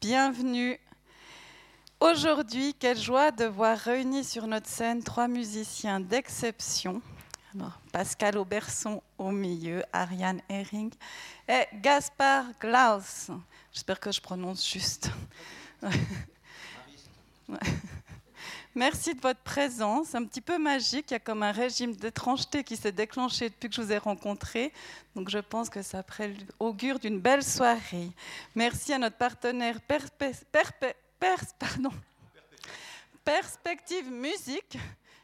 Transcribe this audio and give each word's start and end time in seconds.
Bienvenue. 0.00 0.80
Aujourd'hui, 2.00 2.72
quelle 2.72 2.96
joie 2.96 3.30
de 3.32 3.44
voir 3.44 3.76
réunis 3.76 4.24
sur 4.24 4.46
notre 4.46 4.66
scène 4.66 5.02
trois 5.02 5.28
musiciens 5.28 6.00
d'exception. 6.00 7.02
Pascal 7.92 8.38
Auberson 8.38 9.02
au 9.18 9.30
milieu, 9.30 9.84
Ariane 9.92 10.40
Herring 10.48 10.90
et 11.46 11.66
Gaspard 11.74 12.46
Glaus. 12.58 13.30
J'espère 13.74 14.00
que 14.00 14.10
je 14.10 14.22
prononce 14.22 14.66
juste. 14.66 15.10
Merci 18.80 19.14
de 19.14 19.20
votre 19.20 19.40
présence, 19.40 20.14
un 20.14 20.24
petit 20.24 20.40
peu 20.40 20.56
magique. 20.56 21.10
Il 21.10 21.12
y 21.12 21.16
a 21.16 21.20
comme 21.20 21.42
un 21.42 21.52
régime 21.52 21.94
d'étrangeté 21.94 22.64
qui 22.64 22.78
s'est 22.78 22.92
déclenché 22.92 23.50
depuis 23.50 23.68
que 23.68 23.74
je 23.74 23.82
vous 23.82 23.92
ai 23.92 23.98
rencontré. 23.98 24.72
Donc 25.14 25.28
je 25.28 25.36
pense 25.36 25.68
que 25.68 25.82
ça 25.82 26.02
augure 26.58 26.98
d'une 26.98 27.20
belle 27.20 27.42
soirée. 27.42 28.08
Merci 28.54 28.94
à 28.94 28.98
notre 28.98 29.18
partenaire 29.18 29.78
Perspective 33.22 34.10
Musique 34.10 34.78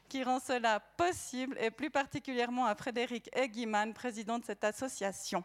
qui 0.07 0.23
rend 0.23 0.39
cela 0.39 0.79
possible 0.95 1.57
et 1.59 1.71
plus 1.71 1.89
particulièrement 1.89 2.67
à 2.67 2.75
Frédéric 2.75 3.27
Eggiman, 3.33 3.91
président 3.91 4.37
de 4.37 4.45
cette 4.45 4.65
association. 4.65 5.43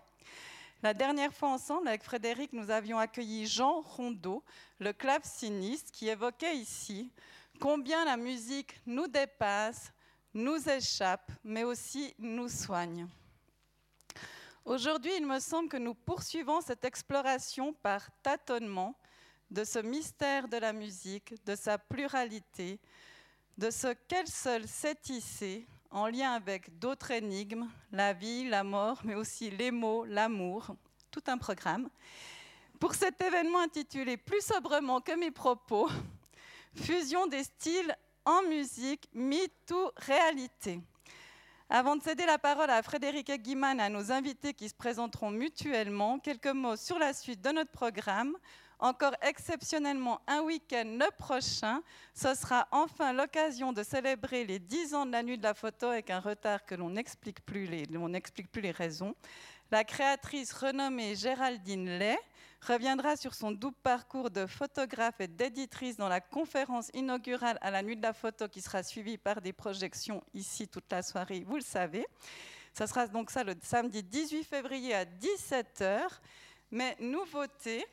La 0.82 0.92
dernière 0.92 1.32
fois 1.32 1.48
ensemble, 1.48 1.88
avec 1.88 2.02
Frédéric, 2.02 2.52
nous 2.52 2.70
avions 2.70 2.98
accueilli 2.98 3.46
Jean 3.46 3.80
Rondeau, 3.80 4.44
le 4.80 4.92
claveciniste, 4.92 5.92
qui 5.92 6.10
évoquait 6.10 6.56
ici 6.56 7.10
combien 7.62 8.04
la 8.04 8.16
musique 8.16 8.74
nous 8.86 9.06
dépasse, 9.06 9.92
nous 10.34 10.68
échappe, 10.68 11.30
mais 11.44 11.62
aussi 11.62 12.12
nous 12.18 12.48
soigne. 12.48 13.06
Aujourd'hui, 14.64 15.12
il 15.16 15.24
me 15.24 15.38
semble 15.38 15.68
que 15.68 15.76
nous 15.76 15.94
poursuivons 15.94 16.60
cette 16.60 16.84
exploration 16.84 17.72
par 17.72 18.08
tâtonnement 18.20 18.98
de 19.48 19.62
ce 19.62 19.78
mystère 19.78 20.48
de 20.48 20.56
la 20.56 20.72
musique, 20.72 21.34
de 21.44 21.54
sa 21.54 21.78
pluralité, 21.78 22.80
de 23.56 23.70
ce 23.70 23.92
qu'elle 24.08 24.26
seule 24.26 24.66
sait 24.66 24.96
tisser 24.96 25.64
en 25.92 26.08
lien 26.08 26.32
avec 26.32 26.80
d'autres 26.80 27.12
énigmes, 27.12 27.70
la 27.92 28.12
vie, 28.12 28.48
la 28.48 28.64
mort, 28.64 29.02
mais 29.04 29.14
aussi 29.14 29.50
les 29.50 29.70
mots, 29.70 30.04
l'amour, 30.04 30.74
tout 31.12 31.22
un 31.28 31.38
programme. 31.38 31.88
Pour 32.80 32.96
cet 32.96 33.22
événement 33.22 33.60
intitulé 33.60 34.16
plus 34.16 34.44
sobrement 34.44 35.00
que 35.00 35.12
mes 35.12 35.30
propos, 35.30 35.88
fusion 36.74 37.26
des 37.26 37.44
styles 37.44 37.96
en 38.24 38.42
musique, 38.42 39.08
MeToo 39.14 39.92
réalité. 39.96 40.80
Avant 41.68 41.96
de 41.96 42.02
céder 42.02 42.26
la 42.26 42.38
parole 42.38 42.70
à 42.70 42.82
Frédéric 42.82 43.30
Guiman 43.40 43.80
et 43.80 43.84
à 43.84 43.88
nos 43.88 44.12
invités 44.12 44.52
qui 44.52 44.68
se 44.68 44.74
présenteront 44.74 45.30
mutuellement, 45.30 46.18
quelques 46.18 46.46
mots 46.48 46.76
sur 46.76 46.98
la 46.98 47.14
suite 47.14 47.40
de 47.40 47.50
notre 47.50 47.70
programme. 47.70 48.36
Encore 48.78 49.14
exceptionnellement 49.22 50.20
un 50.26 50.42
week-end 50.42 50.98
le 50.98 51.08
prochain, 51.16 51.82
ce 52.14 52.34
sera 52.34 52.66
enfin 52.72 53.12
l'occasion 53.12 53.72
de 53.72 53.82
célébrer 53.84 54.44
les 54.44 54.58
10 54.58 54.94
ans 54.94 55.06
de 55.06 55.12
la 55.12 55.22
nuit 55.22 55.38
de 55.38 55.44
la 55.44 55.54
photo 55.54 55.86
avec 55.86 56.10
un 56.10 56.18
retard 56.18 56.66
que 56.66 56.74
l'on 56.74 56.90
n'explique 56.90 57.44
plus, 57.46 57.66
plus 58.50 58.60
les 58.60 58.70
raisons. 58.72 59.14
La 59.70 59.84
créatrice 59.84 60.52
renommée 60.52 61.14
Géraldine 61.14 61.98
Lay 61.98 62.18
reviendra 62.66 63.16
sur 63.16 63.34
son 63.34 63.50
double 63.50 63.76
parcours 63.82 64.30
de 64.30 64.46
photographe 64.46 65.20
et 65.20 65.26
d'éditrice 65.26 65.96
dans 65.96 66.08
la 66.08 66.20
conférence 66.20 66.90
inaugurale 66.94 67.58
à 67.60 67.70
la 67.70 67.82
Nuit 67.82 67.96
de 67.96 68.02
la 68.02 68.12
Photo 68.12 68.48
qui 68.48 68.60
sera 68.60 68.82
suivie 68.82 69.18
par 69.18 69.40
des 69.40 69.52
projections 69.52 70.22
ici 70.32 70.68
toute 70.68 70.90
la 70.90 71.02
soirée, 71.02 71.44
vous 71.46 71.56
le 71.56 71.62
savez. 71.62 72.06
Ça 72.72 72.86
sera 72.86 73.06
donc 73.06 73.30
ça 73.30 73.42
le 73.42 73.54
samedi 73.62 74.02
18 74.02 74.44
février 74.44 74.94
à 74.94 75.04
17h. 75.04 76.02
Mais 76.70 76.96
nouveauté, 77.00 77.84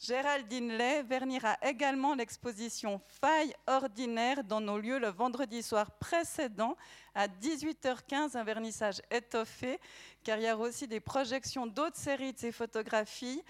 Géraldine 0.00 0.76
Lay 0.76 1.02
vernira 1.02 1.56
également 1.62 2.14
l'exposition 2.14 3.00
Faille 3.20 3.54
ordinaire 3.66 4.42
dans 4.42 4.60
nos 4.60 4.78
lieux 4.78 4.98
le 4.98 5.08
vendredi 5.08 5.62
soir 5.62 5.92
précédent 5.92 6.76
à 7.14 7.28
18h15, 7.28 8.36
un 8.36 8.42
vernissage 8.42 9.00
étoffé, 9.10 9.78
car 10.24 10.38
il 10.38 10.44
y 10.44 10.48
a 10.48 10.56
aussi 10.56 10.88
des 10.88 11.00
projections 11.00 11.66
d'autres 11.66 11.96
séries 11.96 12.32
de 12.32 12.38
ses 12.38 12.52
photographies 12.52 13.42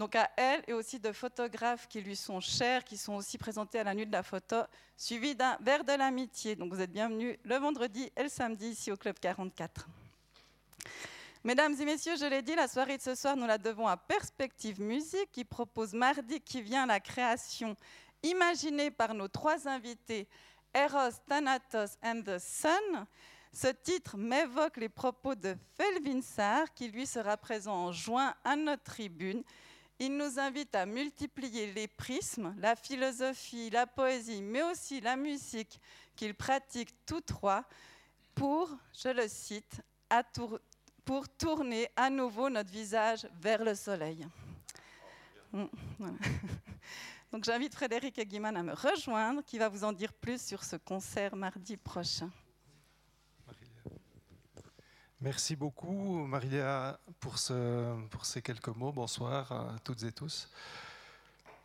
donc 0.00 0.16
à 0.16 0.30
elle 0.38 0.64
et 0.66 0.72
aussi 0.72 0.98
de 0.98 1.12
photographes 1.12 1.86
qui 1.86 2.00
lui 2.00 2.16
sont 2.16 2.40
chers, 2.40 2.84
qui 2.84 2.96
sont 2.96 3.16
aussi 3.16 3.36
présentés 3.36 3.78
à 3.80 3.84
la 3.84 3.94
nuit 3.94 4.06
de 4.06 4.12
la 4.12 4.22
photo, 4.22 4.56
suivi 4.96 5.34
d'un 5.34 5.58
verre 5.60 5.84
de 5.84 5.92
l'amitié. 5.92 6.56
Donc 6.56 6.72
vous 6.72 6.80
êtes 6.80 6.90
bienvenus 6.90 7.36
le 7.44 7.56
vendredi 7.56 8.10
et 8.16 8.22
le 8.22 8.30
samedi 8.30 8.68
ici 8.68 8.90
au 8.90 8.96
Club 8.96 9.18
44. 9.20 9.86
Mesdames 11.44 11.74
et 11.78 11.84
messieurs, 11.84 12.16
je 12.18 12.24
l'ai 12.24 12.40
dit, 12.40 12.54
la 12.54 12.66
soirée 12.66 12.96
de 12.96 13.02
ce 13.02 13.14
soir, 13.14 13.36
nous 13.36 13.46
la 13.46 13.58
devons 13.58 13.86
à 13.86 13.98
Perspective 13.98 14.80
Musique 14.80 15.30
qui 15.32 15.44
propose 15.44 15.92
mardi 15.92 16.40
qui 16.40 16.62
vient 16.62 16.86
la 16.86 16.98
création 16.98 17.76
imaginée 18.22 18.90
par 18.90 19.12
nos 19.12 19.28
trois 19.28 19.68
invités, 19.68 20.26
Eros, 20.72 21.18
Thanatos 21.28 21.98
and 22.02 22.22
the 22.24 22.38
Sun. 22.38 23.04
Ce 23.52 23.68
titre 23.68 24.16
m'évoque 24.16 24.78
les 24.78 24.88
propos 24.88 25.34
de 25.34 25.54
Felvin 25.76 26.22
Sarr, 26.22 26.72
qui 26.72 26.88
lui 26.88 27.06
sera 27.06 27.36
présent 27.36 27.74
en 27.74 27.92
juin 27.92 28.34
à 28.44 28.56
notre 28.56 28.84
tribune 28.84 29.42
il 30.00 30.16
nous 30.16 30.38
invite 30.38 30.74
à 30.74 30.86
multiplier 30.86 31.72
les 31.72 31.86
prismes, 31.86 32.54
la 32.58 32.74
philosophie, 32.74 33.68
la 33.68 33.86
poésie, 33.86 34.40
mais 34.40 34.62
aussi 34.62 35.00
la 35.00 35.14
musique 35.14 35.78
qu'il 36.16 36.34
pratique 36.34 36.94
tous 37.04 37.20
trois 37.20 37.64
pour, 38.34 38.70
je 38.94 39.10
le 39.10 39.28
cite, 39.28 39.82
pour 41.04 41.28
tourner 41.28 41.90
à 41.94 42.08
nouveau 42.08 42.48
notre 42.48 42.70
visage 42.70 43.28
vers 43.40 43.62
le 43.62 43.74
soleil. 43.74 44.26
Mm, 45.52 45.66
Donc 47.32 47.44
j'invite 47.44 47.74
Frédéric 47.74 48.18
Guiman 48.26 48.56
à 48.56 48.62
me 48.62 48.72
rejoindre, 48.72 49.42
qui 49.44 49.58
va 49.58 49.68
vous 49.68 49.84
en 49.84 49.92
dire 49.92 50.14
plus 50.14 50.40
sur 50.40 50.64
ce 50.64 50.76
concert 50.76 51.36
mardi 51.36 51.76
prochain. 51.76 52.30
Merci 55.22 55.54
beaucoup, 55.54 56.24
Maria, 56.26 56.98
pour, 57.20 57.36
ce, 57.36 57.94
pour 58.08 58.24
ces 58.24 58.40
quelques 58.40 58.68
mots. 58.68 58.90
Bonsoir 58.90 59.52
à 59.52 59.76
toutes 59.84 60.02
et 60.04 60.12
tous. 60.12 60.48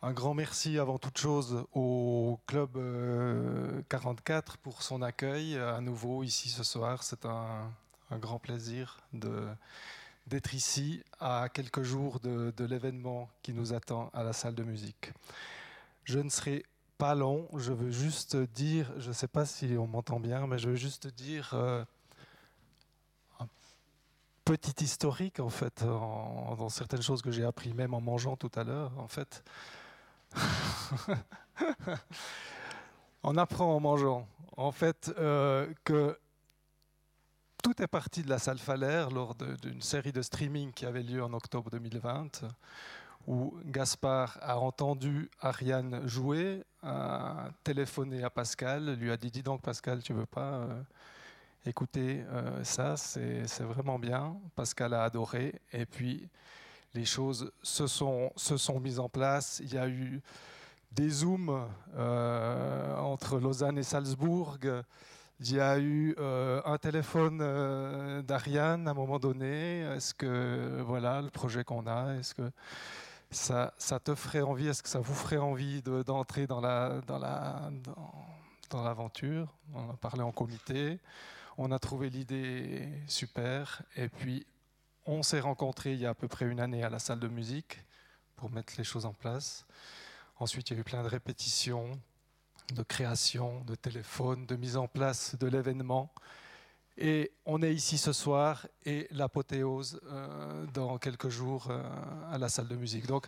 Un 0.02 0.12
grand 0.12 0.34
merci 0.34 0.78
avant 0.78 0.98
toute 0.98 1.16
chose 1.16 1.64
au 1.72 2.38
Club 2.46 2.72
44 3.88 4.52
euh, 4.52 4.56
pour 4.62 4.82
son 4.82 5.00
accueil 5.00 5.56
à 5.56 5.80
nouveau 5.80 6.22
ici 6.22 6.50
ce 6.50 6.64
soir. 6.64 7.02
C'est 7.02 7.24
un, 7.24 7.72
grand 8.20 8.38
plaisir 8.38 8.98
d'être 9.14 10.52
ici 10.52 11.02
à 11.18 11.48
quelques 11.48 11.82
jours 11.82 12.20
de, 12.20 12.64
l'événement 12.66 13.30
qui 13.40 13.54
nous 13.54 13.72
attend 13.72 14.10
à 14.12 14.22
la 14.22 14.34
salle 14.34 14.54
de 14.54 14.64
musique. 14.64 15.14
Je 16.04 16.18
ne 16.18 16.28
serai 16.28 16.66
pas 16.98 17.14
long, 17.14 17.48
je 17.56 17.72
veux 17.72 17.90
juste 17.90 18.36
dire, 18.36 18.92
je 18.98 19.08
ne 19.08 19.14
sais 19.14 19.28
pas 19.28 19.46
si 19.46 19.76
on 19.78 19.86
m'entend 19.86 20.20
bien, 20.20 20.46
mais 20.46 20.58
je 20.58 20.68
veux 20.68 20.76
juste 20.76 21.06
dire... 21.06 21.54
Euh, 21.54 21.86
petit 24.46 24.84
historique 24.84 25.40
en 25.40 25.50
fait 25.50 25.82
dans 25.82 26.68
certaines 26.68 27.02
choses 27.02 27.20
que 27.20 27.32
j'ai 27.32 27.44
appris 27.44 27.74
même 27.74 27.94
en 27.94 28.00
mangeant 28.00 28.36
tout 28.36 28.50
à 28.54 28.62
l'heure 28.62 28.92
en 28.96 29.08
fait. 29.08 29.42
on 33.24 33.36
apprend 33.36 33.74
en 33.74 33.80
mangeant 33.80 34.28
en 34.56 34.70
fait 34.70 35.12
euh, 35.18 35.66
que 35.82 36.16
tout 37.62 37.82
est 37.82 37.88
parti 37.88 38.22
de 38.22 38.30
la 38.30 38.38
salle 38.38 38.58
Falaire 38.58 39.10
lors 39.10 39.34
d'une 39.34 39.82
série 39.82 40.12
de 40.12 40.22
streaming 40.22 40.72
qui 40.72 40.86
avait 40.86 41.02
lieu 41.02 41.24
en 41.24 41.32
octobre 41.32 41.68
2020 41.68 42.44
où 43.26 43.52
Gaspard 43.64 44.38
a 44.42 44.60
entendu 44.60 45.28
Ariane 45.40 46.06
jouer, 46.06 46.62
a 46.84 47.48
téléphoné 47.64 48.22
à 48.22 48.30
Pascal, 48.30 48.94
lui 48.94 49.10
a 49.10 49.16
dit 49.16 49.32
dis 49.32 49.42
donc 49.42 49.62
Pascal 49.62 50.04
tu 50.04 50.12
veux 50.12 50.26
pas 50.26 50.52
euh, 50.52 50.82
écoutez, 51.66 52.24
euh, 52.30 52.62
ça, 52.64 52.96
c'est 52.96 53.62
vraiment 53.62 53.98
bien. 53.98 54.36
Pascal 54.54 54.94
a 54.94 55.02
adoré. 55.02 55.54
Et 55.72 55.86
puis, 55.86 56.28
les 56.94 57.04
choses 57.04 57.50
se 57.62 57.86
sont, 57.86 58.30
se 58.36 58.56
sont 58.56 58.80
mises 58.80 59.00
en 59.00 59.08
place. 59.08 59.60
Il 59.62 59.74
y 59.74 59.78
a 59.78 59.88
eu 59.88 60.20
des 60.92 61.08
zooms 61.08 61.66
euh, 61.96 62.96
entre 62.98 63.38
Lausanne 63.38 63.78
et 63.78 63.82
Salzbourg. 63.82 64.58
Il 65.40 65.52
y 65.52 65.60
a 65.60 65.78
eu 65.78 66.14
euh, 66.18 66.62
un 66.64 66.78
téléphone 66.78 67.38
d'Ariane 68.22 68.88
à 68.88 68.92
un 68.92 68.94
moment 68.94 69.18
donné. 69.18 69.80
Est-ce 69.80 70.14
que, 70.14 70.82
voilà, 70.86 71.20
le 71.20 71.30
projet 71.30 71.64
qu'on 71.64 71.86
a, 71.86 72.14
est-ce 72.14 72.34
que 72.34 72.50
ça, 73.30 73.72
te 74.02 74.14
ferait 74.14 74.42
envie, 74.42 74.68
est-ce 74.68 74.82
que 74.82 74.88
ça 74.88 75.00
vous 75.00 75.14
ferait 75.14 75.36
envie 75.36 75.82
d'entrer 75.82 76.46
dans 76.46 76.60
l'aventure? 78.72 79.52
On 79.74 79.90
a 79.90 79.96
parlé 80.00 80.22
en 80.22 80.32
comité. 80.32 80.98
On 81.58 81.72
a 81.72 81.78
trouvé 81.78 82.10
l'idée 82.10 82.86
super 83.06 83.82
et 83.96 84.08
puis 84.08 84.46
on 85.06 85.22
s'est 85.22 85.40
rencontrés 85.40 85.94
il 85.94 86.00
y 86.00 86.06
a 86.06 86.10
à 86.10 86.14
peu 86.14 86.28
près 86.28 86.44
une 86.44 86.60
année 86.60 86.82
à 86.82 86.90
la 86.90 86.98
salle 86.98 87.18
de 87.18 87.28
musique 87.28 87.78
pour 88.36 88.50
mettre 88.50 88.74
les 88.76 88.84
choses 88.84 89.06
en 89.06 89.14
place. 89.14 89.66
Ensuite, 90.38 90.68
il 90.68 90.74
y 90.74 90.76
a 90.76 90.80
eu 90.80 90.84
plein 90.84 91.02
de 91.02 91.08
répétitions, 91.08 91.98
de 92.74 92.82
création, 92.82 93.62
de 93.62 93.74
téléphone, 93.74 94.44
de 94.44 94.56
mise 94.56 94.76
en 94.76 94.86
place 94.86 95.34
de 95.38 95.46
l'événement. 95.46 96.12
Et 96.98 97.32
on 97.46 97.62
est 97.62 97.72
ici 97.72 97.96
ce 97.96 98.12
soir 98.12 98.66
et 98.84 99.06
l'apothéose 99.10 100.00
euh, 100.04 100.66
dans 100.74 100.98
quelques 100.98 101.30
jours 101.30 101.68
euh, 101.70 101.82
à 102.30 102.36
la 102.36 102.50
salle 102.50 102.68
de 102.68 102.76
musique. 102.76 103.06
Donc 103.06 103.26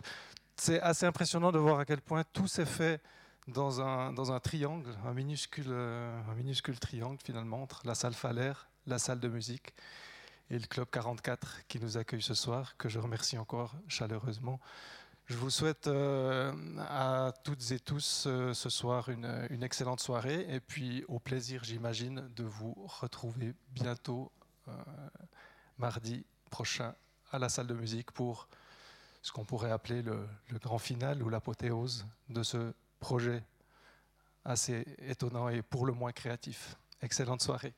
c'est 0.55 0.79
assez 0.81 1.07
impressionnant 1.07 1.51
de 1.51 1.57
voir 1.57 1.79
à 1.79 1.85
quel 1.85 2.01
point 2.01 2.23
tout 2.31 2.47
s'est 2.47 2.65
fait 2.65 3.01
dans 3.53 3.81
un, 3.81 4.39
triangle, 4.39 4.89
un 5.05 5.13
minuscule, 5.13 5.71
un 5.71 6.33
minuscule 6.35 6.79
triangle 6.79 7.19
finalement, 7.23 7.61
entre 7.63 7.81
la 7.85 7.95
salle 7.95 8.13
Falaire, 8.13 8.69
la 8.85 8.99
salle 8.99 9.19
de 9.19 9.27
musique 9.27 9.73
et 10.49 10.57
le 10.57 10.65
Club 10.65 10.87
44 10.89 11.67
qui 11.67 11.79
nous 11.79 11.97
accueille 11.97 12.21
ce 12.21 12.33
soir, 12.33 12.75
que 12.77 12.89
je 12.89 12.99
remercie 12.99 13.37
encore 13.37 13.75
chaleureusement. 13.87 14.59
Je 15.27 15.37
vous 15.37 15.51
souhaite 15.51 15.85
euh, 15.85 16.51
à 16.79 17.31
toutes 17.43 17.71
et 17.71 17.79
tous 17.79 18.23
euh, 18.25 18.53
ce 18.53 18.69
soir 18.69 19.09
une, 19.09 19.61
excellente 19.61 19.99
soirée 19.99 20.47
et 20.49 20.59
puis 20.59 21.05
au 21.07 21.19
plaisir, 21.19 21.63
j'imagine, 21.63 22.27
de 22.35 22.43
vous 22.43 22.73
retrouver 22.99 23.53
bientôt, 23.69 24.31
euh, 24.67 24.71
mardi 25.77 26.25
prochain, 26.49 26.95
à 27.31 27.37
la 27.37 27.47
salle 27.47 27.67
de 27.67 27.75
musique 27.75 28.11
pour 28.11 28.47
ce 29.21 29.31
qu'on 29.31 29.45
pourrait 29.45 29.71
appeler 29.71 30.01
le, 30.01 30.27
le 30.49 30.57
grand 30.57 30.79
final 30.79 31.21
ou 31.21 31.29
l'apothéose 31.29 32.07
de 32.29 32.41
ce 32.41 32.73
projet 32.99 33.43
assez 34.45 34.85
étonnant 34.99 35.49
et 35.49 35.61
pour 35.61 35.85
le 35.85 35.93
moins 35.93 36.11
créatif. 36.11 36.75
Excellente 37.01 37.41
soirée. 37.41 37.73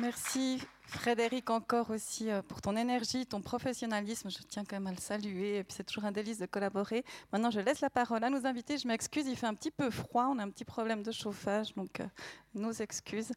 Merci 0.00 0.62
Frédéric 0.90 1.50
encore 1.50 1.90
aussi 1.90 2.30
euh, 2.30 2.42
pour 2.42 2.60
ton 2.60 2.76
énergie, 2.76 3.24
ton 3.24 3.40
professionnalisme. 3.40 4.28
Je 4.30 4.38
tiens 4.48 4.64
quand 4.64 4.76
même 4.76 4.88
à 4.88 4.90
le 4.90 4.98
saluer. 4.98 5.58
Et 5.58 5.64
puis 5.64 5.74
c'est 5.76 5.84
toujours 5.84 6.04
un 6.04 6.12
délice 6.12 6.38
de 6.38 6.46
collaborer. 6.46 7.04
Maintenant, 7.32 7.50
je 7.50 7.60
laisse 7.60 7.80
la 7.80 7.90
parole 7.90 8.22
à 8.24 8.30
nos 8.30 8.44
invités. 8.44 8.76
Je 8.76 8.88
m'excuse, 8.88 9.26
il 9.26 9.36
fait 9.36 9.46
un 9.46 9.54
petit 9.54 9.70
peu 9.70 9.90
froid. 9.90 10.26
On 10.26 10.38
a 10.38 10.42
un 10.42 10.50
petit 10.50 10.64
problème 10.64 11.02
de 11.02 11.12
chauffage, 11.12 11.74
donc 11.74 12.00
euh, 12.00 12.06
nos 12.54 12.72
excuses. 12.72 13.32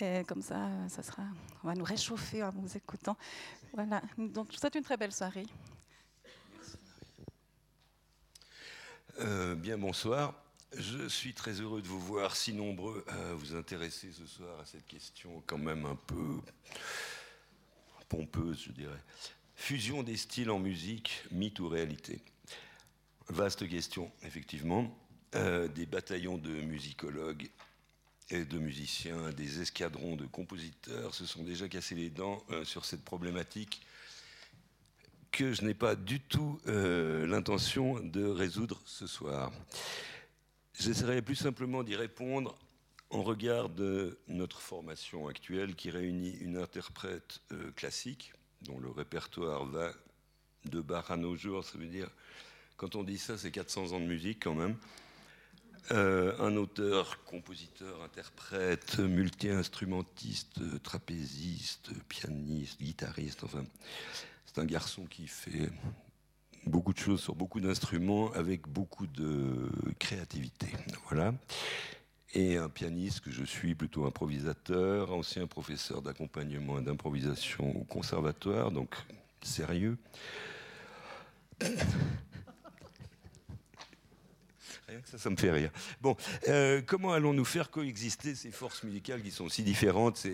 Et 0.00 0.22
comme 0.28 0.42
ça, 0.42 0.56
euh, 0.56 0.88
ça 0.88 1.02
sera, 1.02 1.22
on 1.64 1.68
va 1.68 1.74
nous 1.74 1.84
réchauffer 1.84 2.42
en 2.42 2.50
vous 2.50 2.76
écoutant. 2.76 3.16
Voilà. 3.72 4.02
Donc, 4.16 4.48
je 4.50 4.56
vous 4.56 4.60
souhaite 4.60 4.74
une 4.74 4.84
très 4.84 4.96
belle 4.96 5.12
soirée. 5.12 5.46
Euh, 9.20 9.54
bien, 9.54 9.76
bonsoir. 9.78 10.34
Je 10.76 11.08
suis 11.08 11.32
très 11.32 11.60
heureux 11.60 11.80
de 11.80 11.88
vous 11.88 12.00
voir 12.00 12.36
si 12.36 12.52
nombreux 12.52 13.02
à 13.08 13.32
vous 13.34 13.56
intéresser 13.56 14.12
ce 14.12 14.26
soir 14.26 14.60
à 14.60 14.66
cette 14.66 14.86
question 14.86 15.42
quand 15.46 15.58
même 15.58 15.86
un 15.86 15.96
peu 15.96 16.40
pompeuse, 18.08 18.64
je 18.66 18.72
dirais. 18.72 19.02
Fusion 19.56 20.02
des 20.02 20.16
styles 20.16 20.50
en 20.50 20.58
musique, 20.58 21.22
mythe 21.30 21.58
ou 21.60 21.68
réalité? 21.68 22.20
Vaste 23.28 23.68
question, 23.68 24.10
effectivement. 24.22 24.94
Euh, 25.34 25.68
des 25.68 25.86
bataillons 25.86 26.38
de 26.38 26.50
musicologues 26.50 27.50
et 28.30 28.44
de 28.44 28.58
musiciens, 28.58 29.30
des 29.30 29.60
escadrons 29.60 30.16
de 30.16 30.26
compositeurs 30.26 31.14
se 31.14 31.26
sont 31.26 31.44
déjà 31.44 31.68
cassés 31.68 31.94
les 31.94 32.10
dents 32.10 32.42
euh, 32.50 32.64
sur 32.64 32.84
cette 32.84 33.04
problématique 33.04 33.80
que 35.32 35.52
je 35.52 35.62
n'ai 35.62 35.74
pas 35.74 35.94
du 35.94 36.20
tout 36.20 36.60
euh, 36.66 37.26
l'intention 37.26 38.00
de 38.00 38.24
résoudre 38.24 38.80
ce 38.84 39.06
soir. 39.06 39.52
J'essaierai 40.78 41.22
plus 41.22 41.34
simplement 41.34 41.82
d'y 41.82 41.96
répondre 41.96 42.56
en 43.10 43.22
regard 43.22 43.68
de 43.68 44.16
notre 44.28 44.60
formation 44.60 45.26
actuelle 45.26 45.74
qui 45.74 45.90
réunit 45.90 46.36
une 46.40 46.56
interprète 46.56 47.40
euh, 47.50 47.72
classique, 47.72 48.32
dont 48.62 48.78
le 48.78 48.88
répertoire 48.88 49.64
va 49.64 49.92
de 50.66 50.80
Bach 50.80 51.10
à 51.10 51.16
nos 51.16 51.34
jours, 51.34 51.64
ça 51.64 51.78
veut 51.78 51.88
dire, 51.88 52.08
quand 52.76 52.94
on 52.94 53.02
dit 53.02 53.18
ça, 53.18 53.36
c'est 53.36 53.50
400 53.50 53.92
ans 53.92 54.00
de 54.00 54.04
musique 54.04 54.44
quand 54.44 54.54
même. 54.54 54.76
Euh, 55.90 56.38
un 56.38 56.54
auteur, 56.56 57.24
compositeur, 57.24 58.00
interprète, 58.02 59.00
multi-instrumentiste, 59.00 60.60
trapéziste, 60.82 61.90
pianiste, 62.08 62.80
guitariste, 62.80 63.42
enfin, 63.42 63.64
c'est 64.46 64.58
un 64.58 64.66
garçon 64.66 65.06
qui 65.06 65.26
fait 65.26 65.70
beaucoup 66.68 66.92
de 66.92 66.98
choses 66.98 67.20
sur 67.20 67.34
beaucoup 67.34 67.60
d'instruments 67.60 68.30
avec 68.32 68.68
beaucoup 68.68 69.06
de 69.06 69.70
créativité. 69.98 70.68
Voilà. 71.08 71.34
Et 72.34 72.58
un 72.58 72.68
pianiste 72.68 73.20
que 73.20 73.30
je 73.30 73.42
suis 73.42 73.74
plutôt 73.74 74.04
improvisateur, 74.04 75.12
ancien 75.12 75.46
professeur 75.46 76.02
d'accompagnement 76.02 76.78
et 76.78 76.82
d'improvisation 76.82 77.74
au 77.74 77.84
conservatoire, 77.84 78.70
donc 78.70 78.94
sérieux. 79.42 79.96
Rien 84.88 85.00
que 85.00 85.08
ça, 85.08 85.18
ça 85.18 85.30
me 85.30 85.36
fait 85.36 85.50
rire. 85.50 85.70
Bon, 86.00 86.16
euh, 86.48 86.82
comment 86.86 87.12
allons-nous 87.12 87.44
faire 87.44 87.70
coexister 87.70 88.34
ces 88.34 88.50
forces 88.50 88.82
musicales 88.84 89.22
qui 89.22 89.30
sont 89.30 89.48
si 89.48 89.62
différentes 89.62 90.26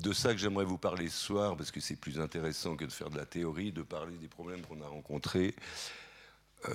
de 0.00 0.12
ça 0.12 0.32
que 0.32 0.38
j'aimerais 0.38 0.64
vous 0.64 0.78
parler 0.78 1.08
ce 1.08 1.18
soir, 1.26 1.56
parce 1.56 1.70
que 1.70 1.80
c'est 1.80 1.96
plus 1.96 2.20
intéressant 2.20 2.76
que 2.76 2.84
de 2.84 2.92
faire 2.92 3.10
de 3.10 3.16
la 3.16 3.26
théorie, 3.26 3.72
de 3.72 3.82
parler 3.82 4.16
des 4.16 4.28
problèmes 4.28 4.62
qu'on 4.62 4.80
a 4.82 4.86
rencontrés 4.86 5.54
euh, 6.68 6.72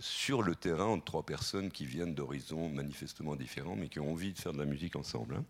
sur 0.00 0.42
le 0.42 0.54
terrain 0.54 0.86
entre 0.86 1.04
trois 1.04 1.24
personnes 1.24 1.70
qui 1.70 1.86
viennent 1.86 2.14
d'horizons 2.14 2.68
manifestement 2.68 3.36
différents, 3.36 3.76
mais 3.76 3.88
qui 3.88 4.00
ont 4.00 4.10
envie 4.10 4.32
de 4.32 4.38
faire 4.38 4.52
de 4.52 4.58
la 4.58 4.64
musique 4.64 4.96
ensemble. 4.96 5.36
Hein. 5.36 5.44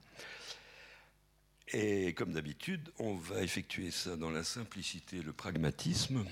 Et 1.72 2.12
comme 2.12 2.32
d'habitude, 2.32 2.92
on 2.98 3.14
va 3.14 3.42
effectuer 3.42 3.90
ça 3.90 4.16
dans 4.16 4.30
la 4.30 4.44
simplicité 4.44 5.22
le 5.22 5.32
pragmatisme. 5.32 6.24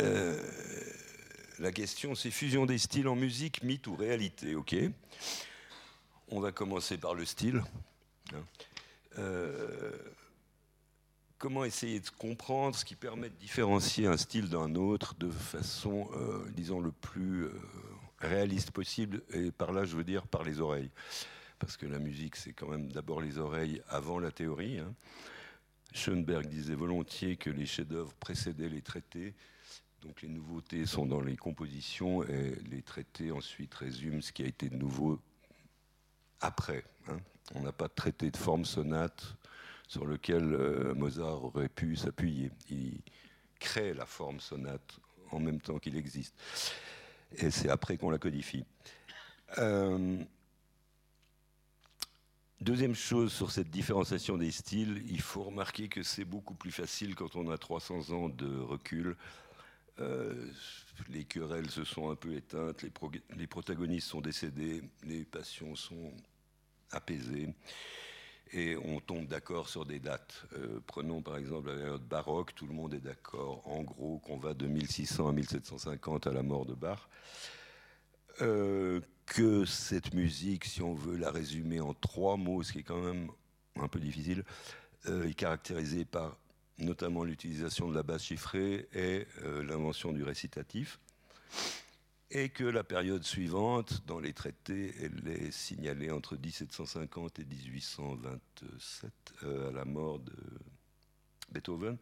Euh, 0.00 0.42
la 1.60 1.70
question, 1.70 2.16
c'est 2.16 2.32
fusion 2.32 2.66
des 2.66 2.78
styles 2.78 3.06
en 3.06 3.14
musique, 3.14 3.62
mythe 3.62 3.86
ou 3.86 3.94
réalité, 3.94 4.56
ok? 4.56 4.74
On 6.28 6.40
va 6.40 6.50
commencer 6.50 6.98
par 6.98 7.14
le 7.14 7.24
style. 7.24 7.62
Hein. 8.34 8.42
Euh, 9.18 9.92
comment 11.38 11.64
essayer 11.64 12.00
de 12.00 12.08
comprendre 12.08 12.76
ce 12.76 12.84
qui 12.84 12.94
permet 12.94 13.28
de 13.28 13.34
différencier 13.34 14.06
un 14.06 14.16
style 14.16 14.48
d'un 14.48 14.74
autre 14.74 15.14
de 15.14 15.30
façon, 15.30 16.08
euh, 16.16 16.44
disons, 16.54 16.80
le 16.80 16.90
plus 16.90 17.44
euh, 17.44 17.52
réaliste 18.18 18.70
possible, 18.70 19.22
et 19.32 19.50
par 19.50 19.72
là 19.72 19.84
je 19.84 19.96
veux 19.96 20.04
dire 20.04 20.26
par 20.26 20.42
les 20.42 20.60
oreilles. 20.60 20.90
Parce 21.58 21.76
que 21.76 21.86
la 21.86 21.98
musique, 21.98 22.36
c'est 22.36 22.52
quand 22.52 22.68
même 22.68 22.90
d'abord 22.90 23.20
les 23.20 23.38
oreilles 23.38 23.82
avant 23.88 24.18
la 24.18 24.30
théorie. 24.30 24.78
Hein. 24.78 24.94
Schoenberg 25.92 26.46
disait 26.46 26.74
volontiers 26.74 27.36
que 27.36 27.50
les 27.50 27.66
chefs-d'œuvre 27.66 28.12
précédaient 28.14 28.68
les 28.68 28.82
traités. 28.82 29.34
Donc 30.02 30.20
les 30.20 30.28
nouveautés 30.28 30.84
sont 30.84 31.06
dans 31.06 31.20
les 31.20 31.36
compositions 31.36 32.22
et 32.24 32.56
les 32.70 32.82
traités 32.82 33.30
ensuite 33.30 33.72
résument 33.74 34.20
ce 34.20 34.32
qui 34.32 34.42
a 34.42 34.46
été 34.46 34.68
de 34.68 34.76
nouveau 34.76 35.20
après. 36.40 36.84
Hein. 37.08 37.18
On 37.54 37.60
n'a 37.60 37.72
pas 37.72 37.88
de 37.88 37.92
traité 37.94 38.30
de 38.30 38.36
forme 38.36 38.64
sonate 38.64 39.36
sur 39.86 40.06
lequel 40.06 40.54
euh, 40.54 40.94
Mozart 40.94 41.44
aurait 41.44 41.68
pu 41.68 41.96
s'appuyer. 41.96 42.50
Il 42.70 43.00
crée 43.58 43.92
la 43.94 44.06
forme 44.06 44.40
sonate 44.40 44.98
en 45.30 45.40
même 45.40 45.60
temps 45.60 45.78
qu'il 45.78 45.96
existe. 45.96 46.34
Et 47.36 47.50
c'est 47.50 47.68
après 47.68 47.96
qu'on 47.96 48.10
la 48.10 48.18
codifie. 48.18 48.64
Euh, 49.58 50.18
deuxième 52.60 52.94
chose 52.94 53.32
sur 53.32 53.50
cette 53.50 53.70
différenciation 53.70 54.38
des 54.38 54.50
styles, 54.50 55.04
il 55.08 55.20
faut 55.20 55.42
remarquer 55.42 55.88
que 55.88 56.02
c'est 56.02 56.24
beaucoup 56.24 56.54
plus 56.54 56.72
facile 56.72 57.14
quand 57.14 57.36
on 57.36 57.50
a 57.50 57.58
300 57.58 58.10
ans 58.10 58.28
de 58.28 58.58
recul. 58.58 59.16
Euh, 60.00 60.50
les 61.08 61.24
querelles 61.24 61.70
se 61.70 61.84
sont 61.84 62.10
un 62.10 62.16
peu 62.16 62.34
éteintes, 62.34 62.82
les, 62.82 62.90
les 63.36 63.46
protagonistes 63.46 64.08
sont 64.08 64.20
décédés, 64.20 64.82
les 65.04 65.24
passions 65.24 65.76
sont 65.76 66.12
apaisé. 66.94 67.48
Et 68.52 68.76
on 68.76 69.00
tombe 69.00 69.26
d'accord 69.26 69.68
sur 69.68 69.84
des 69.84 69.98
dates. 69.98 70.44
Euh, 70.56 70.80
prenons 70.86 71.22
par 71.22 71.36
exemple 71.36 71.70
la 71.70 71.76
période 71.76 72.06
baroque, 72.06 72.54
tout 72.54 72.66
le 72.66 72.72
monde 72.72 72.94
est 72.94 73.00
d'accord 73.00 73.62
en 73.66 73.82
gros 73.82 74.18
qu'on 74.18 74.36
va 74.38 74.54
de 74.54 74.66
1600 74.66 75.28
à 75.28 75.32
1750 75.32 76.26
à 76.28 76.32
la 76.32 76.42
mort 76.42 76.64
de 76.64 76.74
Bach. 76.74 77.08
Euh, 78.42 79.00
que 79.26 79.64
cette 79.64 80.12
musique, 80.14 80.66
si 80.66 80.82
on 80.82 80.94
veut 80.94 81.16
la 81.16 81.30
résumer 81.30 81.80
en 81.80 81.94
trois 81.94 82.36
mots, 82.36 82.62
ce 82.62 82.72
qui 82.72 82.80
est 82.80 82.84
quand 82.84 83.00
même 83.00 83.28
un 83.76 83.88
peu 83.88 83.98
difficile, 83.98 84.44
euh, 85.06 85.28
est 85.28 85.34
caractérisée 85.34 86.04
par 86.04 86.36
notamment 86.78 87.24
l'utilisation 87.24 87.88
de 87.88 87.94
la 87.94 88.02
base 88.02 88.22
chiffrée 88.22 88.88
et 88.92 89.26
l'invention 89.62 90.12
du 90.12 90.24
récitatif 90.24 90.98
et 92.30 92.48
que 92.48 92.64
la 92.64 92.84
période 92.84 93.22
suivante, 93.22 94.02
dans 94.06 94.18
les 94.18 94.32
traités, 94.32 94.94
elle 95.00 95.28
est 95.28 95.50
signalée 95.50 96.10
entre 96.10 96.36
1750 96.36 97.38
et 97.38 97.44
1827, 97.44 99.12
euh, 99.44 99.68
à 99.68 99.72
la 99.72 99.84
mort 99.84 100.18
de 100.18 100.32
Beethoven, 101.52 101.96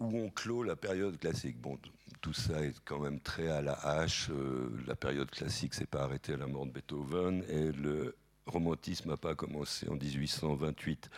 où 0.00 0.18
on 0.18 0.30
clôt 0.30 0.62
la 0.62 0.76
période 0.76 1.18
classique. 1.18 1.58
Bon, 1.60 1.78
tout 2.20 2.34
ça 2.34 2.62
est 2.62 2.78
quand 2.84 3.00
même 3.00 3.20
très 3.20 3.48
à 3.48 3.62
la 3.62 3.72
hache. 3.72 4.30
Euh, 4.30 4.70
la 4.86 4.94
période 4.94 5.30
classique 5.30 5.74
s'est 5.74 5.86
pas 5.86 6.02
arrêtée 6.02 6.34
à 6.34 6.36
la 6.36 6.46
mort 6.46 6.66
de 6.66 6.70
Beethoven 6.70 7.44
et 7.48 7.72
le 7.72 8.16
romantisme 8.46 9.10
n'a 9.10 9.16
pas 9.16 9.34
commencé 9.34 9.88
en 9.88 9.96
1828. 9.96 11.10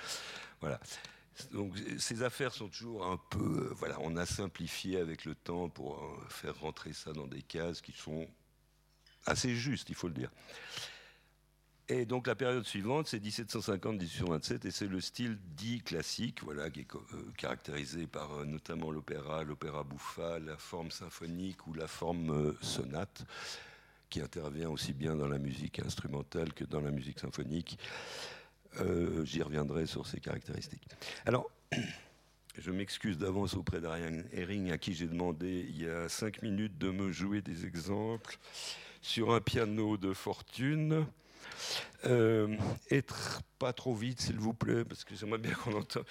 Voilà. 0.61 0.81
Donc 1.53 1.75
ces 1.99 2.23
affaires 2.23 2.53
sont 2.53 2.69
toujours 2.69 3.07
un 3.07 3.19
peu, 3.31 3.69
euh, 3.71 3.75
voilà, 3.75 3.97
on 4.01 4.17
a 4.17 4.27
simplifié 4.27 4.99
avec 4.99 5.25
le 5.25 5.35
temps 5.35 5.69
pour 5.69 6.03
euh, 6.03 6.29
faire 6.29 6.59
rentrer 6.61 6.93
ça 6.93 7.13
dans 7.13 7.27
des 7.27 7.43
cases 7.43 7.81
qui 7.81 7.93
sont 7.93 8.27
assez 9.27 9.55
justes, 9.55 9.89
il 9.91 9.95
faut 9.95 10.09
le 10.09 10.15
dire. 10.15 10.31
Et 11.89 12.05
donc 12.05 12.29
la 12.29 12.37
période 12.37 12.65
suivante, 12.65 13.09
c'est 13.09 13.19
1750-1827, 13.19 14.67
et 14.67 14.71
c'est 14.71 14.87
le 14.87 15.01
style 15.01 15.39
dit 15.57 15.81
classique, 15.81 16.43
voilà, 16.45 16.71
qui 16.71 16.81
est 16.81 16.95
euh, 16.95 17.33
caractérisé 17.37 18.07
par 18.07 18.45
notamment 18.47 18.91
l'opéra, 18.91 19.43
l'opéra 19.43 19.83
bouffa, 19.83 20.39
la 20.39 20.57
forme 20.57 20.91
symphonique 20.91 21.67
ou 21.67 21.75
la 21.75 21.89
forme 21.89 22.55
sonate, 22.63 23.25
qui 24.09 24.21
intervient 24.21 24.69
aussi 24.69 24.93
bien 24.93 25.17
dans 25.17 25.29
la 25.29 25.39
musique 25.39 25.81
instrumentale 25.81 26.53
que 26.53 26.65
dans 26.65 26.81
la 26.81 26.91
musique 26.91 27.19
symphonique. 27.19 27.79
J'y 29.25 29.43
reviendrai 29.43 29.87
sur 29.87 30.07
ces 30.07 30.21
caractéristiques. 30.21 30.87
Alors, 31.27 31.51
je 32.59 32.71
m'excuse 32.71 33.19
d'avance 33.19 33.55
auprès 33.55 33.81
d'Ariane 33.81 34.25
Herring, 34.33 34.71
à 34.71 34.79
qui 34.79 34.95
j'ai 34.95 35.07
demandé 35.07 35.67
il 35.69 35.83
y 35.83 35.89
a 35.89 36.09
cinq 36.09 36.43
minutes 36.43 36.79
de 36.79 36.91
me 36.91 37.11
jouer 37.11 37.43
des 37.43 37.67
exemples 37.67 38.39
sur 39.03 39.33
un 39.33 39.41
piano 39.41 39.97
de 39.97 40.13
fortune. 40.13 41.07
Euh, 42.07 42.57
être 42.91 43.43
pas 43.59 43.73
trop 43.73 43.95
vite, 43.95 44.21
s'il 44.21 44.39
vous 44.39 44.55
plaît, 44.55 44.85
parce 44.85 45.05
que 45.05 45.15
j'aimerais 45.15 45.39
bien 45.39 45.53
qu'on 45.53 45.75
entende. 45.75 46.05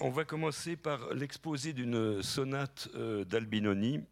On 0.00 0.10
va 0.10 0.24
commencer 0.24 0.76
par 0.76 1.14
l'exposé 1.14 1.72
d'une 1.72 2.22
sonate 2.22 2.88
euh, 2.94 3.24
d'Albinoni 3.24 4.02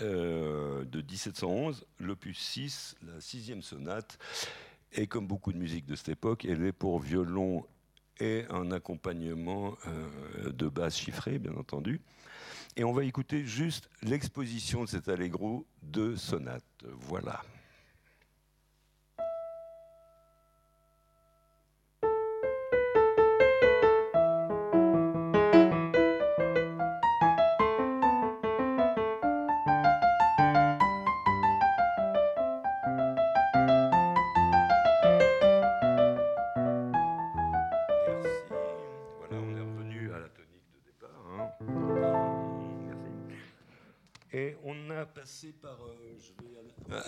euh, 0.00 0.84
de 0.84 1.00
1711, 1.00 1.86
l'opus 1.98 2.38
6, 2.38 2.96
la 3.02 3.20
sixième 3.20 3.62
sonate. 3.62 4.18
Et 4.92 5.06
comme 5.06 5.26
beaucoup 5.26 5.52
de 5.52 5.58
musique 5.58 5.86
de 5.86 5.94
cette 5.94 6.10
époque, 6.10 6.44
elle 6.44 6.64
est 6.64 6.72
pour 6.72 6.98
violon 6.98 7.64
et 8.18 8.44
un 8.50 8.70
accompagnement 8.70 9.76
de 10.44 10.68
basse 10.68 10.98
chiffrée, 10.98 11.38
bien 11.38 11.54
entendu. 11.54 12.00
Et 12.76 12.84
on 12.84 12.92
va 12.92 13.04
écouter 13.04 13.44
juste 13.44 13.88
l'exposition 14.02 14.84
de 14.84 14.88
cet 14.88 15.08
allegro 15.08 15.66
de 15.82 16.16
sonate. 16.16 16.64
Voilà. 16.84 17.42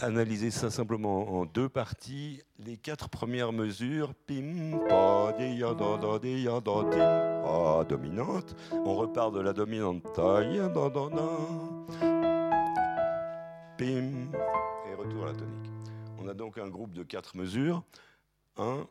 Analyser 0.03 0.51
ça 0.51 0.71
simplement 0.71 1.39
en 1.39 1.47
deux 1.47 1.69
parties. 1.69 2.43
Les 2.59 2.77
quatre 2.77 3.09
premières 3.09 3.53
mesures, 3.53 4.15
pim, 4.27 4.79
pa, 4.89 5.33
di, 5.39 5.59
ya, 5.59 5.75
da, 5.75 5.97
da, 5.97 6.19
di, 6.19 6.43
ya, 6.43 6.61
da, 6.61 6.83
pa, 7.43 7.85
dominante. 7.89 8.55
On 8.73 8.97
repart 8.97 9.33
de 9.33 9.41
la 9.41 9.53
dominante, 9.53 10.03
ta, 10.13 10.43
ya, 10.43 10.69
da, 10.69 10.89
pim, 13.79 14.31
et 14.91 14.95
retour 14.95 15.25
à 15.25 15.27
la 15.27 15.35
tonique. 15.35 15.71
On 16.19 16.29
a 16.29 16.35
donc 16.35 16.59
un 16.59 16.69
groupe 16.69 16.93
de 16.93 17.03
quatre 17.03 17.37
mesures. 17.37 17.83
1, 18.59 18.87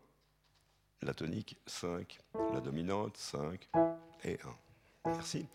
la 1.04 1.14
tonique, 1.14 1.58
5, 1.68 2.20
la 2.54 2.62
dominante, 2.62 3.18
5 3.18 3.70
et 4.24 4.40
1. 5.06 5.12
Merci. 5.12 5.46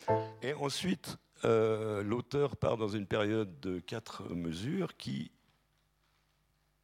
Et 0.43 0.55
ensuite, 0.55 1.19
euh, 1.45 2.03
l'auteur 2.03 2.57
part 2.57 2.77
dans 2.77 2.89
une 2.89 3.07
période 3.07 3.61
de 3.61 3.79
quatre 3.79 4.33
mesures 4.33 4.97
qui 4.97 5.31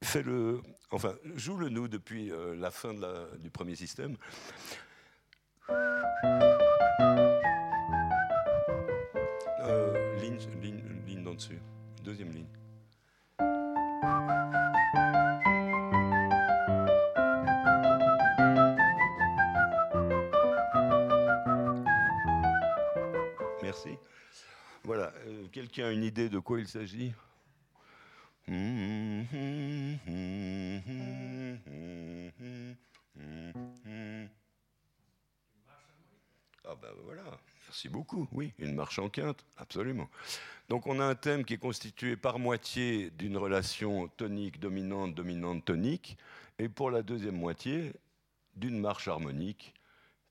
fait 0.02 0.22
le, 0.22 0.60
enfin, 0.90 1.14
joue 1.36 1.56
le 1.56 1.68
nous 1.68 1.88
depuis 1.88 2.30
euh, 2.30 2.54
la 2.56 2.70
fin 2.70 2.94
du 3.38 3.50
premier 3.50 3.74
système. 3.74 4.16
Euh, 9.60 10.20
ligne, 10.20 10.38
ligne, 10.60 10.82
ligne 11.06 11.22
d'en 11.22 11.34
dessus, 11.34 11.60
deuxième 12.04 12.30
ligne. 12.30 12.46
Merci. 23.62 23.96
Voilà, 24.84 25.12
euh, 25.26 25.46
quelqu'un 25.52 25.86
a 25.86 25.90
une 25.92 26.02
idée 26.02 26.28
de 26.28 26.40
quoi 26.40 26.58
il 26.58 26.66
s'agit? 26.66 27.12
Ah 28.48 28.54
ben 36.80 36.88
voilà, 37.04 37.22
merci 37.66 37.88
beaucoup, 37.88 38.28
oui, 38.32 38.52
une 38.58 38.74
marche 38.74 38.98
en 38.98 39.08
quinte, 39.08 39.44
absolument. 39.56 40.08
Donc 40.68 40.86
on 40.86 40.98
a 41.00 41.04
un 41.04 41.14
thème 41.14 41.44
qui 41.44 41.54
est 41.54 41.58
constitué 41.58 42.16
par 42.16 42.38
moitié 42.38 43.10
d'une 43.10 43.36
relation 43.36 44.08
tonique 44.08 44.58
dominante 44.58 45.14
dominante 45.14 45.64
tonique 45.64 46.16
et 46.58 46.68
pour 46.68 46.90
la 46.90 47.02
deuxième 47.02 47.36
moitié 47.36 47.92
d'une 48.56 48.78
marche 48.78 49.08
harmonique 49.08 49.74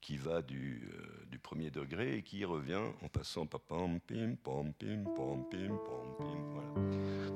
qui 0.02 0.18
va 0.18 0.42
du, 0.42 0.90
euh, 0.94 1.26
du, 1.30 1.40
premier 1.40 1.70
degré 1.70 2.18
et 2.18 2.24
qui 2.24 2.44
revient 2.44 2.82
en 3.02 3.08
passant 3.08 3.46
pam 3.46 4.00
pim 4.00 4.36
pam 4.44 4.74
pim 4.74 5.04
pam 5.16 5.46
pim 5.50 5.78
pam 5.86 6.16
pim 6.18 6.42
voilà. 6.52 6.74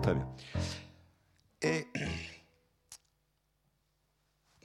Très 0.01 0.15
bien. 0.15 0.27
Et 1.61 1.87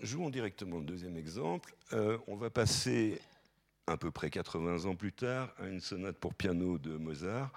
jouons 0.03 0.31
directement 0.31 0.79
le 0.79 0.85
deuxième 0.85 1.17
exemple. 1.17 1.75
Euh, 1.93 2.19
on 2.27 2.37
va 2.37 2.51
passer 2.51 3.21
à 3.87 3.97
peu 3.97 4.11
près 4.11 4.31
80 4.31 4.87
ans 4.87 4.97
plus 4.97 5.13
tard 5.13 5.55
à 5.59 5.67
une 5.67 5.81
sonate 5.81 6.17
pour 6.17 6.35
piano 6.35 6.79
de 6.79 6.97
Mozart 6.97 7.53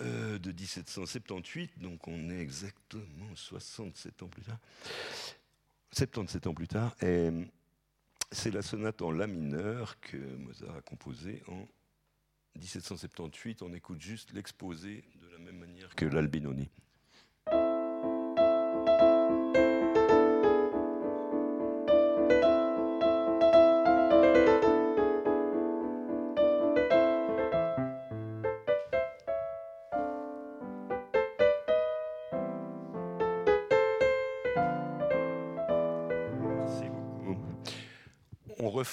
euh, 0.00 0.38
de 0.38 0.52
1778, 0.52 1.80
donc 1.80 2.06
on 2.06 2.30
est 2.30 2.38
exactement 2.38 3.34
67 3.34 4.22
ans 4.22 4.28
plus 4.28 4.42
tard. 4.42 4.58
77 5.90 6.46
ans 6.46 6.54
plus 6.54 6.68
tard. 6.68 6.94
Et 7.02 7.30
c'est 8.32 8.50
la 8.50 8.62
sonate 8.62 9.02
en 9.02 9.10
La 9.10 9.26
mineur 9.26 9.98
que 10.00 10.16
Mozart 10.16 10.76
a 10.76 10.82
composée 10.82 11.42
en 11.48 11.66
1778. 12.56 13.62
On 13.62 13.72
écoute 13.72 14.00
juste 14.00 14.32
l'exposé 14.32 15.04
de 15.20 15.28
la 15.28 15.38
même 15.38 15.58
manière 15.58 15.94
que 15.94 16.04
l'Albinoni. 16.04 16.68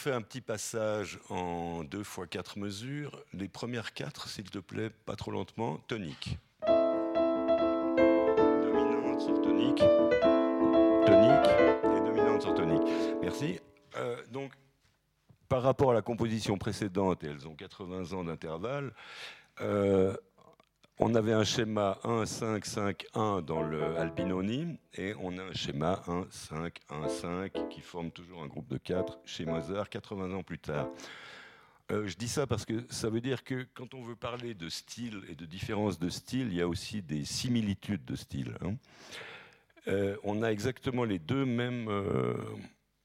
Refait 0.06 0.16
un 0.16 0.22
petit 0.22 0.42
passage 0.42 1.20
en 1.30 1.84
deux 1.84 2.04
fois 2.04 2.28
quatre 2.28 2.60
mesures. 2.60 3.24
Les 3.34 3.48
premières 3.48 3.94
quatre, 3.94 4.28
s'il 4.30 4.52
te 4.52 4.60
plaît, 4.60 4.92
pas 4.92 5.16
trop 5.16 5.32
lentement, 5.32 5.80
tonique. 5.88 6.38
Dominante 8.62 9.22
sur 9.22 9.42
tonique, 9.42 9.80
tonique 11.08 11.48
et 11.84 12.02
dominante 12.06 12.42
sur 12.44 12.54
tonique. 12.54 12.84
Merci. 13.22 13.60
Euh, 13.98 14.18
donc, 14.32 14.52
par 15.50 15.64
rapport 15.64 15.90
à 15.90 15.96
la 15.96 16.04
composition 16.04 16.60
précédente, 16.60 17.24
et 17.24 17.28
elles 17.28 17.48
ont 17.48 17.56
80 17.56 18.14
ans 18.14 18.24
d'intervalle, 18.26 18.94
euh, 19.62 20.16
on 21.00 21.14
avait 21.14 21.34
un 21.34 21.44
schéma 21.44 22.00
1, 22.04 22.25
5, 22.25 22.66
5, 22.66 23.06
1 23.14 23.42
dans 23.42 23.62
le 23.62 23.98
Albinoni, 23.98 24.78
et 24.94 25.14
on 25.20 25.38
a 25.38 25.44
un 25.44 25.54
schéma 25.54 26.02
1, 26.08 26.28
5, 26.30 26.80
1, 26.90 27.08
5 27.10 27.70
qui 27.70 27.82
forme 27.82 28.12
toujours 28.12 28.42
un 28.42 28.48
groupe 28.48 28.70
de 28.70 28.78
4 28.78 29.20
chez 29.25 29.46
Mozart 29.46 29.90
80 29.90 30.34
ans 30.34 30.44
plus 30.44 30.60
tard. 30.60 30.88
Euh, 31.92 32.08
je 32.08 32.16
dis 32.16 32.30
ça 32.30 32.48
parce 32.48 32.66
que 32.66 32.86
ça 32.90 33.10
veut 33.10 33.22
dire 33.22 33.44
que 33.44 33.68
quand 33.74 33.94
on 33.94 34.02
veut 34.02 34.16
parler 34.16 34.54
de 34.54 34.70
style 34.70 35.22
et 35.30 35.36
de 35.36 35.46
différence 35.46 36.00
de 36.00 36.10
style, 36.10 36.48
il 36.48 36.56
y 36.56 36.62
a 36.62 36.68
aussi 36.68 37.02
des 37.02 37.25
similitudes 37.25 38.06
de 38.06 38.16
style. 38.16 38.56
Hein. 38.62 38.75
Euh, 39.88 40.16
on 40.24 40.42
a 40.42 40.48
exactement 40.48 41.04
les 41.04 41.20
deux 41.20 41.46
mêmes 41.46 41.90
euh, 41.90 42.36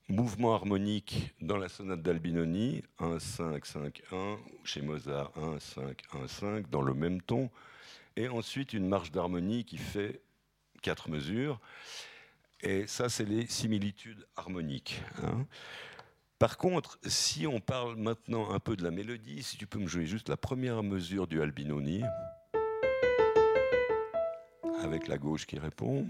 mouvements 0.09 0.55
harmoniques 0.55 1.35
dans 1.43 1.59
la 1.59 1.69
sonate 1.69 2.03
d'Albinoni, 2.03 2.83
1, 3.01 3.19
5, 3.19 3.67
5, 3.67 4.03
1, 4.13 4.39
chez 4.65 4.81
Mozart 4.81 5.33
1, 5.37 5.59
5, 5.59 6.03
1, 6.23 6.29
5, 6.29 6.71
dans 6.71 6.83
le 6.83 6.95
même 6.95 7.21
ton 7.21 7.51
et 8.17 8.29
ensuite 8.29 8.73
une 8.73 8.87
marche 8.87 9.11
d'harmonie 9.11 9.65
qui 9.65 9.79
fait 9.79 10.21
quatre 10.83 11.11
mesures. 11.11 11.61
Et 12.63 12.87
ça, 12.87 13.09
c'est 13.09 13.25
les 13.25 13.47
similitudes 13.47 14.27
harmoniques. 14.37 15.03
Hein. 15.23 15.47
Par 16.39 16.57
contre, 16.57 16.99
si 17.07 17.47
on 17.47 17.61
parle 17.61 17.97
maintenant 17.97 18.51
un 18.51 18.59
peu 18.59 18.77
de 18.77 18.83
la 18.83 18.91
mélodie, 18.91 19.43
si 19.43 19.57
tu 19.57 19.67
peux 19.67 19.79
me 19.79 19.87
jouer 19.87 20.07
juste 20.07 20.29
la 20.29 20.37
première 20.37 20.83
mesure 20.83 21.27
du 21.27 21.43
Albinoni, 21.43 22.03
avec 24.83 25.07
la 25.07 25.19
gauche 25.19 25.47
qui 25.47 25.59
répond. 25.59 26.07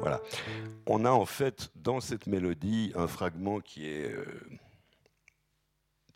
Voilà. 0.00 0.20
On 0.86 1.04
a 1.04 1.10
en 1.10 1.24
fait 1.24 1.70
dans 1.76 2.00
cette 2.00 2.26
mélodie 2.26 2.92
un 2.96 3.06
fragment 3.06 3.60
qui 3.60 3.86
est 3.86 4.12
euh, 4.12 4.26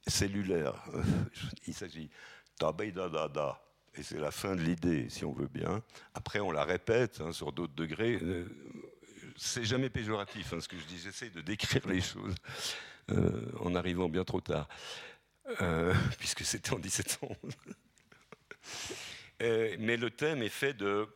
cellulaire. 0.07 0.85
Il 1.67 1.75
s'agit 1.75 2.11
da 2.59 2.73
et 3.99 4.03
c'est 4.03 4.19
la 4.19 4.31
fin 4.31 4.55
de 4.55 4.61
l'idée, 4.61 5.09
si 5.09 5.25
on 5.25 5.33
veut 5.33 5.49
bien. 5.49 5.83
Après, 6.15 6.41
on 6.41 6.51
la 6.51 6.65
répète 6.65 7.21
hein, 7.21 7.33
sur 7.33 7.53
d'autres 7.53 7.75
degrés. 7.75 8.19
Euh, 8.23 8.47
c'est 9.37 9.65
jamais 9.65 9.89
péjoratif, 9.89 10.53
hein, 10.53 10.61
ce 10.61 10.69
que 10.69 10.77
je 10.77 10.85
dis. 10.85 10.99
J'essaie 10.99 11.31
de 11.31 11.41
décrire 11.41 11.87
les 11.89 12.03
choses 12.03 12.35
euh, 13.11 13.51
en 13.61 13.75
arrivant 13.75 14.09
bien 14.09 14.25
trop 14.25 14.41
tard, 14.41 14.69
euh, 15.63 15.95
puisque 16.19 16.45
c'était 16.45 16.73
en 16.75 16.79
1711. 16.79 17.37
mais 19.79 19.97
le 19.97 20.11
thème 20.11 20.43
est 20.43 20.51
fait 20.51 20.75
de 20.75 21.09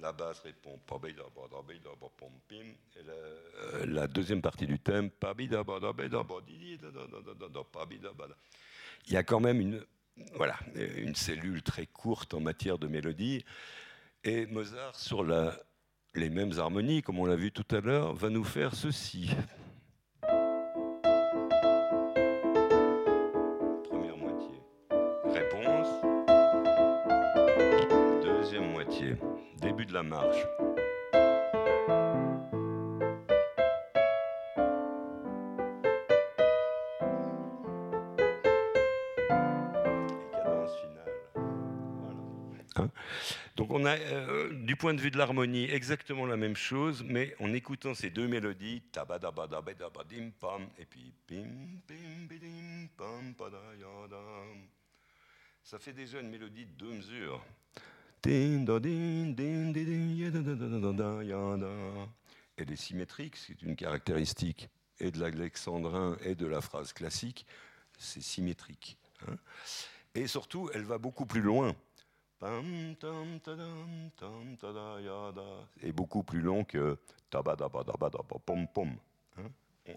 la 0.00 0.12
basse 0.12 0.40
répond 0.40 0.78
la, 3.06 3.86
la 3.86 4.06
deuxième 4.06 4.42
partie 4.42 4.66
du 4.66 4.78
thème 4.78 5.10
il 9.06 9.12
y 9.12 9.16
a 9.16 9.22
quand 9.22 9.40
même 9.40 9.60
une 9.60 9.84
voilà, 10.34 10.56
une 10.74 11.14
cellule 11.14 11.62
très 11.62 11.86
courte 11.86 12.34
en 12.34 12.40
matière 12.40 12.78
de 12.78 12.86
mélodie. 12.86 13.44
Et 14.24 14.46
Mozart, 14.46 14.96
sur 14.96 15.24
les 16.14 16.30
mêmes 16.30 16.58
harmonies, 16.58 17.02
comme 17.02 17.18
on 17.18 17.26
l'a 17.26 17.36
vu 17.36 17.52
tout 17.52 17.66
à 17.74 17.80
l'heure, 17.80 18.14
va 18.14 18.30
nous 18.30 18.44
faire 18.44 18.74
ceci. 18.74 19.30
La 29.92 30.02
marche. 30.02 30.46
on 43.78 43.84
a, 43.84 43.96
euh, 43.96 44.52
du 44.64 44.74
point 44.76 44.92
de 44.92 45.00
vue 45.00 45.10
de 45.10 45.18
l'harmonie, 45.18 45.70
exactement 45.70 46.26
la 46.26 46.36
même 46.36 46.56
chose, 46.56 47.04
mais 47.06 47.34
en 47.38 47.52
écoutant 47.52 47.94
ces 47.94 48.10
deux 48.10 48.26
mélodies, 48.26 48.82
ça 55.62 55.78
fait 55.78 55.92
déjà 55.92 56.20
une 56.20 56.30
mélodie 56.30 56.66
de 56.66 56.72
deux 56.72 56.92
mesures. 56.92 57.44
Elle 62.56 62.72
est 62.72 62.76
symétrique, 62.76 63.36
c'est 63.36 63.62
une 63.62 63.76
caractéristique 63.76 64.68
et 65.00 65.10
de 65.10 65.20
l'alexandrin 65.20 66.16
et 66.22 66.34
de 66.34 66.46
la 66.46 66.60
phrase 66.60 66.92
classique, 66.92 67.46
c'est 67.98 68.22
symétrique. 68.22 68.98
Hein. 69.26 69.36
Et 70.14 70.26
surtout, 70.26 70.68
elle 70.74 70.84
va 70.84 70.98
beaucoup 70.98 71.26
plus 71.26 71.40
loin 71.40 71.74
est 75.82 75.92
beaucoup 75.92 76.22
plus 76.22 76.40
long 76.40 76.64
que 76.64 76.96
pom 77.30 78.68
pom. 78.68 78.96
Hein. 79.36 79.50
Euh, 79.88 79.94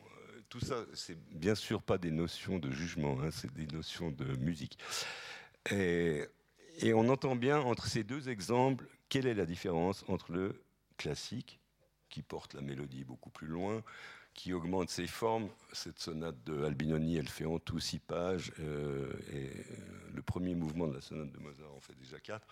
tout 0.50 0.60
ça, 0.60 0.86
c'est 0.94 1.18
bien 1.30 1.56
sûr 1.56 1.84
pas 1.84 1.98
des 1.98 2.12
notions 2.12 2.58
de 2.58 2.72
jugement, 2.72 3.18
hein, 3.22 3.30
c'est 3.32 3.54
des 3.54 3.68
notions 3.68 4.10
de 4.10 4.26
musique. 4.38 4.80
Et, 5.70 6.26
et 6.82 6.94
on 6.94 7.08
entend 7.10 7.36
bien 7.36 7.60
entre 7.60 7.88
ces 7.88 8.04
deux 8.04 8.30
exemples 8.30 8.86
quelle 9.10 9.28
est 9.28 9.34
la 9.34 9.46
différence 9.46 10.06
entre 10.08 10.32
le 10.32 10.64
classique, 10.98 11.60
qui 12.10 12.22
porte 12.22 12.54
la 12.54 12.62
mélodie 12.62 13.04
beaucoup 13.04 13.30
plus 13.30 13.48
loin, 13.48 13.84
qui 14.34 14.54
augmente 14.54 14.90
ses 14.90 15.08
formes. 15.08 15.50
Cette 15.74 16.00
sonate 16.00 16.42
de 16.46 16.64
Albinoni, 16.64 17.18
elle 17.18 17.28
fait 17.28 17.46
en 17.46 17.60
tout 17.60 17.80
six 17.80 18.00
pages, 18.00 18.54
euh, 18.60 19.12
et 19.34 19.50
euh, 19.50 19.76
le 20.14 20.22
premier 20.22 20.56
mouvement 20.56 20.88
de 20.88 20.96
la 20.96 21.02
sonate 21.02 21.32
de 21.32 21.40
Mozart 21.40 21.74
en 21.76 21.80
fait 21.82 21.94
déjà 22.00 22.20
quatre. 22.20 22.48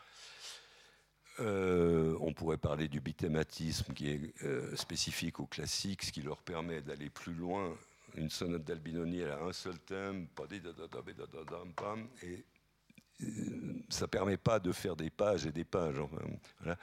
Euh, 1.40 2.18
on 2.20 2.34
pourrait 2.34 2.58
parler 2.58 2.90
du 2.90 3.00
bithématisme 3.00 3.94
qui 3.94 4.10
est 4.10 4.76
spécifique 4.76 5.40
au 5.40 5.46
classique, 5.46 6.04
ce 6.04 6.12
qui 6.12 6.22
leur 6.22 6.42
permet 6.42 6.82
d'aller 6.82 7.10
plus 7.10 7.34
loin. 7.34 7.74
Une 8.16 8.30
sonate 8.30 8.66
d'Albinoni, 8.66 9.20
elle 9.20 9.32
a 9.32 9.44
un 9.44 9.54
seul 9.54 9.80
thème, 9.80 10.28
et 12.24 12.44
ça 13.90 14.08
permet 14.08 14.38
pas 14.38 14.60
de 14.60 14.72
faire 14.72 14.96
des 14.96 15.10
pages 15.10 15.46
et 15.46 15.52
des 15.52 15.66
pages. 15.66 16.00
voilà. 16.60 16.78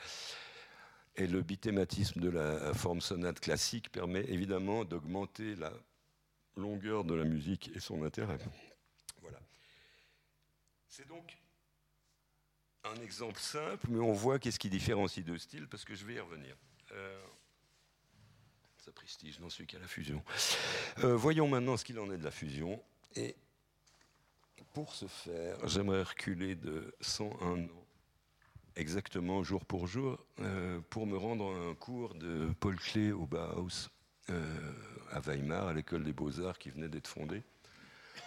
Et 1.17 1.27
le 1.27 1.43
bithématisme 1.43 2.21
de 2.21 2.29
la 2.29 2.75
forme 2.75 3.01
sonate 3.01 3.41
classique 3.41 3.91
permet 3.91 4.25
évidemment 4.29 4.85
d'augmenter 4.85 5.57
la 5.57 5.73
longueur 6.57 7.05
de 7.05 7.15
la 7.15 7.25
musique 7.25 7.71
et 7.75 7.81
son 7.81 8.03
intérêt. 8.03 8.39
Voilà. 9.23 9.39
C'est 10.89 11.09
donc 11.09 11.39
un 12.85 13.01
exemple 13.03 13.41
simple, 13.41 13.87
mais 13.89 14.01
on 14.01 14.13
voit 14.13 14.39
qu'est-ce 14.39 14.59
qui 14.59 14.71
différencie 14.71 15.25
deux 15.25 15.39
styles, 15.39 15.69
parce 15.69 15.85
que 15.85 15.95
je 15.95 16.05
vais 16.05 16.15
y 16.15 16.21
revenir. 16.21 16.55
Euh, 16.93 17.21
ça 18.79 18.93
prestige, 18.93 19.41
n'en 19.41 19.51
suis 19.51 19.67
qu'à 19.67 19.79
la 19.79 19.89
fusion. 19.89 20.23
Euh, 20.99 21.17
voyons 21.17 21.49
maintenant 21.49 21.77
ce 21.77 21.85
qu'il 21.85 21.99
en 21.99 22.11
est 22.13 22.19
de 22.19 22.25
la 22.25 22.31
fusion. 22.31 22.83
Et 23.17 23.35
pour 24.77 24.95
ce 24.95 25.07
faire, 25.07 25.57
j'aimerais 25.67 26.03
reculer 26.03 26.55
de 26.55 26.95
101 27.01 27.65
ans 27.65 27.87
exactement 28.75 29.43
jour 29.43 29.65
pour 29.65 29.87
jour 29.87 30.19
euh, 30.41 30.81
pour 30.91 31.07
me 31.07 31.17
rendre 31.17 31.47
un 31.47 31.75
cours 31.75 32.15
de 32.15 32.51
Paul 32.61 32.77
Klee 32.77 33.11
au 33.11 33.25
Bauhaus 33.25 33.89
euh, 34.29 34.73
à 35.13 35.21
Weimar, 35.21 35.69
à 35.69 35.73
l'école 35.73 36.05
des 36.05 36.13
beaux-arts 36.13 36.59
qui 36.59 36.69
venait 36.69 36.91
d'être 36.91 37.07
fondée. 37.09 37.43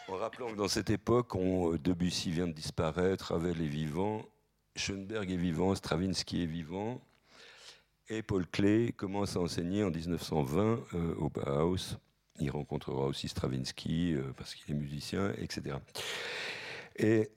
En 0.08 0.16
rappelant 0.16 0.48
que 0.50 0.56
dans 0.56 0.68
cette 0.68 0.90
époque, 0.90 1.36
on, 1.36 1.76
Debussy 1.76 2.32
vient 2.32 2.48
de 2.48 2.54
disparaître, 2.54 3.32
Ravel 3.32 3.62
est 3.62 3.68
vivant, 3.68 4.26
Schoenberg 4.76 5.30
est 5.30 5.38
vivant, 5.38 5.76
Stravinsky 5.76 6.42
est 6.42 6.48
vivant, 6.48 7.00
et 8.08 8.24
Paul 8.24 8.48
Klee 8.48 8.92
commence 8.94 9.36
à 9.36 9.40
enseigner 9.40 9.84
en 9.84 9.92
1920 9.92 10.80
euh, 10.96 11.14
au 11.18 11.30
Bauhaus. 11.30 12.00
Il 12.40 12.52
rencontrera 12.52 13.06
aussi 13.06 13.28
Stravinsky 13.28 14.16
parce 14.38 14.56
qu'il 14.56 14.74
est 14.74 14.78
musicien, 14.78 15.34
etc. 15.38 15.78
Et 16.98 17.30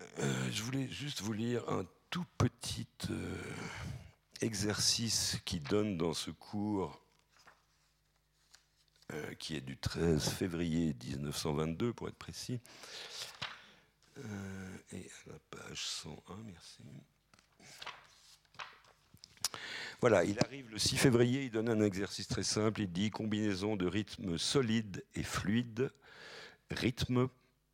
je 0.50 0.62
voulais 0.62 0.88
juste 0.88 1.22
vous 1.22 1.32
lire 1.32 1.68
un 1.68 1.84
tout 2.12 2.26
petit 2.36 2.86
euh, 3.08 3.42
exercice 4.42 5.38
qui 5.46 5.60
donne 5.60 5.96
dans 5.96 6.12
ce 6.12 6.30
cours, 6.30 7.00
euh, 9.12 9.34
qui 9.36 9.56
est 9.56 9.62
du 9.62 9.78
13 9.78 10.28
février 10.28 10.94
1922 11.02 11.94
pour 11.94 12.08
être 12.08 12.18
précis, 12.18 12.60
euh, 14.18 14.78
et 14.90 15.08
à 15.26 15.32
la 15.32 15.38
page 15.50 15.86
101, 15.86 16.36
merci. 16.44 16.82
Voilà, 20.02 20.24
il 20.24 20.36
arrive 20.44 20.68
le 20.70 20.78
6 20.78 20.98
février, 20.98 21.44
il 21.44 21.50
donne 21.50 21.70
un 21.70 21.80
exercice 21.80 22.28
très 22.28 22.42
simple, 22.42 22.82
il 22.82 22.92
dit 22.92 23.10
combinaison 23.10 23.76
de 23.76 23.86
rythme 23.86 24.36
solide 24.36 25.02
et 25.14 25.22
fluide, 25.22 25.90
rythme, 26.70 27.28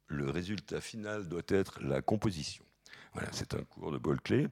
le 0.07 0.31
résultat 0.31 0.81
final 0.81 1.27
doit 1.27 1.43
être 1.49 1.83
la 1.83 2.03
composition 2.03 2.65
c'est 3.33 3.55
un 3.55 3.63
cours 3.65 3.93
de 3.93 3.99
Bolclay. 3.99 4.49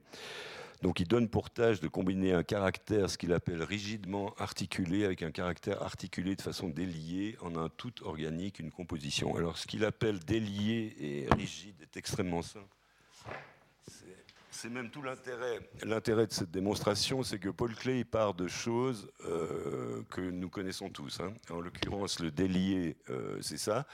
Donc 0.82 1.00
il 1.00 1.08
donne 1.08 1.28
pour 1.28 1.50
tâche 1.50 1.80
de 1.80 1.88
combiner 1.88 2.32
un 2.32 2.42
caractère, 2.42 3.08
ce 3.08 3.16
qu'il 3.16 3.32
appelle 3.32 3.62
rigidement 3.62 4.34
articulé, 4.38 5.04
avec 5.04 5.22
un 5.22 5.30
caractère 5.30 5.82
articulé 5.82 6.36
de 6.36 6.42
façon 6.42 6.68
déliée 6.68 7.36
en 7.40 7.56
un 7.56 7.70
tout 7.70 8.04
organique, 8.04 8.58
une 8.58 8.70
composition. 8.70 9.36
Alors 9.36 9.56
ce 9.56 9.66
qu'il 9.66 9.84
appelle 9.84 10.18
délié 10.18 10.94
et 11.00 11.34
rigide 11.34 11.80
est 11.82 11.96
extrêmement 11.96 12.42
simple. 12.42 12.66
Même 14.64 14.90
tout 14.90 15.02
l'intérêt. 15.02 15.60
De 15.82 16.26
cette 16.30 16.50
démonstration, 16.50 17.22
c'est 17.22 17.38
que 17.38 17.48
Paul 17.48 17.74
Klee 17.74 18.04
part 18.04 18.34
de 18.34 18.48
choses 18.48 19.10
euh, 19.24 20.02
que 20.10 20.20
nous 20.20 20.48
connaissons 20.48 20.90
tous. 20.90 21.20
Hein. 21.20 21.32
En 21.50 21.60
l'occurrence, 21.60 22.20
le 22.20 22.30
délié, 22.30 22.96
euh, 23.10 23.40
c'est 23.42 23.58
ça, 23.58 23.86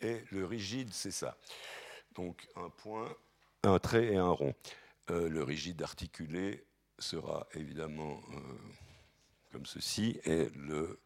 et 0.00 0.22
le 0.30 0.44
rigide, 0.44 0.90
c'est 0.92 1.10
ça. 1.10 1.36
Donc 2.14 2.46
un 2.56 2.70
point, 2.70 3.08
un 3.62 3.78
trait 3.78 4.12
et 4.12 4.16
un 4.16 4.28
rond. 4.28 4.54
Euh, 5.10 5.28
le 5.28 5.42
rigide 5.42 5.82
articulé 5.82 6.64
sera 6.98 7.46
évidemment 7.54 8.20
comme 9.52 9.64
ceci, 9.64 10.20
et 10.24 10.50
le 10.56 11.00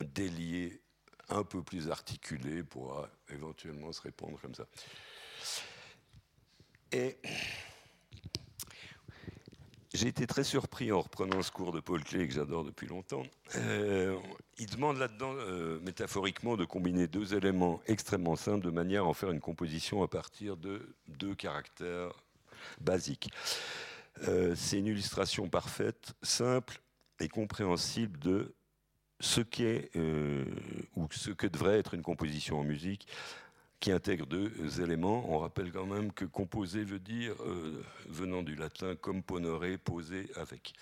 délié 0.00 0.82
un 1.28 1.44
peu 1.44 1.62
plus 1.62 1.90
articulé 1.90 2.62
pourra 2.64 3.08
éventuellement 3.28 3.92
se 3.92 4.00
répondre 4.00 4.40
comme 4.40 4.54
ça. 4.54 4.66
Et 6.90 7.18
j'ai 9.94 10.08
été 10.08 10.26
très 10.26 10.44
surpris 10.44 10.92
en 10.92 11.00
reprenant 11.00 11.42
ce 11.42 11.50
cours 11.50 11.72
de 11.72 11.80
Paul 11.80 12.04
Klee 12.04 12.28
que 12.28 12.34
j'adore 12.34 12.64
depuis 12.64 12.86
longtemps. 12.86 13.22
Euh, 13.56 14.16
il 14.58 14.66
demande 14.66 14.98
là-dedans, 14.98 15.34
métaphoriquement, 15.82 16.56
de 16.56 16.64
combiner 16.64 17.06
deux 17.06 17.34
éléments 17.34 17.80
extrêmement 17.86 18.36
simples 18.36 18.64
de 18.64 18.70
manière 18.70 19.04
à 19.04 19.06
en 19.06 19.14
faire 19.14 19.30
une 19.30 19.40
composition 19.40 20.02
à 20.02 20.08
partir 20.08 20.56
de 20.56 20.94
deux 21.06 21.34
caractères 21.34 22.12
basiques. 22.80 23.30
Euh, 24.26 24.54
c'est 24.56 24.78
une 24.78 24.86
illustration 24.86 25.48
parfaite, 25.48 26.14
simple 26.22 26.80
et 27.20 27.28
compréhensible 27.28 28.18
de 28.18 28.54
ce 29.20 29.40
qu'est 29.40 29.90
euh, 29.96 30.44
ou 30.96 31.08
ce 31.10 31.30
que 31.30 31.46
devrait 31.46 31.78
être 31.78 31.94
une 31.94 32.02
composition 32.02 32.60
en 32.60 32.64
musique 32.64 33.08
qui 33.80 33.92
intègre 33.92 34.26
deux 34.26 34.80
éléments. 34.80 35.24
On 35.32 35.38
rappelle 35.38 35.72
quand 35.72 35.86
même 35.86 36.12
que 36.12 36.24
composer 36.24 36.84
veut 36.84 36.98
dire, 36.98 37.34
euh, 37.42 37.82
venant 38.06 38.42
du 38.42 38.56
latin, 38.56 38.96
componere, 38.96 39.78
poser 39.84 40.30
avec. 40.36 40.74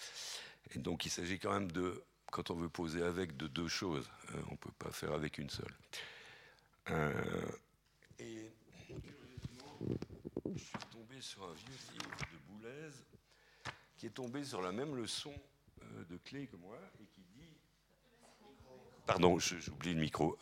Et 0.74 0.78
donc 0.78 1.04
il 1.04 1.10
s'agit 1.10 1.38
quand 1.38 1.52
même 1.52 1.70
de, 1.70 2.02
quand 2.32 2.50
on 2.50 2.54
veut 2.54 2.68
poser 2.68 3.02
avec, 3.02 3.36
de 3.36 3.46
deux 3.46 3.68
choses. 3.68 4.08
on 4.48 4.52
ne 4.52 4.56
peut 4.56 4.72
pas 4.78 4.90
faire 4.90 5.12
avec 5.12 5.38
une 5.38 5.50
seule. 5.50 5.74
et 8.18 8.50
je 10.54 10.62
suis 10.62 10.78
tombé 10.90 11.20
sur 11.20 11.42
un 11.44 11.52
vieux 11.52 11.78
livre 11.92 12.16
de 12.32 12.38
Boulez 12.48 12.90
qui 13.96 14.06
est 14.06 14.10
tombé 14.10 14.44
sur 14.44 14.62
la 14.62 14.72
même 14.72 14.94
leçon 14.94 15.32
euh, 15.82 16.04
de 16.10 16.16
clé 16.18 16.46
que 16.46 16.56
moi 16.56 16.78
et 17.00 17.04
qui 17.06 17.22
dit. 17.34 17.56
Pardon, 19.06 19.38
j'oublie 19.38 19.94
le 19.94 20.00
micro. 20.00 20.36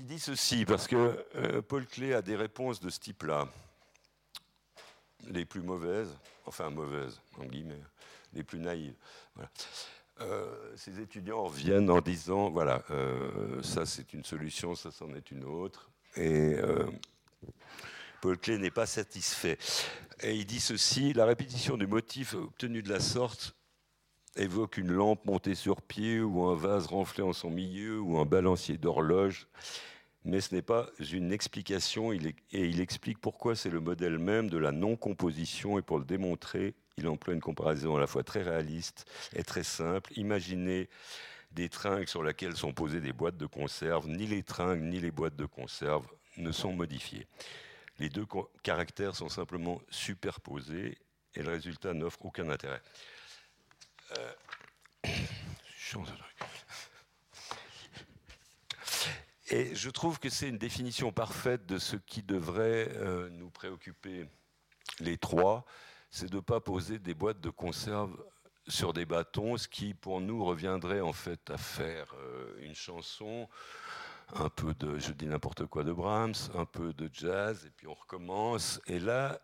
Euh, 0.00 0.06
qui 0.06 0.14
dit 0.14 0.18
ceci, 0.18 0.64
parce 0.64 0.86
que 0.86 1.24
euh, 1.36 1.62
Paul 1.62 1.86
Clé 1.86 2.14
a 2.14 2.22
des 2.22 2.36
réponses 2.36 2.80
de 2.80 2.90
ce 2.90 2.98
type-là. 3.00 3.48
Les 5.28 5.44
plus 5.44 5.60
mauvaises, 5.60 6.16
enfin 6.46 6.70
mauvaises, 6.70 7.20
en 7.38 7.44
guillemets, 7.44 7.82
les 8.32 8.42
plus 8.42 8.58
naïves. 8.58 8.94
ces 10.76 11.00
étudiants 11.00 11.44
reviennent 11.44 11.90
en 11.90 12.00
disant 12.00 12.50
voilà, 12.50 12.82
ça 13.62 13.84
c'est 13.84 14.14
une 14.14 14.24
solution, 14.24 14.74
ça 14.74 14.90
c'en 14.90 15.14
est 15.14 15.30
une 15.30 15.44
autre. 15.44 15.90
Et 16.16 16.56
Paul 18.22 18.38
Klee 18.38 18.58
n'est 18.58 18.70
pas 18.70 18.86
satisfait. 18.86 19.58
Et 20.22 20.34
il 20.34 20.46
dit 20.46 20.60
ceci 20.60 21.12
la 21.12 21.26
répétition 21.26 21.76
du 21.76 21.86
motif 21.86 22.32
obtenu 22.34 22.82
de 22.82 22.88
la 22.88 23.00
sorte 23.00 23.54
évoque 24.36 24.76
une 24.76 24.92
lampe 24.92 25.24
montée 25.24 25.54
sur 25.54 25.82
pied 25.82 26.20
ou 26.20 26.44
un 26.44 26.54
vase 26.54 26.86
renflé 26.86 27.22
en 27.22 27.32
son 27.32 27.50
milieu 27.50 28.00
ou 28.00 28.18
un 28.18 28.24
balancier 28.24 28.78
d'horloge. 28.78 29.48
Mais 30.24 30.40
ce 30.40 30.54
n'est 30.54 30.62
pas 30.62 30.90
une 31.12 31.32
explication, 31.32 32.12
et 32.12 32.34
il 32.52 32.80
explique 32.80 33.18
pourquoi 33.18 33.56
c'est 33.56 33.70
le 33.70 33.80
modèle 33.80 34.18
même 34.18 34.50
de 34.50 34.58
la 34.58 34.70
non-composition, 34.70 35.78
et 35.78 35.82
pour 35.82 35.98
le 35.98 36.04
démontrer, 36.04 36.74
il 36.98 37.08
emploie 37.08 37.32
une 37.32 37.40
comparaison 37.40 37.96
à 37.96 38.00
la 38.00 38.06
fois 38.06 38.22
très 38.22 38.42
réaliste 38.42 39.06
et 39.34 39.42
très 39.42 39.62
simple. 39.62 40.12
Imaginez 40.18 40.90
des 41.52 41.70
tringles 41.70 42.06
sur 42.06 42.22
lesquels 42.22 42.54
sont 42.54 42.74
posées 42.74 43.00
des 43.00 43.14
boîtes 43.14 43.38
de 43.38 43.46
conserve, 43.46 44.08
ni 44.08 44.26
les 44.26 44.42
tringles 44.42 44.84
ni 44.84 45.00
les 45.00 45.10
boîtes 45.10 45.36
de 45.36 45.46
conserve 45.46 46.06
ne 46.36 46.52
sont 46.52 46.74
modifiés. 46.74 47.26
Les 47.98 48.10
deux 48.10 48.26
caractères 48.62 49.16
sont 49.16 49.30
simplement 49.30 49.80
superposés 49.90 50.98
et 51.34 51.42
le 51.42 51.50
résultat 51.50 51.94
n'offre 51.94 52.24
aucun 52.26 52.50
intérêt. 52.50 52.82
Euh, 54.18 54.32
et 59.50 59.74
je 59.74 59.90
trouve 59.90 60.18
que 60.18 60.30
c'est 60.30 60.48
une 60.48 60.58
définition 60.58 61.12
parfaite 61.12 61.66
de 61.66 61.78
ce 61.78 61.96
qui 61.96 62.22
devrait 62.22 62.88
euh, 62.96 63.28
nous 63.30 63.50
préoccuper 63.50 64.26
les 65.00 65.18
trois, 65.18 65.64
c'est 66.10 66.30
de 66.30 66.36
ne 66.36 66.40
pas 66.40 66.60
poser 66.60 66.98
des 66.98 67.14
boîtes 67.14 67.40
de 67.40 67.50
conserve 67.50 68.16
sur 68.68 68.92
des 68.92 69.06
bâtons, 69.06 69.56
ce 69.56 69.68
qui 69.68 69.94
pour 69.94 70.20
nous 70.20 70.44
reviendrait 70.44 71.00
en 71.00 71.12
fait 71.12 71.50
à 71.50 71.56
faire 71.56 72.14
euh, 72.18 72.54
une 72.60 72.74
chanson 72.74 73.48
un 74.34 74.48
peu 74.48 74.74
de, 74.74 74.98
je 74.98 75.12
dis 75.12 75.26
n'importe 75.26 75.66
quoi, 75.66 75.82
de 75.82 75.92
Brahms, 75.92 76.34
un 76.54 76.64
peu 76.64 76.92
de 76.92 77.10
jazz, 77.12 77.64
et 77.66 77.70
puis 77.70 77.88
on 77.88 77.94
recommence. 77.94 78.80
Et 78.86 79.00
là, 79.00 79.40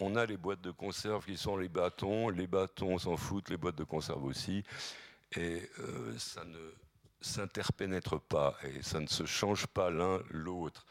on 0.00 0.16
a 0.16 0.26
les 0.26 0.36
boîtes 0.36 0.60
de 0.62 0.70
conserve 0.70 1.24
qui 1.24 1.36
sont 1.36 1.56
les 1.56 1.68
bâtons, 1.68 2.28
les 2.28 2.46
bâtons 2.46 2.98
s'en 2.98 3.16
foutent, 3.16 3.50
les 3.50 3.56
boîtes 3.56 3.76
de 3.76 3.84
conserve 3.84 4.24
aussi, 4.24 4.64
et 5.36 5.68
euh, 5.78 6.16
ça 6.18 6.44
ne 6.44 6.74
s'interpénètre 7.20 8.20
pas, 8.20 8.56
et 8.64 8.82
ça 8.82 9.00
ne 9.00 9.06
se 9.06 9.24
change 9.24 9.66
pas 9.66 9.90
l'un 9.90 10.22
l'autre. 10.30 10.86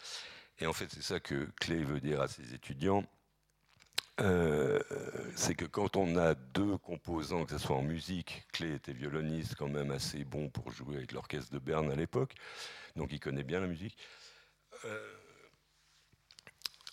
Et 0.59 0.67
en 0.67 0.73
fait, 0.73 0.87
c'est 0.91 1.01
ça 1.01 1.19
que 1.19 1.49
Clay 1.59 1.83
veut 1.83 1.99
dire 1.99 2.21
à 2.21 2.27
ses 2.27 2.53
étudiants. 2.53 3.03
Euh, 4.19 4.79
c'est 5.35 5.55
que 5.55 5.65
quand 5.65 5.95
on 5.95 6.15
a 6.15 6.35
deux 6.35 6.77
composants, 6.77 7.45
que 7.45 7.51
ce 7.51 7.57
soit 7.57 7.75
en 7.75 7.81
musique, 7.81 8.45
Clé 8.51 8.75
était 8.75 8.93
violoniste 8.93 9.55
quand 9.55 9.69
même 9.69 9.89
assez 9.89 10.23
bon 10.23 10.49
pour 10.49 10.71
jouer 10.71 10.97
avec 10.97 11.11
l'orchestre 11.11 11.51
de 11.51 11.59
Berne 11.59 11.91
à 11.91 11.95
l'époque, 11.95 12.35
donc 12.95 13.09
il 13.11 13.19
connaît 13.19 13.43
bien 13.43 13.61
la 13.61 13.67
musique. 13.67 13.97
Euh, 14.85 15.13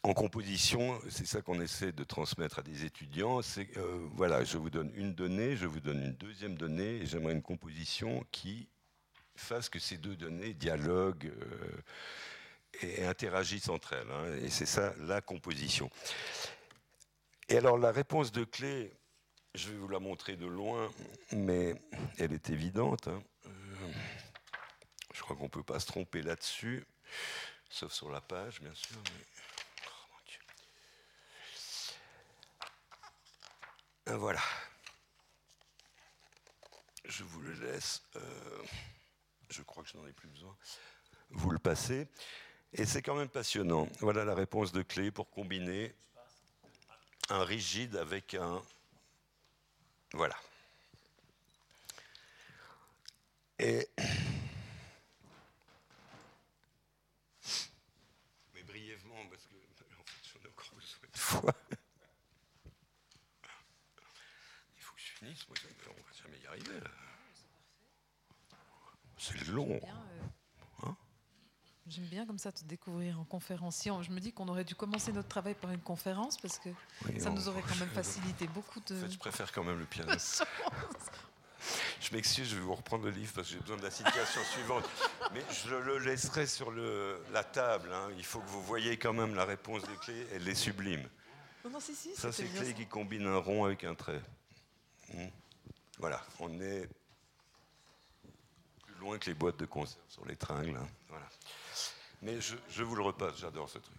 en 0.04 0.14
composition, 0.14 1.00
c'est 1.11 1.26
ça 1.26 1.42
qu'on 1.42 1.61
essaie 1.61 1.92
de 1.92 2.04
transmettre 2.04 2.61
à 2.61 2.62
des 2.62 2.84
étudiants. 2.84 3.42
C'est 3.42 3.76
euh, 3.76 4.06
voilà, 4.14 4.44
je 4.44 4.56
vous 4.56 4.70
donne 4.70 4.92
une 4.94 5.14
donnée, 5.14 5.56
je 5.56 5.66
vous 5.66 5.80
donne 5.80 6.02
une 6.02 6.14
deuxième 6.14 6.56
donnée, 6.56 7.02
et 7.02 7.06
j'aimerais 7.06 7.32
une 7.32 7.42
composition 7.42 8.24
qui 8.30 8.68
fasse 9.34 9.68
que 9.68 9.78
ces 9.78 9.98
deux 9.98 10.16
données 10.16 10.54
dialoguent 10.54 11.32
et 12.82 13.04
interagissent 13.04 13.68
entre 13.68 13.94
elles. 13.94 14.11
Hein. 14.11 14.37
et 14.42 14.50
c'est 14.50 14.66
ça 14.66 14.94
la 15.00 15.20
composition. 15.20 15.90
Et 17.48 17.56
alors 17.56 17.78
la 17.78 17.92
réponse 17.92 18.30
de 18.30 18.44
clé, 18.44 18.92
je 19.54 19.70
vais 19.70 19.76
vous 19.76 19.88
la 19.88 19.98
montrer 19.98 20.37
de 20.37 20.46
loin, 20.46 20.90
mais 21.32 21.74
elle 22.18 22.32
est 22.32 22.50
évidente. 22.50 23.08
Hein. 23.08 23.22
Euh, 23.46 23.50
je 25.14 25.22
crois 25.22 25.34
qu'on 25.34 25.44
ne 25.44 25.48
peut 25.48 25.62
pas 25.62 25.80
se 25.80 25.87
tromper 25.87 26.22
là-dessus, 26.22 26.84
sauf 27.70 27.92
sur 27.92 28.11
la 28.11 28.20
page, 28.20 28.61
bien 28.61 28.74
sûr. 28.74 28.98
Voilà. 34.16 34.42
Je 37.05 37.25
vous 37.25 37.40
le 37.40 37.53
laisse. 37.55 38.03
Euh, 38.16 38.62
je 39.51 39.62
crois 39.62 39.83
que 39.83 39.88
je 39.88 39.97
n'en 39.97 40.07
ai 40.07 40.12
plus 40.12 40.29
besoin. 40.29 40.57
Vous 41.31 41.51
le 41.51 41.59
passez. 41.59 42.09
Et 42.73 42.85
c'est 42.85 43.03
quand 43.03 43.14
même 43.14 43.29
passionnant. 43.29 43.88
Voilà 44.01 44.25
la 44.25 44.35
réponse 44.35 44.73
de 44.73 44.83
clé 44.83 45.11
pour 45.11 45.31
combiner 45.31 45.94
un 47.31 47.44
rigide 47.44 47.97
avec 47.97 48.35
un... 48.35 48.62
Voilà. 50.12 50.37
Et... 53.59 53.88
Mais 58.55 58.62
brièvement, 58.62 59.27
parce 59.29 59.47
que 59.47 59.55
en 59.55 60.05
fait, 60.05 60.29
j'en 60.33 60.40
ai 60.44 60.49
encore 60.49 60.75
besoin 60.75 61.09
de 61.12 61.18
fois. 61.18 61.55
Il 64.77 64.83
faut 64.83 64.94
que 64.94 65.01
je 65.01 65.12
finisse, 65.12 65.49
moi, 65.49 65.57
on 65.88 66.03
va 66.03 66.12
jamais 66.23 66.38
y 66.38 66.47
arriver. 66.47 66.81
C'est 69.18 69.38
long. 69.50 69.80
J'aime 71.88 72.04
bien 72.04 72.26
comme 72.26 72.38
ça 72.38 72.52
te 72.52 72.62
découvrir 72.64 73.18
en 73.18 73.24
conférenciant. 73.24 74.02
Je 74.02 74.11
me 74.11 74.20
dis 74.20 74.32
qu'on 74.32 74.46
aurait 74.48 74.64
dû 74.64 74.74
commencer 74.74 75.11
notre 75.11 75.28
travail 75.28 75.54
par 75.54 75.70
une 75.70 75.80
conférence 75.80 76.37
parce 76.37 76.58
que 76.58 76.68
ça 77.18 77.30
nous 77.30 77.48
aurait 77.48 77.62
quand 77.62 77.76
même 77.76 77.88
facilité 77.88 78.46
beaucoup 78.48 78.80
de. 78.80 78.94
En 78.94 79.00
fait, 79.00 79.12
je 79.12 79.18
préfère 79.18 79.50
quand 79.52 79.64
même 79.64 79.78
le 79.78 79.87
piano. 79.87 80.12
je 82.00 82.14
m'excuse, 82.14 82.50
je 82.50 82.56
vais 82.56 82.61
vous 82.61 82.74
reprendre 82.74 83.04
le 83.04 83.11
livre 83.11 83.32
parce 83.34 83.48
que 83.48 83.54
j'ai 83.54 83.61
besoin 83.61 83.78
de 83.78 83.82
la 83.82 83.90
situation 83.90 84.40
suivante. 84.52 84.84
Mais 85.32 85.42
je 85.64 85.74
le 85.74 85.98
laisserai 85.98 86.46
sur 86.46 86.70
le, 86.70 87.22
la 87.32 87.42
table. 87.42 87.90
Hein. 87.90 88.08
Il 88.18 88.24
faut 88.24 88.40
que 88.40 88.48
vous 88.48 88.62
voyez 88.62 88.98
quand 88.98 89.14
même 89.14 89.34
la 89.34 89.46
réponse 89.46 89.82
des 89.82 89.96
clés. 89.96 90.26
Elle 90.34 90.46
est 90.46 90.54
sublime. 90.54 91.08
Non, 91.64 91.80
si, 91.80 91.94
si, 91.94 92.14
ça, 92.14 92.32
c'est 92.32 92.44
clé 92.44 92.74
qui 92.74 92.87
combine 92.87 93.26
un 93.26 93.38
rond 93.38 93.64
avec 93.64 93.84
un 93.84 93.94
trait. 93.94 94.20
Hmm. 95.12 95.28
Voilà, 95.98 96.22
on 96.38 96.61
est 96.61 96.88
loin 98.98 99.18
que 99.18 99.26
les 99.26 99.34
boîtes 99.34 99.58
de 99.58 99.66
conserve 99.66 100.02
sur 100.08 100.24
les 100.26 100.37
tringles. 100.37 100.76
Hein. 100.76 100.88
Mais 102.22 102.40
je, 102.40 102.82
vous 102.82 102.96
le 102.96 103.02
repasse, 103.02 103.38
j'adore 103.38 103.70
ce 103.70 103.78
truc. 103.78 103.96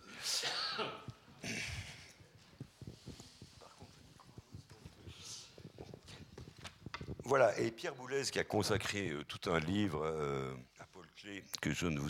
Voilà, 7.23 7.57
et 7.59 7.69
Pierre 7.69 7.93
Boulez 7.93 8.23
qui 8.23 8.39
a 8.39 8.43
consacré 8.43 9.09
euh, 9.09 9.23
tout 9.23 9.51
un 9.51 9.59
livre 9.59 10.03
euh, 10.03 10.51
à 10.79 10.85
Paul 10.87 11.05
Clé 11.15 11.43
que 11.61 11.71
je, 11.71 11.85
ne 11.85 12.01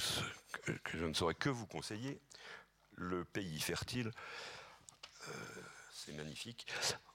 que, 0.64 0.98
je 0.98 1.06
ne 1.06 1.14
saurais 1.14 1.34
que 1.34 1.50
vous 1.50 1.68
conseiller, 1.68 2.22
Le 2.96 3.26
pays 3.26 3.60
fertile, 3.60 4.14
euh, 5.28 5.32
c'est 5.92 6.14
magnifique, 6.14 6.68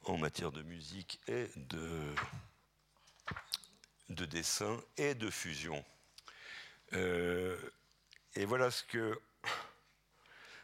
en 0.04 0.18
matière 0.18 0.52
de 0.52 0.62
musique 0.62 1.18
et 1.28 1.48
de, 1.56 2.14
de 4.08 4.24
dessin 4.24 4.80
et 4.96 5.14
de 5.14 5.30
fusion. 5.30 5.84
Et 6.92 8.44
voilà 8.46 8.70
ce 8.70 8.82
que 8.84 9.18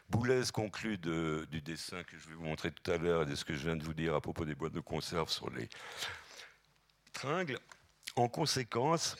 Boulez 0.09 0.43
conclut 0.53 0.97
du 0.97 1.61
dessin 1.61 2.03
que 2.03 2.17
je 2.17 2.27
vais 2.27 2.35
vous 2.35 2.43
montrer 2.43 2.71
tout 2.71 2.91
à 2.91 2.97
l'heure 2.97 3.21
et 3.23 3.25
de 3.25 3.33
ce 3.35 3.45
que 3.45 3.53
je 3.53 3.63
viens 3.63 3.77
de 3.77 3.83
vous 3.83 3.93
dire 3.93 4.13
à 4.13 4.19
propos 4.19 4.43
des 4.43 4.55
boîtes 4.55 4.73
de 4.73 4.81
conserve 4.81 5.29
sur 5.29 5.49
les 5.49 5.69
tringles. 7.13 7.59
En 8.17 8.27
conséquence 8.27 9.15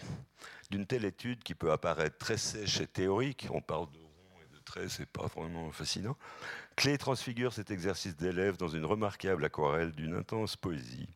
d'une 0.70 0.86
telle 0.86 1.06
étude 1.06 1.44
qui 1.44 1.56
peut 1.56 1.72
apparaître 1.72 2.18
très 2.18 2.36
sèche 2.38 2.82
et 2.82 2.88
théorique, 2.88 3.48
on 3.52 3.62
parle 3.62 3.90
de 3.92 4.00
ronds 4.00 4.42
et 4.42 4.54
de 4.54 4.60
traits, 4.64 4.90
c'est 4.90 5.06
pas 5.06 5.28
vraiment 5.28 5.72
fascinant. 5.72 6.18
Clé 6.76 6.98
transfigure 6.98 7.54
cet 7.54 7.72
exercice 7.72 8.18
d'élève 8.18 8.58
dans 8.58 8.68
une 8.68 8.84
remarquable 8.84 9.46
aquarelle 9.46 9.94
d'une 9.94 10.14
intense 10.14 10.58
poésie. 10.58 11.08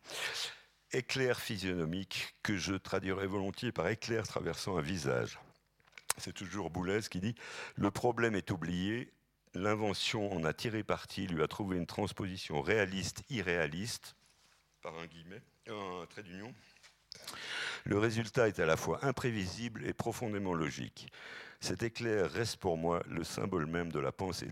Éclair 0.91 1.39
physionomique 1.39 2.35
que 2.43 2.57
je 2.57 2.75
traduirais 2.75 3.27
volontiers 3.27 3.71
par 3.71 3.87
éclair 3.87 4.27
traversant 4.27 4.77
un 4.77 4.81
visage. 4.81 5.39
C'est 6.17 6.33
toujours 6.33 6.69
Boulez 6.69 7.01
qui 7.09 7.19
dit 7.19 7.35
Le 7.75 7.91
problème 7.91 8.35
est 8.35 8.51
oublié, 8.51 9.11
l'invention 9.53 10.31
en 10.31 10.43
a 10.43 10.53
tiré 10.53 10.83
parti, 10.83 11.27
lui 11.27 11.43
a 11.43 11.47
trouvé 11.47 11.77
une 11.77 11.85
transposition 11.85 12.61
réaliste, 12.61 13.23
irréaliste, 13.29 14.15
par 14.81 14.97
un 14.99 15.07
guillemet, 15.07 15.41
un 15.67 16.05
trait 16.05 16.23
d'union. 16.23 16.53
Le 17.85 17.97
résultat 17.97 18.47
est 18.47 18.59
à 18.59 18.65
la 18.65 18.77
fois 18.77 19.03
imprévisible 19.03 19.85
et 19.85 19.93
profondément 19.93 20.53
logique. 20.53 21.11
Cet 21.59 21.83
éclair 21.83 22.29
reste 22.29 22.57
pour 22.57 22.77
moi 22.77 23.01
le 23.07 23.23
symbole 23.23 23.65
même 23.65 23.91
de 23.91 23.99
la 23.99 24.11
pensée 24.11 24.47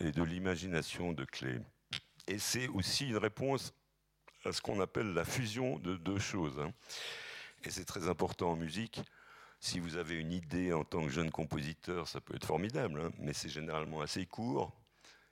et 0.00 0.12
de 0.12 0.22
l'imagination 0.22 1.12
de 1.12 1.24
Clé. 1.24 1.58
Et 2.26 2.38
c'est 2.38 2.68
aussi 2.68 3.08
une 3.08 3.16
réponse 3.16 3.72
à 4.44 4.52
ce 4.52 4.60
qu'on 4.60 4.80
appelle 4.80 5.12
la 5.12 5.24
fusion 5.24 5.78
de 5.78 5.96
deux 5.96 6.18
choses. 6.18 6.58
Hein. 6.58 6.72
Et 7.64 7.70
c'est 7.70 7.84
très 7.84 8.08
important 8.08 8.52
en 8.52 8.56
musique. 8.56 9.00
Si 9.60 9.80
vous 9.80 9.96
avez 9.96 10.14
une 10.14 10.32
idée 10.32 10.72
en 10.72 10.84
tant 10.84 11.02
que 11.02 11.08
jeune 11.08 11.30
compositeur, 11.30 12.06
ça 12.06 12.20
peut 12.20 12.36
être 12.36 12.46
formidable, 12.46 13.00
hein, 13.00 13.10
mais 13.18 13.32
c'est 13.32 13.48
généralement 13.48 14.00
assez 14.00 14.24
court. 14.26 14.72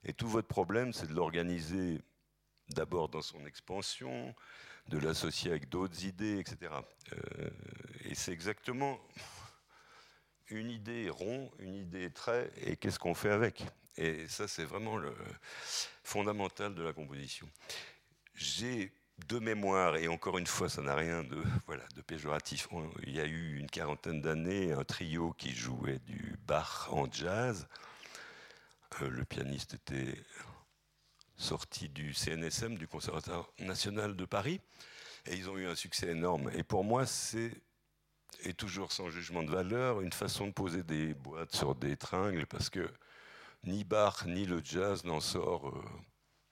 Et 0.05 0.13
tout 0.13 0.29
votre 0.29 0.49
problème, 0.49 0.93
c'est 0.93 1.07
de 1.07 1.15
l'organiser 1.15 2.01
d'abord 2.71 3.09
dans 3.09 3.23
son 3.23 3.47
expansion, 3.47 4.35
de 4.89 4.99
l'associer 4.99 5.51
avec 5.51 5.69
d'autres 5.69 6.05
idées, 6.05 6.39
etc. 6.39 6.73
Euh, 7.13 7.51
et 8.05 8.15
c'est 8.15 8.33
exactement 8.33 8.99
une 10.49 10.71
idée 10.71 11.11
rond, 11.11 11.51
une 11.59 11.75
idée 11.75 12.11
trait, 12.11 12.51
et 12.63 12.77
qu'est-ce 12.77 12.99
qu'on 12.99 13.15
fait 13.15 13.31
avec? 13.31 13.65
Et 13.97 14.29
ça, 14.29 14.47
c'est 14.47 14.65
vraiment 14.65 14.97
le 14.97 15.15
fondamental 16.05 16.75
de 16.75 16.83
la 16.83 16.93
composition. 16.93 17.49
J'ai 18.37 18.93
deux 19.29 19.41
mémoires, 19.41 19.97
et 19.97 20.09
encore 20.09 20.37
une 20.37 20.47
fois, 20.47 20.69
ça 20.69 20.83
n'a 20.83 20.95
rien 20.95 21.25
de, 21.25 21.43
voilà, 21.67 21.85
de 21.95 22.03
péjoratif. 22.03 22.69
Il 23.03 23.15
y 23.15 23.21
a 23.21 23.25
eu 23.25 23.57
une 23.57 23.69
quarantaine 23.69 24.21
d'années 24.21 24.73
un 24.73 24.85
trio 24.85 25.33
qui 25.33 25.55
jouait 25.55 25.99
du 26.01 26.37
Bach 26.47 26.89
en 26.91 27.11
jazz. 27.11 27.67
Euh, 29.01 29.09
le 29.09 29.25
pianiste 29.25 29.75
était 29.75 30.23
sorti 31.37 31.89
du 31.89 32.13
CNSM, 32.13 32.77
du 32.77 32.87
Conservatoire 32.87 33.51
national 33.59 34.17
de 34.17 34.25
Paris, 34.27 34.61
et 35.27 35.35
ils 35.35 35.49
ont 35.49 35.57
eu 35.57 35.67
un 35.67 35.75
succès 35.75 36.09
énorme. 36.09 36.51
Et 36.55 36.63
pour 36.63 36.85
moi, 36.85 37.07
c'est, 37.07 37.53
et 38.41 38.53
toujours 38.53 38.93
sans 38.93 39.09
jugement 39.09 39.43
de 39.43 39.51
valeur, 39.51 40.03
une 40.03 40.13
façon 40.13 40.47
de 40.47 40.53
poser 40.53 40.83
des 40.83 41.15
boîtes 41.15 41.55
sur 41.55 41.75
des 41.75 41.97
tringles, 41.97 42.47
parce 42.47 42.69
que 42.69 42.87
ni 43.65 43.83
Bach 43.85 44.27
ni 44.27 44.45
le 44.45 44.61
jazz 44.63 45.05
n'en 45.05 45.21
sort 45.21 45.69
euh, 45.71 45.85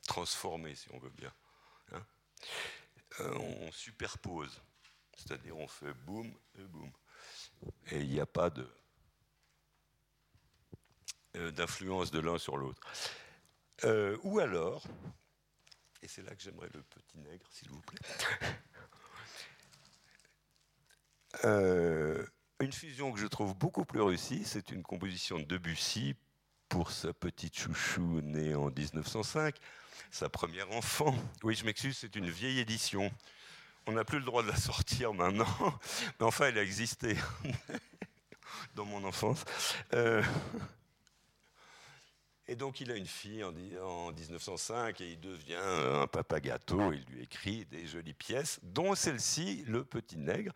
transformé, 0.06 0.74
si 0.74 0.88
on 0.92 0.98
veut 0.98 1.12
bien. 1.14 1.32
Euh, 3.20 3.34
on 3.38 3.70
superpose, 3.70 4.60
c'est-à-dire 5.16 5.56
on 5.56 5.68
fait 5.68 5.94
boum 5.94 6.34
et 6.58 6.64
boum. 6.64 6.90
Et 7.92 8.00
il 8.00 8.08
n'y 8.08 8.20
a 8.20 8.26
pas 8.26 8.50
euh, 11.36 11.50
d'influence 11.52 12.10
de 12.10 12.18
l'un 12.18 12.38
sur 12.38 12.56
l'autre. 12.56 12.80
Euh, 13.84 14.18
ou 14.22 14.40
alors, 14.40 14.84
et 16.02 16.08
c'est 16.08 16.22
là 16.22 16.34
que 16.34 16.42
j'aimerais 16.42 16.70
le 16.74 16.82
petit 16.82 17.18
nègre, 17.18 17.46
s'il 17.50 17.70
vous 17.70 17.80
plaît, 17.82 18.00
une 22.60 22.72
fusion 22.72 23.12
que 23.12 23.18
je 23.20 23.26
trouve 23.26 23.54
beaucoup 23.56 23.84
plus 23.84 24.00
réussie, 24.00 24.44
c'est 24.44 24.70
une 24.70 24.82
composition 24.82 25.38
de 25.38 25.44
Debussy 25.44 26.16
pour 26.68 26.90
sa 26.90 27.12
petite 27.12 27.56
chouchou 27.56 28.20
née 28.22 28.54
en 28.54 28.70
1905, 28.70 29.56
sa 30.10 30.28
première 30.28 30.70
enfant. 30.72 31.14
Oui, 31.42 31.54
je 31.54 31.64
m'excuse, 31.64 31.98
c'est 31.98 32.16
une 32.16 32.30
vieille 32.30 32.60
édition. 32.60 33.10
On 33.86 33.92
n'a 33.92 34.04
plus 34.04 34.18
le 34.18 34.24
droit 34.24 34.42
de 34.42 34.48
la 34.48 34.56
sortir 34.56 35.12
maintenant, 35.12 35.46
mais 36.20 36.26
enfin, 36.26 36.46
elle 36.46 36.58
a 36.58 36.62
existé 36.62 37.16
dans 38.74 38.84
mon 38.84 39.04
enfance. 39.04 39.44
Euh, 39.92 40.22
et 42.46 42.56
donc 42.56 42.80
il 42.80 42.90
a 42.90 42.96
une 42.96 43.06
fille 43.06 43.42
en, 43.42 43.52
1905 43.52 45.00
et 45.00 45.12
il 45.12 45.20
devient 45.20 45.56
un 45.56 46.06
papa 46.06 46.40
gâteau. 46.40 46.92
Il 46.92 47.04
lui 47.10 47.22
écrit 47.22 47.64
des 47.66 47.86
jolies 47.86 48.14
pièces, 48.14 48.60
dont 48.62 48.94
celle-ci, 48.94 49.64
Le 49.66 49.84
Petit 49.84 50.18
Nègre. 50.18 50.52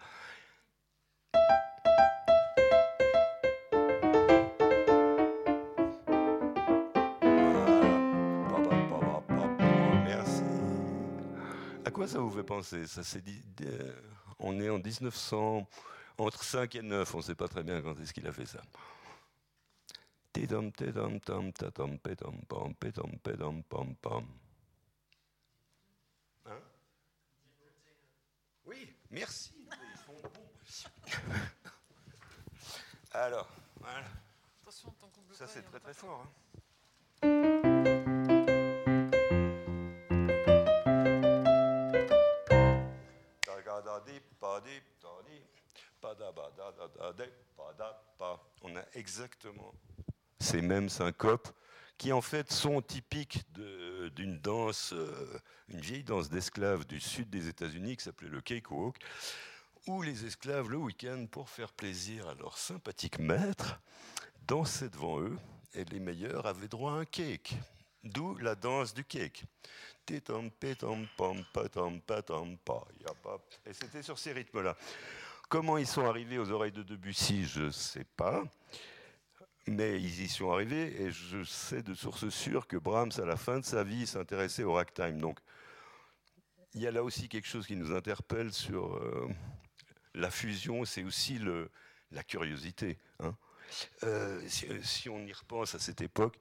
Quoi 11.98 12.06
ça 12.06 12.20
vous 12.20 12.30
fait 12.30 12.44
penser? 12.44 12.86
Ça 12.86 13.02
dit. 13.20 13.42
Euh, 13.62 13.92
on 14.38 14.60
est 14.60 14.70
en 14.70 14.78
1900, 14.78 15.66
entre 16.18 16.44
5 16.44 16.76
et 16.76 16.82
9, 16.82 17.12
on 17.12 17.18
ne 17.18 17.22
sait 17.22 17.34
pas 17.34 17.48
très 17.48 17.64
bien 17.64 17.82
quand 17.82 17.98
est-ce 17.98 18.12
qu'il 18.12 18.26
a 18.28 18.32
fait 18.32 18.46
ça. 18.46 18.62
Hein? 26.46 26.60
Oui, 28.64 28.94
merci. 29.10 29.52
Ils 29.58 29.98
font 29.98 30.14
bon. 30.22 31.10
Alors, 33.10 33.48
voilà. 33.80 34.06
Attention, 34.62 34.94
Ça, 35.32 35.48
c'est 35.48 35.62
très 35.62 35.80
très 35.80 35.94
fort. 35.94 36.24
Hein. 37.22 37.67
On 48.62 48.76
a 48.76 48.84
exactement 48.94 49.74
ces 50.40 50.62
mêmes 50.62 50.88
syncopes, 50.88 51.48
qui 51.98 52.12
en 52.12 52.20
fait 52.20 52.52
sont 52.52 52.80
typiques 52.80 53.44
d'une 53.54 54.38
danse, 54.38 54.92
euh, 54.92 55.40
une 55.68 55.80
vieille 55.80 56.04
danse 56.04 56.30
d'esclaves 56.30 56.86
du 56.86 57.00
sud 57.00 57.28
des 57.28 57.48
États-Unis 57.48 57.96
qui 57.96 58.04
s'appelait 58.04 58.28
le 58.28 58.40
cakewalk, 58.40 58.96
où 59.88 60.02
les 60.02 60.24
esclaves, 60.24 60.70
le 60.70 60.76
week-end, 60.76 61.26
pour 61.30 61.48
faire 61.48 61.72
plaisir 61.72 62.28
à 62.28 62.34
leur 62.34 62.56
sympathique 62.56 63.18
maître, 63.18 63.80
dansaient 64.46 64.90
devant 64.90 65.20
eux, 65.20 65.36
et 65.74 65.84
les 65.84 65.98
meilleurs 65.98 66.46
avaient 66.46 66.68
droit 66.68 66.92
à 66.92 66.96
un 66.96 67.04
cake. 67.04 67.56
D'où 68.04 68.36
la 68.38 68.54
danse 68.54 68.94
du 68.94 69.04
cake. 69.04 69.44
Et 70.10 70.22
c'était 73.72 74.02
sur 74.02 74.18
ces 74.18 74.32
rythmes-là. 74.32 74.76
Comment 75.48 75.78
ils 75.78 75.86
sont 75.86 76.06
arrivés 76.06 76.38
aux 76.38 76.50
oreilles 76.50 76.72
de 76.72 76.82
Debussy, 76.82 77.44
je 77.46 77.62
ne 77.62 77.70
sais 77.70 78.04
pas 78.04 78.44
mais 79.68 80.00
ils 80.00 80.22
y 80.22 80.28
sont 80.28 80.50
arrivés 80.50 81.02
et 81.02 81.10
je 81.10 81.44
sais 81.44 81.82
de 81.82 81.94
sources 81.94 82.28
sûres 82.30 82.66
que 82.66 82.76
Brahms, 82.76 83.12
à 83.18 83.24
la 83.24 83.36
fin 83.36 83.60
de 83.60 83.64
sa 83.64 83.84
vie, 83.84 84.06
s'intéressait 84.06 84.64
au 84.64 84.72
ragtime. 84.72 85.20
Donc, 85.20 85.38
il 86.74 86.80
y 86.80 86.86
a 86.86 86.90
là 86.90 87.02
aussi 87.02 87.28
quelque 87.28 87.46
chose 87.46 87.66
qui 87.66 87.76
nous 87.76 87.94
interpelle 87.94 88.52
sur 88.52 88.96
euh, 88.96 89.28
la 90.14 90.30
fusion, 90.30 90.84
c'est 90.84 91.04
aussi 91.04 91.38
la 92.10 92.22
curiosité. 92.22 92.98
Hein. 93.20 93.36
Euh, 94.04 94.40
si, 94.48 95.08
on 95.08 95.20
y 95.26 95.32
repense 95.32 95.74
à 95.74 95.78
cette 95.78 96.00
époque, 96.00 96.38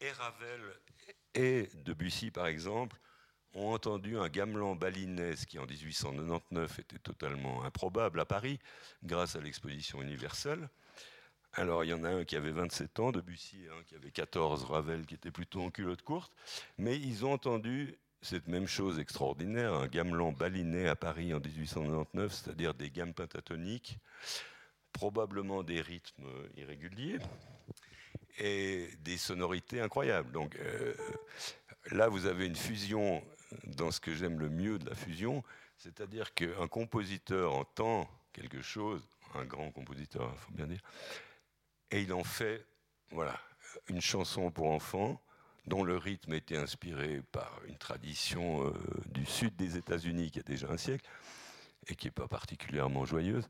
et 0.00 0.12
Ravel 0.12 0.60
et 1.34 1.68
Debussy, 1.84 2.30
par 2.30 2.46
exemple, 2.46 2.96
ont 3.54 3.72
entendu 3.72 4.18
un 4.18 4.28
gamelan 4.28 4.76
balinais, 4.76 5.34
qui 5.48 5.58
en 5.58 5.66
1899 5.66 6.78
était 6.78 6.98
totalement 6.98 7.64
improbable 7.64 8.20
à 8.20 8.24
Paris, 8.24 8.58
grâce 9.02 9.36
à 9.36 9.40
l'exposition 9.40 10.02
universelle. 10.02 10.68
Alors 11.54 11.82
il 11.84 11.88
y 11.88 11.94
en 11.94 12.04
a 12.04 12.10
un 12.10 12.24
qui 12.24 12.36
avait 12.36 12.50
27 12.50 13.00
ans, 13.00 13.10
Debussy, 13.10 13.64
et 13.64 13.68
un 13.68 13.82
qui 13.84 13.94
avait 13.94 14.10
14, 14.10 14.64
Ravel 14.64 15.06
qui 15.06 15.14
était 15.14 15.30
plutôt 15.30 15.62
en 15.62 15.70
culotte 15.70 16.02
courte, 16.02 16.32
mais 16.76 16.96
ils 16.96 17.24
ont 17.24 17.32
entendu 17.32 17.96
cette 18.20 18.48
même 18.48 18.66
chose 18.66 18.98
extraordinaire, 18.98 19.72
un 19.74 19.86
gamelan 19.86 20.32
balinais 20.32 20.88
à 20.88 20.96
Paris 20.96 21.32
en 21.32 21.40
1899, 21.40 22.32
c'est-à-dire 22.32 22.74
des 22.74 22.90
gammes 22.90 23.14
pentatoniques, 23.14 23.98
probablement 24.92 25.62
des 25.62 25.80
rythmes 25.80 26.28
irréguliers 26.56 27.18
et 28.38 28.88
des 29.00 29.16
sonorités 29.16 29.80
incroyables. 29.80 30.30
Donc 30.32 30.56
euh, 30.56 30.94
là, 31.90 32.08
vous 32.08 32.26
avez 32.26 32.46
une 32.46 32.56
fusion 32.56 33.22
dans 33.64 33.90
ce 33.90 34.00
que 34.00 34.14
j'aime 34.14 34.38
le 34.38 34.48
mieux 34.48 34.78
de 34.78 34.88
la 34.88 34.94
fusion, 34.94 35.42
c'est-à-dire 35.76 36.34
qu'un 36.34 36.68
compositeur 36.68 37.54
entend 37.54 38.08
quelque 38.32 38.62
chose, 38.62 39.08
un 39.34 39.44
grand 39.44 39.70
compositeur, 39.70 40.30
il 40.32 40.38
faut 40.38 40.52
bien 40.52 40.66
dire, 40.66 40.82
et 41.90 42.02
il 42.02 42.12
en 42.12 42.24
fait 42.24 42.64
voilà, 43.10 43.38
une 43.88 44.00
chanson 44.00 44.50
pour 44.50 44.70
enfants 44.70 45.20
dont 45.66 45.84
le 45.84 45.96
rythme 45.96 46.32
était 46.32 46.56
inspiré 46.56 47.22
par 47.32 47.60
une 47.66 47.76
tradition 47.76 48.66
euh, 48.66 48.72
du 49.06 49.26
sud 49.26 49.54
des 49.56 49.76
États-Unis 49.76 50.30
qui 50.30 50.38
a 50.38 50.42
déjà 50.42 50.68
un 50.70 50.76
siècle 50.76 51.08
et 51.88 51.94
qui 51.94 52.06
n'est 52.06 52.12
pas 52.12 52.28
particulièrement 52.28 53.04
joyeuse. 53.04 53.48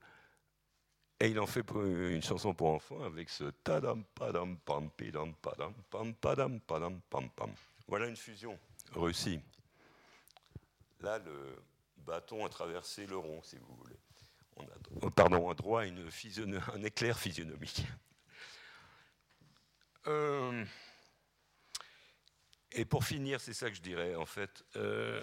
Et 1.20 1.28
il 1.28 1.40
en 1.40 1.46
fait 1.46 1.64
une 1.74 2.22
chanson 2.22 2.54
pour 2.54 2.68
enfants 2.68 3.02
avec 3.02 3.28
ce 3.28 3.44
tadam 3.64 4.04
padam 4.14 4.56
pam 4.58 4.88
pidam 4.90 5.34
padam 5.42 5.74
pam 5.90 6.14
padam 6.14 6.60
padam 6.60 7.00
pam 7.10 7.28
pam. 7.30 7.50
Voilà 7.88 8.06
une 8.06 8.16
fusion 8.16 8.56
réussie. 8.94 9.40
Là, 11.00 11.18
le 11.18 11.56
bâton 11.96 12.44
a 12.44 12.48
traversé 12.48 13.06
le 13.06 13.16
rond, 13.16 13.40
si 13.42 13.56
vous 13.56 13.74
voulez. 13.76 13.96
On 14.56 14.62
a, 14.64 15.50
euh, 15.50 15.54
droit 15.54 15.82
à 15.82 15.86
une 15.86 16.08
un 16.74 16.82
éclair 16.82 17.18
physionomique. 17.18 17.86
Euh, 20.06 20.64
et 22.72 22.84
pour 22.84 23.04
finir, 23.04 23.40
c'est 23.40 23.52
ça 23.52 23.68
que 23.68 23.76
je 23.76 23.82
dirais, 23.82 24.14
en 24.14 24.26
fait. 24.26 24.64
Euh, 24.76 25.22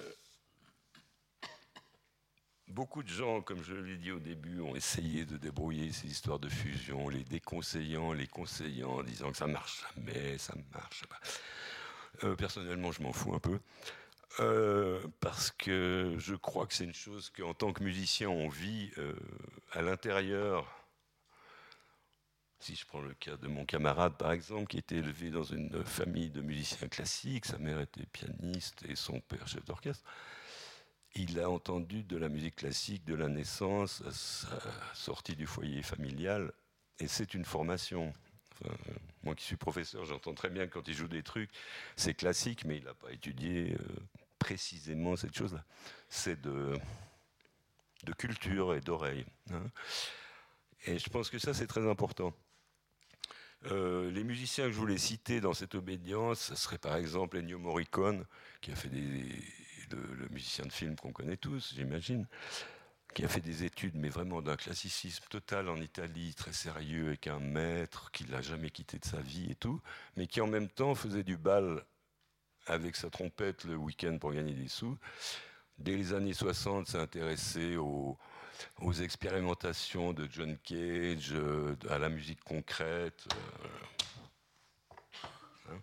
beaucoup 2.76 3.04
de 3.04 3.10
gens, 3.10 3.42
comme 3.42 3.64
je 3.64 3.74
l'ai 3.74 3.96
dit 3.96 4.12
au 4.12 4.20
début, 4.20 4.60
ont 4.60 4.76
essayé 4.76 5.24
de 5.26 5.38
débrouiller 5.38 5.94
ces 5.94 6.08
histoires 6.08 6.40
de 6.40 6.50
fusion, 6.50 7.08
les 7.08 7.24
déconseillant, 7.24 8.12
les 8.12 8.28
conseillant, 8.28 8.98
en 8.98 9.04
disant 9.04 9.32
que 9.32 9.38
ça 9.38 9.48
marche 9.48 9.86
jamais, 9.96 10.38
ça 10.38 10.54
marche 10.74 11.06
pas. 11.06 11.20
Euh, 12.26 12.36
personnellement, 12.36 12.92
je 12.92 13.02
m'en 13.02 13.14
fous 13.14 13.34
un 13.34 13.40
peu. 13.40 13.60
Euh, 14.42 15.02
parce 15.22 15.52
que 15.52 16.16
je 16.18 16.36
crois 16.36 16.68
que 16.68 16.74
c'est 16.74 16.84
une 16.84 16.94
chose 16.94 17.30
qu'en 17.30 17.54
tant 17.54 17.72
que 17.72 17.82
musicien, 17.82 18.28
on 18.28 18.50
vit 18.50 18.92
euh, 18.98 19.14
à 19.72 19.82
l'intérieur. 19.82 20.68
Si 22.60 22.76
je 22.76 22.86
prends 22.86 23.02
le 23.02 23.14
cas 23.14 23.38
de 23.38 23.48
mon 23.48 23.66
camarade, 23.66 24.18
par 24.18 24.34
exemple, 24.34 24.68
qui 24.68 24.80
était 24.80 24.98
élevé 24.98 25.30
dans 25.30 25.44
une 25.44 25.82
famille 25.86 26.30
de 26.30 26.42
musiciens 26.42 26.90
classiques, 26.90 27.46
sa 27.46 27.58
mère 27.58 27.80
était 27.80 28.06
pianiste 28.08 28.84
et 28.90 28.96
son 28.96 29.22
père 29.22 29.48
chef 29.48 29.64
d'orchestre, 29.64 30.04
il 31.16 31.40
a 31.40 31.50
entendu 31.50 32.04
de 32.04 32.18
la 32.18 32.30
musique 32.30 32.58
classique 32.58 33.06
de 33.06 33.16
la 33.16 33.30
naissance 33.30 34.04
sa 34.12 34.60
sortie 34.94 35.36
du 35.36 35.48
foyer 35.48 35.82
familial, 35.82 36.52
et 37.00 37.08
c'est 37.08 37.34
une 37.34 37.46
formation. 37.46 38.14
moi 39.24 39.36
qui 39.36 39.44
suis 39.44 39.58
professeur, 39.58 40.06
j'entends 40.06 40.34
très 40.34 40.50
bien 40.50 40.68
quand 40.68 40.88
il 40.88 40.94
joue 40.94 41.08
des 41.08 41.24
trucs, 41.24 41.50
c'est 41.96 42.14
classique, 42.14 42.66
mais 42.66 42.78
il 42.78 42.84
n'a 42.84 42.94
pas 42.94 43.12
étudié 43.12 43.74
euh, 43.74 43.86
précisément 44.40 45.16
cette 45.16 45.36
chose-là. 45.36 45.66
C'est 46.10 46.40
de, 46.42 46.78
culture 48.18 48.76
et 48.76 48.82
d'oreille. 48.82 49.26
Hein. 49.52 49.64
Et 50.86 51.00
je 51.00 51.10
pense 51.10 51.30
que 51.30 51.40
ça, 51.40 51.54
c'est 51.54 51.68
très 51.68 51.90
important. 51.90 52.34
Euh, 53.72 54.12
les 54.12 54.24
musiciens 54.24 54.66
que 54.66 54.72
je 54.72 54.78
voulais 54.78 55.00
citer 55.00 55.42
dans 55.42 55.54
cette 55.54 55.74
obédience, 55.74 56.40
ce 56.40 56.56
serait 56.56 56.78
par 56.78 56.96
exemple 56.98 57.38
Ennio 57.38 57.58
Morricone, 57.58 58.26
qui 58.62 58.72
a 58.72 58.76
fait 58.76 58.90
des, 58.90 59.44
le, 59.92 60.28
musicien 60.30 60.66
de 60.66 60.72
film 60.72 60.96
qu'on 60.96 61.12
connaît 61.12 61.38
tous, 61.38 61.74
j'imagine, 61.76 62.28
qui 63.14 63.24
a 63.24 63.28
fait 63.28 63.42
des 63.42 63.64
études, 63.64 63.96
mais 63.96 64.10
vraiment 64.10 64.42
d'un 64.42 64.58
classicisme 64.58 65.24
total 65.30 65.70
en 65.70 65.78
Italie, 65.78 66.34
très 66.34 66.54
sérieux, 66.54 67.08
avec 67.08 67.28
un 67.28 67.40
maître 67.40 68.12
qu'il 68.12 68.32
n'a 68.32 68.42
jamais 68.42 68.70
quitté 68.70 69.00
de 69.00 69.06
sa 69.06 69.22
vie 69.22 69.52
et 69.52 69.56
tout, 69.56 69.82
mais 70.18 70.28
qui 70.28 70.42
en 70.42 70.48
même 70.48 70.70
temps 70.70 70.96
faisait 70.96 71.24
du 71.24 71.38
bal 71.38 71.86
avec 72.68 72.96
sa 72.96 73.10
trompette 73.10 73.64
le 73.64 73.76
week-end 73.76 74.18
pour 74.20 74.34
gagner 74.34 74.54
des 74.54 74.68
sous. 74.68 74.98
Dès 75.78 75.96
les 75.96 76.14
années 76.14 76.34
60, 76.34 76.88
s'est 76.88 76.98
intéressé 76.98 77.78
aux, 77.78 78.18
aux, 78.82 78.94
expérimentations 78.94 80.14
de 80.14 80.28
John 80.32 80.58
Cage, 80.64 81.34
euh, 81.34 81.76
à 81.90 81.98
la 81.98 82.10
musique 82.10 82.44
concrète, 82.44 83.28
euh, 83.34 83.68
hein, 85.72 85.80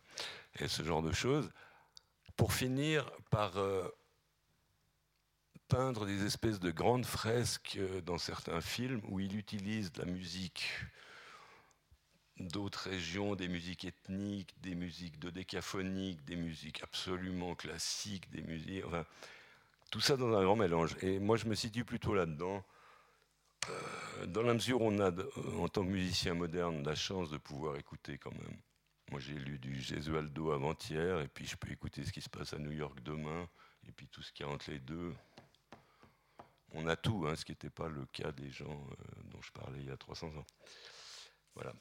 et 0.58 0.68
ce 0.68 0.82
genre 0.82 1.02
de 1.02 1.12
choses 1.12 1.50
pour 2.42 2.55
finir 2.55 3.09
par 3.31 3.57
euh, 3.57 3.88
peindre 5.68 6.07
des 6.07 6.26
espèces 6.26 6.59
de 6.59 6.72
grandes 6.72 7.07
fresques 7.07 7.76
euh, 7.78 8.00
dans 8.00 8.18
certains 8.18 8.61
films 8.61 9.00
où 9.07 9.20
il 9.20 9.38
utilise 9.38 9.92
de 9.92 10.00
la 10.00 10.11
musique 10.11 10.64
d'autres 12.40 12.90
régions, 12.90 13.37
des 13.37 13.46
musiques 13.46 13.85
ethniques, 13.85 14.61
des 14.61 14.74
musiques 14.74 15.20
de 15.20 15.31
décaphonique, 15.31 16.24
des 16.24 16.35
musiques 16.35 16.83
absolument 16.83 17.55
classiques, 17.55 18.28
des 18.31 18.42
musiques, 18.42 18.85
enfin, 18.87 19.07
tout 19.92 20.00
ça 20.00 20.16
dans 20.16 20.37
un 20.37 20.42
grand 20.42 20.57
mélange. 20.57 20.96
Et 21.00 21.20
moi, 21.20 21.37
je 21.37 21.46
me 21.46 21.55
situe 21.55 21.85
plutôt 21.85 22.12
là-dedans, 22.12 22.64
euh, 23.68 24.26
dans 24.26 24.42
la 24.42 24.55
mesure 24.55 24.83
où 24.83 24.88
on 24.88 24.98
a, 24.98 25.12
en 25.61 25.68
tant 25.68 25.85
que 25.85 25.90
musicien 25.90 26.35
moderne, 26.35 26.83
la 26.83 26.96
chance 26.96 27.31
de 27.31 27.38
pouvoir 27.38 27.76
écouter 27.76 28.18
quand 28.18 28.33
même 28.33 28.59
moi, 29.12 29.20
j'ai 29.20 29.35
lu 29.35 29.59
du 29.59 29.79
Gesualdo 29.79 30.53
avant-hier, 30.53 31.20
et 31.20 31.29
puis 31.29 31.44
je 31.44 31.55
peux 31.55 31.70
écouter 31.70 32.03
ce 32.03 32.11
qui 32.11 32.22
se 32.22 32.31
passe 32.31 32.55
à 32.55 32.59
New 32.59 32.72
York 32.72 32.98
demain, 33.03 33.46
et 33.87 33.92
puis 33.92 34.09
tout 34.09 34.22
ce 34.22 34.33
qui 34.33 34.42
y 34.42 34.46
a 34.46 34.48
entre 34.48 34.70
les 34.70 34.79
deux. 34.79 35.14
On 36.70 36.87
a 36.87 36.96
tout, 36.96 37.27
hein, 37.29 37.37
ce 37.37 37.44
qui 37.44 37.53
n'était 37.53 37.68
pas 37.68 37.90
le 37.90 38.07
cas 38.07 38.33
des 38.33 38.51
gens 38.51 38.70
euh, 38.70 39.22
dont 39.25 39.42
je 39.42 39.53
parlais 39.53 39.81
il 39.81 39.87
y 39.87 39.90
a 39.90 39.98
300 39.98 40.29
ans. 40.29 40.46
Voilà. 41.55 41.75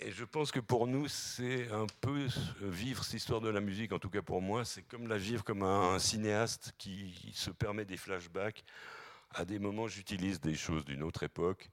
Et 0.00 0.10
je 0.10 0.24
pense 0.24 0.50
que 0.50 0.58
pour 0.58 0.88
nous, 0.88 1.06
c'est 1.06 1.70
un 1.70 1.86
peu 2.00 2.26
vivre 2.60 3.04
cette 3.04 3.14
histoire 3.14 3.40
de 3.40 3.48
la 3.48 3.60
musique, 3.60 3.92
en 3.92 4.00
tout 4.00 4.10
cas 4.10 4.22
pour 4.22 4.42
moi, 4.42 4.64
c'est 4.64 4.82
comme 4.82 5.06
la 5.06 5.18
vivre 5.18 5.44
comme 5.44 5.62
un, 5.62 6.00
cinéaste 6.00 6.72
qui 6.78 7.30
se 7.32 7.52
permet 7.52 7.84
des 7.84 7.96
flashbacks. 7.96 8.64
À 9.34 9.44
des 9.44 9.60
moments, 9.60 9.86
j'utilise 9.86 10.40
des 10.40 10.56
choses 10.56 10.84
d'une 10.84 11.04
autre 11.04 11.22
époque 11.22 11.70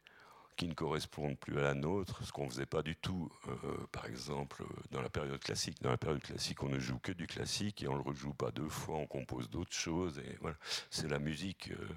qui 0.58 0.68
ne 0.68 0.74
correspondent 0.74 1.38
plus 1.38 1.60
à 1.60 1.62
la 1.62 1.74
nôtre, 1.76 2.26
ce 2.26 2.32
qu'on 2.32 2.46
ne 2.46 2.50
faisait 2.50 2.66
pas 2.66 2.82
du 2.82 2.96
tout, 2.96 3.32
euh, 3.48 3.88
par 3.92 4.08
exemple, 4.08 4.66
dans 4.90 5.02
la 5.02 5.10
période 5.10 5.40
classique. 5.40 5.82
Dans 5.82 5.92
la 5.92 5.98
période 5.98 6.22
classique, 6.22 6.64
on 6.64 6.70
ne 6.70 6.80
joue 6.80 6.98
que 6.98 7.12
du 7.12 7.28
classique 7.28 7.84
et 7.84 7.88
on 7.88 7.94
ne 7.94 7.98
le 7.98 8.04
rejoue 8.04 8.34
pas 8.34 8.52
deux 8.52 8.68
fois, 8.68 8.98
on 8.98 9.06
compose 9.06 9.50
d'autres 9.50 9.76
choses. 9.76 10.18
Et 10.18 10.36
voilà, 10.42 10.58
c'est 10.90 11.08
la 11.08 11.20
musique 11.20 11.70
euh, 11.72 11.88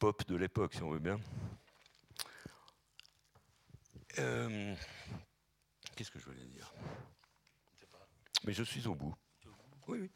pop 0.00 0.26
de 0.26 0.34
l'époque, 0.34 0.74
si 0.74 0.82
on 0.82 0.90
veut 0.90 0.98
bien. 0.98 1.20
Euh, 4.18 4.74
qu'est-ce 5.94 6.10
que 6.10 6.18
je 6.18 6.24
voulais 6.24 6.46
dire? 6.46 6.72
Mais 8.44 8.52
je 8.52 8.64
suis 8.64 8.86
au 8.88 8.94
bout? 8.94 9.14
Oui, 9.86 10.00
oui. 10.00 10.10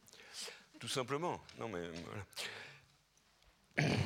Tout 0.80 0.88
simplement. 0.88 1.40
Non, 1.58 1.68
mais 1.68 1.90
voilà. 3.76 4.00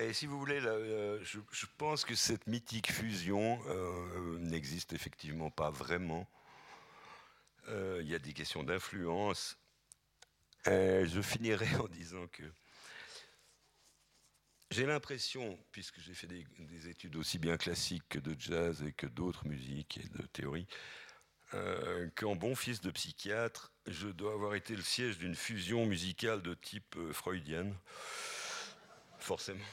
Et 0.00 0.14
si 0.14 0.24
vous 0.26 0.38
voulez, 0.38 0.60
euh, 0.64 1.22
je, 1.22 1.66
pense 1.76 2.06
que 2.06 2.14
cette 2.14 2.46
mythique 2.46 2.90
fusion 2.90 3.60
euh, 3.66 4.38
n'existe 4.38 4.94
effectivement 4.94 5.50
pas 5.50 5.70
vraiment. 5.70 6.26
Euh, 7.68 7.98
il 8.00 8.08
y 8.08 8.14
a 8.14 8.18
des 8.18 8.32
questions 8.32 8.62
d'influence. 8.64 9.58
je 10.64 11.20
finirai 11.22 11.76
en 11.76 11.86
disant 11.88 12.26
que 12.28 12.42
j'ai 14.70 14.86
l'impression, 14.86 15.58
puisque 15.70 16.00
j'ai 16.00 16.14
fait 16.14 16.28
des, 16.28 16.46
des, 16.60 16.88
études 16.88 17.16
aussi 17.16 17.38
bien 17.38 17.58
classiques 17.58 18.08
que 18.08 18.18
de 18.18 18.34
jazz 18.38 18.82
et 18.82 18.92
que 18.92 19.06
d'autres 19.06 19.46
musiques 19.46 19.98
et 19.98 20.08
de 20.18 20.26
théorie, 20.28 20.66
qu'en 22.14 22.36
bon 22.36 22.54
fils 22.54 22.80
de 22.80 22.90
psychiatre, 22.90 23.72
je 23.86 24.08
dois 24.08 24.32
avoir 24.32 24.54
été 24.54 24.76
le 24.76 24.82
siège 24.82 25.18
d'une 25.18 25.34
fusion 25.34 25.84
musicale 25.84 26.40
de 26.40 26.54
type 26.54 26.96
freudienne, 27.12 27.74
forcément 29.18 29.64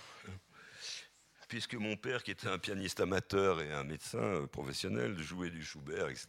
puisque 1.47 1.75
mon 1.75 1.95
père, 1.95 2.23
qui 2.23 2.31
était 2.31 2.47
un 2.47 2.57
pianiste 2.57 2.99
amateur 2.99 3.61
et 3.61 3.71
un 3.71 3.83
médecin 3.83 4.19
euh, 4.19 4.47
professionnel, 4.47 5.17
jouait 5.19 5.49
du 5.49 5.63
Schubert, 5.63 6.09
etc., 6.09 6.27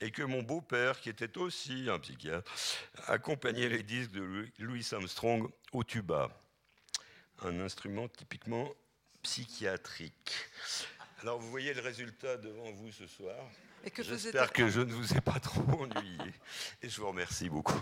et 0.00 0.10
que 0.10 0.22
mon 0.22 0.42
beau-père, 0.42 1.00
qui 1.00 1.08
était 1.08 1.38
aussi 1.38 1.88
un 1.88 1.98
psychiatre, 1.98 2.50
accompagnait 3.06 3.68
les 3.68 3.82
disques 3.82 4.10
de 4.10 4.48
Louis 4.58 4.86
Armstrong 4.92 5.48
au 5.72 5.84
tuba, 5.84 6.28
un 7.42 7.60
instrument 7.60 8.08
typiquement 8.08 8.70
psychiatrique. 9.22 10.32
Alors 11.22 11.38
vous 11.38 11.50
voyez 11.50 11.72
le 11.72 11.80
résultat 11.80 12.36
devant 12.36 12.70
vous 12.72 12.92
ce 12.92 13.06
soir. 13.06 13.36
J'espère 13.98 14.52
que 14.52 14.68
je 14.68 14.80
ne 14.80 14.92
vous 14.92 15.14
ai 15.14 15.20
pas 15.20 15.40
trop 15.40 15.62
ennuyé. 15.82 16.32
Et 16.82 16.88
je 16.88 17.00
vous 17.00 17.08
remercie 17.08 17.48
beaucoup. 17.48 17.80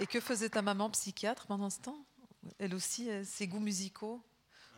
Et 0.00 0.06
que 0.06 0.18
faisait 0.18 0.48
ta 0.48 0.62
maman 0.62 0.88
psychiatre 0.90 1.46
pendant 1.46 1.68
ce 1.68 1.80
temps? 1.80 2.06
Elle 2.58 2.74
aussi, 2.74 3.10
euh, 3.10 3.22
ses 3.22 3.46
goûts 3.46 3.60
musicaux 3.60 4.24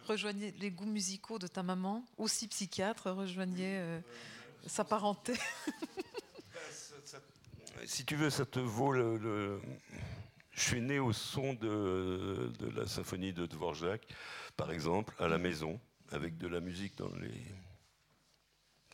rejoignait 0.08 0.52
les 0.58 0.72
goûts 0.72 0.84
musicaux 0.84 1.38
de 1.38 1.46
ta 1.46 1.62
maman, 1.62 2.04
aussi 2.18 2.48
psychiatre, 2.48 3.08
rejoignait 3.08 3.78
euh, 3.78 4.00
sa 4.66 4.82
parenté? 4.82 5.34
si 7.86 8.04
tu 8.04 8.16
veux, 8.16 8.30
ça 8.30 8.44
te 8.44 8.58
vaut 8.58 8.90
le, 8.90 9.60
Je 10.50 10.60
suis 10.60 10.80
né 10.80 10.98
au 10.98 11.12
son 11.12 11.54
de, 11.54 12.52
de, 12.58 12.66
la 12.70 12.88
symphonie 12.88 13.32
de 13.32 13.46
Dvorak, 13.46 14.04
par 14.56 14.72
exemple, 14.72 15.14
à 15.20 15.28
la 15.28 15.38
maison, 15.38 15.80
avec 16.10 16.36
de 16.36 16.48
la 16.48 16.58
musique 16.58 16.98
dans 16.98 17.14
les. 17.14 17.44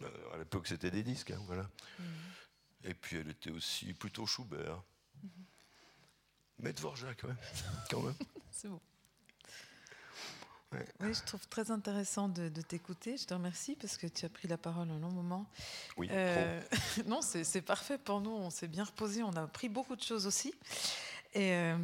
Euh, 0.02 0.34
à 0.34 0.36
l'époque, 0.36 0.66
c'était 0.66 0.90
des 0.90 1.02
disques, 1.02 1.30
hein, 1.30 1.42
voilà. 1.46 1.70
Mm. 1.98 2.02
Et 2.84 2.92
puis, 2.92 3.16
elle 3.16 3.30
était 3.30 3.50
aussi 3.50 3.94
plutôt 3.94 4.26
Schubert. 4.26 4.82
Mais 6.61 6.72
Dvorak, 6.72 7.22
ouais, 7.24 7.34
quand 7.90 8.02
même. 8.02 8.14
C'est 8.50 8.68
bon. 8.68 8.80
Oui, 10.72 11.14
je 11.14 11.22
trouve 11.24 11.46
très 11.48 11.70
intéressant 11.70 12.28
de, 12.28 12.48
t'écouter. 12.61 13.16
Je 13.16 13.24
te 13.24 13.32
remercie 13.32 13.74
parce 13.76 13.96
que 13.96 14.06
tu 14.06 14.26
as 14.26 14.28
pris 14.28 14.48
la 14.48 14.59
parole 14.59 14.90
un 14.90 14.98
long 14.98 15.11
moment. 15.11 15.46
Oui. 15.96 16.09
Euh, 16.11 16.61
non, 17.06 17.20
c'est 17.22 17.62
parfait 17.62 17.96
pour 17.96 18.20
nous. 18.20 18.30
On 18.30 18.50
s'est 18.50 18.68
bien 18.68 18.84
reposé. 18.84 19.22
On 19.22 19.32
a 19.32 19.42
appris 19.42 19.70
beaucoup 19.70 19.96
de 19.96 20.02
choses 20.02 20.26
aussi. 20.26 20.52
Et 21.34 21.52
euh, 21.52 21.76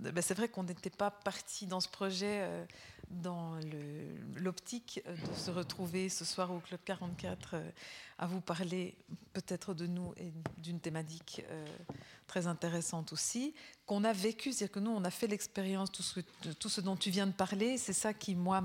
ben, 0.00 0.20
c'est 0.20 0.34
vrai 0.34 0.48
qu'on 0.48 0.64
n'était 0.64 0.90
pas 0.90 1.10
parti 1.10 1.66
dans 1.66 1.80
ce 1.80 1.88
projet 1.88 2.42
euh, 2.42 2.64
dans 3.10 3.58
l'optique 4.36 5.00
de 5.06 5.34
se 5.34 5.50
retrouver 5.50 6.08
ce 6.08 6.24
soir 6.24 6.52
au 6.52 6.58
Club 6.60 6.80
44 6.84 7.50
euh, 7.54 7.70
à 8.18 8.26
vous 8.26 8.40
parler 8.40 8.96
peut-être 9.32 9.74
de 9.74 9.86
nous 9.86 10.12
et 10.16 10.32
d'une 10.58 10.80
thématique 10.80 11.44
très 12.26 12.46
intéressante 12.46 13.12
aussi, 13.12 13.54
qu'on 13.84 14.04
a 14.04 14.12
vécu, 14.12 14.52
c'est-à-dire 14.52 14.72
que 14.72 14.80
nous, 14.80 14.90
on 14.90 15.04
a 15.04 15.10
fait 15.10 15.26
l'expérience, 15.26 15.92
tout 15.92 16.02
tout 16.58 16.68
ce 16.70 16.80
dont 16.80 16.96
tu 16.96 17.10
viens 17.10 17.26
de 17.26 17.32
parler, 17.32 17.76
c'est 17.76 17.92
ça 17.92 18.14
qui, 18.14 18.34
moi, 18.34 18.62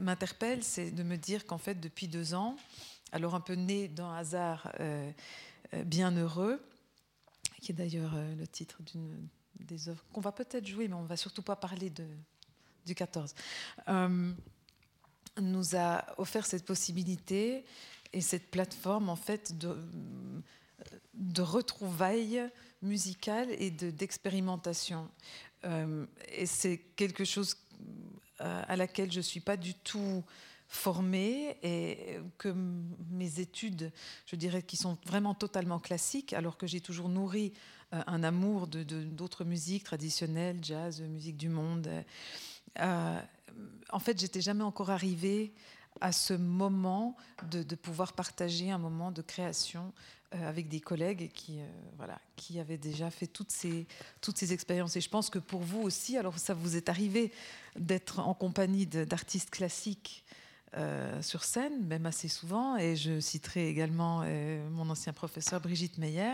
m'interpelle, 0.00 0.64
c'est 0.64 0.90
de 0.90 1.02
me 1.02 1.16
dire 1.16 1.44
qu'en 1.44 1.58
fait, 1.58 1.74
depuis 1.74 2.08
deux 2.08 2.32
ans, 2.32 2.56
alors 3.12 3.34
un 3.34 3.40
peu 3.40 3.52
né 3.52 3.88
d'un 3.88 4.14
hasard 4.14 4.72
bien 5.84 6.10
heureux, 6.12 6.58
qui 7.62 7.70
est 7.70 7.74
d'ailleurs 7.74 8.12
euh, 8.16 8.34
le 8.34 8.46
titre 8.46 8.82
d'une 8.82 9.28
des 9.60 9.88
œuvres 9.88 10.04
qu'on 10.12 10.20
va 10.20 10.32
peut-être 10.32 10.66
jouer, 10.66 10.88
mais 10.88 10.94
on 10.94 11.04
va 11.04 11.16
surtout 11.16 11.42
pas 11.42 11.54
parler 11.54 11.88
de, 11.88 12.04
du 12.86 12.94
14, 12.94 13.34
euh, 13.88 14.32
nous 15.40 15.76
a 15.76 16.04
offert 16.18 16.46
cette 16.46 16.64
possibilité 16.64 17.64
et 18.12 18.20
cette 18.20 18.50
plateforme 18.50 19.08
en 19.08 19.16
fait 19.16 19.56
de, 19.56 19.76
de 21.14 21.42
retrouvailles 21.42 22.48
musicales 22.82 23.48
et 23.58 23.70
d'expérimentation. 23.70 25.08
Euh, 25.64 26.04
et 26.28 26.46
c'est 26.46 26.78
quelque 26.96 27.24
chose 27.24 27.56
à 28.38 28.74
laquelle 28.74 29.12
je 29.12 29.20
suis 29.20 29.38
pas 29.38 29.56
du 29.56 29.72
tout 29.72 30.24
formée 30.72 31.58
et 31.62 32.18
que 32.38 32.48
mes 33.10 33.40
études, 33.40 33.92
je 34.26 34.36
dirais, 34.36 34.62
qui 34.62 34.78
sont 34.78 34.96
vraiment 35.06 35.34
totalement 35.34 35.78
classiques, 35.78 36.32
alors 36.32 36.56
que 36.56 36.66
j'ai 36.66 36.80
toujours 36.80 37.10
nourri 37.10 37.52
euh, 37.92 38.02
un 38.06 38.24
amour 38.24 38.66
de, 38.66 38.82
d'autres 38.82 39.44
musiques 39.44 39.84
traditionnelles, 39.84 40.58
jazz, 40.62 41.02
musique 41.02 41.36
du 41.36 41.50
monde. 41.50 41.88
Euh, 42.80 43.20
en 43.90 43.98
fait, 43.98 44.18
j'étais 44.18 44.40
jamais 44.40 44.64
encore 44.64 44.90
arrivée 44.90 45.52
à 46.00 46.12
ce 46.12 46.34
moment 46.34 47.16
de, 47.50 47.62
pouvoir 47.74 48.14
partager 48.14 48.70
un 48.70 48.78
moment 48.78 49.10
de 49.10 49.20
création 49.22 49.92
euh, 50.34 50.48
avec 50.48 50.68
des 50.68 50.80
collègues 50.80 51.30
qui, 51.32 51.58
voilà, 51.98 52.18
qui 52.36 52.58
avaient 52.58 52.78
déjà 52.78 53.10
fait 53.10 53.26
toutes 53.26 53.50
ces, 53.50 53.86
toutes 54.20 54.38
ces 54.38 54.52
expériences. 54.52 54.96
Et 54.96 55.00
je 55.00 55.10
pense 55.10 55.28
que 55.28 55.38
pour 55.38 55.60
vous 55.60 55.82
aussi, 55.82 56.16
alors 56.16 56.38
ça 56.38 56.54
vous 56.54 56.76
est 56.76 56.88
arrivé 56.88 57.30
d'être 57.76 58.20
en 58.20 58.34
compagnie 58.34 58.86
d'artistes 58.86 59.50
classiques 59.50 60.24
euh, 60.78 61.20
sur 61.20 61.44
scène, 61.44 61.84
même 61.86 62.06
assez 62.06 62.28
souvent. 62.28 62.78
Et 62.78 62.96
je 62.96 63.20
citerai 63.20 63.68
également 63.68 64.22
euh, 64.24 64.66
mon 64.70 64.88
ancien 64.88 65.12
professeur 65.12 65.60
Brigitte 65.60 65.98
Meyer. 65.98 66.32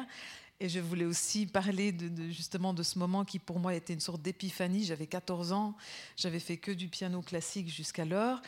Et 0.61 0.69
je 0.69 0.81
voulais 0.81 1.05
aussi 1.05 1.47
parler 1.47 1.97
justement 2.31 2.75
de 2.75 2.83
ce 2.83 2.99
moment 2.99 3.25
qui 3.25 3.39
pour 3.39 3.61
moi 3.61 3.75
était 3.75 3.93
une 3.93 4.01
sorte 4.01 4.23
d'épiphanie. 4.23 4.85
J'avais 4.85 5.07
14 5.07 5.53
ans, 5.53 5.77
j'avais 6.17 6.41
fait 6.41 6.57
que 6.57 6.73
du 6.73 6.89
piano 6.89 7.23
classique 7.23 7.69
jusqu'alors. 7.69 8.41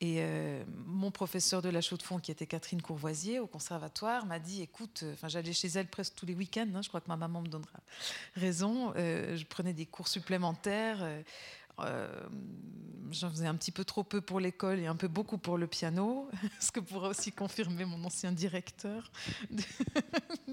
Et 0.00 0.18
euh, 0.20 0.62
mon 0.86 1.10
professeur 1.10 1.60
de 1.60 1.68
la 1.68 1.80
chaux 1.80 1.96
de 1.96 2.02
fond, 2.02 2.20
qui 2.20 2.30
était 2.30 2.46
Catherine 2.46 2.80
Courvoisier 2.80 3.40
au 3.40 3.48
conservatoire, 3.48 4.26
m'a 4.26 4.38
dit 4.38 4.62
écoute, 4.62 5.04
enfin 5.12 5.28
j'allais 5.28 5.52
chez 5.52 5.68
elle 5.68 5.88
presque 5.88 6.14
tous 6.14 6.24
les 6.24 6.34
week-ends, 6.34 6.68
hein, 6.72 6.82
je 6.82 6.88
crois 6.88 7.00
que 7.00 7.08
ma 7.08 7.16
maman 7.16 7.42
me 7.42 7.48
donnera 7.48 7.80
raison. 8.34 8.94
je 8.94 9.44
prenais 9.44 9.72
des 9.72 9.86
cours 9.86 10.08
supplémentaires. 10.08 11.04
Euh, 11.80 12.08
j'en 13.10 13.30
faisais 13.30 13.46
un 13.46 13.54
petit 13.54 13.72
peu 13.72 13.84
trop 13.84 14.04
peu 14.04 14.20
pour 14.20 14.40
l'école 14.40 14.78
et 14.78 14.86
un 14.86 14.96
peu 14.96 15.08
beaucoup 15.08 15.38
pour 15.38 15.58
le 15.58 15.66
piano, 15.66 16.28
ce 16.60 16.70
que 16.70 16.80
pourra 16.80 17.08
aussi 17.08 17.32
confirmer 17.32 17.84
mon 17.84 18.02
ancien 18.04 18.32
directeur 18.32 19.10
du, 19.50 19.64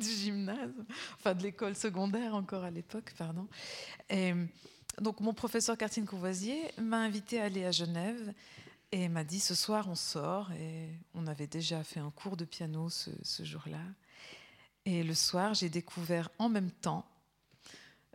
gymnase, 0.01 0.73
enfin 1.17 1.34
de 1.34 1.43
l'école 1.43 1.76
secondaire 1.76 2.36
encore 2.36 2.63
à 2.63 2.71
l'époque, 2.71 3.13
pardon. 3.17 3.47
Et 4.09 4.34
donc 5.01 5.19
mon 5.19 5.34
professeur 5.34 5.78
Cartine 5.78 6.05
Courvoisier 6.05 6.71
m'a 6.82 6.99
invité 6.99 7.41
à 7.41 7.45
aller 7.45 7.65
à 7.65 7.71
Genève 7.71 8.34
et 8.91 9.09
m'a 9.09 9.23
dit 9.23 9.39
ce 9.39 9.55
soir 9.55 9.88
on 9.89 9.95
sort 9.95 10.51
et 10.53 10.89
on 11.13 11.28
avait 11.28 11.47
déjà 11.47 11.84
fait 11.84 11.99
un 11.99 12.11
cours 12.11 12.38
de 12.38 12.45
piano 12.45 12.89
ce, 12.89 13.43
jour-là. 13.43 13.82
Et 14.86 15.03
le 15.03 15.13
soir 15.13 15.53
j'ai 15.53 15.69
découvert 15.69 16.30
en 16.39 16.47
même 16.47 16.71
temps 16.71 17.05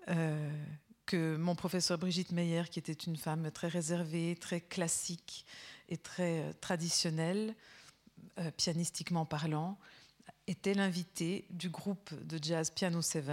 euh, 0.09 0.51
que 1.11 1.37
mon 1.37 1.57
professeur 1.57 1.99
Brigitte 1.99 2.31
Meyer, 2.31 2.63
qui 2.71 2.79
était 2.79 2.93
une 2.93 3.17
femme 3.17 3.51
très 3.51 3.67
réservée, 3.67 4.37
très 4.37 4.61
classique 4.61 5.45
et 5.89 5.97
très 5.97 6.43
euh, 6.43 6.53
traditionnelle, 6.61 7.57
euh, 8.39 8.53
pianistiquement 8.53 9.27
parlant, 9.27 9.77
était 10.47 10.73
l'invité 10.73 11.47
du 11.51 11.69
groupe 11.69 12.15
de 12.15 12.39
jazz 12.41 12.71
Piano 12.71 13.03
7, 13.03 13.25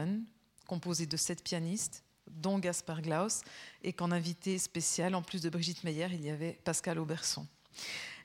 composé 0.66 1.06
de 1.06 1.18
sept 1.18 1.44
pianistes, 1.44 2.04
dont 2.32 2.58
Gaspard 2.58 3.04
Glaus, 3.04 3.44
et 3.84 3.94
qu'en 3.94 4.12
invité 4.12 4.58
spécial, 4.58 5.14
en 5.14 5.22
plus 5.22 5.44
de 5.44 5.50
Brigitte 5.52 5.84
Meyer, 5.84 6.08
il 6.12 6.26
y 6.26 6.32
avait 6.32 6.60
Pascal 6.64 6.98
Auberson. 6.98 7.46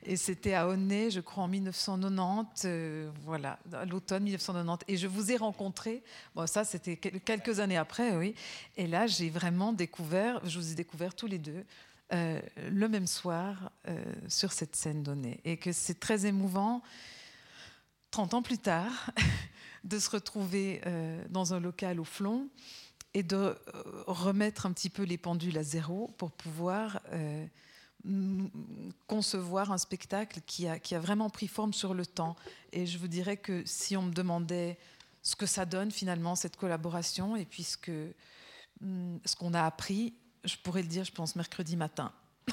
Et 0.04 0.16
c'était 0.16 0.54
à 0.54 0.66
Aunay, 0.66 1.10
je 1.10 1.20
crois, 1.20 1.44
en 1.44 1.48
1990, 1.48 2.62
euh, 2.64 3.10
voilà, 3.22 3.58
l'automne 3.88 4.24
1990. 4.24 4.84
Et 4.92 4.96
je 4.96 5.06
vous 5.06 5.30
ai 5.30 5.36
rencontré, 5.36 6.02
bon, 6.34 6.46
ça 6.46 6.64
c'était 6.64 6.96
quelques 6.96 7.60
années 7.60 7.76
après, 7.76 8.16
oui. 8.16 8.34
Et 8.76 8.88
là, 8.88 9.06
j'ai 9.06 9.30
vraiment 9.30 9.72
découvert, 9.72 10.44
je 10.44 10.58
vous 10.58 10.72
ai 10.72 10.74
découvert 10.74 11.14
tous 11.14 11.28
les 11.28 11.38
deux, 11.38 11.64
euh, 12.12 12.40
le 12.70 12.88
même 12.88 13.06
soir, 13.06 13.70
euh, 13.88 14.02
sur 14.28 14.52
cette 14.52 14.74
scène 14.74 15.04
donnée. 15.04 15.40
Et 15.44 15.56
que 15.56 15.70
c'est 15.70 16.00
très 16.00 16.26
émouvant, 16.26 16.82
30 18.10 18.34
ans 18.34 18.42
plus 18.42 18.58
tard, 18.58 19.10
de 19.84 19.98
se 19.98 20.10
retrouver 20.10 20.80
dans 21.30 21.54
un 21.54 21.60
local 21.60 21.98
au 21.98 22.04
flon 22.04 22.48
et 23.14 23.24
de 23.24 23.56
remettre 24.06 24.64
un 24.66 24.72
petit 24.72 24.90
peu 24.90 25.02
les 25.02 25.18
pendules 25.18 25.58
à 25.58 25.64
zéro 25.64 26.08
pour 26.18 26.30
pouvoir 26.30 27.00
concevoir 29.06 29.70
un 29.70 29.78
spectacle 29.78 30.40
qui 30.46 30.66
a, 30.66 30.78
qui 30.78 30.94
a 30.94 31.00
vraiment 31.00 31.30
pris 31.30 31.46
forme 31.46 31.72
sur 31.72 31.94
le 31.94 32.04
temps. 32.04 32.36
Et 32.72 32.86
je 32.86 32.98
vous 32.98 33.08
dirais 33.08 33.36
que 33.36 33.62
si 33.64 33.96
on 33.96 34.02
me 34.02 34.12
demandait 34.12 34.78
ce 35.22 35.36
que 35.36 35.46
ça 35.46 35.64
donne 35.64 35.90
finalement, 35.90 36.34
cette 36.34 36.56
collaboration, 36.56 37.36
et 37.36 37.44
puis 37.44 37.62
ce 37.62 37.78
mm, 38.80 39.18
qu'on 39.38 39.54
a 39.54 39.62
appris, 39.62 40.14
je 40.44 40.56
pourrais 40.56 40.82
le 40.82 40.88
dire, 40.88 41.04
je 41.04 41.12
pense, 41.12 41.36
mercredi 41.36 41.76
matin. 41.76 42.12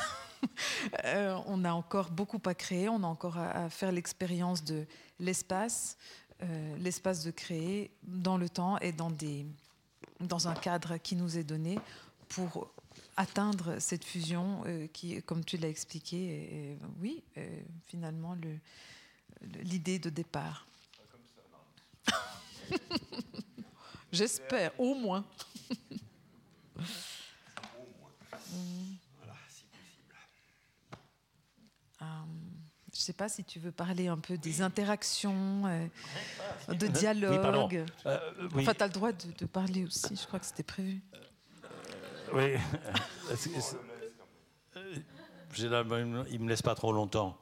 Euh, 1.04 1.38
on 1.48 1.66
a 1.66 1.74
encore 1.74 2.12
beaucoup 2.12 2.42
à 2.46 2.54
créer, 2.54 2.88
on 2.88 3.04
a 3.04 3.08
encore 3.08 3.38
à, 3.38 3.70
faire 3.70 3.92
l'expérience 3.92 4.64
de 4.64 4.86
l'espace, 5.20 5.98
euh, 6.42 6.78
l'espace 6.78 7.26
de 7.26 7.32
créer 7.32 7.92
dans 8.04 8.38
le 8.38 8.48
temps 8.48 8.78
et 8.78 8.94
dans, 8.94 9.12
des, 9.12 9.46
dans 10.22 10.48
un 10.48 10.54
cadre 10.54 10.96
qui 10.96 11.18
nous 11.18 11.38
est 11.38 11.44
donné 11.44 11.78
pour 12.30 12.72
atteindre 13.20 13.80
cette 13.80 14.06
fusion 14.06 14.64
euh, 14.66 14.88
qui, 14.94 15.22
comme 15.24 15.44
tu 15.44 15.58
l'as 15.58 15.68
expliqué, 15.68 16.72
est, 16.72 16.78
oui, 17.02 17.22
finalement 17.86 18.36
l'idée 19.62 20.00
de 20.00 20.10
départ. 20.10 20.66
J'espère, 24.12 24.72
au 24.80 24.96
moins. 24.96 25.26
Voilà, 29.18 29.36
si 29.50 29.64
possible. 29.66 30.16
Euh, 32.02 32.06
je 32.94 32.98
ne 32.98 33.02
sais 33.02 33.14
pas 33.14 33.28
si 33.28 33.44
tu 33.44 33.60
veux 33.60 33.74
parler 33.74 34.08
un 34.08 34.18
peu 34.18 34.38
des 34.38 34.62
interactions, 34.62 35.68
euh, 35.68 35.88
de 36.74 36.88
dialogue. 36.88 37.86
enfin, 38.56 38.74
tu 38.74 38.84
as 38.84 38.88
le 38.88 38.94
droit 38.94 39.12
de, 39.12 39.32
de, 39.38 39.46
parler 39.46 39.84
aussi, 39.84 40.16
je 40.16 40.26
crois 40.26 40.40
que 40.40 40.46
c'était 40.46 40.64
prévu. 40.64 41.02
Oui. 42.34 42.56
il 45.58 46.40
ne 46.40 46.44
me 46.44 46.50
laisse 46.50 46.62
pas 46.62 46.76
trop 46.76 46.92
longtemps. 46.92 47.38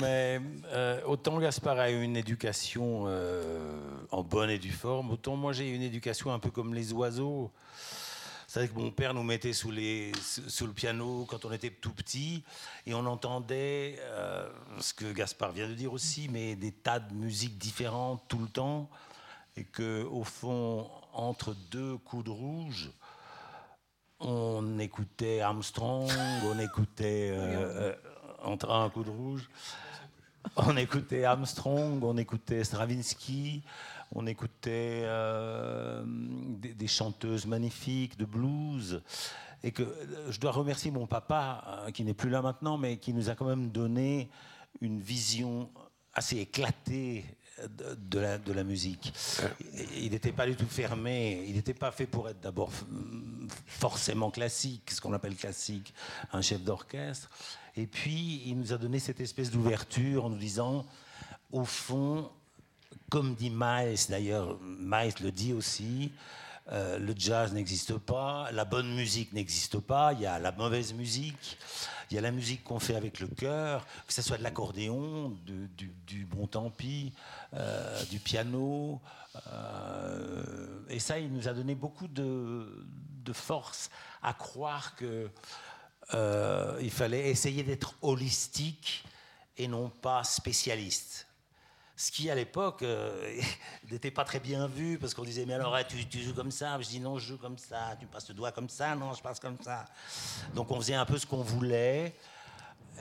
Mais 0.00 0.40
euh, 0.66 1.00
autant 1.06 1.38
Gaspard 1.40 1.78
a 1.78 1.90
eu 1.90 2.02
une 2.02 2.16
éducation 2.16 3.04
euh, 3.06 3.80
en 4.12 4.22
bonne 4.22 4.48
et 4.48 4.58
due 4.58 4.70
forme, 4.70 5.10
autant 5.10 5.34
moi 5.34 5.52
j'ai 5.52 5.68
eu 5.68 5.74
une 5.74 5.82
éducation 5.82 6.32
un 6.32 6.38
peu 6.38 6.50
comme 6.50 6.72
les 6.72 6.92
oiseaux. 6.92 7.50
C'est 8.46 8.68
que 8.68 8.78
mon 8.78 8.90
père 8.90 9.14
nous 9.14 9.22
mettait 9.22 9.54
sous, 9.54 9.70
le 9.70 10.72
piano 10.72 11.24
quand 11.26 11.46
on 11.46 11.52
était 11.52 11.70
tout 11.70 11.92
petit 11.92 12.44
et 12.86 12.92
on 12.92 13.06
entendait 13.06 13.96
euh, 14.00 14.46
ce 14.78 14.92
que 14.92 15.10
Gaspard 15.10 15.52
vient 15.52 15.68
de 15.68 15.74
dire 15.74 15.92
aussi, 15.92 16.28
mais 16.28 16.54
des 16.54 16.70
tas 16.70 17.00
de 17.00 17.14
musiques 17.14 17.56
différentes 17.56 18.22
tout 18.28 18.38
le 18.38 18.48
temps. 18.48 18.90
Et 19.56 19.64
que 19.64 20.04
au 20.04 20.24
fond, 20.24 20.90
entre 21.12 21.54
deux 21.70 21.98
coups 21.98 22.24
de 22.24 22.30
rouge, 22.30 22.90
on 24.24 24.78
écoutait 24.78 25.40
Armstrong, 25.40 26.10
on 26.44 26.58
écoutait 26.58 27.30
euh, 27.32 27.90
euh, 27.90 27.94
entre 28.42 28.70
un 28.70 28.88
coup 28.88 29.04
de 29.04 29.10
rouge. 29.10 29.50
on 30.56 30.76
écoutait 30.76 31.24
Armstrong, 31.24 32.02
on 32.02 32.16
écoutait 32.16 32.64
Stravinsky, 32.64 33.62
on 34.14 34.26
écoutait 34.26 35.02
euh, 35.04 36.02
des, 36.06 36.74
des, 36.74 36.86
chanteuses 36.86 37.46
magnifiques 37.46 38.16
de 38.16 38.24
blues. 38.24 39.02
Et 39.64 39.70
que 39.70 39.84
je 40.28 40.40
dois 40.40 40.50
remercier 40.50 40.90
mon 40.90 41.06
papa, 41.06 41.86
qui 41.94 42.02
n'est 42.02 42.14
plus 42.14 42.30
là 42.30 42.42
maintenant, 42.42 42.78
mais 42.78 42.96
qui 42.96 43.12
nous 43.12 43.28
a 43.28 43.36
quand 43.36 43.44
même 43.44 43.70
donné 43.70 44.28
une 44.80 45.00
vision 45.00 45.70
assez 46.14 46.38
éclatée 46.38 47.24
de 47.68 48.18
la, 48.18 48.38
de 48.38 48.52
la 48.52 48.64
musique. 48.64 49.12
Il 49.96 50.10
n'était 50.10 50.32
pas 50.32 50.46
du 50.46 50.56
tout 50.56 50.66
fermé, 50.66 51.44
il 51.46 51.54
n'était 51.54 51.74
pas 51.74 51.90
fait 51.90 52.06
pour 52.06 52.28
être 52.28 52.40
d'abord 52.40 52.70
forcément 53.66 54.30
classique, 54.30 54.90
ce 54.90 55.00
qu'on 55.00 55.12
appelle 55.12 55.36
classique, 55.36 55.92
un 56.32 56.42
chef 56.42 56.62
d'orchestre. 56.62 57.28
Et 57.76 57.86
puis, 57.86 58.42
il 58.46 58.58
nous 58.58 58.72
a 58.72 58.78
donné 58.78 58.98
cette 58.98 59.20
espèce 59.20 59.50
d'ouverture 59.50 60.26
en 60.26 60.30
nous 60.30 60.38
disant, 60.38 60.84
au 61.52 61.64
fond, 61.64 62.30
comme 63.10 63.34
dit 63.34 63.50
Miles, 63.50 63.98
d'ailleurs, 64.08 64.58
Miles 64.60 65.14
le 65.22 65.30
dit 65.30 65.52
aussi, 65.52 66.12
euh, 66.70 66.98
le 66.98 67.14
jazz 67.16 67.52
n'existe 67.52 67.96
pas, 67.98 68.50
la 68.52 68.64
bonne 68.64 68.94
musique 68.94 69.32
n'existe 69.32 69.78
pas, 69.78 70.12
il 70.12 70.20
y 70.20 70.26
a 70.26 70.38
la 70.38 70.52
mauvaise 70.52 70.94
musique, 70.94 71.58
il 72.12 72.16
y 72.16 72.18
a 72.18 72.20
la 72.20 72.30
musique 72.30 72.62
qu'on 72.62 72.78
fait 72.78 72.94
avec 72.94 73.20
le 73.20 73.26
cœur, 73.26 73.86
que 74.06 74.12
ce 74.12 74.20
soit 74.20 74.36
de 74.36 74.42
l'accordéon, 74.42 75.30
du, 75.46 76.26
bon 76.26 76.46
tant 76.46 76.68
pis, 76.68 77.14
euh, 77.54 78.04
du 78.10 78.18
piano. 78.18 79.00
Euh, 79.46 80.84
et 80.90 80.98
ça, 80.98 81.18
il 81.18 81.32
nous 81.32 81.48
a 81.48 81.54
donné 81.54 81.74
beaucoup 81.74 82.08
de, 82.08 82.66
force 83.32 83.88
à 84.22 84.34
croire 84.34 84.94
que 84.94 85.30
il 86.82 86.90
fallait 86.90 87.30
essayer 87.30 87.62
d'être 87.62 87.94
holistique 88.02 89.04
et 89.56 89.66
non 89.68 89.88
pas 89.88 90.22
spécialiste 90.22 91.26
ce 91.96 92.10
qui 92.10 92.30
à 92.30 92.34
l'époque 92.34 92.82
euh, 92.82 93.40
n'était 93.90 94.10
pas 94.10 94.24
très 94.24 94.40
bien 94.40 94.66
vu 94.66 94.98
parce 94.98 95.14
qu'on 95.14 95.24
disait 95.24 95.44
mais 95.46 95.54
alors 95.54 95.76
tu, 95.86 96.06
tu, 96.06 96.20
joues 96.20 96.34
comme 96.34 96.50
ça? 96.50 96.80
Je 96.80 96.88
dis 96.88 97.00
non 97.00 97.18
je 97.18 97.28
joue 97.28 97.38
comme 97.38 97.58
ça. 97.58 97.96
Tu 98.00 98.06
passes 98.06 98.28
le 98.28 98.34
doigt 98.34 98.52
comme 98.52 98.68
ça? 98.68 98.94
Non 98.94 99.12
je 99.14 99.22
passe 99.22 99.40
comme 99.40 99.58
ça. 99.60 99.84
Donc 100.54 100.70
on 100.70 100.76
faisait 100.76 100.94
un 100.94 101.04
peu 101.04 101.18
ce 101.18 101.26
qu'on 101.26 101.42
voulait. 101.42 102.14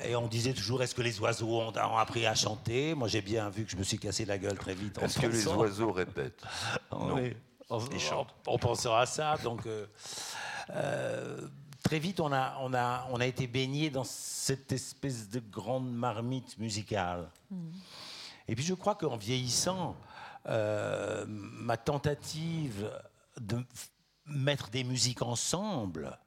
Et 0.03 0.15
on 0.15 0.27
disait 0.27 0.53
toujours 0.53 0.81
est-ce 0.81 0.95
que 0.95 1.01
les 1.01 1.19
oiseaux 1.19 1.61
ont, 1.61 1.71
appris 1.97 2.25
à 2.25 2.35
chanter? 2.35 2.93
Moi 2.95 3.07
j'ai 3.07 3.21
bien 3.21 3.49
vu 3.49 3.65
que 3.65 3.71
je 3.71 3.77
me 3.77 3.83
suis 3.83 3.99
cassé 3.99 4.25
la 4.25 4.37
gueule 4.37 4.57
très 4.57 4.73
vite 4.73 4.97
est-ce 5.01 5.19
que 5.19 5.27
les 5.27 5.47
oiseaux 5.47 5.91
répètent? 5.91 6.43
Non. 6.91 7.17
on, 7.69 8.27
on, 8.47 8.57
pensera 8.57 9.01
à 9.01 9.05
ça. 9.05 9.37
Donc 9.43 9.65
euh, 9.65 9.85
euh, 10.71 11.47
très 11.83 11.99
vite 11.99 12.19
on 12.19 12.31
a, 12.31 12.57
on 12.61 12.73
a, 12.73 13.07
on 13.11 13.19
a 13.19 13.25
été 13.25 13.47
baigné 13.47 13.89
dans 13.89 14.03
cette 14.03 14.71
espèce 14.71 15.29
de 15.29 15.39
grande 15.39 15.89
marmite 15.89 16.57
musicale. 16.57 17.29
Hmm. 17.49 17.71
Et 18.47 18.55
puis 18.55 18.63
je 18.63 18.73
crois 18.73 18.95
qu'en 18.95 19.17
vieillissant, 19.17 19.95
euh, 20.47 21.25
ma 21.27 21.77
tentative 21.77 22.91
de 23.39 23.63
mettre 24.25 24.69
des 24.69 24.83
musiques 24.83 25.21
ensemble, 25.21 26.17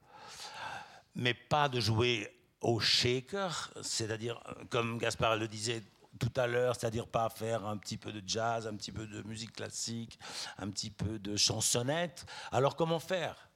mais 1.15 1.33
pas 1.33 1.69
de 1.69 1.79
jouer 1.79 2.31
au 2.61 2.79
shaker, 2.79 3.71
c'est-à-dire, 3.81 4.41
comme 4.69 4.97
Gaspard 4.97 5.35
le 5.35 5.47
disait 5.47 5.83
tout 6.19 6.31
à 6.35 6.47
l'heure, 6.47 6.75
c'est-à-dire 6.75 7.07
pas 7.07 7.29
faire 7.29 7.65
un 7.65 7.77
petit 7.77 7.97
peu 7.97 8.11
de 8.11 8.21
jazz, 8.25 8.67
un 8.67 8.75
petit 8.75 8.91
peu 8.91 9.05
de 9.05 9.21
musique 9.23 9.53
classique, 9.53 10.17
un 10.57 10.69
petit 10.69 10.89
peu 10.89 11.19
de 11.19 11.35
chansonnette. 11.35 12.25
Alors 12.51 12.75
comment 12.75 12.99
faire? 12.99 13.49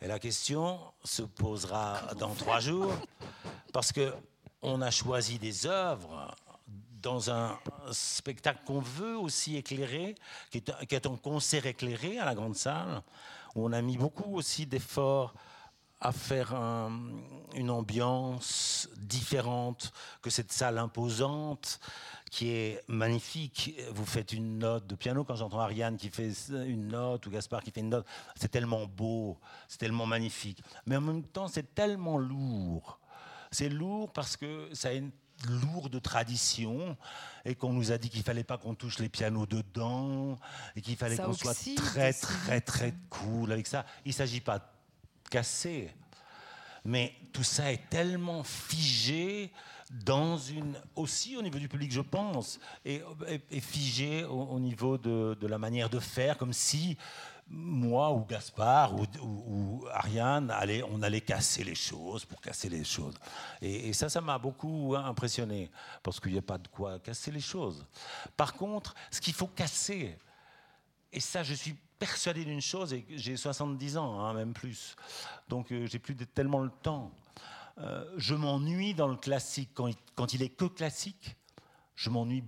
Et 0.00 0.06
la 0.06 0.18
question 0.18 0.80
se 1.02 1.22
posera 1.22 2.00
dans 2.18 2.34
trois 2.34 2.60
jours, 2.60 2.94
parce 3.72 3.90
que 3.90 4.14
on 4.62 4.82
a 4.82 4.90
choisi 4.90 5.38
des 5.38 5.66
œuvres 5.66 6.34
dans 7.02 7.30
un 7.30 7.58
spectacle 7.92 8.60
qu'on 8.66 8.80
veut 8.80 9.16
aussi 9.16 9.56
éclairer, 9.56 10.14
qui 10.50 10.58
est, 10.58 11.06
un 11.06 11.16
concert 11.16 11.66
éclairé 11.66 12.18
à 12.18 12.24
la 12.24 12.34
grande 12.34 12.56
salle, 12.56 13.02
où 13.54 13.64
on 13.64 13.72
a 13.72 13.82
mis 13.82 13.96
beaucoup 13.96 14.36
aussi 14.36 14.66
d'efforts 14.66 15.34
à 16.00 16.12
faire 16.12 16.54
une 17.54 17.70
ambiance 17.70 18.88
différente 18.96 19.92
que 20.22 20.30
cette 20.30 20.52
salle 20.52 20.78
imposante 20.78 21.80
qui 22.30 22.50
est 22.50 22.84
magnifique. 22.86 23.74
Vous 23.92 24.04
faites 24.04 24.32
une 24.32 24.58
note 24.58 24.86
de 24.86 24.94
piano 24.94 25.24
quand 25.24 25.34
j'entends 25.34 25.60
Ariane 25.60 25.96
qui 25.96 26.10
fait 26.10 26.30
une 26.50 26.88
note 26.88 27.26
ou 27.26 27.30
Gaspard 27.30 27.64
qui 27.64 27.72
fait 27.72 27.80
une 27.80 27.88
note. 27.88 28.06
C'est 28.36 28.50
tellement 28.50 28.86
beau, 28.86 29.38
c'est 29.66 29.78
tellement 29.78 30.06
magnifique. 30.06 30.62
Mais 30.86 30.96
en 30.96 31.00
même 31.00 31.24
temps, 31.24 31.48
c'est 31.48 31.74
tellement 31.74 32.18
lourd. 32.18 33.00
C'est 33.50 33.68
lourd 33.68 34.12
parce 34.12 34.36
que 34.36 34.68
ça 34.74 34.90
a 34.90 34.92
une 34.92 35.10
lourd 35.46 35.90
de 35.90 35.98
tradition 35.98 36.96
et 37.44 37.54
qu'on 37.54 37.72
nous 37.72 37.92
a 37.92 37.98
dit 37.98 38.10
qu'il 38.10 38.22
fallait 38.22 38.44
pas 38.44 38.58
qu'on 38.58 38.74
touche 38.74 38.98
les 38.98 39.08
pianos 39.08 39.46
dedans 39.46 40.38
et 40.76 40.80
qu'il 40.80 40.96
fallait 40.96 41.16
qu'on 41.16 41.32
soit 41.32 41.56
très 41.76 42.12
très 42.12 42.60
très 42.60 42.94
cool 43.10 43.52
avec 43.52 43.66
ça. 43.66 43.84
Il 44.04 44.12
s'agit 44.12 44.40
pas 44.40 44.58
de 44.58 44.64
casser, 45.30 45.90
mais 46.84 47.14
tout 47.32 47.44
ça 47.44 47.72
est 47.72 47.88
tellement 47.88 48.42
figé 48.42 49.52
dans 49.90 50.36
une 50.36 50.78
aussi 50.96 51.36
au 51.36 51.42
niveau 51.42 51.58
du 51.58 51.68
public, 51.68 51.90
je 51.92 52.00
pense, 52.00 52.60
et, 52.84 53.02
figé 53.60 54.24
au, 54.24 54.58
niveau 54.60 54.98
de, 54.98 55.36
de, 55.40 55.46
la 55.46 55.56
manière 55.56 55.88
de 55.88 55.98
faire, 55.98 56.36
comme 56.36 56.52
si 56.52 56.98
moi 57.50 58.12
ou 58.12 58.24
Gaspard 58.24 58.94
ou, 58.94 59.86
Ariane, 59.92 60.52
on 60.90 61.02
allait 61.02 61.20
casser 61.20 61.64
les 61.64 61.74
choses 61.74 62.24
pour 62.24 62.40
casser 62.40 62.68
les 62.68 62.84
choses. 62.84 63.14
Et, 63.62 63.92
ça, 63.92 64.08
ça 64.08 64.20
m'a 64.20 64.38
beaucoup 64.38 64.94
impressionné, 64.96 65.70
parce 66.02 66.20
qu'il 66.20 66.32
n'y 66.32 66.38
a 66.38 66.42
pas 66.42 66.58
de 66.58 66.68
quoi 66.68 66.98
casser 66.98 67.30
les 67.30 67.40
choses. 67.40 67.86
Par 68.36 68.54
contre, 68.54 68.94
ce 69.10 69.20
qu'il 69.20 69.34
faut 69.34 69.46
casser, 69.46 70.18
et 71.12 71.20
ça, 71.20 71.42
je 71.42 71.54
suis 71.54 71.74
persuadé 71.98 72.44
d'une 72.44 72.60
chose, 72.60 72.92
et 72.92 73.06
j'ai 73.10 73.36
70 73.36 73.96
ans, 73.96 74.20
hein, 74.20 74.34
même 74.34 74.52
plus, 74.52 74.94
donc 75.48 75.72
euh, 75.72 75.86
j'ai 75.86 75.98
plus 75.98 76.14
tellement 76.16 76.60
le 76.60 76.70
temps. 76.70 77.10
Euh, 77.78 78.04
je 78.16 78.34
m'ennuie 78.34 78.94
dans 78.94 79.08
le 79.08 79.16
classique, 79.16 79.70
quand 79.74 79.86
il, 79.86 79.96
quand 80.14 80.34
il 80.34 80.42
est 80.42 80.50
que 80.50 80.66
classique, 80.66 81.36
je 81.94 82.10
m'ennuie 82.10 82.44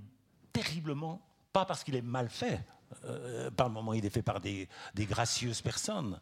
terriblement, 0.53 1.21
pas 1.53 1.65
parce 1.65 1.85
qu'il 1.85 1.97
est 1.97 2.03
mal 2.03 2.29
fait, 2.29 2.61
euh, 3.05 3.51
par 3.51 3.69
le 3.69 3.75
moment 3.75 3.93
il 3.93 4.05
est 4.05 4.11
fait 4.11 4.23
par 4.23 4.41
des, 4.41 4.69
gracieuses 4.97 5.61
personnes. 5.61 6.19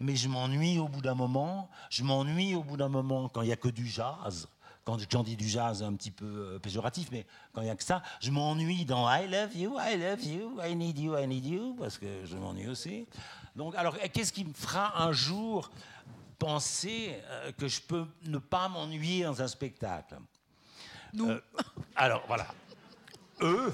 Mais 0.00 0.16
je 0.16 0.28
m'ennuie 0.28 0.78
au 0.78 0.88
bout 0.88 1.00
d'un 1.00 1.14
moment. 1.14 1.70
Je 1.90 2.02
m'ennuie 2.02 2.54
au 2.54 2.62
bout 2.62 2.76
d'un 2.76 2.88
moment 2.88 3.28
quand 3.28 3.42
il 3.42 3.46
n'y 3.46 3.52
a 3.52 3.56
que 3.56 3.68
du 3.68 3.86
jazz. 3.86 4.48
Quand 4.84 4.98
j'en 5.08 5.22
dis 5.22 5.36
du 5.36 5.48
jazz 5.48 5.82
un 5.82 5.94
petit 5.94 6.10
peu 6.10 6.26
euh, 6.26 6.58
péjoratif, 6.58 7.08
mais 7.12 7.24
quand 7.52 7.60
il 7.60 7.66
n'y 7.66 7.70
a 7.70 7.76
que 7.76 7.84
ça, 7.84 8.02
je 8.20 8.32
m'ennuie 8.32 8.84
dans 8.84 9.08
I 9.08 9.28
love 9.28 9.56
you, 9.56 9.78
I 9.78 9.96
love 9.96 10.24
you, 10.24 10.58
I 10.60 10.74
need 10.74 10.98
you, 10.98 11.16
I 11.16 11.26
need 11.28 11.46
you, 11.46 11.76
parce 11.78 11.98
que 11.98 12.24
je 12.24 12.36
m'ennuie 12.36 12.68
aussi. 12.68 13.06
Donc, 13.54 13.76
alors, 13.76 13.96
qu'est-ce 14.12 14.32
qui 14.32 14.44
me 14.44 14.52
fera 14.52 15.00
un 15.04 15.12
jour 15.12 15.70
penser 16.38 17.16
euh, 17.26 17.52
que 17.52 17.68
je 17.68 17.80
peux 17.80 18.04
ne 18.24 18.38
pas 18.38 18.68
m'ennuyer 18.68 19.22
dans 19.22 19.40
un 19.40 19.46
spectacle? 19.46 20.16
Nous. 21.12 21.30
alors, 21.94 22.24
voilà. 22.26 22.48
Eux, 23.40 23.72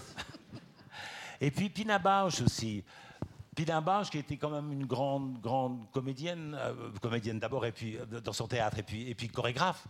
et 1.40 1.50
puis 1.50 1.70
Pina 1.70 1.98
Bausch 1.98 2.40
aussi. 2.42 2.84
Pina 3.54 3.80
Bausch, 3.80 4.10
qui 4.10 4.18
était 4.18 4.36
quand 4.36 4.50
même 4.50 4.70
une 4.70 4.86
grande, 4.86 5.40
grande 5.40 5.90
comédienne, 5.90 6.56
euh, 6.60 6.92
comédienne 7.02 7.40
d'abord, 7.40 7.66
et 7.66 7.72
puis 7.72 7.96
euh, 7.96 8.20
dans 8.20 8.32
son 8.32 8.46
théâtre, 8.46 8.78
et 8.78 8.84
puis, 8.84 9.10
et 9.10 9.14
puis 9.16 9.28
chorégraphe, 9.28 9.84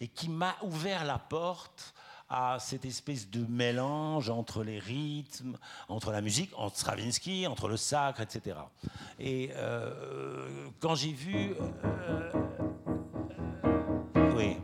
et 0.00 0.08
qui 0.08 0.28
m'a 0.28 0.54
ouvert 0.62 1.04
la 1.04 1.18
porte 1.18 1.94
à 2.28 2.58
cette 2.58 2.84
espèce 2.84 3.30
de 3.30 3.46
mélange 3.46 4.28
entre 4.28 4.64
les 4.64 4.78
rythmes, 4.78 5.56
entre 5.88 6.10
la 6.10 6.20
musique, 6.20 6.50
entre 6.56 6.76
Stravinsky, 6.76 7.46
entre 7.46 7.68
le 7.68 7.76
sacre, 7.76 8.20
etc. 8.20 8.56
Et 9.18 9.50
euh, 9.54 10.68
quand 10.80 10.94
j'ai 10.94 11.12
vu... 11.12 11.54
oui. 14.36 14.56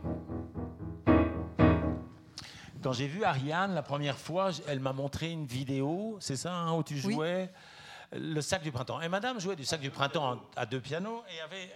Quand 2.83 2.91
j'ai 2.91 3.07
vu 3.07 3.23
Ariane 3.23 3.73
la 3.73 3.81
première 3.81 4.17
fois, 4.17 4.51
elle 4.67 4.81
m'a 4.81 4.91
montré 4.91 5.31
une 5.31 5.45
vidéo, 5.45 6.17
c'est 6.19 6.35
ça, 6.35 6.53
hein, 6.53 6.73
où 6.73 6.83
tu 6.83 6.97
jouais? 6.97 7.49
Le 8.11 8.41
sac 8.41 8.61
du 8.61 8.71
printemps. 8.71 9.01
Et 9.01 9.07
madame 9.07 9.39
jouait 9.39 9.55
du 9.55 9.65
sac 9.65 9.79
du 9.79 9.89
printemps 9.89 10.39
à 10.55 10.65
deux 10.65 10.81
pianos 10.81 11.23
et 11.33 11.41
avait 11.41 11.71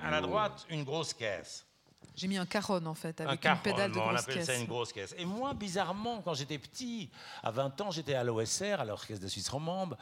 à, 0.00 0.10
la 0.10 0.20
droite 0.20 0.64
une 0.70 0.84
grosse 0.84 1.12
caisse. 1.12 1.66
J'ai 2.14 2.26
mis 2.26 2.38
un 2.38 2.46
caron 2.46 2.86
en 2.86 2.94
fait, 2.94 3.20
avec 3.20 3.44
une 3.44 3.58
pédale 3.58 3.90
de 3.90 3.96
grosse 3.96 4.12
on 4.12 4.16
appelle 4.16 4.44
ça 4.44 4.54
une 4.54 4.66
grosse 4.66 4.92
caisse. 4.92 5.14
Et 5.18 5.24
moi, 5.24 5.52
bizarrement, 5.54 6.22
quand 6.22 6.34
j'étais 6.34 6.58
petit, 6.58 7.10
à 7.42 7.50
20 7.50 7.80
ans, 7.80 7.90
j'étais 7.90 8.14
à 8.14 8.24
l'OSR, 8.24 8.80
à 8.80 8.84
l'Orchestre 8.84 9.22
de 9.22 9.28
Suisse 9.28 9.48
romande, 9.48 9.96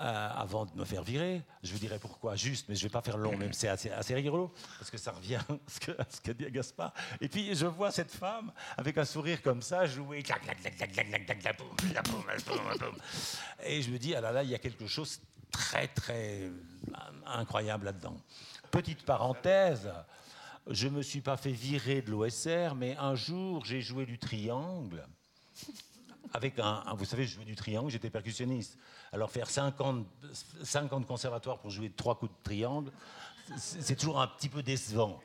euh, 0.00 0.30
avant 0.36 0.64
de 0.64 0.78
me 0.78 0.84
faire 0.84 1.02
virer. 1.02 1.42
Je 1.62 1.72
vous 1.72 1.78
dirai 1.78 1.98
pourquoi 1.98 2.36
juste, 2.36 2.68
mais 2.68 2.76
je 2.76 2.84
ne 2.84 2.88
vais 2.88 2.92
pas 2.92 3.02
faire 3.02 3.16
long, 3.16 3.36
même 3.36 3.52
c'est 3.52 3.66
assez, 3.66 3.90
assez, 3.90 4.14
rigolo, 4.14 4.52
parce 4.78 4.90
que 4.90 4.96
ça 4.96 5.10
revient 5.10 5.40
à 5.98 6.04
ce 6.08 6.20
qu'a 6.20 6.34
dit 6.34 6.48
Gaspard. 6.50 6.92
Et 7.20 7.28
puis 7.28 7.54
je 7.54 7.66
vois 7.66 7.90
cette 7.90 8.12
femme 8.12 8.52
avec 8.76 8.96
un 8.96 9.04
sourire 9.04 9.42
comme 9.42 9.60
ça 9.60 9.86
jouer. 9.86 10.22
Et 13.64 13.82
je 13.82 13.90
me 13.90 13.98
dis, 13.98 14.14
ah 14.14 14.20
là 14.20 14.30
là, 14.30 14.42
il 14.44 14.50
y 14.50 14.54
a 14.54 14.58
quelque 14.58 14.86
chose 14.86 15.20
très 15.50 15.88
très 15.88 16.50
incroyable 17.26 17.86
là-dedans. 17.86 18.16
Petite 18.70 19.02
parenthèse, 19.04 19.90
je 20.68 20.88
me 20.88 21.02
suis 21.02 21.22
pas 21.22 21.36
fait 21.36 21.50
virer 21.50 22.02
de 22.02 22.10
l'OSR, 22.10 22.74
mais 22.76 22.96
un 22.98 23.14
jour, 23.14 23.64
j'ai 23.64 23.80
joué 23.80 24.06
du 24.06 24.18
triangle. 24.18 25.04
Avec 26.34 26.58
un, 26.58 26.82
vous 26.96 27.04
savez, 27.04 27.24
je 27.24 27.34
jouais 27.36 27.44
du 27.44 27.56
triangle, 27.56 27.90
j'étais 27.90 28.10
percussionniste. 28.10 28.76
Alors 29.12 29.30
faire 29.30 29.48
50, 29.48 30.06
50 30.62 31.06
conservatoires 31.06 31.58
pour 31.58 31.70
jouer 31.70 31.90
trois 31.96 32.16
coups 32.16 32.30
de 32.30 32.36
triangle, 32.42 32.90
c'est 33.56 33.96
toujours 33.96 34.20
un 34.20 34.26
petit 34.26 34.48
peu 34.48 34.62
décevant. 34.62 35.20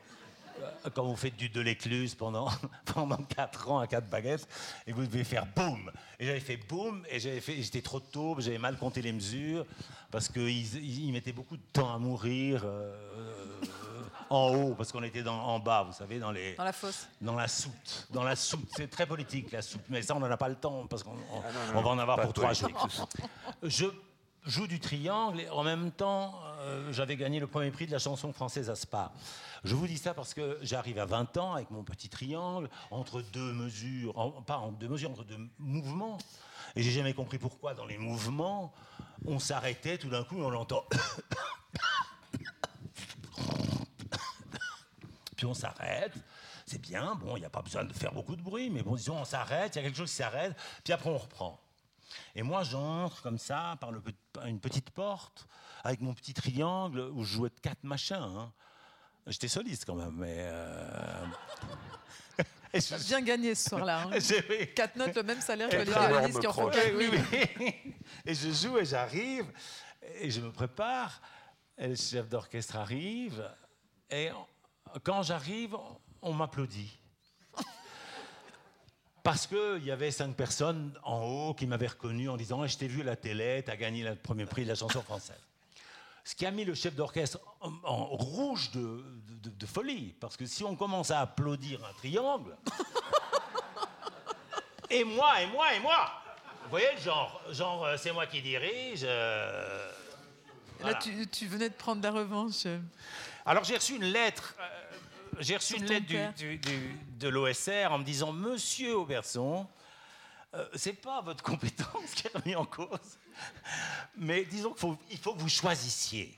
Euh, 0.62 0.90
Quand 0.94 1.04
vous 1.04 1.16
faites 1.16 1.36
du 1.36 1.48
de 1.48 1.60
l'écluse 1.60 2.14
pendant, 2.14 2.48
pendant 2.86 3.16
4 3.18 3.70
ans 3.70 3.80
à 3.80 3.86
quatre 3.86 4.08
baguettes, 4.08 4.48
et 4.86 4.92
vous 4.92 5.04
devez 5.04 5.24
faire 5.24 5.46
boum. 5.46 5.90
Et 6.18 6.26
j'avais 6.26 6.40
fait 6.40 6.56
boum, 6.56 7.04
et 7.10 7.20
j'étais 7.20 7.82
trop 7.82 8.00
tôt, 8.00 8.36
j'avais 8.38 8.58
mal 8.58 8.78
compté 8.78 9.02
les 9.02 9.12
mesures, 9.12 9.66
parce 10.10 10.28
qu'ils 10.28 10.76
ils, 10.76 11.04
ils 11.06 11.12
mettaient 11.12 11.32
beaucoup 11.32 11.56
de 11.56 11.62
temps 11.72 11.92
à 11.92 11.98
mourir 11.98 12.62
euh, 12.64 13.13
en 14.30 14.48
haut, 14.54 14.74
parce 14.74 14.90
qu'on 14.92 15.02
était 15.02 15.22
dans, 15.22 15.38
en 15.40 15.58
bas, 15.58 15.82
vous 15.84 15.92
savez, 15.92 16.18
dans 16.18 16.30
les, 16.32 16.54
Dans 16.54 16.64
la 16.64 16.72
fosse. 16.72 17.06
dans 17.20 17.34
la 17.34 17.48
soute. 17.48 18.06
Dans 18.10 18.22
la 18.24 18.36
soute. 18.36 18.68
C'est 18.76 18.88
très 18.90 19.06
politique, 19.06 19.52
la 19.52 19.62
soute. 19.62 19.82
Mais 19.88 20.02
ça, 20.02 20.14
on 20.16 20.20
n'en 20.20 20.30
a 20.30 20.36
pas 20.36 20.48
le 20.48 20.56
temps, 20.56 20.86
parce 20.86 21.02
qu'on 21.02 21.12
on- 21.12 21.42
Ah 21.44 21.48
on 21.74 21.82
va 21.82 21.90
en 21.90 21.98
avoir 21.98 22.20
pour 22.20 22.32
trois 22.32 22.52
jours. 22.52 22.88
Je 23.62 23.86
joue 24.44 24.66
du 24.66 24.78
triangle 24.80 25.40
et 25.40 25.48
en 25.48 25.62
même 25.62 25.90
temps, 25.90 26.34
euh, 26.60 26.92
j'avais 26.92 27.16
gagné 27.16 27.40
le 27.40 27.46
premier 27.46 27.70
prix 27.70 27.86
de 27.86 27.92
la 27.92 27.98
chanson 27.98 28.32
française 28.32 28.68
à 28.68 28.74
Spa. 28.74 29.12
Je 29.64 29.74
vous 29.74 29.86
dis 29.86 29.96
ça 29.96 30.12
parce 30.12 30.34
que 30.34 30.58
j'arrive 30.60 30.98
à 30.98 31.06
20 31.06 31.36
ans 31.38 31.54
avec 31.54 31.70
mon 31.70 31.82
petit 31.82 32.10
triangle, 32.10 32.68
entre 32.90 33.22
deux 33.22 33.52
mesures, 33.54 34.18
en- 34.18 34.30
pas 34.42 34.58
en 34.58 34.70
deux 34.72 34.88
mesures, 34.88 35.10
entre 35.10 35.24
deux 35.24 35.38
mouvements. 35.58 36.18
Et 36.76 36.82
j'ai 36.82 36.90
jamais 36.90 37.14
compris 37.14 37.38
pourquoi 37.38 37.72
dans 37.72 37.86
les 37.86 37.96
mouvements, 37.96 38.74
on 39.26 39.38
s'arrêtait 39.38 39.96
tout 39.96 40.10
d'un 40.10 40.24
coup 40.24 40.38
et 40.38 40.42
on 40.42 40.50
l'entend. 40.50 40.84
On 45.46 45.54
s'arrête. 45.54 46.12
C'est 46.66 46.80
bien, 46.80 47.14
bon, 47.16 47.36
il 47.36 47.40
n'y 47.40 47.46
a 47.46 47.50
pas 47.50 47.60
besoin 47.62 47.84
de 47.84 47.92
faire 47.92 48.12
beaucoup 48.12 48.36
de 48.36 48.42
bruit, 48.42 48.70
mais 48.70 48.82
bon, 48.82 48.94
disons, 48.96 49.18
on 49.18 49.24
s'arrête, 49.24 49.74
il 49.76 49.78
y 49.78 49.82
a 49.82 49.84
quelque 49.84 49.96
chose 49.98 50.10
qui 50.10 50.16
s'arrête, 50.16 50.54
puis 50.82 50.92
après 50.92 51.10
on 51.10 51.18
reprend. 51.18 51.60
Et 52.34 52.42
moi, 52.42 52.62
j'entre 52.62 53.20
comme 53.22 53.38
ça, 53.38 53.76
par, 53.80 53.90
le 53.92 54.02
une 54.46 54.60
petite 54.60 54.90
porte, 54.90 55.46
avec 55.82 56.00
mon 56.00 56.14
petit 56.14 56.32
triangle, 56.32 57.00
où 57.12 57.22
je 57.24 57.34
jouais 57.34 57.50
de 57.50 57.60
quatre 57.60 57.82
machins. 57.84 58.14
hein. 58.16 58.52
J'étais 59.26 59.48
soliste 59.48 59.84
quand 59.84 59.94
même, 59.94 60.14
mais... 60.16 60.36
euh, 60.38 61.24
et 62.72 62.80
je- 62.80 63.06
bien 63.06 63.20
gagné 63.22 63.54
ce 63.54 63.70
soir-là. 63.70 64.02
hein. 64.06 64.18
Quatre 64.76 64.96
notes, 64.96 65.14
le 65.16 65.22
même 65.22 65.40
salaire 65.40 65.68
que 65.68 65.76
les 65.76 65.84
violonistes 65.84 66.40
qui 66.40 66.46
en 66.46 66.52
font 66.52 66.70
oui, 66.94 67.10
oui. 67.12 67.94
Et 68.26 68.34
je 68.34 68.50
joue 68.52 68.78
et 68.78 68.84
j'arrive, 68.84 69.46
et 70.20 70.30
je 70.30 70.40
me 70.40 70.50
prépare, 70.52 71.20
et 71.78 71.88
le 71.88 71.94
chef 71.96 72.28
d'orchestre 72.28 72.76
arrive, 72.76 73.50
et 74.10 74.30
quand 75.02 75.22
j'arrive, 75.22 75.76
on 76.22 76.32
m'applaudit. 76.32 76.96
Parce 79.22 79.46
qu'il 79.46 79.82
y 79.84 79.90
avait 79.90 80.10
cinq 80.10 80.36
personnes 80.36 80.92
en 81.02 81.20
haut 81.22 81.54
qui 81.54 81.66
m'avaient 81.66 81.86
reconnu 81.86 82.28
en 82.28 82.36
disant 82.36 82.66
Je 82.66 82.76
t'ai 82.76 82.86
vu 82.88 83.00
à 83.00 83.04
la 83.04 83.16
télé, 83.16 83.62
tu 83.64 83.70
as 83.70 83.76
gagné 83.76 84.04
le 84.04 84.16
premier 84.16 84.44
prix 84.44 84.64
de 84.64 84.68
la 84.68 84.74
chanson 84.74 85.00
française. 85.02 85.40
Ce 86.24 86.34
qui 86.34 86.44
a 86.46 86.50
mis 86.50 86.64
le 86.64 86.74
chef 86.74 86.94
d'orchestre 86.94 87.38
en, 87.60 87.72
en 87.84 88.04
rouge 88.06 88.70
de, 88.72 89.02
de- 89.42 89.48
de 89.50 89.66
folie. 89.66 90.14
Parce 90.20 90.36
que 90.36 90.44
si 90.46 90.62
on 90.64 90.76
commence 90.76 91.10
à 91.10 91.20
applaudir 91.20 91.82
un 91.84 91.92
triangle, 91.94 92.54
et 94.90 95.04
moi, 95.04 95.40
et 95.42 95.46
moi, 95.46 95.74
et 95.74 95.80
moi. 95.80 96.10
Vous 96.64 96.70
voyez 96.70 96.88
le 96.94 97.00
genre 97.00 97.40
Genre, 97.50 97.84
euh, 97.84 97.96
c'est 97.98 98.12
moi 98.12 98.26
qui 98.26 98.40
dirige. 98.42 99.00
euh, 99.04 99.90
Là, 100.82 100.94
tu, 100.94 101.26
tu 101.28 101.46
venais 101.46 101.68
de 101.70 101.74
prendre 101.74 102.02
la 102.02 102.10
revanche. 102.10 102.66
euh. 102.66 102.78
Alors 103.46 103.64
j'ai 103.64 103.76
reçu 103.76 103.94
une 103.96 104.04
lettre. 104.04 104.54
J'ai 105.40 105.56
reçu 105.56 105.76
une 105.76 105.86
lettre 105.86 106.06
du- 106.06 106.14
père. 106.14 106.34
du- 106.34 106.58
du- 106.58 106.98
de 107.18 107.28
l'OSR 107.28 107.88
en 107.90 107.98
me 107.98 108.04
disant 108.04 108.32
Monsieur 108.32 108.96
Auberson, 108.96 109.66
euh, 110.54 110.68
c'est 110.74 110.92
pas 110.94 111.20
votre 111.22 111.42
compétence 111.52 112.14
qui 112.14 112.26
est 112.26 112.36
remise 112.36 112.56
en 112.56 112.64
cause, 112.66 113.18
mais 114.16 114.44
disons 114.44 114.70
qu'il 114.70 114.80
faut, 114.80 114.98
il 115.10 115.18
faut 115.18 115.34
que 115.34 115.40
vous 115.40 115.48
choisissiez. 115.48 116.36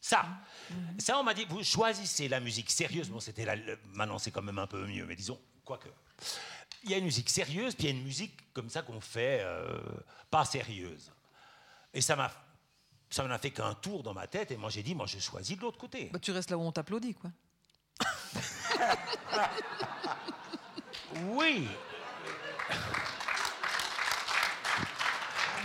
Ça, 0.00 0.24
ça 0.98 1.18
on 1.18 1.22
m'a 1.22 1.34
dit, 1.34 1.44
vous 1.44 1.62
choisissez 1.62 2.26
la 2.28 2.40
musique 2.40 2.70
sérieuse. 2.70 3.10
Bon, 3.10 3.20
c'était 3.20 3.44
la- 3.44 3.56
maintenant 3.92 4.18
c'est 4.18 4.30
quand 4.30 4.40
même 4.42 4.58
un 4.58 4.66
peu 4.66 4.86
mieux, 4.86 5.04
mais 5.04 5.14
disons, 5.16 5.38
quoique. 5.64 5.88
Il 6.84 6.90
y 6.90 6.94
a 6.94 6.96
une 6.96 7.04
musique 7.04 7.28
sérieuse, 7.28 7.74
puis 7.74 7.84
il 7.84 7.90
y 7.90 7.92
a 7.92 7.96
une 7.96 8.04
musique 8.04 8.50
comme 8.54 8.70
ça 8.70 8.80
qu'on 8.80 9.00
fait 9.00 9.40
euh, 9.42 9.78
pas 10.30 10.46
sérieuse. 10.46 11.12
Et 11.92 12.00
ça 12.00 12.16
m'a, 12.16 12.32
ça 13.10 13.24
n'en 13.24 13.30
a 13.34 13.38
fait 13.38 13.50
qu'un 13.50 13.74
tour 13.74 14.02
dans 14.02 14.14
ma 14.14 14.26
tête, 14.26 14.52
et 14.52 14.56
moi 14.56 14.70
j'ai 14.70 14.82
dit, 14.82 14.94
moi 14.94 15.06
je 15.06 15.18
choisis 15.18 15.56
de 15.56 15.62
l'autre 15.62 15.78
côté. 15.78 16.10
Bah, 16.12 16.18
tu 16.20 16.30
restes 16.30 16.50
là 16.50 16.56
où 16.56 16.62
on 16.62 16.72
t'applaudit, 16.72 17.14
quoi. 17.14 17.30
Oui. 21.24 21.66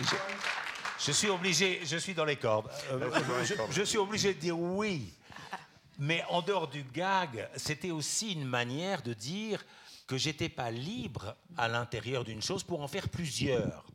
Je, 0.02 0.16
je 1.00 1.12
suis 1.12 1.30
obligé, 1.30 1.82
je 1.86 1.98
suis 1.98 2.14
dans 2.14 2.26
les 2.26 2.36
cordes. 2.36 2.70
Euh, 2.92 3.44
je, 3.44 3.54
je 3.72 3.84
suis 3.84 3.98
obligé 3.98 4.34
de 4.34 4.40
dire 4.40 4.60
oui. 4.60 5.14
Mais 5.98 6.26
en 6.30 6.42
dehors 6.42 6.68
du 6.68 6.84
gag, 6.84 7.48
c'était 7.56 7.92
aussi 7.92 8.34
une 8.34 8.44
manière 8.44 9.02
de 9.02 9.14
dire 9.14 9.64
que 10.08 10.18
j'étais 10.18 10.50
pas 10.50 10.70
libre 10.72 11.36
à 11.58 11.68
l'intérieur 11.68 12.24
d'une 12.24 12.42
chose 12.42 12.64
pour 12.64 12.82
en 12.82 12.88
faire 12.88 13.10
plusieurs. 13.10 13.86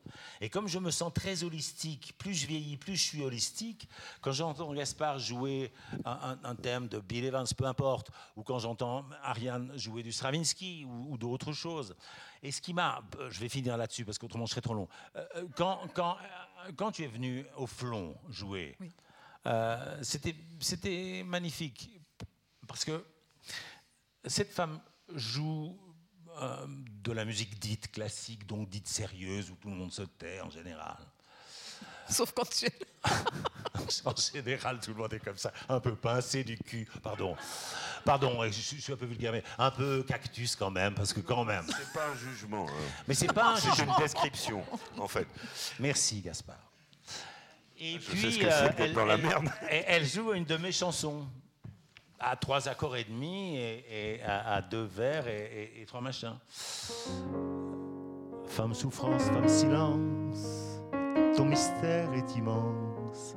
Et 0.40 0.48
comme 0.50 0.66
je 0.66 0.78
me 0.78 0.90
sens 0.90 1.12
très 1.14 1.44
holistique, 1.44 2.14
plus 2.18 2.34
je 2.34 2.46
vieillis, 2.46 2.76
plus 2.76 2.96
je 2.96 3.02
suis 3.02 3.22
holistique, 3.22 3.88
quand 4.20 4.32
j'entends 4.32 4.72
Gaspard 4.72 5.18
jouer 5.18 5.72
un, 6.04 6.11
un- 6.11 6.38
un 6.42 6.54
thème 6.56 6.88
de 6.88 6.98
Bill 6.98 7.26
Evans, 7.26 7.46
peu 7.56 7.64
importe, 7.66 8.11
ou 8.36 8.42
quand 8.42 8.58
j'entends 8.58 9.04
Ariane 9.22 9.70
jouer 9.78 10.02
du 10.02 10.11
Stravinsky 10.12 10.84
ou, 10.84 11.12
ou 11.12 11.18
d'autres 11.18 11.52
choses. 11.52 11.94
Et 12.42 12.50
ce 12.50 12.61
qui 12.61 12.72
m'a, 12.74 13.02
je 13.28 13.38
vais 13.38 13.48
finir 13.48 13.76
là-dessus 13.76 14.04
parce 14.04 14.18
qu'autrement 14.18 14.46
je 14.46 14.50
serais 14.52 14.62
trop 14.62 14.74
long. 14.74 14.88
Euh, 15.14 15.24
euh, 15.36 15.46
Quand, 15.54 15.80
quand, 15.94 16.16
euh, 16.66 16.72
quand 16.76 16.90
tu 16.90 17.04
es 17.04 17.08
venu 17.08 17.44
au 17.56 17.66
Flon 17.66 18.16
jouer, 18.30 18.76
Oui. 18.80 18.90
euh, 19.46 19.98
c'était 20.02 21.22
magnifique 21.24 21.90
parce 22.66 22.84
que 22.84 23.04
cette 24.24 24.50
femme 24.52 24.80
joue 25.14 25.78
euh, 26.41 26.66
de 27.05 27.12
la 27.12 27.24
musique 27.24 27.59
dite 27.59 27.91
classique, 27.93 28.47
donc 28.47 28.68
dite 28.68 28.88
sérieuse, 28.88 29.51
où 29.51 29.55
tout 29.57 29.68
le 29.70 29.76
monde 29.76 29.93
se 29.93 30.03
tait 30.03 30.41
en 30.41 30.51
général. 30.51 30.97
Sauf 32.09 32.32
quand 32.32 32.49
tu 32.49 32.66
es. 32.66 32.72
En 34.05 34.14
général, 34.14 34.78
tout 34.80 34.91
le 34.91 34.97
monde 34.99 35.12
est 35.14 35.20
comme 35.20 35.36
ça, 35.38 35.53
un 35.68 35.80
peu 35.80 35.95
pincé 35.97 36.45
du 36.45 36.57
cul. 36.59 36.86
Pardon, 37.03 37.36
pardon, 38.05 38.45
je, 38.45 38.51
suis- 38.51 38.76
je 38.76 38.82
suis 38.82 38.93
un 38.93 38.97
peu 38.97 39.07
vulgaire, 39.07 39.32
mais 39.32 39.43
un 39.59 39.70
peu 39.70 40.03
cactus 40.07 40.55
quand 40.55 40.70
même, 40.70 40.95
parce 40.95 41.12
que 41.12 41.20
quand 41.20 41.45
même. 41.45 41.64
C'est 41.66 41.93
pas 41.93 42.07
un 42.09 42.14
jugement. 42.16 42.66
hein. 42.68 42.72
Mais 43.09 43.14
c'est 43.14 43.32
pas 43.32 43.53
un 43.53 43.57
C'est 43.57 43.70
jugement. 43.70 43.97
une 43.97 44.03
description, 44.05 44.64
en 44.99 45.09
fait. 45.09 45.26
Merci, 45.80 46.20
Gaspard. 46.20 46.59
Et 47.78 47.95
Je 47.95 47.99
puis, 48.11 48.20
sais 48.20 48.30
ce 48.32 48.38
que 48.38 48.47
euh, 48.47 48.68
c'est 48.76 48.82
elle, 48.84 48.93
dans 48.93 49.07
la 49.07 49.16
merde. 49.16 49.51
elle- 49.68 49.84
elle 49.88 50.07
joue 50.07 50.32
une 50.34 50.45
de 50.45 50.57
mes 50.59 50.72
chansons 50.72 51.26
à 52.20 52.36
trois 52.36 52.68
accords 52.68 52.96
et 52.96 53.04
demi 53.04 53.56
et, 53.56 54.20
à, 54.22 54.60
deux 54.62 54.84
vers 54.84 55.26
et, 55.26 55.84
trois 55.86 56.00
machins. 56.00 56.38
Femme 58.46 58.74
souffrance, 58.74 59.22
femme 59.22 59.48
silence, 59.48 60.80
ton 61.36 61.46
mystère 61.46 62.12
est 62.12 62.36
immense. 62.36 63.36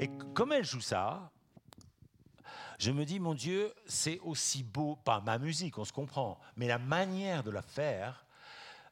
Et 0.00 0.10
comme 0.34 0.52
elle 0.52 0.64
joue 0.64 0.80
ça, 0.80 1.30
je 2.78 2.90
me 2.90 3.04
dis, 3.04 3.18
mon 3.18 3.34
Dieu, 3.34 3.72
c'est 3.86 4.18
aussi 4.20 4.62
beau, 4.62 4.96
pas 4.96 5.20
ma 5.20 5.38
musique, 5.38 5.78
on 5.78 5.84
se 5.84 5.92
comprend, 5.92 6.38
mais 6.56 6.68
la 6.68 6.78
manière 6.78 7.42
de 7.42 7.50
la 7.50 7.62
faire 7.62 8.26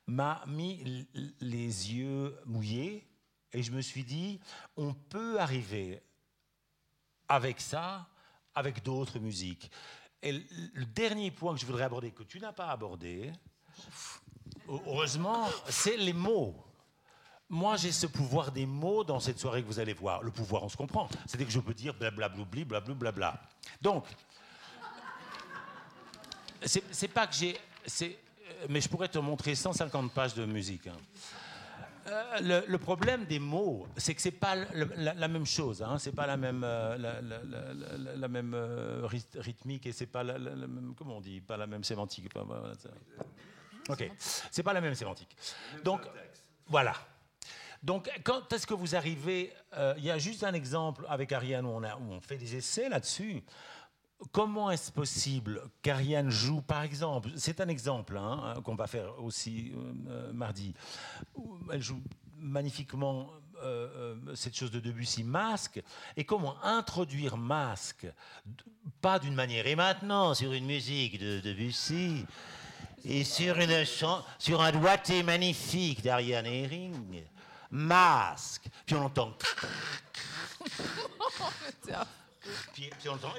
m'a 0.07 0.43
mis 0.47 1.07
les 1.41 1.93
yeux 1.93 2.39
mouillés 2.47 3.07
et 3.53 3.63
je 3.63 3.73
me 3.73 3.81
suis 3.81 4.05
dit, 4.05 4.41
on 4.77 4.95
peut 4.95 5.39
arriver 5.39 6.03
avec 7.29 7.61
ça, 7.61 8.09
avec 8.55 8.83
d'autres 8.83 9.19
musiques. 9.19 9.71
Et 10.23 10.33
le 10.33 10.85
dernier 10.87 11.31
point 11.31 11.55
que 11.55 11.61
je 11.61 11.67
voudrais 11.67 11.85
aborder, 11.85 12.11
que 12.11 12.23
tu 12.23 12.41
n'as 12.41 12.53
pas 12.53 12.69
abordé, 12.69 13.31
heureusement, 14.69 15.49
c'est 15.69 15.97
les 15.97 16.13
mots. 16.13 16.55
Moi, 17.51 17.77
j'ai 17.77 17.93
ce 17.93 18.07
pouvoir 18.07 18.51
des 18.51 18.65
mots 18.65 19.05
dans 19.05 19.21
cette 19.21 19.39
soirée 19.39 19.63
que 19.63 19.67
vous 19.67 19.79
allez 19.79 19.93
voir. 19.93 20.23
Le 20.23 20.31
pouvoir, 20.31 20.63
on 20.63 20.69
se 20.69 20.77
comprend. 20.77 21.09
C'est-à-dire 21.27 21.47
que 21.47 21.53
je 21.53 21.61
peux 21.61 21.75
dire 21.75 21.93
blablabloubli, 21.95 22.65
blablabla. 22.65 23.39
Donc, 23.83 24.07
c'est 26.65 27.09
pas 27.09 27.27
que 27.27 27.35
j'ai. 27.35 27.59
euh, 28.03 28.09
Mais 28.71 28.81
je 28.81 28.89
pourrais 28.89 29.09
te 29.09 29.19
montrer 29.19 29.55
150 29.55 30.13
pages 30.13 30.35
de 30.35 30.47
musique. 30.47 30.87
hein. 30.87 30.97
Euh, 32.07 32.63
le, 32.67 32.79
problème 32.79 33.25
des 33.25 33.39
mots, 33.39 33.87
c'est 33.97 34.15
que 34.15 34.21
c'est 34.21 34.31
pas 34.31 34.55
la, 34.55 35.29
même 35.29 35.47
chose. 35.47 35.83
Hein. 35.83 35.99
C'est 35.99 36.13
pas 36.15 36.27
la 36.27 36.37
même, 36.37 36.63
euh, 36.65 36.99
la, 38.17 38.29
même 38.29 38.53
euh, 38.55 39.07
ryth- 39.07 39.39
rythmique 39.39 39.87
et 39.87 39.93
c'est 39.93 40.07
pas 40.07 40.23
la. 40.23 40.35
Comment 40.97 41.19
on 41.19 41.21
dit 41.21 41.41
Pas 41.41 41.57
la 41.57 41.67
même 41.67 41.85
sémantique. 41.85 42.33
pas- 42.33 42.45
voilà. 42.45 42.73
Ok. 43.89 44.11
C'est 44.19 44.63
pas 44.63 44.73
la 44.73 44.81
même 44.81 44.95
sémantique. 44.95 45.35
Donc, 45.83 46.03
voilà. 46.67 46.95
Donc, 47.83 48.11
quand 48.23 48.53
est-ce 48.53 48.67
que 48.67 48.75
vous 48.75 48.97
arrivez 48.97 49.53
Il 49.99 50.05
y 50.05 50.11
a 50.11 50.19
juste 50.19 50.45
un 50.45 50.55
exemple 50.55 51.05
avec 51.09 51.33
Ariane 51.33 51.67
où 51.67 51.81
on 52.11 52.21
fait 52.21 52.37
des 52.39 52.57
essais 52.57 52.89
là-dessus. 52.89 53.43
Comment 54.33 54.71
est-ce 54.71 54.91
possible 54.93 55.63
qu'Ariane 55.83 56.31
joue, 56.31 56.61
par 56.61 56.83
exemple, 56.83 57.31
c'est 57.37 57.61
un 57.61 57.69
exemple 57.69 58.17
hein, 58.17 58.55
qu'on 58.65 58.75
va 58.75 58.87
faire 58.87 59.23
aussi 59.23 59.73
euh, 59.75 59.93
euh, 60.09 60.33
mardi, 60.33 60.75
elle 61.71 61.83
joue 61.83 62.01
magnifiquement 62.39 63.31
euh, 63.63 64.17
cette 64.35 64.57
chose 64.57 64.71
de 64.71 64.81
Debussy, 64.81 65.25
masque, 65.25 65.83
et 66.17 66.25
comment 66.25 66.57
introduire 66.63 67.37
masque, 67.37 68.07
pas 69.01 69.19
d'une 69.19 69.35
manière, 69.35 69.67
et 69.67 69.77
maintenant 69.77 70.35
sur 70.35 70.53
une 70.53 70.67
musique 70.67 71.19
de 71.19 71.41
Debussy, 71.41 72.25
et 73.05 73.25
sur, 73.25 73.59
une 73.59 73.85
sur 74.39 74.63
un 74.63 74.73
doigté 74.73 75.23
magnifique 75.23 76.03
d'Ariane 76.03 76.47
Herring, 76.47 77.25
masque, 77.71 78.67
puis 78.87 78.95
on 78.97 79.05
entend 79.05 79.37
puis, 82.73 82.91
puis 82.99 83.09
on 83.09 83.15
entend, 83.15 83.33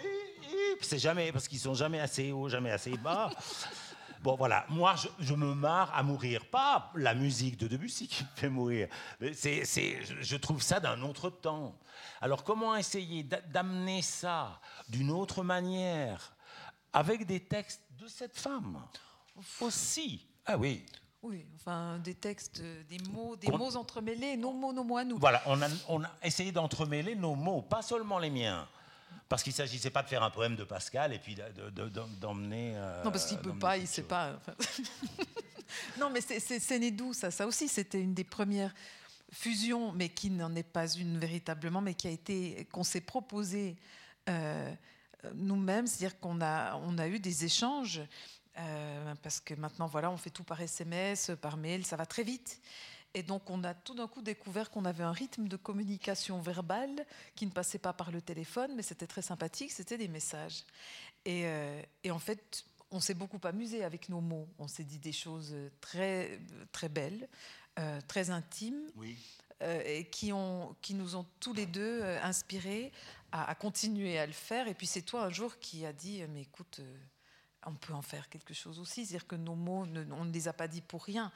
c'est 0.82 1.00
jamais, 1.00 1.32
parce 1.32 1.48
qu'ils 1.48 1.60
sont 1.60 1.74
jamais 1.74 2.00
assez 2.00 2.32
hauts, 2.32 2.50
jamais 2.50 2.72
assez 2.72 2.98
bas. 2.98 3.30
Bon, 4.22 4.36
voilà, 4.36 4.66
moi, 4.70 4.96
je, 4.96 5.08
je 5.20 5.36
me 5.36 5.54
marre 5.54 5.94
à 5.94 6.02
mourir. 6.02 6.46
Pas 6.50 6.90
la 6.96 7.14
musique 7.14 7.58
de 7.58 7.68
Debussy 7.68 8.08
qui 8.08 8.24
me 8.24 8.30
fait 8.36 8.50
mourir. 8.50 8.88
C'est, 9.36 9.66
c'est- 9.66 10.04
je- 10.04 10.20
je 10.20 10.36
trouve 10.38 10.64
ça 10.64 10.80
d'un 10.80 11.00
autre 11.04 11.30
temps. 11.30 11.78
Alors, 12.22 12.44
comment 12.44 12.76
essayer 12.76 13.22
d'a- 13.22 13.42
d'amener 13.42 14.02
ça 14.02 14.60
d'une 14.90 15.12
autre 15.12 15.44
manière 15.44 16.36
avec 16.92 17.28
des 17.28 17.40
textes 17.42 17.84
de 18.00 18.08
cette 18.08 18.36
femme? 18.36 18.82
Aussi 19.62 20.26
Ah 20.48 20.58
oui. 20.58 20.84
Oui, 21.22 21.46
enfin, 21.56 22.00
des 22.00 22.16
textes, 22.16 22.64
des 22.90 22.98
mots, 23.12 23.36
des 23.36 23.52
mots 23.52 23.76
entremêlés, 23.76 24.38
nos 24.38 24.54
mots, 24.54 24.74
nos 24.74 24.84
mots 24.84 24.98
à 24.98 25.04
nous. 25.04 25.20
Voilà, 25.20 25.44
on 25.46 25.62
a, 25.62 25.68
on 25.88 26.04
a 26.04 26.10
essayé 26.24 26.52
d'entremêler 26.52 27.14
nos 27.14 27.36
mots, 27.36 27.62
pas 27.62 27.84
seulement 27.84 28.18
les 28.18 28.32
miens. 28.32 28.68
Parce 29.30 29.44
qu'il 29.44 29.52
ne 29.52 29.56
s'agissait 29.56 29.90
pas 29.90 30.04
de 30.04 30.08
faire 30.08 30.24
un 30.24 30.30
poème 30.30 30.56
de 30.56 30.64
Pascal 30.64 31.14
et 31.14 31.20
puis 31.20 31.36
de- 31.36 31.70
de- 31.72 31.90
de- 31.90 32.04
d'emmener. 32.20 32.74
euh, 32.76 33.04
Non, 33.04 33.12
parce 33.12 33.26
qu'il 33.26 33.38
peut 33.38 33.46
d'emmener 33.50 33.60
pas, 33.60 33.78
il 33.78 33.88
sait 33.88 34.02
chose. 34.02 34.08
pas. 34.10 34.34
enfin. 34.38 34.54
non, 36.00 36.10
mais 36.10 36.22
c'est 36.22 36.80
né 36.80 36.92
d'où 36.92 37.14
ça? 37.14 37.32
Ça 37.32 37.48
aussi, 37.48 37.68
c'était 37.68 38.02
une 38.02 38.14
des 38.14 38.24
premières 38.24 38.74
fusions, 39.32 39.92
mais 39.92 40.10
qui 40.10 40.30
n'en 40.30 40.54
est 40.56 40.64
pas 40.64 40.88
une 40.94 41.18
véritablement, 41.18 41.82
mais 41.82 41.94
qui 41.94 42.08
a 42.08 42.12
été 42.12 42.68
qu'on 42.72 42.84
s'est 42.84 43.02
proposé 43.02 43.76
euh, 44.30 44.74
nous-mêmes, 45.34 45.88
c'est-à-dire 45.88 46.20
qu'on 46.20 46.40
a 46.42 46.76
on 46.78 46.98
a 46.98 47.08
eu 47.08 47.20
des 47.20 47.46
échanges. 47.46 48.02
euh, 48.58 49.14
parce 49.22 49.42
que 49.42 49.54
maintenant, 49.56 49.88
voilà, 49.88 50.10
on 50.12 50.18
fait 50.18 50.30
tout 50.30 50.44
par 50.46 50.62
SMS, 50.62 51.32
par 51.42 51.58
mail, 51.58 51.86
ça 51.86 51.98
va 51.98 52.06
très 52.06 52.24
vite. 52.24 52.62
Et 53.18 53.24
donc, 53.24 53.50
on 53.50 53.64
a 53.64 53.74
tout 53.74 53.96
d'un 53.96 54.08
coup 54.08 54.22
découvert 54.22 54.70
qu'on 54.70 54.84
avait 54.84 55.04
un 55.06 55.14
rythme 55.14 55.48
de 55.48 55.56
communication 55.56 56.40
verbale 56.42 57.06
qui 57.34 57.46
ne 57.46 57.52
passait 57.52 57.80
pas 57.80 57.94
par 57.94 58.12
le 58.12 58.22
téléphone, 58.22 58.74
mais 58.76 58.84
c'était 58.84 59.08
très 59.08 59.22
sympathique, 59.22 59.72
c'était 59.72 59.98
des 59.98 60.10
messages. 60.10 60.66
Et, 61.24 61.44
euh, 61.46 61.82
et 62.04 62.12
en 62.12 62.20
fait, 62.20 62.66
on 62.92 63.00
s'est 63.00 63.14
beaucoup 63.14 63.40
amusé 63.44 63.86
avec 63.86 64.10
nos 64.10 64.20
mots. 64.20 64.50
On 64.60 64.68
s'est 64.68 64.84
dit 64.84 65.00
des 65.00 65.14
choses 65.14 65.56
très, 65.80 66.40
très 66.74 66.90
belles, 66.90 67.30
euh, 67.80 68.02
très 68.06 68.32
intimes, 68.32 68.92
Oui. 68.98 69.18
euh, 69.64 69.82
et 69.86 70.10
qui, 70.10 70.34
ont, 70.34 70.76
qui 70.82 70.94
nous 70.94 71.16
ont 71.16 71.26
tous 71.40 71.54
les 71.54 71.66
deux 71.66 72.04
inspirés 72.22 72.92
à, 73.32 73.50
à 73.50 73.56
continuer 73.56 74.20
à 74.20 74.26
le 74.28 74.34
faire. 74.34 74.68
Et 74.68 74.74
puis 74.74 74.88
c'est 74.88 75.04
toi 75.04 75.24
un 75.24 75.30
jour 75.30 75.58
qui 75.60 75.86
a 75.86 75.94
dit, 75.94 76.22
mais 76.34 76.42
écoute, 76.42 76.80
euh, 76.82 76.98
on 77.66 77.74
peut 77.76 77.94
en 77.94 78.02
faire 78.02 78.30
quelque 78.30 78.54
chose 78.54 78.80
aussi. 78.80 79.06
C'est-à-dire 79.06 79.28
que 79.28 79.36
nos 79.36 79.56
mots, 79.56 79.86
ne- 79.86 80.12
on 80.14 80.26
ne 80.26 80.32
les 80.32 80.48
a 80.48 80.54
pas 80.54 80.68
dit 80.68 80.82
pour 80.82 81.04
rien. 81.04 81.32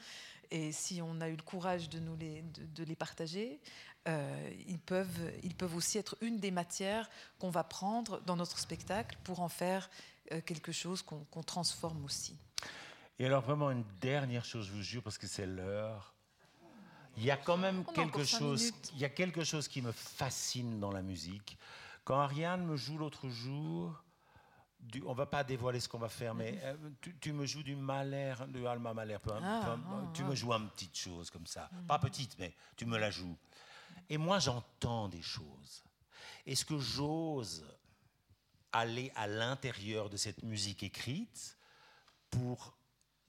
Et 0.51 0.71
si 0.71 1.01
on 1.01 1.21
a 1.21 1.29
eu 1.29 1.35
le 1.35 1.43
courage 1.43 1.89
de, 1.89 1.99
nous 1.99 2.15
les, 2.15 2.41
de, 2.41 2.65
de 2.65 2.83
les 2.83 2.95
partager, 2.95 3.59
euh, 4.07 4.51
ils, 4.67 4.79
peuvent, 4.79 5.31
ils 5.43 5.53
peuvent 5.55 5.75
aussi 5.75 5.97
être 5.97 6.17
une 6.21 6.37
des 6.39 6.51
matières 6.51 7.09
qu'on 7.37 7.49
va 7.51 7.63
prendre 7.63 8.21
dans 8.21 8.35
notre 8.35 8.57
spectacle 8.57 9.17
pour 9.23 9.41
en 9.41 9.49
faire 9.49 9.89
euh, 10.31 10.41
quelque 10.41 10.71
chose 10.71 11.03
qu'on 11.03 11.43
transforme 11.43 12.03
aussi. 12.05 12.35
Et 13.19 13.25
alors, 13.25 13.43
vraiment, 13.43 13.69
une 13.69 13.83
dernière 13.99 14.45
chose, 14.45 14.67
je 14.67 14.71
vous 14.71 14.81
jure, 14.81 15.03
parce 15.03 15.17
que 15.17 15.27
c'est 15.27 15.45
l'heure. 15.45 16.13
Il 17.17 17.25
y 17.25 17.31
a 17.31 17.37
quand 17.37 17.57
même 17.57 17.83
On 17.87 17.91
quelque 17.91 18.23
chose, 18.23 18.71
il 18.93 18.99
y 18.99 19.05
a 19.05 19.09
quelque 19.09 19.43
chose 19.43 19.67
qui 19.67 19.81
me 19.81 19.91
fascine 19.91 20.79
dans 20.79 20.91
la 20.91 21.01
musique. 21.01 21.57
Quand 22.05 22.17
Ariane 22.17 22.65
me 22.65 22.77
joue 22.77 22.97
l'autre 22.97 23.27
jour, 23.27 24.01
du, 24.79 25.03
on 25.05 25.13
va 25.13 25.25
pas 25.25 25.43
dévoiler 25.43 25.79
ce 25.79 25.87
qu'on 25.89 25.99
va 25.99 26.09
faire, 26.09 26.33
mais 26.33 26.59
euh, 26.63 26.75
tu, 27.01 27.15
tu 27.19 27.33
me 27.33 27.45
joues 27.45 27.63
du 27.63 27.75
Mahler, 27.75 28.33
du 28.47 28.65
Alma 28.65 28.93
Mahler, 28.93 29.17
peu- 29.21 29.31
Ah, 29.33 29.61
peu- 29.75 29.81
ah, 29.87 30.11
tu 30.13 30.23
ah. 30.23 30.25
me 30.27 30.35
joues 30.35 30.51
une 30.53 30.69
petite 30.69 30.97
chose 30.97 31.29
comme 31.29 31.45
ça, 31.47 31.69
pas 31.87 31.99
petite, 31.99 32.35
mais 32.39 32.53
tu 32.75 32.85
me 32.85 32.97
la 32.97 33.11
joues. 33.11 33.37
Et 34.09 34.17
moi, 34.17 34.39
j'entends 34.39 35.07
des 35.09 35.21
choses. 35.21 35.83
Est-ce 36.45 36.65
que 36.65 36.79
j'ose 36.79 37.65
aller 38.71 39.11
à 39.15 39.27
l'intérieur 39.27 40.09
de 40.09 40.17
cette 40.17 40.43
musique 40.43 40.83
écrite 40.83 41.57
pour 42.29 42.75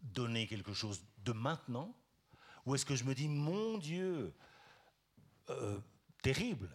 donner 0.03 0.47
quelque 0.47 0.73
chose 0.73 1.03
de 1.19 1.33
maintenant? 1.33 1.95
Ou 2.67 2.75
est-ce 2.75 2.87
que 2.87 2.95
je 2.95 3.05
me 3.05 3.15
dis, 3.15 3.29
mon 3.29 3.79
Dieu, 3.79 4.33
euh, 5.51 5.79
terrible, 6.23 6.71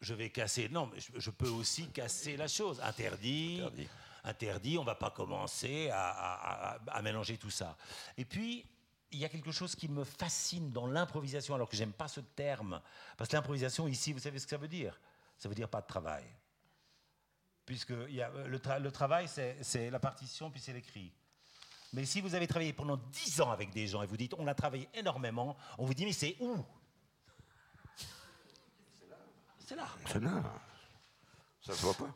je 0.00 0.14
vais 0.14 0.30
casser. 0.30 0.68
Non, 0.68 0.86
mais 0.86 1.00
je, 1.00 1.12
je 1.18 1.30
peux 1.30 1.48
aussi 1.48 1.88
casser 1.90 2.36
la 2.36 2.48
chose. 2.48 2.80
Interdit, 2.80 3.58
Interdit. 3.60 3.88
Interdit, 4.26 4.76
on 4.76 4.82
ne 4.82 4.86
va 4.86 4.94
pas 4.94 5.10
commencer 5.10 5.88
à, 5.92 6.78
mélanger 7.02 7.38
tout 7.38 7.50
ça. 7.50 7.76
Et 8.16 8.24
puis, 8.24 8.66
il 9.12 9.18
y 9.18 9.24
a 9.24 9.28
quelque 9.28 9.52
chose 9.52 9.74
qui 9.74 9.88
me 9.88 10.04
fascine 10.04 10.72
dans 10.72 10.86
l'improvisation, 10.86 11.54
alors 11.54 11.68
que 11.68 11.76
j'aime 11.76 11.92
pas 11.92 12.08
ce 12.08 12.20
terme. 12.20 12.82
Parce 13.16 13.30
que 13.30 13.36
l'improvisation, 13.36 13.88
ici, 13.88 14.12
vous 14.12 14.18
savez 14.18 14.38
ce 14.38 14.44
que 14.44 14.50
ça 14.50 14.56
veut 14.56 14.68
dire? 14.68 15.00
Ça 15.38 15.48
veut 15.48 15.54
dire 15.54 15.68
pas 15.68 15.80
de 15.80 15.86
travail. 15.86 16.24
Puisque 17.64 17.94
y 18.08 18.20
a, 18.20 18.30
le, 18.30 18.58
tra- 18.58 18.80
le 18.80 18.90
travail, 18.92 19.28
c'est 19.28 19.58
c'est 19.62 19.90
la 19.90 19.98
partition, 19.98 20.50
puis 20.50 20.60
c'est 20.60 20.72
l'écrit. 20.72 21.12
Mais 21.92 22.04
si 22.04 22.20
vous 22.20 22.34
avez 22.34 22.46
travaillé 22.46 22.72
pendant 22.72 22.96
10 22.96 23.40
ans 23.40 23.50
avec 23.50 23.70
des 23.70 23.86
gens 23.86 24.02
et 24.02 24.06
vous 24.06 24.16
dites 24.16 24.34
on 24.38 24.46
a 24.46 24.54
travaillé 24.54 24.88
énormément, 24.94 25.56
on 25.78 25.84
vous 25.84 25.94
dit 25.94 26.04
mais 26.04 26.12
c'est 26.12 26.36
où? 26.40 26.64
C'est 29.66 29.74
là. 29.76 29.88
C'est 30.06 30.20
là. 30.20 30.42
Ça 31.60 31.72
se 31.74 31.82
voit 31.82 31.94
pas. 31.94 32.14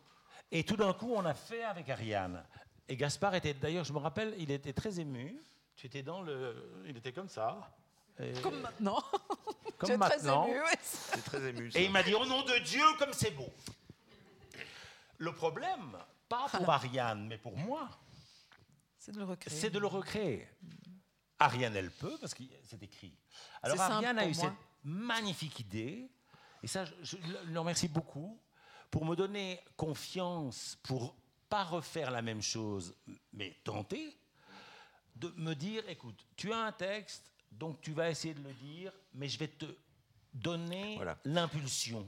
Et 0.52 0.64
tout 0.64 0.76
d'un 0.76 0.92
coup, 0.92 1.12
on 1.14 1.24
a 1.24 1.34
fait 1.34 1.62
avec 1.64 1.88
Ariane. 1.88 2.44
Et 2.88 2.96
Gaspard 2.96 3.34
était, 3.36 3.54
d'ailleurs, 3.54 3.84
je 3.84 3.92
me 3.92 3.98
rappelle, 3.98 4.34
il 4.38 4.50
était 4.50 4.72
très 4.72 4.98
ému. 4.98 5.40
Tu 5.76 5.86
étais 5.86 6.02
dans 6.02 6.22
le. 6.22 6.82
Il 6.86 6.96
était 6.96 7.12
comme 7.12 7.28
ça. 7.28 7.72
Et- 8.18 8.32
Comme 8.42 8.60
maintenant. 8.60 9.02
comme 9.78 9.90
es 9.90 9.96
très 9.96 9.96
maintenant. 9.96 10.46
ému, 10.48 10.60
ouais. 10.60 10.78
C'est 10.82 11.24
très 11.24 11.42
ému. 11.50 11.70
ça. 11.70 11.78
Et 11.78 11.84
il 11.84 11.90
m'a 11.92 12.02
dit 12.02 12.14
Au 12.14 12.26
nom 12.26 12.42
de 12.42 12.58
Dieu, 12.64 12.82
comme 12.98 13.12
c'est 13.12 13.30
beau. 13.30 13.48
Le 15.18 15.32
problème, 15.34 15.96
pas 16.28 16.46
pour 16.48 16.68
Ariane, 16.70 17.26
mais 17.28 17.38
pour 17.38 17.56
moi, 17.56 17.88
C'est 18.98 19.12
de 19.12 19.18
le 19.18 19.24
recréer. 19.24 19.56
c'est 19.56 19.70
de 19.70 19.78
le 19.78 19.86
recréer. 19.86 20.48
Ariane, 21.38 21.76
elle 21.76 21.90
peut, 21.90 22.16
parce 22.20 22.34
que 22.34 22.42
c'est 22.64 22.82
écrit. 22.82 23.14
Alors 23.62 23.80
Ariane 23.80 24.18
a 24.18 24.24
eu 24.26 24.34
moi. 24.34 24.44
cette 24.44 24.52
magnifique 24.84 25.60
idée, 25.60 26.10
et 26.62 26.66
ça, 26.66 26.84
je, 26.84 26.92
je 27.02 27.16
le 27.46 27.58
remercie 27.60 27.88
beaucoup, 27.88 28.38
pour 28.90 29.04
me 29.04 29.14
donner 29.14 29.60
confiance, 29.76 30.78
pour 30.82 31.14
pas 31.48 31.64
refaire 31.64 32.10
la 32.10 32.22
même 32.22 32.42
chose, 32.42 32.94
mais 33.32 33.56
tenter, 33.64 34.16
de 35.16 35.28
me 35.36 35.54
dire, 35.54 35.82
écoute, 35.88 36.24
tu 36.36 36.52
as 36.52 36.58
un 36.66 36.72
texte, 36.72 37.30
donc 37.50 37.80
tu 37.80 37.92
vas 37.92 38.10
essayer 38.10 38.34
de 38.34 38.42
le 38.42 38.52
dire, 38.54 38.92
mais 39.14 39.28
je 39.28 39.38
vais 39.38 39.48
te 39.48 39.66
donner 40.32 40.96
Voilà. 40.96 41.18
l'impulsion. 41.24 42.06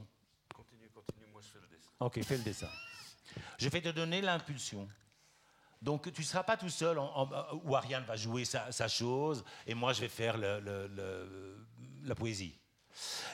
Continue, 0.53 0.89
continue, 0.89 1.25
moi 1.31 1.41
je 1.41 1.47
fais 1.47 1.59
le 1.59 1.67
dessin. 1.67 1.89
Ok, 1.99 2.23
fais 2.23 2.37
le 2.37 2.43
dessin. 2.43 2.69
Je 3.57 3.69
vais 3.69 3.81
te 3.81 3.89
donner 3.89 4.21
l'impulsion. 4.21 4.87
Donc 5.81 6.11
tu 6.13 6.21
ne 6.21 6.25
seras 6.25 6.43
pas 6.43 6.55
tout 6.55 6.69
seul, 6.69 6.97
en, 6.97 7.11
en- 7.13 7.55
où 7.65 7.75
Ariane 7.75 8.05
va 8.05 8.15
jouer 8.15 8.45
sa, 8.45 8.71
sa 8.71 8.87
chose 8.87 9.43
et 9.67 9.73
moi 9.73 9.91
je 9.91 9.99
vais 10.01 10.07
faire 10.09 10.37
le- 10.37 10.61
le- 10.61 10.87
le- 10.87 11.65
la 12.03 12.15
poésie. 12.15 12.57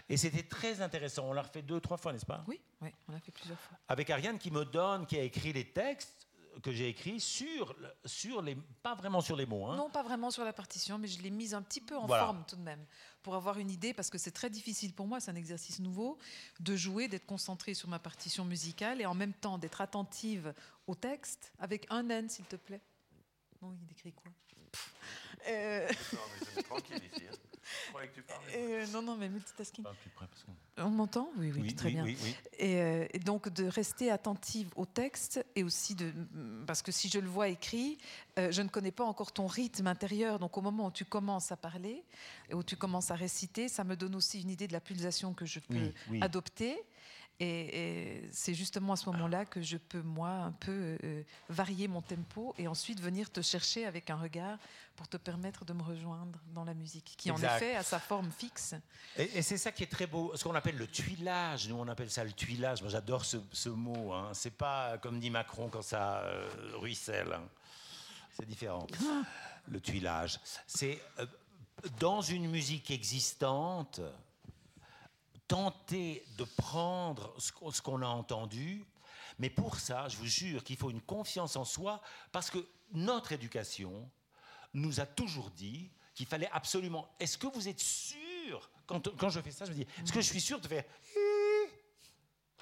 Et 0.09 0.17
c'était 0.17 0.43
très 0.43 0.81
intéressant. 0.81 1.25
On 1.27 1.33
l'a 1.33 1.41
refait 1.43 1.61
deux, 1.61 1.79
trois 1.79 1.97
fois, 1.97 2.13
n'est-ce 2.13 2.25
pas? 2.25 2.43
Oui, 2.47 2.59
oui, 2.81 2.89
on 3.07 3.11
l'a 3.11 3.19
fait 3.19 3.31
plusieurs 3.31 3.59
fois. 3.59 3.77
Avec 3.87 4.09
Ariane 4.09 4.37
qui 4.39 4.51
me 4.51 4.65
donne, 4.65 5.05
qui 5.05 5.17
a 5.17 5.23
écrit 5.23 5.53
les 5.53 5.65
textes 5.71 6.27
que 6.63 6.71
j'ai 6.73 6.89
écrits 6.89 7.19
sur, 7.21 7.73
sur 8.03 8.41
les, 8.41 8.55
pas 8.83 8.93
vraiment 8.95 9.21
sur 9.21 9.35
les 9.37 9.45
mots. 9.45 9.67
hein. 9.67 9.77
Non, 9.77 9.89
pas 9.89 10.03
vraiment 10.03 10.29
sur 10.29 10.43
la 10.43 10.51
partition, 10.51 10.97
mais 10.97 11.07
je 11.07 11.21
l'ai 11.21 11.29
mise 11.29 11.53
un 11.53 11.61
petit 11.61 11.79
peu 11.79 11.95
en 11.95 12.05
Voilà. 12.05 12.25
forme 12.25 12.43
tout 12.47 12.57
de 12.57 12.61
même, 12.61 12.83
pour 13.23 13.35
avoir 13.35 13.59
une 13.59 13.69
idée, 13.71 13.93
parce 13.93 14.09
que 14.09 14.17
c'est 14.17 14.31
très 14.31 14.49
difficile 14.49 14.93
pour 14.93 15.07
moi, 15.07 15.21
c'est 15.21 15.31
un 15.31 15.35
exercice 15.35 15.79
nouveau, 15.79 16.17
de 16.59 16.75
jouer, 16.75 17.07
d'être 17.07 17.25
concentré 17.25 17.73
sur 17.73 17.87
ma 17.87 17.99
partition 17.99 18.43
musicale 18.43 18.99
et 18.99 19.05
en 19.05 19.13
même 19.13 19.31
temps 19.33 19.57
d'être 19.57 19.79
attentive 19.79 20.53
au 20.87 20.95
texte, 20.95 21.53
avec 21.59 21.85
un 21.91 22.09
N, 22.09 22.27
s'il 22.29 22.45
te 22.45 22.57
plaît. 22.57 22.81
Non, 23.61 23.73
il 23.81 23.91
écrit 23.91 24.11
quoi? 24.11 24.31
Euh, 25.47 25.87
Non, 26.13 26.19
mais 26.41 26.61
je 27.85 27.89
croyais 27.89 28.09
que 28.09 28.15
tu 28.15 28.21
parlais. 28.23 28.53
Euh, 28.55 28.85
non, 28.87 29.01
non, 29.01 29.15
mais 29.15 29.29
multitasking. 29.29 29.85
On 30.77 30.89
m'entend 30.89 31.29
oui, 31.37 31.51
oui, 31.53 31.75
très 31.75 31.91
bien. 31.91 32.05
Euh, 32.61 33.07
et, 33.11 33.19
donc 33.19 33.49
de 33.49 33.65
rester 33.65 34.11
attentive 34.11 34.69
au 34.75 34.85
texte 34.85 35.45
et 35.55 35.63
aussi 35.63 35.95
de. 35.95 36.11
Parce 36.65 36.81
que 36.81 36.91
si 36.91 37.09
je 37.09 37.19
le 37.19 37.27
vois 37.27 37.49
écrit, 37.49 37.97
euh, 38.37 38.51
je 38.51 38.61
ne 38.61 38.69
connais 38.69 38.91
pas 38.91 39.03
encore 39.03 39.31
ton 39.31 39.47
rythme 39.47 39.87
intérieur. 39.87 40.39
Donc 40.39 40.57
au 40.57 40.61
moment 40.61 40.87
où 40.87 40.91
tu 40.91 41.05
commences 41.05 41.51
à 41.51 41.57
parler, 41.57 42.03
et 42.49 42.53
où 42.53 42.63
tu 42.63 42.75
commences 42.75 43.11
à 43.11 43.15
réciter, 43.15 43.67
ça 43.67 43.83
me 43.83 43.95
donne 43.95 44.15
aussi 44.15 44.41
une 44.41 44.49
idée 44.49 44.67
de 44.67 44.73
la 44.73 44.81
pulsation 44.81 45.33
que 45.33 45.45
je 45.45 45.59
peux 45.59 45.93
adopter. 46.21 46.77
Et, 47.41 48.21
c'est 48.31 48.53
justement 48.53 48.93
à 48.93 48.95
ce 48.97 49.09
moment-là 49.09 49.45
que 49.45 49.61
je 49.61 49.77
peux, 49.77 50.01
moi, 50.01 50.29
un 50.29 50.51
peu 50.51 50.97
euh, 51.03 51.23
varier 51.47 51.87
mon 51.87 52.01
tempo 52.01 52.53
et 52.57 52.67
ensuite 52.67 52.99
venir 52.99 53.31
te 53.31 53.41
chercher 53.41 53.85
avec 53.85 54.09
un 54.09 54.17
regard 54.17 54.57
pour 54.97 55.07
te 55.07 55.15
permettre 55.15 55.63
de 55.63 55.71
me 55.71 55.81
rejoindre 55.81 56.37
dans 56.53 56.65
la 56.65 56.73
musique, 56.73 57.15
qui 57.17 57.31
en 57.31 57.37
effet 57.37 57.75
a 57.77 57.83
sa 57.83 57.99
forme 57.99 58.29
fixe. 58.31 58.75
Et, 59.15 59.41
c'est 59.41 59.57
ça 59.57 59.71
qui 59.71 59.83
est 59.83 59.91
très 59.91 60.07
beau, 60.07 60.33
ce 60.35 60.43
qu'on 60.43 60.55
appelle 60.55 60.75
le 60.75 60.87
tuilage. 60.87 61.69
Nous, 61.69 61.75
on 61.75 61.87
appelle 61.87 62.11
ça 62.11 62.25
le 62.25 62.33
tuilage. 62.33 62.81
Moi, 62.81 62.91
j'adore 62.91 63.23
ce, 63.23 63.69
mot. 63.69 64.11
Hein. 64.11 64.31
C'est 64.33 64.57
pas 64.57 64.97
comme 64.97 65.21
dit 65.21 65.29
Macron 65.29 65.69
quand 65.69 65.81
ça 65.81 66.19
euh, 66.23 66.49
ruisselle. 66.73 67.31
Hein. 67.31 67.47
C'est 68.33 68.45
différent. 68.45 68.85
le 69.69 69.79
tuilage. 69.79 70.41
C'est 70.67 71.01
euh, 71.19 71.25
dans 71.99 72.21
une 72.21 72.49
musique 72.49 72.91
existante 72.91 74.01
tenter 75.49 76.23
de 76.37 76.45
prendre 76.45 77.35
ce 77.39 77.81
qu'on 77.81 78.01
a 78.01 78.07
entendu, 78.07 78.85
mais 79.39 79.49
pour 79.49 79.79
ça, 79.79 80.07
je 80.07 80.15
vous 80.15 80.27
jure 80.27 80.63
qu'il 80.63 80.77
faut 80.77 80.91
une 80.91 81.01
confiance 81.01 81.55
en 81.55 81.65
soi, 81.65 82.01
parce 82.31 82.49
que 82.49 82.65
notre 82.93 83.31
éducation 83.31 84.09
nous 84.73 84.99
a 84.99 85.05
toujours 85.05 85.49
dit 85.49 85.91
qu'il 86.13 86.27
fallait 86.27 86.49
absolument... 86.51 87.09
Est-ce 87.19 87.37
que 87.37 87.47
vous 87.47 87.67
êtes 87.67 87.79
sûr 87.79 88.69
quand, 88.85 89.09
quand, 89.17 89.29
je 89.29 89.41
fais 89.41 89.51
ça, 89.51 89.65
je 89.65 89.71
me 89.71 89.75
dis, 89.75 89.87
est-ce 90.03 90.13
que 90.13 90.21
je 90.21 90.27
suis 90.27 90.41
sûr 90.41 90.61
de 90.61 90.67
faire... 90.67 90.83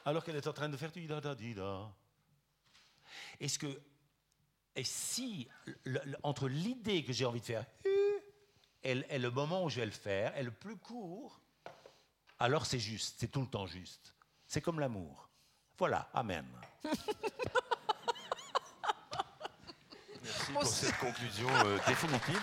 Alors 0.05 0.23
qu'elle 0.23 0.37
est 0.37 0.47
en 0.47 0.53
train 0.53 0.69
de 0.69 0.77
faire... 0.77 0.91
Est-ce 3.39 3.59
que... 3.59 3.81
Et 4.75 4.83
si, 4.85 5.49
entre 6.23 6.47
l'idée 6.47 7.03
que 7.03 7.11
j'ai 7.11 7.25
envie 7.25 7.41
de 7.41 7.45
faire... 7.45 7.65
Et 8.83 9.19
le 9.19 9.29
moment 9.29 9.65
où 9.65 9.69
je 9.69 9.81
vais 9.81 9.85
le 9.85 9.91
faire 9.91 10.37
est 10.37 10.43
le 10.43 10.51
plus 10.51 10.77
court, 10.77 11.41
alors 12.39 12.65
c'est 12.65 12.79
juste, 12.79 13.15
c'est 13.19 13.27
tout 13.29 13.41
le 13.41 13.47
temps 13.47 13.65
juste. 13.65 14.13
C'est 14.45 14.61
comme 14.61 14.79
l'amour. 14.79 15.29
Voilà, 15.77 16.09
Amen. 16.13 16.45
Merci 20.23 20.51
pour 20.51 20.65
cette 20.65 20.97
conclusion 20.97 21.47
euh, 21.65 21.77
définitive. 21.87 22.41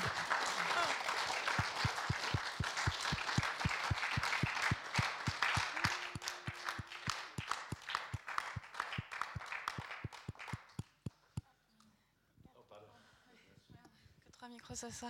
trois 14.32 14.48
micros, 14.48 14.74
ça, 14.74 14.90
ça. 14.90 15.08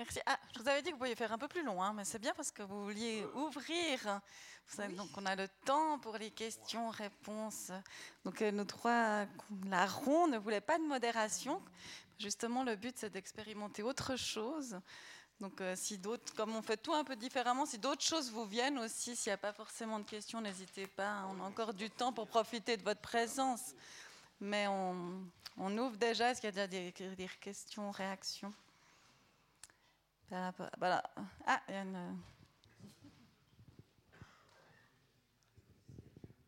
Merci. 0.00 0.18
Ah, 0.24 0.38
je 0.54 0.62
vous 0.62 0.66
avais 0.66 0.80
dit 0.80 0.88
que 0.88 0.94
vous 0.94 1.00
pouviez 1.00 1.14
faire 1.14 1.30
un 1.30 1.36
peu 1.36 1.46
plus 1.46 1.62
long, 1.62 1.82
hein, 1.82 1.92
mais 1.94 2.06
c'est 2.06 2.18
bien 2.18 2.32
parce 2.34 2.50
que 2.50 2.62
vous 2.62 2.84
vouliez 2.84 3.22
ouvrir. 3.34 4.22
Donc, 4.96 5.10
on 5.18 5.26
a 5.26 5.36
le 5.36 5.46
temps 5.66 5.98
pour 5.98 6.16
les 6.16 6.30
questions-réponses. 6.30 7.70
Donc, 8.24 8.40
euh, 8.40 8.50
nous 8.50 8.64
trois, 8.64 9.26
la 9.68 9.84
ronde 9.84 10.30
ne 10.30 10.38
voulait 10.38 10.62
pas 10.62 10.78
de 10.78 10.84
modération. 10.84 11.60
Justement, 12.18 12.64
le 12.64 12.76
but, 12.76 12.96
c'est 12.96 13.10
d'expérimenter 13.10 13.82
autre 13.82 14.16
chose. 14.16 14.80
Donc, 15.38 15.60
euh, 15.60 15.74
si 15.76 15.98
d'autres, 15.98 16.34
comme 16.34 16.56
on 16.56 16.62
fait 16.62 16.78
tout 16.78 16.94
un 16.94 17.04
peu 17.04 17.14
différemment, 17.14 17.66
si 17.66 17.76
d'autres 17.76 18.02
choses 18.02 18.30
vous 18.30 18.46
viennent 18.46 18.78
aussi, 18.78 19.14
s'il 19.14 19.28
n'y 19.28 19.34
a 19.34 19.36
pas 19.36 19.52
forcément 19.52 19.98
de 19.98 20.04
questions, 20.04 20.40
n'hésitez 20.40 20.86
pas. 20.86 21.26
On 21.28 21.38
a 21.40 21.44
encore 21.44 21.74
du 21.74 21.90
temps 21.90 22.14
pour 22.14 22.26
profiter 22.26 22.78
de 22.78 22.84
votre 22.84 23.02
présence. 23.02 23.74
Mais 24.40 24.66
on, 24.66 25.26
ouvre 25.58 25.98
déjà. 25.98 26.30
Est-ce 26.30 26.40
qu'il 26.40 26.48
y 26.48 26.58
a 26.58 26.66
déjà 26.66 26.66
des, 26.66 27.16
des 27.16 27.28
questions, 27.38 27.90
réactions? 27.90 28.54
Voilà. 30.78 31.02
Ah, 31.46 31.60
il 31.68 31.74
y 31.74 31.76
a 31.76 31.82
une... 31.82 32.18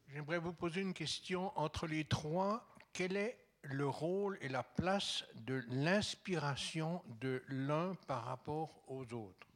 J'aimerais 0.08 0.38
vous 0.38 0.52
poser 0.52 0.82
une 0.82 0.94
question. 0.94 1.56
Entre 1.58 1.86
les 1.86 2.04
trois, 2.04 2.66
quel 2.92 3.16
est 3.16 3.38
le 3.62 3.88
rôle 3.88 4.38
et 4.40 4.48
la 4.48 4.62
place 4.62 5.24
de 5.34 5.64
l'inspiration 5.68 7.02
de 7.20 7.42
l'un 7.48 7.94
par 8.06 8.24
rapport 8.24 8.82
aux 8.88 9.04
autres? 9.14 9.48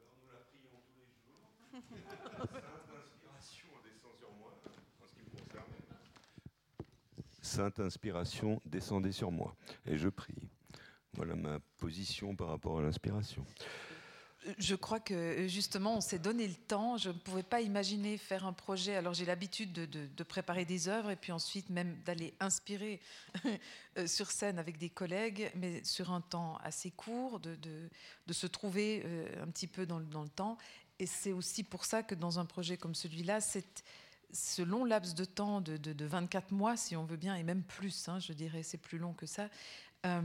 Alors 0.00 0.14
nous 0.22 0.30
la 0.32 0.38
prions 0.44 0.80
tous 0.86 0.96
les 0.96 1.82
jours. 1.82 2.62
Sainte 7.42 7.80
inspiration, 7.80 8.60
descendez 8.66 9.10
sur 9.10 9.32
moi. 9.32 9.56
Et 9.86 9.96
je 9.96 10.08
prie. 10.08 10.50
Voilà 11.18 11.34
ma 11.34 11.58
position 11.78 12.36
par 12.36 12.46
rapport 12.46 12.78
à 12.78 12.82
l'inspiration. 12.82 13.44
Je 14.56 14.76
crois 14.76 15.00
que 15.00 15.48
justement, 15.48 15.96
on 15.96 16.00
s'est 16.00 16.20
donné 16.20 16.46
le 16.46 16.54
temps. 16.54 16.96
Je 16.96 17.08
ne 17.08 17.14
pouvais 17.14 17.42
pas 17.42 17.60
imaginer 17.60 18.16
faire 18.16 18.46
un 18.46 18.52
projet. 18.52 18.94
Alors 18.94 19.14
j'ai 19.14 19.24
l'habitude 19.24 19.72
de, 19.72 20.22
préparer 20.22 20.64
des 20.64 20.86
œuvres 20.86 21.10
et 21.10 21.16
puis 21.16 21.32
ensuite 21.32 21.70
même 21.70 22.00
d'aller 22.04 22.34
inspirer 22.38 23.00
euh, 23.98 24.06
sur 24.06 24.30
scène 24.30 24.60
avec 24.60 24.78
des 24.78 24.90
collègues, 24.90 25.50
mais 25.56 25.82
sur 25.82 26.12
un 26.12 26.20
temps 26.20 26.56
assez 26.62 26.92
court, 26.92 27.40
de, 27.40 27.58
se 28.30 28.46
trouver 28.46 29.02
euh, 29.04 29.42
un 29.42 29.48
petit 29.48 29.66
peu 29.66 29.86
dans, 29.86 29.98
le 29.98 30.28
temps. 30.28 30.56
Et 31.00 31.06
c'est 31.06 31.32
aussi 31.32 31.64
pour 31.64 31.84
ça 31.84 32.04
que 32.04 32.14
dans 32.14 32.38
un 32.38 32.44
projet 32.44 32.76
comme 32.76 32.94
celui-là, 32.94 33.40
ce 33.40 34.62
long 34.62 34.84
laps 34.84 35.16
de 35.16 35.24
temps 35.24 35.60
de, 35.60 36.04
24 36.04 36.52
mois, 36.52 36.76
si 36.76 36.94
on 36.94 37.04
veut 37.04 37.16
bien, 37.16 37.34
et 37.34 37.42
même 37.42 37.64
plus, 37.64 38.08
hein, 38.08 38.20
je 38.20 38.32
dirais, 38.32 38.62
c'est 38.62 38.78
plus 38.78 38.98
long 38.98 39.14
que 39.14 39.26
ça. 39.26 39.48
Euh, 40.06 40.22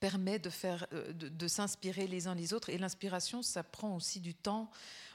permet 0.00 0.38
de, 0.38 0.50
faire, 0.50 0.86
euh, 0.92 1.12
de, 1.12 1.48
s'inspirer 1.48 2.06
les 2.06 2.26
uns 2.26 2.34
les 2.34 2.52
autres. 2.52 2.70
Et 2.70 2.78
l'inspiration, 2.78 3.42
ça 3.42 3.62
prend 3.62 3.94
aussi 3.94 4.18
du 4.18 4.34
temps. 4.34 4.70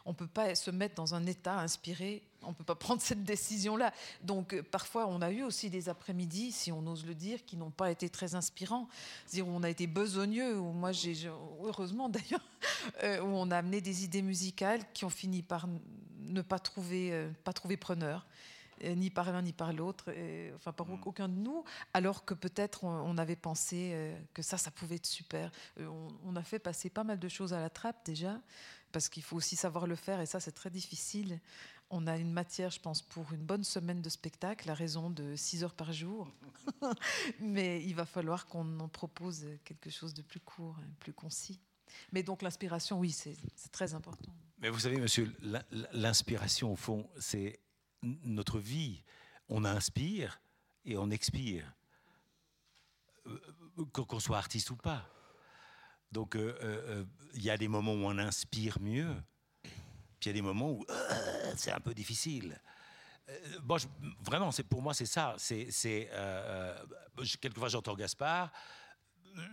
On 0.06 0.12
ne 0.12 0.16
peut 0.16 0.28
pas 0.28 0.54
se 0.54 0.70
mettre 0.70 0.94
dans 0.96 1.16
un 1.16 1.26
état 1.26 1.60
inspiré. 1.60 2.22
On 2.44 2.50
ne 2.50 2.54
peut 2.54 2.64
pas 2.64 2.76
prendre 2.86 3.02
cette 3.02 3.24
décision-là. 3.24 3.92
Donc, 4.22 4.54
euh, 4.54 4.64
parfois, 4.64 5.08
on 5.08 5.22
a 5.22 5.32
eu 5.32 5.44
aussi 5.44 5.70
des 5.70 5.90
après-midi, 5.90 6.52
si 6.52 6.72
on 6.72 6.86
ose 6.88 7.06
le 7.06 7.16
dire, 7.16 7.44
qui 7.46 7.58
n'ont 7.58 7.72
pas 7.72 7.92
été 7.92 8.08
très 8.10 8.36
inspirants. 8.36 8.88
C'est-à-dire 9.26 9.52
on 9.52 9.64
a 9.64 9.70
été 9.70 9.88
besogneux, 9.88 10.58
où 10.58 10.72
moi, 10.72 10.92
j'ai, 10.92 11.16
heureusement 11.64 12.08
d'ailleurs, 12.10 12.46
euh, 13.04 13.20
où 13.22 13.28
on 13.28 13.50
a 13.52 13.58
amené 13.58 13.82
des 13.82 14.04
idées 14.04 14.22
musicales 14.22 14.82
qui 14.94 15.04
ont 15.04 15.10
fini 15.10 15.42
par 15.42 15.68
ne 16.20 16.42
pas 16.42 16.60
trouver, 16.60 17.30
pas 17.44 17.54
trouver 17.54 17.78
preneur. 17.78 18.26
Euh, 18.84 18.94
ni 18.96 19.10
par 19.10 19.32
l'un 19.32 19.42
ni 19.42 19.54
par 19.54 19.72
l'autre, 19.72 20.14
enfin 20.56 20.74
par 20.74 20.88
mm. 20.88 21.02
aucun 21.06 21.30
de 21.30 21.36
nous, 21.36 21.64
alors 21.94 22.26
que 22.26 22.34
peut-être 22.34 22.84
on, 22.84 23.18
avait 23.18 23.38
pensé 23.38 23.92
euh, 23.94 24.20
que 24.34 24.42
ça, 24.42 24.58
ça 24.58 24.70
pouvait 24.70 24.96
être 24.96 25.06
super. 25.06 25.50
Euh, 25.80 25.88
on, 26.24 26.36
a 26.36 26.44
fait 26.44 26.60
passer 26.60 26.90
pas 26.90 27.06
mal 27.06 27.18
de 27.18 27.30
choses 27.30 27.54
à 27.54 27.62
la 27.62 27.70
trappe 27.70 28.06
déjà, 28.06 28.42
parce 28.92 29.08
qu'il 29.08 29.24
faut 29.24 29.38
aussi 29.38 29.56
savoir 29.56 29.88
le 29.88 29.96
faire, 29.96 30.20
et 30.20 30.26
ça 30.26 30.40
c'est 30.40 30.52
très 30.52 30.70
difficile. 30.70 31.40
On 31.90 32.08
a 32.08 32.18
une 32.18 32.32
matière, 32.32 32.72
je 32.72 32.80
pense, 32.80 33.02
pour 33.02 33.32
une 33.32 33.46
bonne 33.46 33.64
semaine 33.64 34.02
de 34.02 34.10
spectacle, 34.10 34.70
à 34.70 34.74
raison 34.74 35.10
de 35.10 35.36
6 35.36 35.64
heures 35.64 35.76
par 35.76 35.94
jour. 35.94 36.28
Mais 37.40 37.82
il 37.84 37.94
va 37.94 38.06
falloir 38.06 38.48
qu'on 38.48 38.80
en 38.80 38.88
propose 38.90 39.46
quelque 39.64 39.92
chose 39.92 40.14
de 40.14 40.24
plus 40.24 40.40
court, 40.40 40.76
plus 41.00 41.14
concis. 41.14 41.60
Mais 42.12 42.24
donc 42.24 42.42
l'inspiration, 42.42 43.00
oui, 43.00 43.12
c'est 43.12 43.38
très 43.72 43.94
important. 43.94 44.34
Mais 44.60 44.70
vous 44.70 44.80
savez, 44.80 44.98
monsieur, 44.98 45.32
l'inspiration, 45.94 46.74
au 46.74 46.76
fond, 46.76 47.08
c'est 47.20 47.60
notre 48.24 48.60
vie, 48.60 49.04
on 49.50 49.66
inspire 49.66 50.40
et 50.86 50.98
on 50.98 51.10
expire, 51.10 51.74
euh, 53.28 53.40
qu'on 53.92 54.20
soit 54.20 54.38
artiste 54.38 54.70
ou 54.70 54.76
pas. 54.76 55.08
Donc, 56.12 56.36
euh, 56.36 56.58
euh, 56.62 57.06
il 57.34 57.44
y 57.44 57.50
a 57.50 57.58
des 57.58 57.68
moments 57.68 57.94
où 57.94 58.06
on 58.06 58.18
inspire 58.18 58.80
mieux, 58.80 59.16
puis 59.64 60.26
il 60.26 60.28
y 60.28 60.30
a 60.30 60.34
des 60.34 60.42
moments 60.42 60.72
où 60.72 60.86
c'est 61.58 61.72
un 61.72 61.80
peu 61.80 61.94
difficile. 61.94 62.60
Bon, 63.64 63.78
vraiment, 64.22 64.52
pour 64.70 64.84
moi, 64.84 64.94
c'est 64.94 65.08
ça. 65.08 65.36
C'est, 65.40 65.68
quelquefois, 67.42 67.70
j'entends 67.70 67.96
Gaspard 67.96 68.52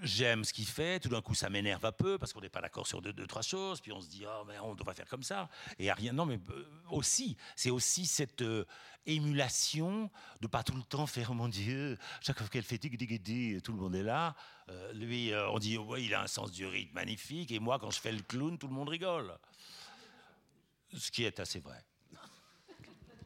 j'aime 0.02 0.44
ce 0.44 0.52
qu'il 0.52 0.66
fait, 0.66 1.00
tout 1.00 1.08
d'un 1.08 1.20
coup 1.20 1.34
ça 1.34 1.50
m'énerve 1.50 1.84
un 1.84 1.92
peu 1.92 2.18
parce 2.18 2.32
qu'on 2.32 2.40
n'est 2.40 2.48
pas 2.48 2.60
d'accord 2.60 2.86
sur 2.86 3.02
deux, 3.02 3.12
trois 3.26 3.42
choses, 3.42 3.80
puis 3.80 3.92
on 3.92 4.00
se 4.00 4.08
dit 4.08 4.24
oh 4.26 4.44
mais 4.46 4.58
on 4.60 4.74
devrait 4.74 4.94
faire 4.94 5.08
comme 5.08 5.22
ça 5.22 5.48
et 5.78 5.90
a 5.90 5.94
rien. 5.94 6.12
Non 6.12 6.26
mais 6.26 6.38
euh, 6.50 6.66
aussi, 6.90 7.36
c'est 7.56 7.70
aussi 7.70 8.06
cette 8.06 8.42
euh, 8.42 8.64
émulation 9.06 10.10
de 10.40 10.46
pas 10.46 10.62
tout 10.62 10.76
le 10.76 10.82
temps 10.82 11.06
faire 11.06 11.30
oh 11.30 11.34
mon 11.34 11.48
Dieu, 11.48 11.98
chaque 12.20 12.38
fois 12.38 12.48
qu'elle 12.48 12.64
fait 12.64 12.78
tic 12.78 12.96
tic 12.96 13.22
tic, 13.22 13.62
tout 13.62 13.72
le 13.72 13.78
monde 13.78 13.94
est 13.94 14.02
là. 14.02 14.34
Euh, 14.68 14.92
lui, 14.92 15.32
on 15.34 15.58
dit 15.58 15.78
ouais 15.78 16.04
il 16.04 16.14
a 16.14 16.22
un 16.22 16.26
sens 16.26 16.52
du 16.52 16.66
rythme 16.66 16.94
magnifique 16.94 17.50
et 17.50 17.58
moi 17.58 17.78
quand 17.78 17.90
je 17.90 18.00
fais 18.00 18.12
le 18.12 18.22
clown, 18.22 18.58
tout 18.58 18.68
le 18.68 18.74
monde 18.74 18.88
rigole. 18.88 19.36
Ce 20.94 21.10
qui 21.10 21.24
est 21.24 21.40
assez 21.40 21.58
vrai. 21.58 21.82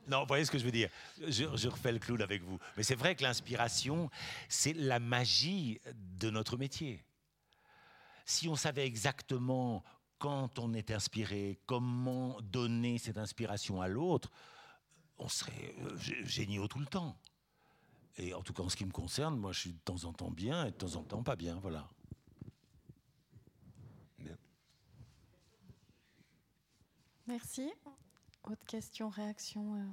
Non, 0.06 0.20
vous 0.20 0.26
voyez 0.26 0.44
ce 0.44 0.50
que 0.50 0.58
je 0.58 0.64
veux 0.64 0.72
dire 0.72 0.90
je, 1.26 1.68
refais 1.68 1.92
le 1.92 1.98
clown 1.98 2.22
avec 2.22 2.42
vous. 2.42 2.58
Mais 2.76 2.82
c'est 2.82 2.94
vrai 2.94 3.14
que 3.14 3.22
l'inspiration, 3.22 4.10
c'est 4.48 4.72
la 4.72 4.98
magie 4.98 5.80
de 6.18 6.30
notre 6.30 6.56
métier. 6.56 7.04
Si 8.24 8.48
on 8.48 8.56
savait 8.56 8.86
exactement 8.86 9.84
quand 10.18 10.58
on 10.58 10.72
est 10.72 10.90
inspiré, 10.90 11.58
comment 11.66 12.40
donner 12.40 12.98
cette 12.98 13.18
inspiration 13.18 13.80
à 13.80 13.88
l'autre, 13.88 14.30
on 15.18 15.28
serait 15.28 15.74
euh, 15.82 15.96
géniaux 16.24 16.68
tout 16.68 16.78
le 16.78 16.86
temps. 16.86 17.16
Et 18.18 18.32
en 18.32 18.42
tout 18.42 18.52
cas, 18.52 18.62
en 18.62 18.68
ce 18.68 18.76
qui 18.76 18.84
me 18.86 18.92
concerne, 18.92 19.36
moi, 19.36 19.52
je 19.52 19.60
suis 19.60 19.72
de 19.72 19.78
temps 19.78 20.04
en 20.04 20.12
temps 20.12 20.30
bien 20.30 20.66
et 20.66 20.70
de 20.70 20.76
temps 20.76 20.96
en 20.96 21.02
temps 21.02 21.22
pas 21.22 21.36
bien, 21.36 21.56
voilà. 21.56 21.88
Merci. 27.26 27.72
Autre 28.46 28.64
question, 28.64 29.08
réaction 29.08 29.74
euh, 29.74 29.84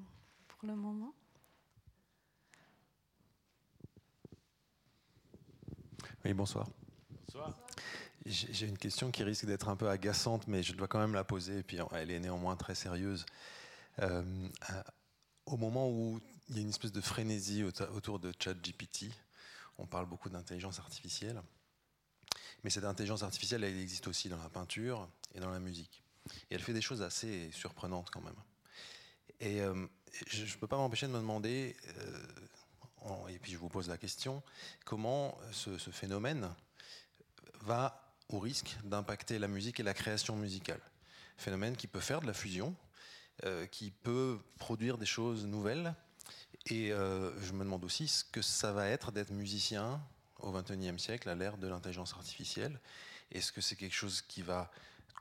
pour 0.47 0.67
le 0.67 0.75
moment? 0.75 1.15
Oui, 6.23 6.33
bonsoir. 6.33 6.69
Bonsoir. 7.25 7.57
J'ai 8.27 8.67
une 8.67 8.77
question 8.77 9.09
qui 9.09 9.23
risque 9.23 9.45
d'être 9.45 9.69
un 9.69 9.75
peu 9.75 9.89
agaçante, 9.89 10.47
mais 10.47 10.61
je 10.61 10.73
dois 10.73 10.87
quand 10.87 10.99
même 10.99 11.15
la 11.15 11.23
poser, 11.23 11.59
et 11.59 11.63
puis 11.63 11.79
elle 11.93 12.11
est 12.11 12.19
néanmoins 12.19 12.55
très 12.55 12.75
sérieuse. 12.75 13.25
Euh, 13.99 14.23
au 15.47 15.57
moment 15.57 15.89
où 15.89 16.19
il 16.49 16.55
y 16.55 16.59
a 16.59 16.61
une 16.61 16.69
espèce 16.69 16.91
de 16.91 17.01
frénésie 17.01 17.63
autour 17.63 18.19
de 18.19 18.31
ChatGPT, 18.39 19.09
on 19.79 19.87
parle 19.87 20.05
beaucoup 20.05 20.29
d'intelligence 20.29 20.79
artificielle, 20.79 21.41
mais 22.63 22.69
cette 22.69 22.85
intelligence 22.85 23.23
artificielle, 23.23 23.63
elle 23.63 23.77
existe 23.77 24.07
aussi 24.07 24.29
dans 24.29 24.37
la 24.37 24.49
peinture 24.49 25.09
et 25.33 25.39
dans 25.39 25.49
la 25.49 25.59
musique. 25.59 26.02
Et 26.49 26.55
elle 26.55 26.61
fait 26.61 26.73
des 26.73 26.81
choses 26.81 27.01
assez 27.01 27.51
surprenantes 27.51 28.09
quand 28.09 28.21
même. 28.21 28.35
Et 29.39 29.61
euh, 29.61 29.73
je 30.27 30.43
ne 30.43 30.59
peux 30.59 30.67
pas 30.67 30.77
m'empêcher 30.77 31.07
de 31.07 31.11
me 31.11 31.17
demander, 31.17 31.75
euh, 31.97 33.27
et 33.27 33.39
puis 33.39 33.51
je 33.51 33.57
vous 33.57 33.69
pose 33.69 33.89
la 33.89 33.97
question, 33.97 34.41
comment 34.85 35.37
ce, 35.51 35.77
phénomène 35.77 36.49
va 37.61 38.15
au 38.29 38.39
risque 38.39 38.77
d'impacter 38.85 39.39
la 39.39 39.47
musique 39.47 39.79
et 39.79 39.83
la 39.83 39.93
création 39.93 40.35
musicale. 40.35 40.79
Phénomène 41.37 41.75
qui 41.75 41.87
peut 41.87 41.99
faire 41.99 42.21
de 42.21 42.27
la 42.27 42.33
fusion, 42.33 42.75
euh, 43.43 43.65
qui 43.65 43.91
peut 43.91 44.39
produire 44.59 44.97
des 44.97 45.05
choses 45.05 45.45
nouvelles. 45.45 45.93
Et 46.67 46.91
je 46.91 47.51
me 47.51 47.65
demande 47.65 47.83
aussi 47.83 48.07
ce 48.07 48.23
que 48.23 48.41
ça 48.41 48.71
va 48.71 48.87
être 48.87 49.11
d'être 49.11 49.31
musicien 49.31 50.01
au 50.39 50.53
XXIe 50.53 50.97
siècle, 50.97 51.27
à 51.27 51.35
l'ère 51.35 51.57
de 51.57 51.67
l'intelligence 51.67 52.13
artificielle. 52.13 52.79
Est-ce 53.31 53.51
que 53.51 53.59
c'est 53.59 53.75
quelque 53.75 53.95
chose 53.95 54.21
qui 54.21 54.41
va 54.41 54.71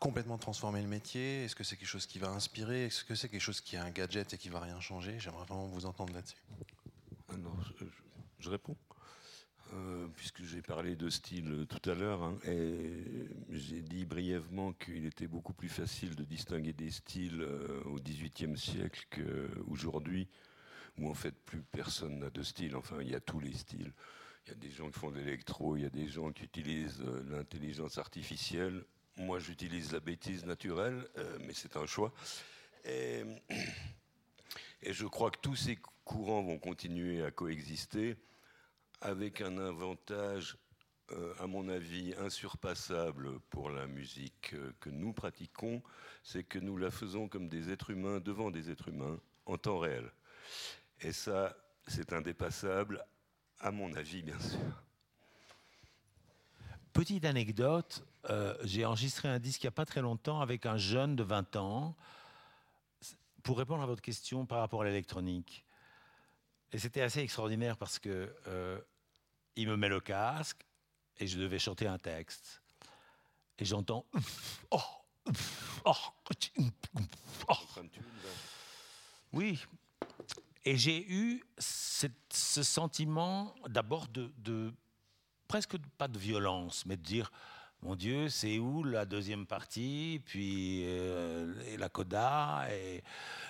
complètement 0.03 0.37
transformer 0.37 0.83
le 0.83 0.89
métier? 0.89 1.45
Est-ce 1.45 1.55
que 1.55 1.63
c'est 1.63 1.77
quelque 1.77 1.89
chose 1.89 2.07
qui 2.07 2.19
va 2.19 2.29
inspirer? 2.29 2.87
Est-ce 2.87 3.05
que 3.05 3.15
c'est 3.15 3.29
quelque 3.29 3.41
chose 3.41 3.61
qui 3.61 3.77
est 3.77 3.79
un 3.79 3.91
gadget 3.91 4.35
et 4.35 4.37
qui 4.37 4.49
va 4.49 4.59
rien 4.59 4.81
changer? 4.81 5.21
J'aimerais 5.21 5.47
vraiment 5.47 5.69
vous 5.69 5.87
entendre 5.87 6.13
là-dessus. 6.13 6.43
Ah 7.29 7.35
je 8.41 8.51
réponds. 8.51 8.77
Euh, 9.75 10.09
puisque 10.17 10.43
j'ai 10.43 10.61
parlé 10.61 10.97
de 10.97 11.09
style 11.09 11.67
tout 11.69 11.89
à 11.89 11.95
l'heure, 11.95 12.25
hein, 12.25 12.37
j'ai 13.49 13.81
dit 13.81 14.05
brièvement 14.05 14.73
qu'il 14.73 15.07
était 15.07 15.29
beaucoup 15.29 15.55
plus 15.55 15.69
facile 15.69 16.17
de 16.17 16.25
distinguer 16.25 16.73
des 16.73 16.91
styles 16.91 17.41
euh, 17.41 17.81
au 17.85 18.01
XVIIIe 18.01 18.59
siècle 18.59 19.07
qu'aujourd'hui, 19.09 20.29
où 20.99 21.09
en 21.09 21.15
fait 21.15 21.35
plus 21.45 21.63
personne 21.63 22.19
n'a 22.19 22.31
de 22.31 22.43
style. 22.43 22.75
Enfin, 22.75 22.97
il 23.01 23.09
y 23.09 23.15
a 23.15 23.21
tous 23.21 23.39
les 23.39 23.55
styles. 23.55 23.93
Il 24.47 24.51
y 24.51 24.53
a 24.53 24.57
des 24.57 24.71
gens 24.71 24.91
qui 24.91 24.99
font 24.99 25.13
de 25.13 25.19
l'électro, 25.19 25.77
il 25.77 25.85
y 25.85 25.87
a 25.87 25.91
des 25.91 26.09
gens 26.09 26.33
qui 26.33 26.43
utilisent 26.43 27.01
euh, 27.03 27.23
l'intelligence 27.31 27.99
artificielle. 27.99 28.85
Moi, 29.17 29.39
j'utilise 29.39 29.93
la 29.93 30.01
bêtise 30.01 30.45
naturelle, 30.45 31.07
mais 31.41 31.53
c'est 31.53 31.77
un 31.77 31.87
choix. 31.87 32.13
et 32.85 33.25
je 34.83 35.07
crois 35.07 35.31
que 35.31 35.39
tous 35.41 35.57
ces 35.57 35.79
courants 36.05 36.43
vont 36.43 36.59
continuer 36.59 37.25
à 37.25 37.31
coexister 37.31 38.17
avec 39.03 39.41
un 39.41 39.59
avantage, 39.59 40.57
euh, 41.11 41.35
à 41.41 41.47
mon 41.47 41.69
avis, 41.69 42.15
insurpassable 42.19 43.41
pour 43.51 43.69
la 43.69 43.87
musique 43.87 44.55
euh, 44.55 44.73
que 44.81 44.91
nous 44.91 45.13
pratiquons, 45.13 45.83
c'est 46.23 46.45
que 46.45 46.59
nous 46.59 46.77
la 46.77 46.91
faisons 46.91 47.29
comme 47.29 47.49
des 47.49 47.71
êtres 47.71 47.91
humains 47.91 48.21
devant 48.21 48.51
des 48.51 48.71
êtres 48.71 48.89
humains 48.89 49.19
en 49.45 49.59
temps 49.59 49.79
réel. 49.79 50.11
Et 51.01 51.13
ça, 51.13 51.57
c'est 51.89 52.13
indépassable, 52.13 53.05
à 53.59 53.73
mon 53.73 53.93
avis, 53.95 54.23
bien 54.23 54.39
sûr. 54.39 54.83
Petite 56.93 57.25
anecdote, 57.25 58.05
euh, 58.31 58.57
j'ai 58.65 58.85
enregistré 58.85 59.29
un 59.29 59.39
disque 59.39 59.63
il 59.63 59.67
n'y 59.67 59.69
a 59.69 59.73
pas 59.73 59.87
très 59.87 60.03
longtemps 60.03 60.41
avec 60.41 60.67
un 60.67 60.77
jeune 60.77 61.17
de 61.17 61.23
20 61.23 61.57
ans 61.57 61.97
pour 63.43 63.59
répondre 63.59 63.83
à 63.83 63.87
votre 63.87 64.03
question 64.03 64.47
par 64.47 64.59
rapport 64.59 64.83
à 64.83 64.85
l'électronique. 64.85 65.65
Et 66.73 66.79
c'était 66.79 67.03
assez 67.03 67.21
extraordinaire 67.21 67.77
parce 67.77 67.99
que 67.99 68.33
il 69.57 69.69
me 69.69 69.77
met 69.77 69.89
le 69.89 70.01
casque 70.01 70.65
et 71.19 71.27
je 71.27 71.39
devais 71.39 71.59
chanter 71.59 71.87
un 71.87 71.99
texte. 71.99 72.63
Et 73.59 73.65
j'entends. 73.65 74.07
Oh, 74.71 75.35
oh, 75.85 75.93
oh. 77.47 77.53
Oui. 79.33 79.59
Et 80.65 80.77
j'ai 80.77 81.11
eu 81.11 81.45
ce 81.59 82.63
sentiment 82.63 83.55
d'abord 83.69 84.09
de, 84.09 84.73
presque 85.53 85.77
pas 85.99 86.09
de 86.09 86.19
violence, 86.19 86.87
mais 86.87 86.97
de 86.97 87.03
dire 87.03 87.31
mon 87.83 87.95
Dieu, 87.95 88.31
c'est 88.31 88.59
où 88.59 88.85
la 88.85 89.05
deuxième 89.05 89.45
partie, 89.45 90.23
puis 90.25 90.85
euh, 90.87 91.77
la 91.77 91.91
coda, 91.91 92.67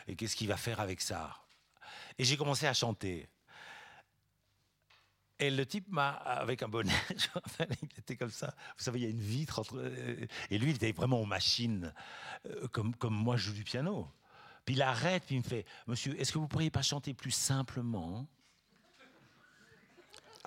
et 0.09 0.17
qu'est-ce 0.17 0.35
qu'il 0.35 0.49
va 0.49 0.57
faire 0.57 0.81
avec 0.81 1.01
ça? 1.01 1.37
Et 2.19 2.25
j'ai 2.25 2.37
commencé 2.37 2.67
à 2.67 2.75
chanter. 2.75 3.29
Et 5.39 5.49
le 5.49 5.65
type 5.65 5.87
m'a, 5.91 6.11
avec 6.11 6.65
un 6.65 6.69
bonnet, 6.69 6.93
il 7.61 7.99
était 8.01 8.17
comme 8.17 8.33
ça. 8.33 8.53
Vous 8.77 8.83
savez, 8.83 8.99
il 8.99 9.03
y 9.05 9.07
a 9.07 9.11
une 9.11 9.21
vitre 9.21 9.61
entre. 9.61 9.81
Et 10.51 10.59
lui, 10.59 10.71
il 10.71 10.75
était 10.75 10.91
vraiment 10.91 11.21
aux 11.21 11.25
machines, 11.25 11.95
euh, 12.47 12.67
comme, 12.67 12.97
comme 12.97 13.15
moi, 13.15 13.37
je 13.37 13.45
joue 13.45 13.55
du 13.55 13.63
piano. 13.63 14.11
Puis 14.65 14.75
il 14.75 14.83
arrête, 14.83 15.23
puis 15.25 15.37
il 15.37 15.39
me 15.39 15.45
fait 15.45 15.67
Monsieur, 15.87 16.21
est-ce 16.21 16.33
que 16.33 16.39
vous 16.39 16.49
pourriez 16.49 16.71
pas 16.71 16.83
chanter 16.83 17.15
plus 17.15 17.31
simplement? 17.31 18.27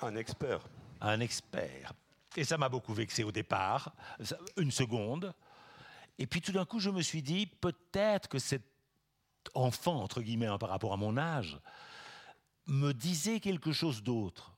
Un 0.01 0.17
expert. 0.17 0.67
Un 1.01 1.19
expert. 1.19 1.93
Et 2.35 2.43
ça 2.43 2.57
m'a 2.57 2.69
beaucoup 2.69 2.93
vexé 2.93 3.23
au 3.23 3.31
départ, 3.31 3.93
une 4.57 4.71
seconde. 4.71 5.33
Et 6.17 6.27
puis 6.27 6.41
tout 6.41 6.51
d'un 6.51 6.65
coup, 6.65 6.79
je 6.79 6.89
me 6.89 7.01
suis 7.01 7.21
dit 7.21 7.45
peut-être 7.45 8.27
que 8.27 8.39
cet 8.39 8.63
enfant, 9.53 10.01
entre 10.01 10.21
guillemets, 10.21 10.47
hein, 10.47 10.57
par 10.57 10.69
rapport 10.69 10.93
à 10.93 10.97
mon 10.97 11.17
âge, 11.17 11.59
me 12.67 12.93
disait 12.93 13.39
quelque 13.39 13.71
chose 13.71 14.03
d'autre 14.03 14.55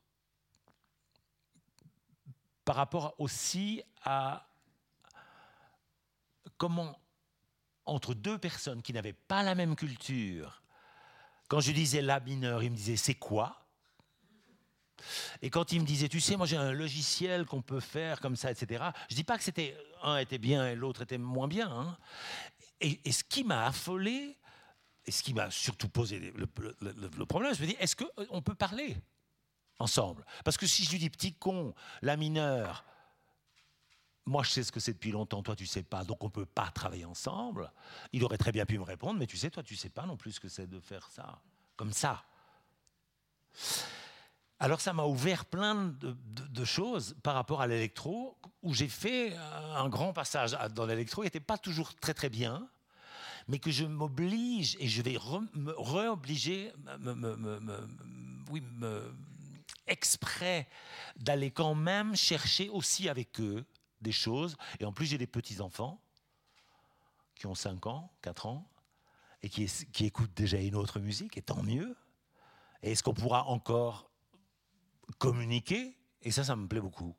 par 2.68 2.76
rapport 2.76 3.16
aussi 3.18 3.82
à 4.04 4.46
comment, 6.58 7.00
entre 7.86 8.14
deux 8.14 8.38
personnes 8.38 8.82
qui 8.82 8.92
n'avaient 8.92 9.14
pas 9.14 9.42
la 9.42 9.56
même 9.56 9.78
culture, 9.78 10.62
quand 11.48 11.62
je 11.62 11.72
disais 11.72 12.02
la 12.02 12.20
mineur, 12.20 12.64
il 12.64 12.72
me 12.72 12.76
disait 12.76 12.98
c'est 12.98 13.16
quoi? 13.16 13.67
Et 15.42 15.50
quand 15.50 15.72
il 15.72 15.82
me 15.82 15.86
disait, 15.86 16.10
tu 16.10 16.20
sais, 16.20 16.36
moi 16.36 16.46
j'ai 16.46 16.58
un 16.58 16.72
logiciel 16.72 17.46
qu'on 17.46 17.62
peut 17.62 17.80
faire 17.80 18.20
comme 18.20 18.36
ça, 18.36 18.52
etc. 18.52 18.84
Je 19.10 19.16
dis 19.16 19.24
pas 19.24 19.38
que 19.38 19.44
c'était 19.44 19.76
un 20.04 20.18
était 20.18 20.38
bien 20.38 20.68
et 20.68 20.76
l'autre 20.76 21.04
était 21.04 21.18
moins 21.18 21.48
bien. 21.48 21.70
Hein. 21.72 21.98
Et, 22.80 23.12
ce 23.12 23.24
qui 23.24 23.44
m'a 23.44 23.66
affolé, 23.66 24.38
et 25.06 25.12
ce 25.12 25.24
qui 25.24 25.34
m'a 25.34 25.50
surtout 25.50 25.90
posé 25.90 26.20
le, 26.36 27.26
problème, 27.26 27.56
je 27.56 27.62
me 27.62 27.68
dis, 27.68 27.76
est-ce 27.80 27.96
qu'on 27.96 28.42
peut 28.42 28.56
parler 28.56 28.98
ensemble? 29.80 30.26
Parce 30.44 30.58
que 30.58 30.68
si 30.68 30.84
je 30.84 30.92
lui 30.92 31.00
dis 31.00 31.10
petit 31.10 31.34
con, 31.34 31.74
la 32.02 32.18
mineure, 32.18 32.86
moi 34.26 34.44
je 34.44 34.52
sais 34.52 34.64
ce 34.64 34.72
que 34.72 34.80
c'est 34.80 34.94
depuis 34.94 35.12
longtemps, 35.12 35.42
toi 35.42 35.56
tu 35.56 35.66
sais 35.66 35.84
pas, 35.84 36.04
donc 36.04 36.24
on 36.24 36.30
peut 36.30 36.46
pas 36.46 36.70
travailler 36.70 37.06
ensemble. 37.06 37.72
Il 38.12 38.24
aurait 38.24 38.38
très 38.38 38.52
bien 38.52 38.66
pu 38.66 38.78
me 38.78 38.84
répondre, 38.84 39.18
mais 39.18 39.28
tu 39.28 39.38
sais, 39.38 39.50
toi 39.50 39.64
tu 39.64 39.76
sais 39.76 39.90
pas 39.90 40.06
non 40.06 40.18
plus 40.18 40.34
ce 40.34 40.40
que 40.40 40.50
c'est 40.50 40.68
de 40.68 40.80
faire 40.80 41.10
ça, 41.10 41.42
comme 41.76 41.94
ça. 41.94 42.24
Alors 44.60 44.82
ça 44.82 44.92
m'a 44.92 45.04
ouvert 45.04 45.46
plein 45.46 45.94
de, 46.00 46.66
choses 46.66 47.16
par 47.22 47.36
rapport 47.36 47.62
à 47.62 47.68
l'électro, 47.68 48.36
où 48.64 48.74
j'ai 48.74 48.88
fait 48.88 49.36
un 49.38 49.88
grand 49.88 50.14
passage 50.14 50.58
dans 50.74 50.88
l'électro, 50.88 51.22
qui 51.22 51.28
n'était 51.28 51.40
pas 51.40 51.60
toujours 51.60 51.94
très 51.96 52.16
très 52.16 52.30
bien, 52.30 52.68
mais 53.48 53.60
que 53.60 53.70
je 53.70 53.86
m'oblige, 53.86 54.76
et 54.80 54.88
je 54.88 55.02
vais 55.04 55.18
me 55.54 55.72
réobliger, 55.78 56.74
me, 57.00 57.84
exprès 59.86 60.68
d'aller 61.18 61.52
quand 61.52 61.76
même 61.76 62.16
chercher 62.16 62.70
aussi 62.70 63.08
avec 63.08 63.40
eux 63.40 63.64
des 64.02 64.12
choses. 64.12 64.58
Et 64.80 64.86
en 64.86 64.92
plus, 64.92 65.06
j'ai 65.06 65.18
des 65.18 65.28
petits-enfants 65.28 66.02
qui 67.36 67.46
ont 67.46 67.56
5 67.56 67.86
ans, 67.86 68.12
4 68.24 68.48
ans, 68.48 68.68
et 69.44 69.50
qui, 69.50 69.68
qui 69.94 70.06
écoutent 70.06 70.34
déjà 70.34 70.58
une 70.58 70.76
autre 70.76 71.00
musique, 71.00 71.38
et 71.38 71.44
tant 71.44 71.62
mieux. 71.62 71.96
Est-ce 72.82 73.04
qu'on 73.04 73.14
pourra 73.14 73.46
encore 73.46 74.07
communiquer 75.18 75.96
Et 76.22 76.32
ça, 76.32 76.44
ça 76.44 76.56
me 76.56 76.68
plaît 76.68 76.82
beaucoup. 76.82 77.16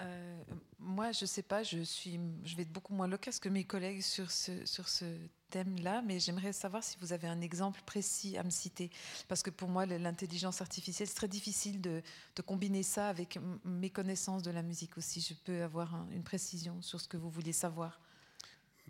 Euh, 0.00 0.42
moi, 0.78 1.12
je 1.12 1.24
ne 1.24 1.26
sais 1.26 1.42
pas, 1.42 1.62
je, 1.62 1.82
suis, 1.82 2.20
je 2.44 2.56
vais 2.56 2.62
être 2.62 2.72
beaucoup 2.72 2.94
moins 2.94 3.08
loquace 3.08 3.38
que 3.38 3.48
mes 3.48 3.64
collègues 3.64 4.02
sur 4.02 4.30
ce, 4.30 4.64
sur 4.66 4.88
ce 4.88 5.04
thème-là, 5.50 6.02
mais 6.02 6.20
j'aimerais 6.20 6.52
savoir 6.52 6.84
si 6.84 6.96
vous 7.00 7.12
avez 7.12 7.28
un 7.28 7.40
exemple 7.40 7.80
précis 7.86 8.36
à 8.36 8.42
me 8.42 8.50
citer. 8.50 8.90
Parce 9.28 9.42
que 9.42 9.50
pour 9.50 9.68
moi, 9.68 9.86
l'intelligence 9.86 10.60
artificielle, 10.60 11.08
c'est 11.08 11.14
très 11.14 11.28
difficile 11.28 11.80
de, 11.80 12.02
de, 12.34 12.42
combiner 12.42 12.82
ça 12.82 13.08
avec 13.08 13.38
mes 13.64 13.90
connaissances 13.90 14.42
de 14.42 14.50
la 14.50 14.62
musique 14.62 14.98
aussi. 14.98 15.20
Je 15.20 15.34
peux 15.34 15.62
avoir 15.62 16.06
une 16.12 16.22
précision 16.22 16.80
sur 16.82 17.00
ce 17.00 17.08
que 17.08 17.16
vous 17.16 17.30
vouliez 17.30 17.52
savoir. 17.52 18.00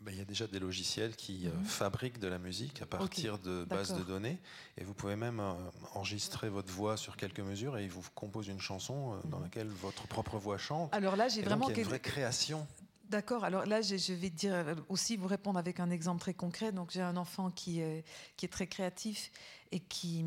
Ben, 0.02 0.12
il 0.12 0.18
y 0.18 0.20
a 0.20 0.24
déjà 0.24 0.46
des 0.46 0.58
logiciels 0.58 1.16
qui 1.16 1.46
euh, 1.46 1.50
mhm. 1.50 1.64
fabriquent 1.64 2.18
de 2.18 2.28
la 2.28 2.38
musique 2.38 2.82
à 2.82 2.86
partir 2.86 3.38
de 3.38 3.64
bases 3.64 3.96
de 3.96 4.02
données. 4.02 4.38
Et 4.76 4.84
vous 4.84 4.94
pouvez 4.94 5.16
même 5.16 5.40
euh, 5.40 5.54
enregistrer 5.94 6.48
votre 6.48 6.72
voix 6.72 6.96
sur 6.96 7.16
quelques 7.16 7.40
mesures 7.40 7.78
et 7.78 7.84
ils 7.84 7.90
vous 7.90 8.02
composent 8.14 8.48
une 8.48 8.60
chanson 8.60 9.14
euh, 9.14 9.28
dans 9.28 9.38
mhm. 9.38 9.44
laquelle 9.44 9.68
votre 9.68 10.06
propre 10.06 10.38
voix 10.38 10.58
chante. 10.58 10.94
Alors 10.94 11.16
là, 11.16 11.28
j'ai 11.28 11.42
vraiment. 11.42 11.68
il 11.70 11.76
y 11.76 11.78
a 11.78 11.82
une 11.82 11.88
vraie 11.88 12.00
création. 12.00 12.66
D'accord. 13.08 13.44
Alors 13.44 13.66
là, 13.66 13.82
je 13.82 14.12
vais 14.12 14.30
dire 14.30 14.76
aussi 14.88 15.16
vous 15.16 15.28
répondre 15.28 15.58
avec 15.58 15.80
un 15.80 15.90
exemple 15.90 16.20
très 16.20 16.34
concret. 16.34 16.72
Donc 16.72 16.90
j'ai 16.90 17.02
un 17.02 17.16
enfant 17.16 17.50
qui 17.50 17.80
est, 17.80 18.04
qui 18.36 18.46
est 18.46 18.50
très 18.50 18.66
créatif 18.66 19.30
et 19.70 19.80
qui, 19.80 20.24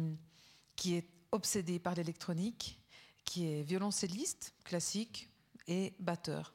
qui 0.75 0.95
est 0.95 1.07
obsédé 1.31 1.77
par 1.77 1.93
l'électronique, 1.93 2.79
qui 3.25 3.51
est 3.51 3.63
violoncelliste 3.63 4.53
classique 4.63 5.29
et 5.67 5.93
batteur. 5.99 6.53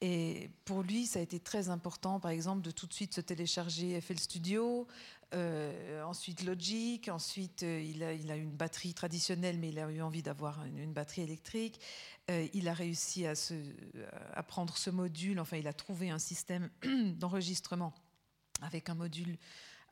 Et 0.00 0.50
pour 0.64 0.82
lui, 0.82 1.06
ça 1.06 1.18
a 1.18 1.22
été 1.22 1.40
très 1.40 1.68
important, 1.68 2.20
par 2.20 2.30
exemple, 2.30 2.62
de 2.62 2.70
tout 2.70 2.86
de 2.86 2.92
suite 2.92 3.14
se 3.14 3.20
télécharger 3.20 4.00
FL 4.00 4.18
Studio, 4.18 4.86
euh, 5.32 6.02
ensuite 6.02 6.42
Logic, 6.42 7.08
ensuite 7.08 7.62
euh, 7.62 7.80
il, 7.80 8.02
a, 8.02 8.12
il, 8.14 8.30
une 8.30 8.50
batterie 8.50 8.94
traditionnelle, 8.94 9.58
mais 9.58 9.68
il 9.68 9.78
a 9.78 9.88
eu 9.90 10.00
envie 10.00 10.22
d'avoir 10.22 10.64
une, 10.64 10.92
batterie 10.92 11.22
électrique. 11.22 11.80
Euh, 12.30 12.48
il 12.52 12.66
a 12.66 12.72
réussi 12.72 13.26
à 13.26 14.42
prendre 14.42 14.76
ce 14.76 14.90
module, 14.90 15.38
enfin 15.38 15.58
il 15.58 15.68
a 15.68 15.72
trouvé 15.72 16.10
un 16.10 16.18
système 16.18 16.70
d'enregistrement 17.16 17.92
avec 18.62 18.88
un 18.88 18.94
module 18.94 19.38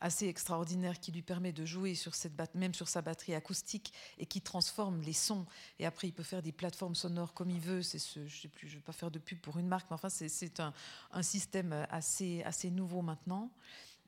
assez 0.01 0.27
extraordinaire 0.27 0.99
qui 0.99 1.11
lui 1.11 1.21
permet 1.21 1.51
de 1.51 1.65
jouer 1.65 1.95
sur 1.95 2.15
cette 2.15 2.55
même 2.55 2.73
sur 2.73 2.87
sa 2.87 3.01
batterie 3.01 3.35
acoustique 3.35 3.93
et 4.17 4.25
qui 4.25 4.41
transforme 4.41 5.01
les 5.01 5.13
sons. 5.13 5.45
Et 5.77 5.85
après, 5.85 6.07
il 6.07 6.13
peut 6.13 6.23
faire 6.23 6.41
des 6.41 6.51
plateformes 6.51 6.95
sonores 6.95 7.33
comme 7.33 7.49
il 7.49 7.59
veut. 7.59 7.81
C'est 7.81 7.99
ce, 7.99 8.25
je 8.25 8.41
sais 8.41 8.47
plus, 8.47 8.67
je 8.67 8.75
vais 8.75 8.83
pas 8.83 8.93
faire 8.93 9.11
de 9.11 9.19
pub 9.19 9.39
pour 9.39 9.57
une 9.57 9.67
marque, 9.67 9.89
mais 9.89 9.95
enfin, 9.95 10.09
c'est 10.09 10.59
un, 10.59 10.73
un, 11.11 11.23
système 11.23 11.85
assez, 11.89 12.43
assez 12.43 12.69
nouveau 12.69 13.01
maintenant 13.01 13.51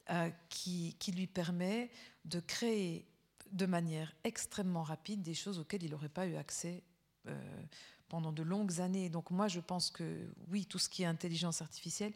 euh, 0.10 0.30
qui, 0.50 0.96
qui, 1.00 1.12
lui 1.12 1.28
permet 1.28 1.90
de 2.26 2.40
créer 2.40 3.06
de 3.52 3.66
manière 3.66 4.14
extrêmement 4.24 4.84
rapide 4.84 5.22
des 5.22 5.34
choses 5.34 5.60
auxquelles 5.60 5.84
il 5.84 5.92
n'aurait 5.92 6.10
pas 6.10 6.26
eu 6.28 6.36
accès. 6.36 6.84
Euh, 7.28 7.64
pendant 8.12 8.34
de 8.34 8.44
longues 8.44 8.82
années. 8.82 9.08
Donc 9.08 9.32
moi, 9.32 9.48
je 9.48 9.62
pense 9.62 9.90
que 9.90 10.28
oui, 10.50 10.66
tout 10.66 10.80
ce 10.80 10.90
qui 10.90 11.04
est 11.04 11.06
intelligence 11.06 11.62
artificielle 11.62 12.12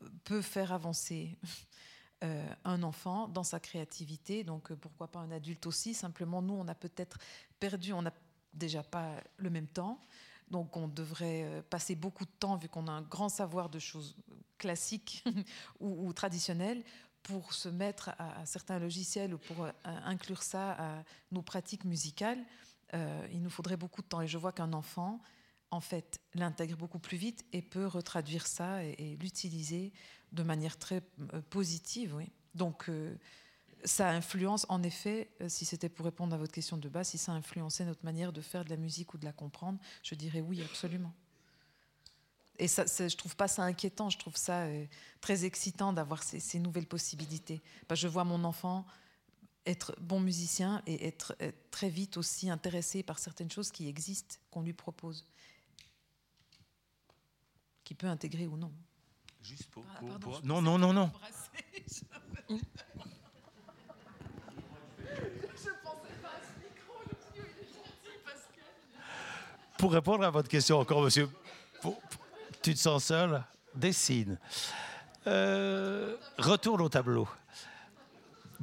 euh, 0.00 0.08
peut 0.22 0.42
faire 0.42 0.72
avancer 0.72 1.36
euh, 2.22 2.46
un 2.66 2.82
enfant 2.82 3.28
dans 3.28 3.44
sa 3.44 3.60
créativité. 3.60 4.44
Donc 4.44 4.70
euh, 4.70 4.76
pourquoi 4.76 5.08
pas 5.08 5.20
un 5.20 5.30
adulte 5.30 5.66
aussi 5.66 5.94
Simplement, 5.94 6.42
nous, 6.42 6.52
on 6.52 6.68
a 6.68 6.74
peut-être 6.74 7.18
perdu, 7.58 7.94
on 7.94 8.02
n'a 8.02 8.12
déjà 8.52 8.82
pas 8.82 9.14
le 9.38 9.48
même 9.48 9.66
temps. 9.66 9.98
Donc 10.50 10.76
on 10.76 10.86
devrait 10.86 11.44
euh, 11.44 11.62
passer 11.62 11.94
beaucoup 11.94 12.26
de 12.26 12.30
temps, 12.38 12.56
vu 12.56 12.68
qu'on 12.68 12.88
a 12.88 12.90
un 12.90 13.00
grand 13.00 13.30
savoir 13.30 13.70
de 13.70 13.78
choses 13.78 14.16
classiques 14.58 15.24
ou, 15.80 16.12
traditionnelles, 16.12 16.84
pour 17.22 17.54
se 17.54 17.70
mettre 17.70 18.10
à, 18.18 18.44
certains 18.44 18.78
logiciels 18.78 19.32
ou 19.32 19.38
pour 19.38 19.66
inclure 19.84 20.42
ça 20.42 20.72
à 20.72 21.04
nos 21.32 21.40
pratiques 21.40 21.86
musicales. 21.86 22.44
il 22.92 23.40
nous 23.40 23.50
faudrait 23.50 23.78
beaucoup 23.78 24.02
de 24.02 24.06
temps. 24.06 24.20
Et 24.20 24.26
je 24.26 24.36
vois 24.36 24.52
qu'un 24.52 24.74
enfant, 24.74 25.20
en 25.70 25.80
fait, 25.80 26.20
l'intègre 26.34 26.76
beaucoup 26.76 26.98
plus 26.98 27.16
vite 27.16 27.46
et 27.52 27.62
peut 27.62 27.86
retraduire 27.86 28.46
ça 28.46 28.84
et 28.84 29.16
l'utiliser 29.20 29.92
de 30.32 30.42
manière 30.42 30.78
très 30.78 31.02
euh, 31.34 31.40
positive, 31.50 32.14
oui. 32.14 32.30
Donc, 32.54 32.88
euh, 32.88 33.14
ça 33.84 34.10
influence, 34.10 34.66
en 34.68 34.82
effet, 34.82 35.30
euh, 35.40 35.48
si 35.48 35.64
c'était 35.64 35.88
pour 35.88 36.04
répondre 36.04 36.34
à 36.34 36.38
votre 36.38 36.52
question 36.52 36.76
de 36.76 36.88
base, 36.88 37.08
si 37.08 37.18
ça 37.18 37.32
a 37.32 37.34
influencé 37.34 37.84
notre 37.84 38.04
manière 38.04 38.32
de 38.32 38.40
faire 38.40 38.64
de 38.64 38.70
la 38.70 38.76
musique 38.76 39.14
ou 39.14 39.18
de 39.18 39.24
la 39.24 39.32
comprendre, 39.32 39.78
je 40.02 40.14
dirais 40.14 40.40
oui, 40.40 40.62
absolument. 40.62 41.12
Et 42.58 42.68
ça, 42.68 42.84
je 42.84 43.16
trouve 43.16 43.36
pas 43.36 43.48
ça 43.48 43.62
inquiétant, 43.62 44.10
je 44.10 44.18
trouve 44.18 44.36
ça 44.36 44.66
très 45.22 45.46
excitant 45.46 45.94
d'avoir 45.94 46.22
ces, 46.22 46.58
nouvelles 46.58 46.86
possibilités. 46.86 47.62
je 47.90 48.06
vois 48.06 48.24
mon 48.24 48.44
enfant 48.44 48.84
être 49.64 49.94
bon 49.98 50.20
musicien 50.20 50.82
et 50.86 51.06
être, 51.06 51.34
être, 51.40 51.70
très 51.70 51.88
vite 51.88 52.18
aussi 52.18 52.50
intéressé 52.50 53.02
par 53.02 53.18
certaines 53.18 53.50
choses 53.50 53.70
qui 53.70 53.88
existent, 53.88 54.36
qu'on 54.50 54.60
lui 54.60 54.74
propose, 54.74 55.24
qui 57.84 57.94
peut 57.94 58.08
intégrer 58.08 58.46
ou 58.46 58.58
non. 58.58 58.72
Juste 59.42 59.68
pour. 59.70 59.84
Non, 60.44 60.60
non, 60.62 60.78
non, 60.78 60.92
non. 60.92 61.10
Pour 69.78 69.92
répondre 69.94 70.24
à 70.24 70.30
votre 70.30 70.48
question 70.48 70.78
encore, 70.78 71.00
monsieur, 71.00 71.26
tu 72.60 72.74
te 72.74 72.78
sens 72.78 73.04
seul? 73.04 73.42
Dessine. 73.74 74.38
Euh, 75.26 76.16
retourne 76.36 76.82
au 76.82 76.88
tableau. 76.90 77.26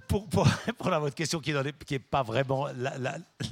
Pour, 0.08 0.28
pour, 0.28 0.45
répondre 0.66 0.93
à 0.93 0.99
votre 0.99 1.16
question 1.16 1.39
qui 1.39 1.53
n'est 1.53 1.99
pas 1.99 2.24
vraiment 2.24 2.68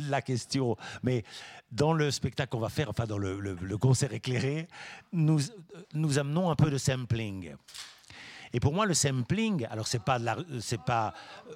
la, 0.09 0.21
question, 0.21 0.77
mais 1.03 1.23
dans 1.71 1.93
le 1.93 2.11
spectacle 2.11 2.49
qu'on 2.49 2.59
va 2.59 2.69
faire, 2.69 2.89
enfin 2.89 3.05
dans 3.05 3.17
le, 3.17 3.77
concert 3.77 4.13
éclairé, 4.13 4.67
nous, 5.11 5.39
amenons 6.17 6.49
un 6.49 6.55
peu 6.55 6.69
de 6.69 6.77
sampling. 6.77 7.55
Et 8.53 8.59
pour 8.61 8.73
moi, 8.73 8.85
le 8.85 8.93
sampling, 8.93 9.65
alors 9.69 9.85
c'est 9.85 10.01
pas, 10.01 10.17
c'est 10.61 10.81
pas, 10.81 11.13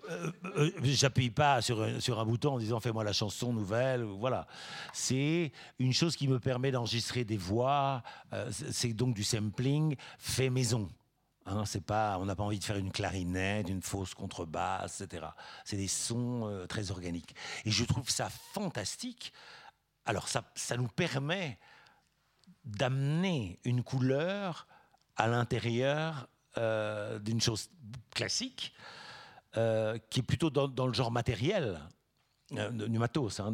euh, 0.10 0.32
euh, 0.58 0.72
j'appuie 0.84 1.30
pas 1.30 1.62
sur 1.62 1.82
un, 1.82 2.02
sur 2.02 2.20
un 2.20 2.26
bouton 2.26 2.56
en 2.56 2.60
disant 2.60 2.82
fais-moi 2.82 3.06
la 3.06 3.14
chanson 3.14 3.54
nouvelle, 3.54 4.04
voilà. 4.04 4.47
C'est 4.91 5.54
une 5.78 5.93
chose 5.93 6.18
qui 6.18 6.28
me 6.28 6.39
permet 6.39 6.72
d'enregistrer 6.72 7.24
des 7.24 7.38
voix. 7.38 8.04
Euh, 8.34 8.52
c'est 8.72 8.91
donc 8.91 9.16
du 9.16 9.24
sampling 9.24 9.95
fait 10.18 10.50
maison. 10.50 10.89
Hein, 11.50 11.66
c'est 11.66 11.84
pas, 11.84 12.18
on 12.20 12.26
n'a 12.26 12.36
pas 12.36 12.43
envie 12.43 12.60
de 12.60 12.64
faire 12.64 12.78
une 12.78 12.91
clarinette, 12.91 13.70
une 13.70 13.82
fausse 13.82 14.14
contrebasse, 14.14 15.02
etc. 15.02 15.28
C'est 15.66 15.78
des 15.78 15.88
sons 15.88 16.66
très 16.70 16.91
organiques. 16.91 17.36
Et 17.66 17.72
je 17.72 17.84
trouve 17.86 18.10
ça 18.10 18.30
fantastique 18.54 19.34
alors 20.10 20.28
ça, 20.28 20.43
nous 20.76 20.88
permet 20.88 21.60
d'amener 22.66 23.60
une 23.64 23.84
couleur 23.84 24.68
à 25.16 25.28
l'intérieur 25.28 26.28
euh, 26.58 27.20
d'une 27.20 27.39
chose 27.39 27.70
classique, 28.16 28.74
euh, 29.56 30.00
qui 30.10 30.22
est 30.22 30.24
plutôt 30.24 30.50
dans, 30.50 30.88
le 30.88 30.93
genre 30.93 31.12
matériel, 31.12 31.80
euh, 32.54 32.70
du 32.72 32.97
matos. 32.97 33.39
Hein, 33.39 33.54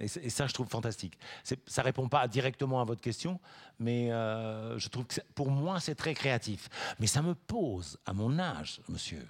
et, 0.00 0.08
ça, 0.08 0.46
je 0.46 0.52
trouve 0.52 0.68
fantastique. 0.68 1.18
Ça 1.66 1.82
répond 1.82 2.08
pas 2.08 2.26
directement 2.28 2.80
à 2.80 2.84
votre 2.84 3.00
question, 3.00 3.40
mais 3.78 4.08
je 4.08 4.88
trouve 4.88 5.06
que 5.06 5.20
pour 5.34 5.50
moi, 5.50 5.80
c'est 5.80 5.94
très 5.94 6.14
créatif. 6.14 6.68
Mais 6.98 7.06
ça 7.06 7.22
me 7.22 7.34
pose, 7.34 7.98
à 8.06 8.12
mon 8.12 8.38
âge, 8.38 8.80
monsieur, 8.88 9.28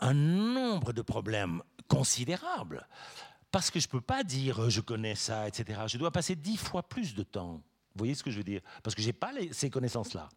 un 0.00 0.14
nombre 0.14 0.92
de 0.92 1.02
problèmes 1.02 1.62
considérables. 1.88 2.86
Parce 3.50 3.70
que 3.70 3.80
je 3.80 3.88
ne 3.88 3.90
peux 3.90 4.00
pas 4.00 4.22
dire 4.22 4.62
euh, 4.62 4.70
je 4.70 4.80
connais 4.80 5.14
ça, 5.14 5.48
etc. 5.48 5.80
Je 5.86 5.98
dois 5.98 6.10
passer 6.10 6.36
dix 6.36 6.56
fois 6.56 6.82
plus 6.82 7.14
de 7.14 7.22
temps. 7.22 7.54
Vous 7.94 7.98
voyez 7.98 8.14
ce 8.14 8.22
que 8.22 8.30
je 8.30 8.38
veux 8.38 8.44
dire? 8.44 8.60
Parce 8.82 8.94
que 8.94 9.02
je 9.02 9.08
n'ai 9.08 9.12
pas 9.12 9.32
ces 9.50 9.70
connaissances-là. 9.70 10.28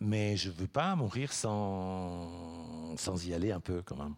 Mais 0.00 0.36
je 0.36 0.48
ne 0.48 0.54
veux 0.54 0.66
pas 0.66 0.96
mourir 0.96 1.32
sans 1.32 2.96
y 3.24 3.34
aller 3.34 3.52
un 3.52 3.60
peu 3.60 3.82
quand 3.82 3.96
même. 3.96 4.14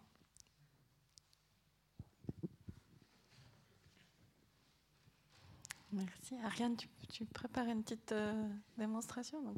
Merci. 5.95 6.37
Ariane, 6.45 6.77
tu, 6.77 6.89
tu 7.13 7.25
prépares 7.25 7.67
une 7.67 7.83
petite 7.83 8.13
euh, 8.13 8.33
démonstration 8.77 9.41
donc... 9.43 9.57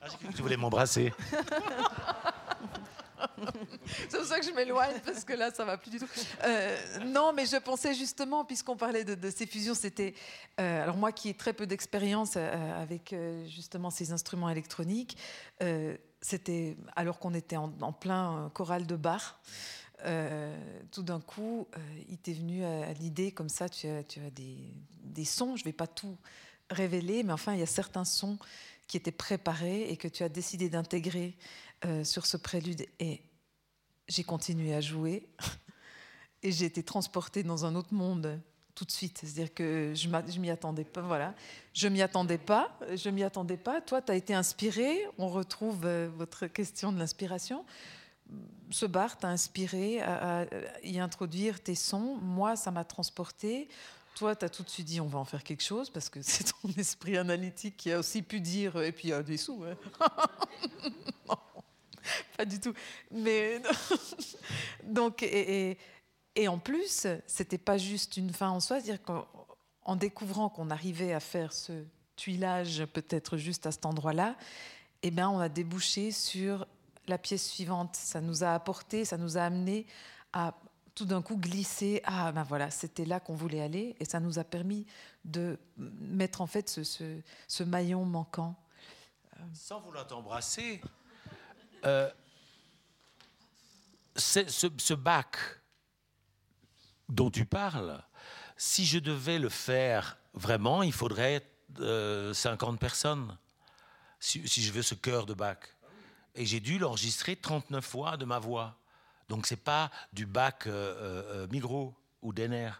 ah, 0.00 0.06
J'ai 0.08 0.16
cru 0.16 0.28
que 0.28 0.32
tu 0.34 0.42
voulais 0.42 0.56
m'embrasser. 0.56 1.12
c'est 4.08 4.16
pour 4.16 4.26
ça 4.26 4.38
que 4.40 4.46
je 4.46 4.52
m'éloigne, 4.52 4.98
parce 5.04 5.24
que 5.24 5.32
là, 5.32 5.50
ça 5.50 5.64
va 5.64 5.76
plus 5.76 5.90
du 5.90 5.98
tout. 5.98 6.06
Euh, 6.44 6.76
non, 7.06 7.32
mais 7.32 7.46
je 7.46 7.56
pensais 7.56 7.94
justement, 7.94 8.44
puisqu'on 8.44 8.76
parlait 8.76 9.04
de, 9.04 9.30
ces 9.30 9.46
fusions, 9.46 9.74
c'était. 9.74 10.14
Euh, 10.60 10.82
alors, 10.82 10.96
moi 10.96 11.12
qui 11.12 11.28
ai 11.28 11.34
très 11.34 11.52
peu 11.52 11.66
d'expérience 11.66 12.34
euh, 12.36 12.82
avec 12.82 13.14
justement 13.46 13.90
ces 13.90 14.12
instruments 14.12 14.48
électroniques, 14.48 15.16
c'était 16.20 16.76
alors 16.94 17.18
qu'on 17.18 17.34
était 17.34 17.56
en, 17.56 17.70
plein 17.92 18.50
choral 18.54 18.86
de 18.86 18.96
bar. 18.96 19.40
Tout 20.90 21.02
d'un 21.02 21.20
coup, 21.20 21.68
il 22.08 22.18
t'est 22.18 22.32
venu 22.32 22.64
à, 22.64 22.92
l'idée, 22.94 23.32
comme 23.32 23.48
ça, 23.48 23.68
tu 23.68 23.86
as, 23.88 24.02
des, 24.30 25.24
sons, 25.24 25.56
je 25.56 25.62
ne 25.62 25.66
vais 25.66 25.72
pas 25.72 25.86
tout 25.86 26.16
révéler, 26.70 27.22
mais 27.22 27.32
enfin, 27.32 27.54
il 27.54 27.60
y 27.60 27.62
a 27.62 27.66
certains 27.66 28.04
sons 28.04 28.38
qui 28.86 28.96
étaient 28.96 29.12
préparés 29.12 29.88
et 29.90 29.96
que 29.96 30.08
tu 30.08 30.22
as 30.22 30.28
décidé 30.28 30.68
d'intégrer 30.68 31.36
sur 32.04 32.26
ce 32.26 32.36
prélude. 32.36 32.86
Et 32.98 33.22
j'ai 34.08 34.24
continué 34.24 34.74
à 34.74 34.80
jouer 34.80 35.28
et 36.42 36.52
j'ai 36.52 36.66
été 36.66 36.82
transportée 36.82 37.42
dans 37.42 37.64
un 37.64 37.74
autre 37.74 37.94
monde 37.94 38.40
tout 38.74 38.84
de 38.84 38.90
suite. 38.90 39.18
C'est-à-dire 39.18 39.52
que 39.54 39.92
je 39.94 40.38
m'y 40.38 40.50
attendais 40.50 40.84
pas. 40.84 41.02
Voilà, 41.02 41.34
je 41.72 41.88
m'y 41.88 42.02
attendais 42.02 42.38
pas. 42.38 42.78
Je 42.94 43.10
m'y 43.10 43.22
attendais 43.22 43.56
pas. 43.56 43.80
Toi, 43.80 44.02
tu 44.02 44.12
as 44.12 44.16
été 44.16 44.34
inspiré. 44.34 45.06
On 45.18 45.28
retrouve 45.28 45.84
euh, 45.84 46.08
votre 46.16 46.46
question 46.46 46.92
de 46.92 46.98
l'inspiration. 46.98 47.64
Ce 48.70 48.86
bar 48.86 49.18
t'a 49.18 49.28
inspiré 49.28 50.00
à, 50.00 50.46
y 50.82 50.98
introduire 50.98 51.60
tes 51.62 51.74
sons. 51.74 52.18
Moi, 52.22 52.56
ça 52.56 52.70
m'a 52.70 52.84
transporté. 52.84 53.68
Toi, 54.14 54.36
tu 54.36 54.44
as 54.44 54.48
tout 54.48 54.62
de 54.62 54.68
suite 54.68 54.86
dit 54.86 55.00
on 55.00 55.06
va 55.06 55.18
en 55.18 55.24
faire 55.24 55.42
quelque 55.42 55.62
chose 55.62 55.90
parce 55.90 56.08
que 56.08 56.22
c'est 56.22 56.44
ton 56.44 56.68
esprit 56.76 57.16
analytique 57.16 57.76
qui 57.76 57.92
a 57.92 57.98
aussi 57.98 58.22
pu 58.22 58.40
dire 58.40 58.80
et 58.80 58.92
puis 58.92 59.08
il 59.08 59.10
y 59.10 59.14
a 59.14 59.22
des 59.22 59.36
sous. 59.36 59.64
Hein. 59.64 59.76
non, 61.28 61.36
pas 62.36 62.44
du 62.44 62.60
tout. 62.60 62.74
Mais 63.10 63.60
donc 64.84 65.22
et, 65.22 65.78
en 66.48 66.58
plus, 66.58 67.06
c'était 67.26 67.58
pas 67.58 67.76
juste 67.78 68.16
une 68.16 68.32
fin 68.32 68.48
en 68.48 68.60
soi, 68.60 68.80
c'est-à-dire 68.80 69.02
qu'en 69.02 69.96
découvrant 69.96 70.48
qu'on 70.48 70.70
arrivait 70.70 71.12
à 71.12 71.20
faire 71.20 71.52
ce 71.52 71.84
tuilage 72.16 72.84
peut-être 72.86 73.36
juste 73.36 73.66
à 73.66 73.72
cet 73.72 73.84
endroit-là, 73.84 74.36
eh 75.02 75.10
bien, 75.10 75.28
on 75.28 75.40
a 75.40 75.48
débouché 75.48 76.12
sur 76.12 76.66
la 77.08 77.18
pièce 77.18 77.48
suivante. 77.48 77.96
Ça 77.96 78.20
nous 78.20 78.44
a 78.44 78.54
apporté, 78.54 79.04
ça 79.04 79.16
nous 79.16 79.38
a 79.38 79.42
amené 79.42 79.86
à 80.32 80.54
tout 80.94 81.04
d'un 81.04 81.22
coup 81.22 81.36
glisser. 81.36 82.00
Ah, 82.04 82.32
ben 82.32 82.42
voilà, 82.42 82.70
c'était 82.70 83.04
là 83.04 83.20
qu'on 83.20 83.34
voulait 83.34 83.62
aller, 83.62 83.96
et 84.00 84.04
ça 84.04 84.20
nous 84.20 84.38
a 84.38 84.44
permis 84.44 84.86
de 85.24 85.58
mettre 85.76 86.40
en 86.40 86.46
fait 86.46 86.68
ce, 86.68 87.62
maillon 87.62 88.04
manquant. 88.04 88.56
Sans 89.54 89.80
vouloir 89.80 90.06
t'embrasser, 90.06 90.80
euh, 91.84 92.10
ce, 94.16 94.94
bac 94.94 95.36
dont 97.08 97.30
tu 97.30 97.44
parles, 97.44 98.02
si 98.56 98.84
je 98.84 98.98
devais 98.98 99.38
le 99.38 99.48
faire 99.48 100.18
vraiment, 100.34 100.82
il 100.82 100.92
faudrait 100.92 101.48
50 101.78 101.80
euh, 101.80 102.76
personnes, 102.76 103.36
si, 104.20 104.46
je 104.46 104.72
veux 104.72 104.82
ce 104.82 104.94
cœur 104.94 105.26
de 105.26 105.34
bac. 105.34 105.74
Et 106.34 106.46
j'ai 106.46 106.60
dû 106.60 106.78
l'enregistrer 106.78 107.36
39 107.36 107.84
fois 107.84 108.16
de 108.16 108.24
ma 108.24 108.38
voix. 108.38 108.76
Donc 109.28 109.46
c'est 109.46 109.56
pas 109.56 109.90
du 110.12 110.26
bac 110.26 110.66
euh, 110.66 111.44
euh, 111.44 111.46
Migros 111.50 111.94
ou 112.22 112.32
Denner. 112.32 112.70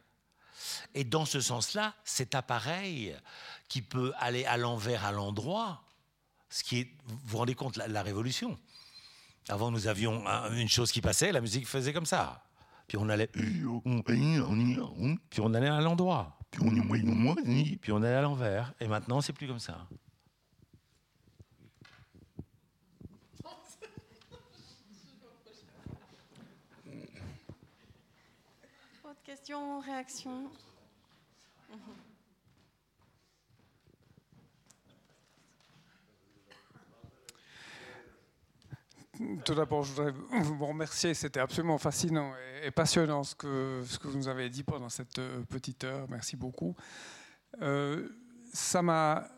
Et 0.95 1.05
dans 1.05 1.25
ce 1.25 1.41
sens-là, 1.41 1.95
cet 2.05 2.35
appareil 2.35 3.17
qui 3.69 3.83
peut 3.83 4.13
aller 4.19 4.45
à 4.45 4.57
l'envers, 4.57 5.05
à 5.05 5.13
l'endroit, 5.13 5.83
ce 6.51 6.63
qui 6.63 6.81
est, 6.81 6.91
vous 7.07 7.19
vous 7.25 7.39
rendez 7.39 7.55
compte, 7.55 7.77
la 7.77 8.03
révolution. 8.03 8.59
Avant, 9.49 9.71
nous 9.71 9.89
avions 9.89 10.25
une 10.53 10.69
chose 10.69 10.93
qui 10.93 11.01
passait, 11.01 11.33
la 11.33 11.41
musique 11.41 11.67
faisait 11.67 11.93
comme 11.93 12.07
ça. 12.07 12.45
Puis 12.87 12.97
on 12.97 13.09
allait, 13.09 13.29
puis 13.29 13.65
on 15.41 15.55
allait 15.55 15.69
à 15.69 15.81
l'endroit, 15.81 16.39
puis 16.51 17.93
on 17.93 18.03
allait 18.03 18.15
à 18.15 18.23
l'envers. 18.23 18.73
Et 18.81 18.87
maintenant, 18.87 19.21
c'est 19.21 19.33
plus 19.33 19.49
comme 19.49 19.59
ça. 19.59 19.87
Autre 29.43 29.49
question, 29.49 29.81
réaction 29.81 30.51
tout 39.45 39.55
d'abord, 39.55 39.83
je 39.83 39.93
voudrais 39.93 40.13
vous 40.13 40.67
remercier. 40.67 41.15
C'était 41.15 41.41
absolument 41.41 41.79
fascinant 41.79 42.33
et, 42.63 42.71
passionnant 42.71 43.25
ce 43.25 43.35
que, 43.35 43.83
ce 43.85 43.99
que 43.99 44.09
vous 44.09 44.17
nous 44.17 44.29
avez 44.29 44.49
dit 44.49 44.63
pendant 44.63 44.89
cette 44.89 45.19
euh, 45.19 45.43
petite 45.49 45.85
heure. 45.85 46.07
Merci 46.09 46.37
beaucoup. 46.37 46.77
Euh, 47.61 48.09
ça 48.53 48.83
m'a 48.83 49.29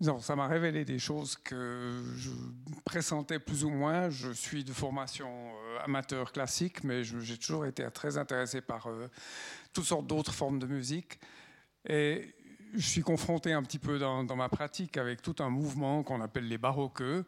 ça 0.00 0.36
m'a 0.36 0.46
révélé 0.46 0.84
des 0.84 0.98
choses 0.98 1.36
que 1.36 2.02
je 2.16 2.30
pressentais 2.84 3.38
plus 3.38 3.64
ou 3.64 3.70
moins. 3.70 4.10
Je 4.10 4.30
suis 4.30 4.64
de 4.64 4.72
formation 4.72 5.28
euh, 5.28 5.78
amateur 5.84 6.32
classique, 6.32 6.82
mais 6.84 7.04
j'ai 7.04 7.36
toujours 7.36 7.66
été 7.66 7.88
très 7.90 8.16
intéressé 8.16 8.60
par 8.60 8.88
toutes 9.72 9.84
sortes 9.84 10.06
d'autres 10.06 10.32
formes 10.32 10.58
de 10.58 10.66
musique. 10.66 11.20
Je 12.74 12.86
suis 12.86 13.02
confronté 13.02 13.52
un 13.52 13.62
petit 13.62 13.78
peu 13.78 13.98
dans, 13.98 14.24
ma 14.36 14.48
pratique 14.48 14.96
avec 14.96 15.22
tout 15.22 15.36
un 15.40 15.50
mouvement 15.50 16.02
qu'on 16.02 16.20
appelle 16.20 16.48
les 16.48 16.58
baroqueux, 16.58 17.24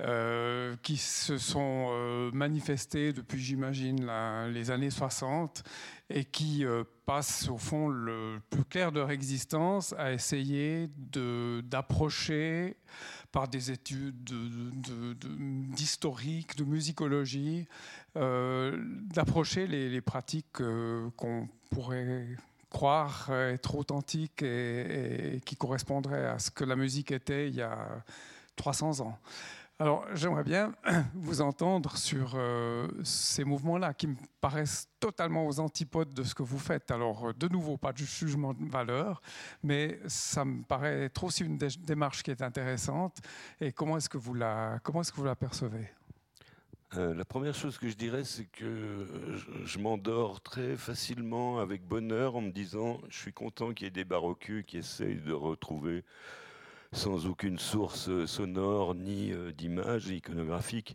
euh, 0.00 0.74
qui 0.82 0.96
se 0.96 1.38
sont 1.38 1.88
euh, 1.90 2.30
manifestés 2.32 3.12
depuis, 3.12 3.40
j'imagine, 3.40 4.10
les 4.52 4.70
années 4.70 4.90
60 4.90 5.62
et 6.10 6.24
qui 6.24 6.64
euh, 6.64 6.84
passent 7.06 7.48
au 7.48 7.58
fond 7.58 7.88
le 7.88 8.40
plus 8.50 8.64
clair 8.64 8.92
de 8.92 8.98
leur 8.98 9.10
existence 9.10 9.94
à 9.98 10.12
essayer 10.12 10.90
d'approcher 11.62 12.76
par 13.32 13.48
des 13.48 13.70
études 13.70 14.22
d'historique, 15.74 16.56
de, 16.56 16.64
musicologie, 16.64 17.66
d'approcher 18.14 19.66
les, 19.66 20.00
pratiques 20.00 20.62
qu'on 21.16 21.48
pourrait 21.70 22.36
croire 22.74 23.30
être 23.30 23.76
authentiques 23.76 24.42
et, 24.42 25.40
qui 25.46 25.54
correspondraient 25.54 26.26
à 26.26 26.40
ce 26.40 26.50
que 26.50 26.64
la 26.64 26.74
musique 26.74 27.12
était 27.12 27.46
il 27.48 27.54
y 27.54 27.62
a 27.62 28.02
300 28.56 29.00
ans. 29.00 29.16
Alors, 29.78 30.04
j'aimerais 30.12 30.42
bien 30.42 30.72
vous 31.14 31.40
entendre 31.40 31.96
sur 31.96 32.32
euh, 32.34 32.88
ces 33.04 33.44
mouvements-là 33.44 33.94
qui 33.94 34.08
me 34.08 34.16
paraissent 34.40 34.88
totalement 34.98 35.46
aux 35.46 35.60
antipodes 35.60 36.12
de 36.14 36.24
ce 36.24 36.34
que 36.34 36.42
vous 36.42 36.58
faites. 36.58 36.90
Alors, 36.90 37.28
euh, 37.28 37.32
de 37.32 37.46
nouveau, 37.46 37.76
pas 37.76 37.92
de 37.92 37.98
jugement 37.98 38.54
de 38.54 38.68
valeur, 38.68 39.22
mais 39.62 40.00
ça 40.08 40.44
me 40.44 40.64
paraît 40.64 41.04
être 41.04 41.22
aussi 41.22 41.44
une 41.44 41.58
démarche 41.58 42.24
qui 42.24 42.32
est 42.32 42.42
intéressante. 42.42 43.18
Et 43.60 43.70
comment 43.70 43.98
est-ce 43.98 44.08
que 44.08 44.18
vous 44.18 44.34
la, 44.34 44.80
comment 44.82 45.00
est-ce 45.00 45.12
que 45.12 45.16
vous 45.16 45.24
la 45.24 45.36
percevez? 45.36 45.88
Euh, 46.96 47.14
la 47.14 47.24
première 47.24 47.54
chose 47.54 47.78
que 47.78 47.88
je 47.88 47.96
dirais, 47.96 48.24
c'est 48.24 48.44
que 48.44 49.06
je, 49.64 49.78
m'endors 49.78 50.40
très 50.40 50.76
facilement 50.76 51.58
avec 51.58 51.82
bonheur 51.82 52.36
en 52.36 52.40
me 52.40 52.50
disant 52.50 53.00
je 53.08 53.18
suis 53.18 53.32
content 53.32 53.72
qu'il 53.72 53.86
y 53.86 53.88
ait 53.88 53.90
des 53.90 54.04
baroqueux 54.04 54.62
qui 54.62 54.78
essayent 54.78 55.20
de 55.20 55.32
retrouver 55.32 56.04
sans 56.92 57.26
aucune 57.26 57.58
source 57.58 58.24
sonore 58.26 58.94
ni 58.94 59.32
euh, 59.32 59.50
d'image 59.50 60.06
iconographique, 60.08 60.94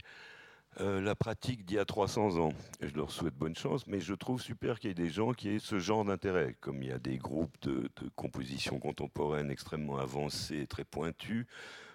euh, 0.80 1.01
la 1.01 1.15
pratique 1.15 1.65
d'il 1.65 1.76
y 1.76 1.80
a 1.80 1.85
300 1.85 2.38
ans. 2.38 2.53
Je 2.81 2.95
leur 2.95 3.11
souhaite 3.11 3.35
bonne 3.35 3.55
chance, 3.55 3.85
mais 3.85 3.99
je 3.99 4.13
trouve 4.13 4.41
super 4.41 4.80
qu'il 4.80 4.89
y 4.89 4.91
ait 4.91 4.93
des 4.93 5.09
gens 5.09 5.34
qui 5.34 5.49
aient 5.49 5.59
ce 5.59 5.80
genre 5.80 6.05
d'intérêt. 6.05 6.55
Comme 6.61 6.81
il 6.81 6.89
y 6.89 6.93
a 6.93 6.99
des 6.99 7.17
groupes 7.17 7.57
de, 7.63 7.89
composition 8.15 8.80
contemporaine 8.80 9.51
extrêmement 9.51 9.97
avancés, 9.97 10.65
très 10.67 10.85
pointus, 10.85 11.45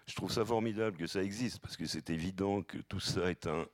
je 0.07 0.15
trouve 0.15 0.31
ça 0.31 0.45
formidable 0.45 0.99
que 0.99 1.07
ça 1.07 1.23
existe, 1.23 1.61
parce 1.61 1.79
que 1.79 1.87
c'est 1.87 2.11
évident 2.11 2.61
que 2.63 2.77
tout 2.77 3.01
ça 3.01 3.31
est 3.31 3.47
un, 3.47 3.65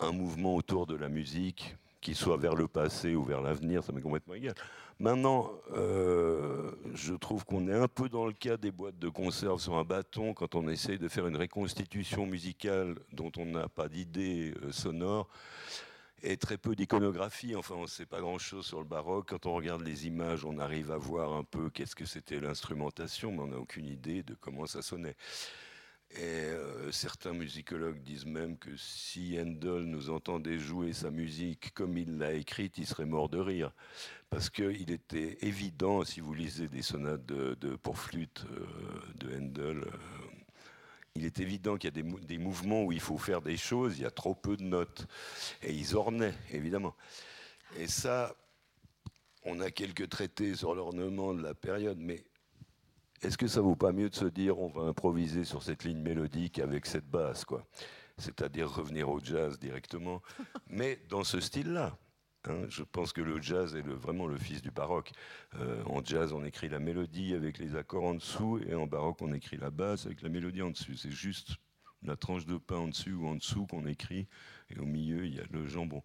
un 0.00 0.12
mouvement 0.12 0.54
autour 0.56 0.86
de 0.86 0.94
la 0.94 1.08
musique, 1.08 1.76
qui 2.00 2.14
soit 2.14 2.36
vers 2.36 2.54
le 2.54 2.68
passé 2.68 3.14
ou 3.14 3.24
vers 3.24 3.40
l'avenir, 3.40 3.82
ça 3.82 3.92
m'est 3.92 4.02
complètement 4.02 4.34
égal. 4.34 4.54
Maintenant, 5.00 5.50
euh, 5.72 6.70
je 6.94 7.14
trouve 7.14 7.44
qu'on 7.44 7.66
est 7.66 7.74
un 7.74 7.88
peu 7.88 8.08
dans 8.08 8.26
le 8.26 8.32
cas 8.32 8.56
des 8.56 8.70
boîtes 8.70 8.98
de 8.98 9.08
conserve 9.08 9.60
sur 9.60 9.74
un 9.74 9.84
bâton 9.84 10.34
quand 10.34 10.54
on 10.54 10.68
essaye 10.68 10.98
de 10.98 11.08
faire 11.08 11.26
une 11.26 11.36
reconstitution 11.36 12.26
musicale 12.26 12.94
dont 13.12 13.32
on 13.38 13.46
n'a 13.46 13.68
pas 13.68 13.88
d'idée 13.88 14.54
euh, 14.62 14.70
sonore 14.70 15.28
et 16.22 16.36
très 16.36 16.58
peu 16.58 16.76
d'iconographie. 16.76 17.56
Enfin, 17.56 17.74
on 17.76 17.82
ne 17.82 17.86
sait 17.86 18.06
pas 18.06 18.20
grand-chose 18.20 18.66
sur 18.66 18.78
le 18.78 18.86
baroque. 18.86 19.30
Quand 19.30 19.46
on 19.46 19.54
regarde 19.54 19.82
les 19.82 20.06
images, 20.06 20.44
on 20.44 20.58
arrive 20.58 20.92
à 20.92 20.96
voir 20.96 21.32
un 21.32 21.44
peu 21.44 21.70
qu'est-ce 21.70 21.96
que 21.96 22.06
c'était 22.06 22.38
l'instrumentation, 22.38 23.32
mais 23.32 23.40
on 23.40 23.48
n'a 23.48 23.58
aucune 23.58 23.86
idée 23.86 24.22
de 24.22 24.34
comment 24.34 24.66
ça 24.66 24.82
sonnait. 24.82 25.16
Et 26.16 26.20
euh, 26.22 26.92
certains 26.92 27.32
musicologues 27.32 28.00
disent 28.02 28.26
même 28.26 28.56
que 28.56 28.76
si 28.76 29.36
Handel 29.40 29.82
nous 29.84 30.10
entendait 30.10 30.60
jouer 30.60 30.92
sa 30.92 31.10
musique 31.10 31.74
comme 31.74 31.98
il 31.98 32.18
l'a 32.18 32.34
écrite, 32.34 32.78
il 32.78 32.86
serait 32.86 33.04
mort 33.04 33.28
de 33.28 33.38
rire. 33.38 33.72
Parce 34.30 34.48
qu'il 34.48 34.92
était 34.92 35.38
évident, 35.40 36.04
si 36.04 36.20
vous 36.20 36.32
lisez 36.32 36.68
des 36.68 36.82
sonates 36.82 37.26
pour 37.82 37.98
flûte 37.98 38.46
euh, 38.48 38.66
de 39.16 39.36
Handel, 39.36 39.78
euh, 39.78 39.90
il 41.16 41.24
est 41.24 41.40
évident 41.40 41.76
qu'il 41.76 41.88
y 41.96 41.98
a 41.98 42.02
des, 42.02 42.26
des, 42.26 42.38
mouvements 42.38 42.84
où 42.84 42.92
il 42.92 43.00
faut 43.00 43.18
faire 43.18 43.42
des 43.42 43.56
choses, 43.56 43.98
il 43.98 44.02
y 44.02 44.06
a 44.06 44.10
trop 44.10 44.36
peu 44.36 44.56
de 44.56 44.64
notes. 44.64 45.08
Et 45.62 45.72
ils 45.72 45.96
ornaient, 45.96 46.34
évidemment. 46.52 46.94
Et 47.76 47.88
ça, 47.88 48.36
on 49.42 49.60
a 49.60 49.72
quelques 49.72 50.08
traités 50.08 50.54
sur 50.54 50.76
l'ornement 50.76 51.34
de 51.34 51.42
la 51.42 51.54
période, 51.54 51.98
mais 51.98 52.24
est-ce 53.24 53.38
que 53.38 53.46
ça 53.46 53.60
vaut 53.60 53.76
pas 53.76 53.92
mieux 53.92 54.10
de 54.10 54.14
se 54.14 54.26
dire 54.26 54.58
on 54.58 54.68
va 54.68 54.82
improviser 54.82 55.44
sur 55.44 55.62
cette 55.62 55.84
ligne 55.84 56.00
mélodique 56.00 56.58
avec 56.58 56.86
cette 56.86 57.08
basse, 57.08 57.44
quoi? 57.44 57.66
C'est-à-dire 58.18 58.72
revenir 58.72 59.08
au 59.08 59.18
jazz 59.18 59.58
directement, 59.58 60.22
mais 60.68 61.00
dans 61.08 61.24
ce 61.24 61.40
style-là. 61.40 61.98
Hein. 62.46 62.66
je 62.68 62.82
pense 62.82 63.14
que 63.14 63.22
le 63.22 63.40
jazz 63.40 63.74
est 63.74 63.80
vraiment 63.80 64.26
le 64.26 64.36
fils 64.36 64.60
du 64.60 64.70
baroque. 64.70 65.12
Euh, 65.54 65.82
en 65.86 66.04
jazz, 66.04 66.32
on 66.34 66.44
écrit 66.44 66.68
la 66.68 66.78
mélodie 66.78 67.34
avec 67.34 67.58
les 67.58 67.74
accords 67.74 68.04
en 68.04 68.14
dessous, 68.14 68.60
et 68.66 68.74
en 68.74 68.86
baroque, 68.86 69.22
on 69.22 69.32
écrit 69.32 69.56
la 69.56 69.70
basse 69.70 70.04
avec 70.04 70.20
la 70.20 70.28
mélodie 70.28 70.60
en 70.60 70.70
dessus. 70.70 70.96
C'est 70.96 71.10
juste 71.10 71.56
la 72.02 72.16
tranche 72.16 72.44
de 72.44 72.58
pain 72.58 72.76
en 72.76 72.88
dessus 72.88 73.14
ou 73.14 73.26
en 73.26 73.34
dessous 73.34 73.66
qu'on 73.66 73.86
écrit, 73.86 74.28
et 74.68 74.78
au 74.78 74.84
milieu, 74.84 75.24
il 75.24 75.34
y 75.34 75.40
a 75.40 75.44
le 75.50 75.66
jambon. 75.66 76.02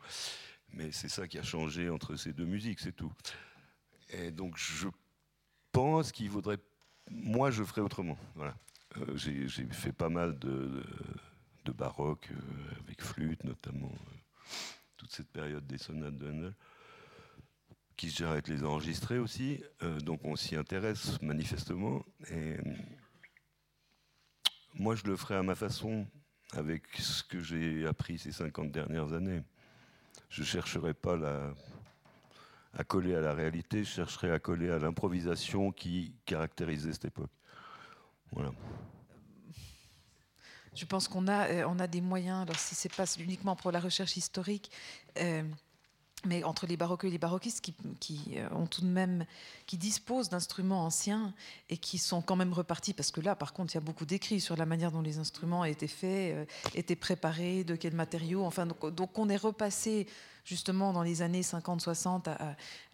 Mais 0.71 0.91
c'est 0.91 1.09
ça 1.09 1.27
qui 1.27 1.37
a 1.37 1.43
changé 1.43 1.89
entre 1.89 2.15
ces 2.15 2.31
deux 2.31 2.45
musiques, 2.45 2.79
c'est 2.79 2.95
tout. 2.95 3.11
Et 4.09 4.31
donc 4.31 4.57
je 4.57 4.87
pense 5.71 6.11
qu'il 6.11 6.29
vaudrait. 6.29 6.57
Moi, 7.09 7.51
je 7.51 7.63
ferais 7.63 7.81
autrement. 7.81 8.17
Voilà. 8.35 8.55
Euh, 8.97 9.15
j'ai 9.15 9.47
fait 9.71 9.91
pas 9.91 10.09
mal 10.09 10.37
de, 10.39 10.83
baroque, 11.77 12.29
euh, 12.31 12.81
avec 12.83 12.99
flûte 13.03 13.43
notamment, 13.43 13.91
euh, 13.91 14.55
toute 14.97 15.11
cette 15.11 15.29
période 15.29 15.67
des 15.67 15.77
sonates 15.77 16.17
de 16.17 16.27
Handel, 16.27 16.55
qui 17.95 18.11
être 18.23 18.47
les 18.47 18.63
enregistrer 18.63 19.19
aussi. 19.19 19.61
donc 20.01 20.21
on 20.23 20.35
s'y 20.35 20.55
intéresse 20.55 21.21
manifestement. 21.21 22.03
Et 22.31 22.55
moi, 24.73 24.95
je 24.95 25.03
le 25.03 25.15
ferai 25.15 25.35
à 25.35 25.43
ma 25.43 25.53
façon, 25.53 26.07
avec 26.53 26.87
ce 26.97 27.23
que 27.23 27.39
j'ai 27.39 27.85
appris 27.85 28.17
ces 28.17 28.31
50 28.31 28.71
dernières 28.71 29.13
années. 29.13 29.43
Je 30.29 30.41
ne 30.41 30.45
chercherai 30.47 30.93
pas 30.95 31.17
la, 31.17 31.53
à 32.73 32.83
coller 32.83 33.15
à 33.15 33.21
la 33.21 33.33
réalité, 33.33 33.83
je 33.83 33.89
chercherai 33.89 34.31
à 34.31 34.39
coller 34.39 34.69
à 34.69 34.79
l'improvisation 34.79 35.71
qui 35.71 36.13
caractérisait 36.25 36.93
cette 36.93 37.05
époque. 37.05 37.31
Voilà. 38.31 38.51
Je 40.75 40.85
pense 40.85 41.07
qu'on 41.07 41.27
a, 41.27 41.47
euh, 41.47 41.65
on 41.67 41.79
a 41.79 41.87
des 41.87 42.01
moyens, 42.01 42.43
alors 42.43 42.59
si 42.59 42.75
c'est 42.75 42.93
pas 42.93 43.05
uniquement 43.19 43.55
pour 43.55 43.71
la 43.71 43.79
recherche 43.79 44.15
historique, 44.17 44.71
euh, 45.17 45.43
mais 46.25 46.43
entre 46.43 46.67
les 46.67 46.77
baroqueux 46.77 47.07
et 47.07 47.11
les 47.11 47.17
baroquistes 47.17 47.61
qui, 47.99 48.37
euh, 48.37 48.47
ont 48.51 48.67
tout 48.67 48.81
de 48.81 48.87
même, 48.87 49.25
qui 49.65 49.77
disposent 49.77 50.29
d'instruments 50.29 50.85
anciens 50.85 51.33
et 51.69 51.77
qui 51.77 51.97
sont 51.97 52.21
quand 52.21 52.35
même 52.35 52.53
repartis, 52.53 52.93
parce 52.93 53.09
que 53.09 53.21
là, 53.21 53.35
par 53.35 53.53
contre, 53.53 53.73
il 53.73 53.77
y 53.77 53.79
a 53.79 53.81
beaucoup 53.81 54.05
d'écrits 54.05 54.41
sur 54.41 54.55
la 54.57 54.65
manière 54.65 54.91
dont 54.91 55.01
les 55.01 55.17
instruments 55.17 55.65
étaient 55.65 55.87
faits, 55.87 56.49
étaient 56.75 56.97
préparés, 56.97 57.63
de 57.63 57.75
quels 57.75 57.95
matériaux. 57.95 58.45
Enfin, 58.45 58.65
donc, 58.65 59.17
on 59.17 59.29
est 59.29 59.37
repassé 59.37 60.07
justement 60.49 60.93
dans 60.93 61.03
les 61.03 61.21
années 61.21 61.41
50-60 61.41 62.27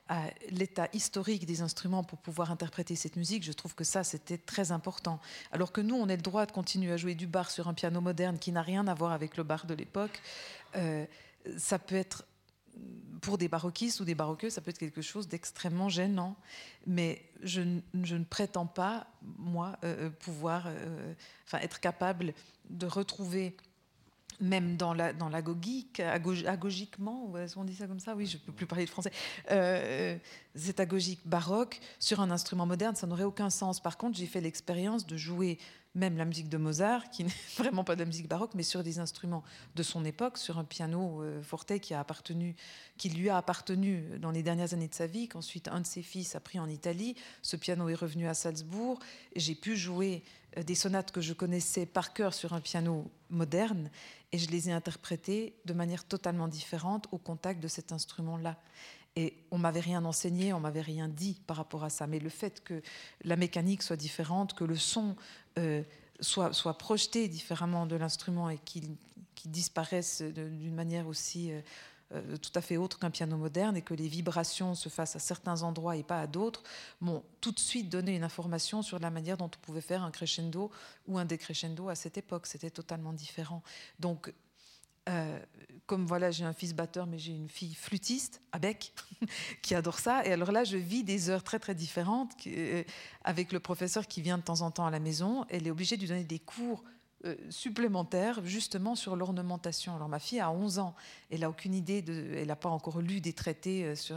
à, 0.07 0.30
l'état 0.52 0.88
historique 0.94 1.48
des 1.48 1.61
instruments 1.61 2.03
pour 2.03 2.19
pouvoir 2.19 2.52
interpréter 2.52 2.95
cette 2.95 3.15
musique, 3.15 3.44
je 3.44 3.53
trouve 3.53 3.73
que 3.73 3.84
ça, 3.84 4.03
c'était 4.03 4.38
très 4.38 4.72
important. 4.72 5.19
Alors 5.52 5.72
que 5.72 5.82
nous, 5.82 5.95
on 5.95 6.07
a 6.10 6.15
le 6.15 6.22
droit 6.22 6.45
de 6.45 6.52
continuer 6.52 6.91
à 6.91 6.98
jouer 6.98 7.15
du 7.15 7.26
bar 7.26 7.49
sur 7.49 7.68
un 7.68 7.73
piano 7.73 8.02
moderne 8.02 8.38
qui 8.38 8.52
n'a 8.52 8.61
rien 8.61 8.88
à 8.88 8.94
voir 8.94 9.14
avec 9.14 9.36
le 9.36 9.44
bar 9.44 9.65
de 9.65 9.73
l'époque. 9.73 10.22
Euh, 10.76 11.06
ça 11.57 11.80
peut 11.80 11.95
être, 11.95 12.26
pour 13.22 13.40
des 13.40 13.48
baroquistes 13.48 13.99
ou 13.99 14.06
des 14.06 14.14
baroqueux, 14.14 14.52
ça 14.52 14.61
peut 14.61 14.69
être 14.69 14.77
quelque 14.77 15.02
chose 15.02 15.27
d'extrêmement 15.27 15.90
gênant. 15.90 16.36
Mais 16.86 17.23
je, 17.41 17.61
ne 17.94 18.23
prétends 18.26 18.68
pas, 18.68 19.07
moi, 19.40 19.77
euh, 19.84 20.11
pouvoir, 20.11 20.65
euh, 20.68 21.14
enfin, 21.45 21.60
être 21.60 21.80
capable 21.80 22.34
de 22.69 22.86
retrouver 22.86 23.57
même 24.40 24.78
dans 24.78 24.94
la, 24.94 25.14
dans 25.14 25.30
l'agogique, 25.30 25.99
agogiquement, 25.99 27.32
on 27.56 27.64
dit 27.64 27.76
ça 27.76 27.88
comme 27.88 27.99
ça, 27.99 28.16
oui, 28.16 28.26
je 28.26 28.38
ne 28.38 28.41
peux 28.41 28.52
plus 28.52 28.66
parler 28.66 28.86
de 28.86 28.90
français, 28.90 29.12
euh, 29.52 30.18
cette 30.56 30.80
agogique 30.80 31.22
baroque 31.26 31.80
sur 31.99 32.20
un 32.20 32.32
instrument 32.32 32.66
moderne, 32.66 32.95
ça 32.95 33.07
n'aurait 33.07 33.24
aucun 33.24 33.49
sens. 33.49 33.80
Par 33.80 33.98
contre, 33.98 34.18
j'ai 34.18 34.26
fait 34.26 34.41
l'expérience 34.41 35.06
de 35.06 35.18
jouer 35.18 35.57
même 35.96 36.18
la 36.18 36.26
musique 36.26 36.50
de 36.50 36.58
Mozart, 36.58 37.10
qui 37.10 37.24
n'est 37.24 37.32
vraiment 37.58 37.84
pas 37.84 37.96
de 37.96 38.02
la 38.02 38.06
musique 38.06 38.28
baroque, 38.28 38.52
mais 38.54 38.64
sur 38.64 38.84
des 38.84 39.00
instruments 39.00 39.44
de 39.76 39.84
son 39.84 40.06
époque, 40.06 40.38
sur 40.38 40.60
un 40.60 40.66
piano 40.66 41.22
euh, 41.22 41.42
forte 41.42 41.80
qui, 41.80 41.94
a 41.94 42.00
appartenu, 42.02 42.56
qui 42.98 43.10
lui 43.10 43.30
a 43.30 43.38
appartenu 43.38 44.20
dans 44.20 44.32
les 44.32 44.44
dernières 44.44 44.74
années 44.74 44.88
de 44.88 44.94
sa 44.94 45.08
vie, 45.08 45.28
qu'ensuite 45.28 45.68
un 45.70 45.82
de 45.82 45.88
ses 45.88 46.02
fils 46.02 46.36
a 46.36 46.40
pris 46.40 46.60
en 46.60 46.70
Italie. 46.70 47.16
Ce 47.42 47.56
piano 47.56 47.90
est 47.90 47.96
revenu 47.96 48.28
à 48.28 48.34
Salzbourg. 48.34 49.00
J'ai 49.36 49.56
pu 49.56 49.76
jouer 49.76 50.24
euh, 50.58 50.64
des 50.64 50.76
sonates 50.76 51.12
que 51.12 51.22
je 51.22 51.34
connaissais 51.34 51.86
par 51.86 52.14
cœur 52.14 52.34
sur 52.34 52.54
un 52.54 52.62
piano 52.62 53.10
moderne 53.30 53.90
et 54.32 54.38
je 54.38 54.50
les 54.50 54.70
ai 54.70 54.74
interprétées 54.74 55.56
de 55.66 55.74
manière 55.74 56.04
totalement 56.04 56.48
différente 56.48 57.08
au 57.12 57.18
contact 57.18 57.62
de 57.64 57.68
cet 57.68 57.92
instrument-là. 57.92 58.58
Et 59.18 59.38
on 59.50 59.58
m'avait 59.58 59.80
rien 59.80 60.04
enseigné, 60.04 60.52
on 60.52 60.60
m'avait 60.60 60.82
rien 60.82 61.08
dit 61.08 61.40
par 61.48 61.56
rapport 61.56 61.86
à 61.86 61.90
ça. 61.90 62.06
Mais 62.06 62.20
le 62.20 62.30
fait 62.30 62.62
que 62.64 62.82
la 63.24 63.38
mécanique 63.38 63.82
soit 63.82 63.96
différente, 63.96 64.54
que 64.54 64.66
le 64.66 64.76
son 64.76 65.16
euh, 65.57 65.84
soit, 66.19 66.53
soit 66.53 66.77
projeté 66.77 67.27
différemment 67.27 67.86
de 67.86 67.95
l'instrument 67.95 68.49
et 68.49 68.57
qu'il 68.57 68.95
disparaisse 69.45 70.22
d'une 70.22 70.73
manière 70.73 71.07
aussi 71.07 71.52
euh, 71.52 71.61
euh, 72.14 72.38
tout 72.38 72.52
à 72.53 72.61
fait 72.61 72.77
autre 72.77 72.99
qu'un 72.99 73.10
piano 73.10 73.36
moderne 73.36 73.76
et 73.76 73.82
que 73.82 73.94
les 73.94 74.07
vibrations 74.07 74.76
se 74.76 74.90
fassent 74.90 75.15
à 75.15 75.19
certains 75.19 75.64
endroits 75.64 75.95
et 75.95 76.03
pas 76.03 76.22
à 76.22 76.27
d'autres, 76.27 76.61
m'ont 77.02 77.23
tout 77.41 77.52
de 77.52 77.60
suite 77.60 77.90
donné 77.90 78.15
une 78.15 78.23
information 78.23 78.84
sur 78.84 78.99
la 78.99 79.10
manière 79.10 79.38
dont 79.38 79.45
on 79.45 79.65
pouvait 79.65 79.82
faire 79.82 80.03
un 80.03 80.11
crescendo 80.11 80.69
ou 81.07 81.18
un 81.18 81.26
décrescendo 81.26 81.90
à 81.90 81.95
cette 81.95 82.18
époque. 82.18 82.45
C'était 82.45 82.69
totalement 82.69 83.11
différent. 83.11 83.64
Donc, 83.99 84.32
euh, 85.10 85.40
comme 85.86 86.06
voilà, 86.06 86.32
j'ai 86.32 86.45
un 86.45 86.53
fils 86.53 86.73
batteur, 86.73 87.06
mais 87.06 87.19
j'ai 87.19 87.32
une 87.32 87.49
fille 87.49 87.76
flûtiste 87.76 88.41
à 88.52 88.60
bec 88.60 88.94
qui 89.61 89.76
adore 89.76 89.99
ça. 89.99 90.26
Et 90.26 90.32
alors 90.32 90.52
là, 90.52 90.64
je 90.64 90.77
vis 90.77 91.03
des 91.03 91.30
heures 91.30 91.44
très 91.44 91.60
très 91.60 91.76
différentes 91.76 92.32
euh, 92.48 92.84
avec 93.23 93.52
le 93.52 93.60
professeur 93.60 94.07
qui 94.07 94.22
vient 94.22 94.38
de 94.38 94.44
temps 94.44 94.61
en 94.61 94.72
temps 94.72 94.86
à 94.86 94.91
la 94.91 94.99
maison. 94.99 95.45
Elle 95.49 95.68
est 95.68 95.72
obligée 95.72 95.95
de 95.95 96.02
lui 96.02 96.07
donner 96.07 96.23
des 96.23 96.40
cours 96.40 96.84
euh, 97.26 97.36
supplémentaire 97.50 98.46
justement 98.46 98.96
sur 98.96 99.16
l'ornementation. 99.16 99.96
Alors 99.96 100.10
ma 100.10 100.20
fille 100.20 100.40
a 100.40 100.52
11 100.52 100.80
ans, 100.80 100.96
elle 101.32 101.40
n'a 101.40 101.50
aucune 101.50 101.74
idée, 101.74 102.04
elle 102.36 102.48
n'a 102.48 102.56
pas 102.56 102.70
encore 102.70 103.02
lu 103.02 103.20
des 103.20 103.34
traités 103.34 103.84
euh, 103.84 103.96
sur 103.96 104.16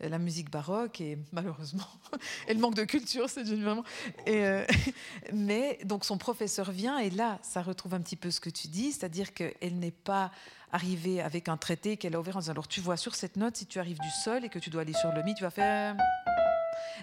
la, 0.00 0.18
musique 0.18 0.50
baroque 0.50 1.00
et 1.00 1.18
malheureusement, 1.32 1.86
elle 2.48 2.58
manque 2.58 2.74
de 2.74 2.84
culture, 2.84 3.30
c'est 3.30 3.44
vraiment. 3.44 3.84
Et, 4.26 4.44
euh, 4.44 4.64
mais 5.32 5.78
donc 5.84 6.04
son 6.04 6.18
professeur 6.18 6.72
vient 6.72 6.98
et 6.98 7.10
là, 7.10 7.38
ça 7.42 7.62
retrouve 7.62 7.94
un 7.94 8.00
petit 8.00 8.16
peu 8.16 8.30
ce 8.30 8.40
que 8.40 8.50
tu 8.50 8.68
dis, 8.68 8.92
c'est-à-dire 8.92 9.34
qu'elle 9.34 9.78
n'est 9.78 9.90
pas 9.90 10.32
arrivée 10.72 11.20
avec 11.20 11.48
un 11.48 11.56
traité 11.56 11.96
qu'elle 11.96 12.16
a 12.16 12.20
ouvert 12.20 12.36
en 12.36 12.40
disant 12.40 12.52
alors 12.52 12.68
tu 12.68 12.80
vois 12.80 12.96
sur 12.96 13.14
cette 13.14 13.36
note, 13.36 13.56
si 13.56 13.66
tu 13.66 13.78
arrives 13.78 14.00
du 14.00 14.10
sol 14.24 14.44
et 14.44 14.48
que 14.48 14.58
tu 14.58 14.70
dois 14.70 14.82
aller 14.82 14.94
sur 14.94 15.12
le 15.12 15.22
mi, 15.22 15.34
tu 15.34 15.44
vas 15.44 15.50
faire. 15.50 15.96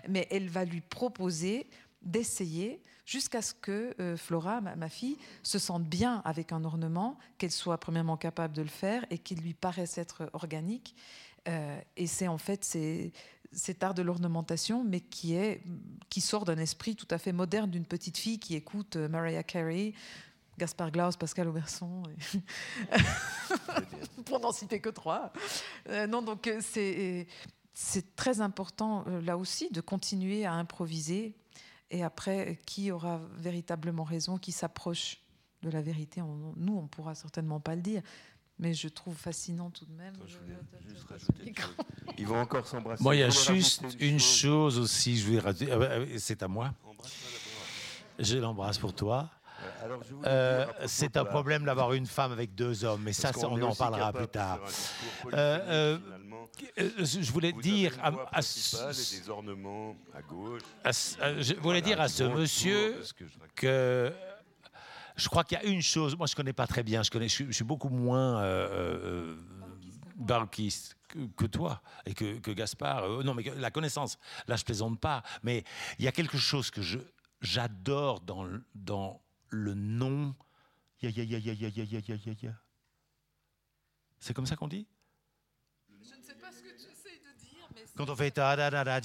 Mais 0.09 0.27
elle 0.31 0.49
va 0.49 0.65
lui 0.65 0.81
proposer 0.81 1.69
d'essayer 2.01 2.81
jusqu'à 3.09 3.41
ce 3.41 3.55
que 3.55 3.95
euh, 3.99 4.15
Flora, 4.15 4.61
ma, 4.61 4.87
fille, 4.87 5.17
se 5.41 5.57
sente 5.57 5.83
bien 5.83 6.21
avec 6.25 6.51
un 6.51 6.63
ornement, 6.63 7.17
qu'elle 7.39 7.51
soit 7.51 7.79
premièrement 7.79 8.17
capable 8.17 8.53
de 8.53 8.61
le 8.61 8.67
faire 8.67 9.03
et 9.09 9.17
qu'il 9.17 9.39
lui 9.41 9.55
paraisse 9.55 9.97
être 9.97 10.29
organique. 10.33 10.95
Euh, 11.47 11.79
et 11.97 12.05
c'est 12.05 12.27
en 12.27 12.37
fait 12.37 12.63
cet 13.51 13.83
art 13.83 13.95
de 13.95 14.03
l'ornementation, 14.03 14.83
mais 14.83 14.99
qui, 14.99 15.33
est, 15.33 15.63
qui 16.09 16.21
sort 16.21 16.45
d'un 16.45 16.59
esprit 16.59 16.95
tout 16.95 17.07
à 17.09 17.17
fait 17.17 17.31
moderne 17.31 17.71
d'une 17.71 17.85
petite 17.85 18.17
fille 18.17 18.37
qui 18.37 18.53
écoute 18.53 18.95
euh, 18.95 19.09
Mariah 19.09 19.41
Carey, 19.41 19.93
Gaspard 20.59 20.91
Glaus, 20.91 21.17
Pascal 21.17 21.47
Auberson, 21.47 22.03
pour 24.25 24.39
n'en 24.39 24.51
citer 24.51 24.81
que 24.81 24.89
trois. 24.89 25.31
non, 26.09 26.21
donc 26.21 26.51
c'est 26.59 27.25
très 28.17 28.41
important 28.41 29.05
là 29.23 29.37
aussi 29.37 29.69
de 29.71 29.79
continuer 29.79 30.45
à 30.45 30.51
improviser 30.51 31.33
et 31.91 32.03
après, 32.03 32.59
qui 32.65 32.91
aura 32.91 33.21
véritablement 33.37 34.03
raison, 34.03 34.37
qui 34.37 34.51
s'approche 34.51 35.17
de 35.63 35.69
la 35.69 35.81
vérité 35.81 36.21
Nous, 36.55 36.77
on 36.77 36.87
pourra 36.87 37.15
certainement 37.15 37.59
pas 37.59 37.75
le 37.75 37.81
dire, 37.81 38.01
mais 38.59 38.73
je 38.73 38.87
trouve 38.87 39.15
fascinant 39.15 39.69
tout 39.69 39.85
de 39.85 39.93
même. 39.93 40.13
Ils 42.17 42.27
vont 42.27 42.39
encore 42.39 42.67
s'embrasser. 42.67 43.03
Moi, 43.03 43.15
il 43.15 43.19
y 43.19 43.23
a 43.23 43.29
juste 43.29 43.83
une 43.99 44.19
chose 44.19 44.77
aussi, 44.77 45.17
je 45.17 45.31
vais 45.31 45.39
rajouter. 45.39 45.71
Ah 45.71 45.77
bah, 45.77 45.89
c'est 46.17 46.43
à 46.43 46.47
moi. 46.47 46.73
Je 48.19 48.37
l'embrasse 48.37 48.77
pour 48.77 48.93
toi. 48.93 49.29
Euh, 50.25 50.65
c'est 50.85 51.17
un 51.17 51.25
problème 51.25 51.65
d'avoir 51.65 51.93
une 51.93 52.05
femme 52.05 52.31
avec 52.31 52.55
deux 52.55 52.83
hommes, 52.83 53.01
mais 53.03 53.13
ça, 53.13 53.31
on 53.43 53.61
en 53.61 53.75
parlera 53.75 54.13
plus 54.13 54.27
tard. 54.27 54.59
Euh, 55.33 55.97
euh, 56.77 56.89
je 56.97 57.31
voulais 57.31 57.53
dire 57.53 57.93
à, 58.01 58.41
je 58.41 58.75
voulais 61.55 61.81
dire 61.81 62.01
à 62.01 62.07
ce 62.07 62.23
monsieur 62.23 63.01
que 63.55 64.13
je 65.15 65.27
crois 65.27 65.43
qu'il 65.43 65.57
y 65.57 65.61
a 65.61 65.65
une 65.65 65.81
chose. 65.81 66.17
Moi, 66.17 66.27
je 66.27 66.35
connais 66.35 66.53
pas 66.53 66.67
très 66.67 66.83
bien. 66.83 67.03
Je 67.03 67.11
connais. 67.11 67.27
Je, 67.27 67.51
suis 67.51 67.63
beaucoup 67.63 67.89
moins 67.89 68.41
euh, 68.41 69.35
barquiste 70.15 70.95
que, 71.35 71.45
toi 71.45 71.81
et 72.05 72.13
que, 72.13 72.39
que 72.39 72.51
Gaspard. 72.51 73.23
non, 73.23 73.33
mais 73.33 73.43
la 73.57 73.71
connaissance. 73.71 74.17
Là, 74.47 74.55
je 74.55 74.63
plaisante 74.63 74.99
pas. 74.99 75.23
Mais 75.43 75.63
il 75.97 76.05
y 76.05 76.07
a 76.07 76.11
quelque 76.11 76.37
chose 76.37 76.71
que 76.71 76.81
je 76.81 76.99
j'adore 77.41 78.19
dans 78.21 78.47
dans 78.75 79.21
le 79.49 79.73
nom. 79.73 80.35
Ya, 81.01 81.09
ya, 81.09 81.23
ya, 81.23 81.37
ya, 81.39 81.53
ya, 81.53 81.69
ya, 81.69 81.83
ya, 81.85 82.15
ya, 82.15 82.33
ya. 82.41 82.51
C'est 84.19 84.33
comme 84.33 84.45
ça 84.45 84.55
qu'on 84.55 84.67
dit? 84.67 84.85
Je 85.89 86.15
ne 86.15 86.21
sais 86.21 86.35
pas 86.35 86.51
ce 86.51 86.57
que 86.61 86.69
tu 86.77 86.91
essayes 86.91 87.19
de 87.19 87.39
dire, 87.39 87.67
mais 87.73 87.85
Quand 87.95 88.09
on 88.09 88.15
fait 88.15 88.31
ta 88.31 88.55
da 88.55 88.69
da 88.69 88.83
da 88.83 88.99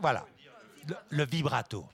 voilà, 0.00 0.26
le, 0.86 0.94
le 1.10 1.24
vibrato. 1.24 1.86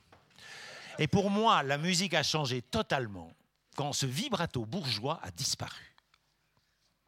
Et 0.98 1.06
pour 1.08 1.30
moi, 1.30 1.62
la 1.62 1.78
musique 1.78 2.14
a 2.14 2.22
changé 2.22 2.62
totalement 2.62 3.32
quand 3.76 3.92
ce 3.92 4.06
vibrato 4.06 4.64
bourgeois 4.64 5.18
a 5.22 5.30
disparu. 5.30 5.94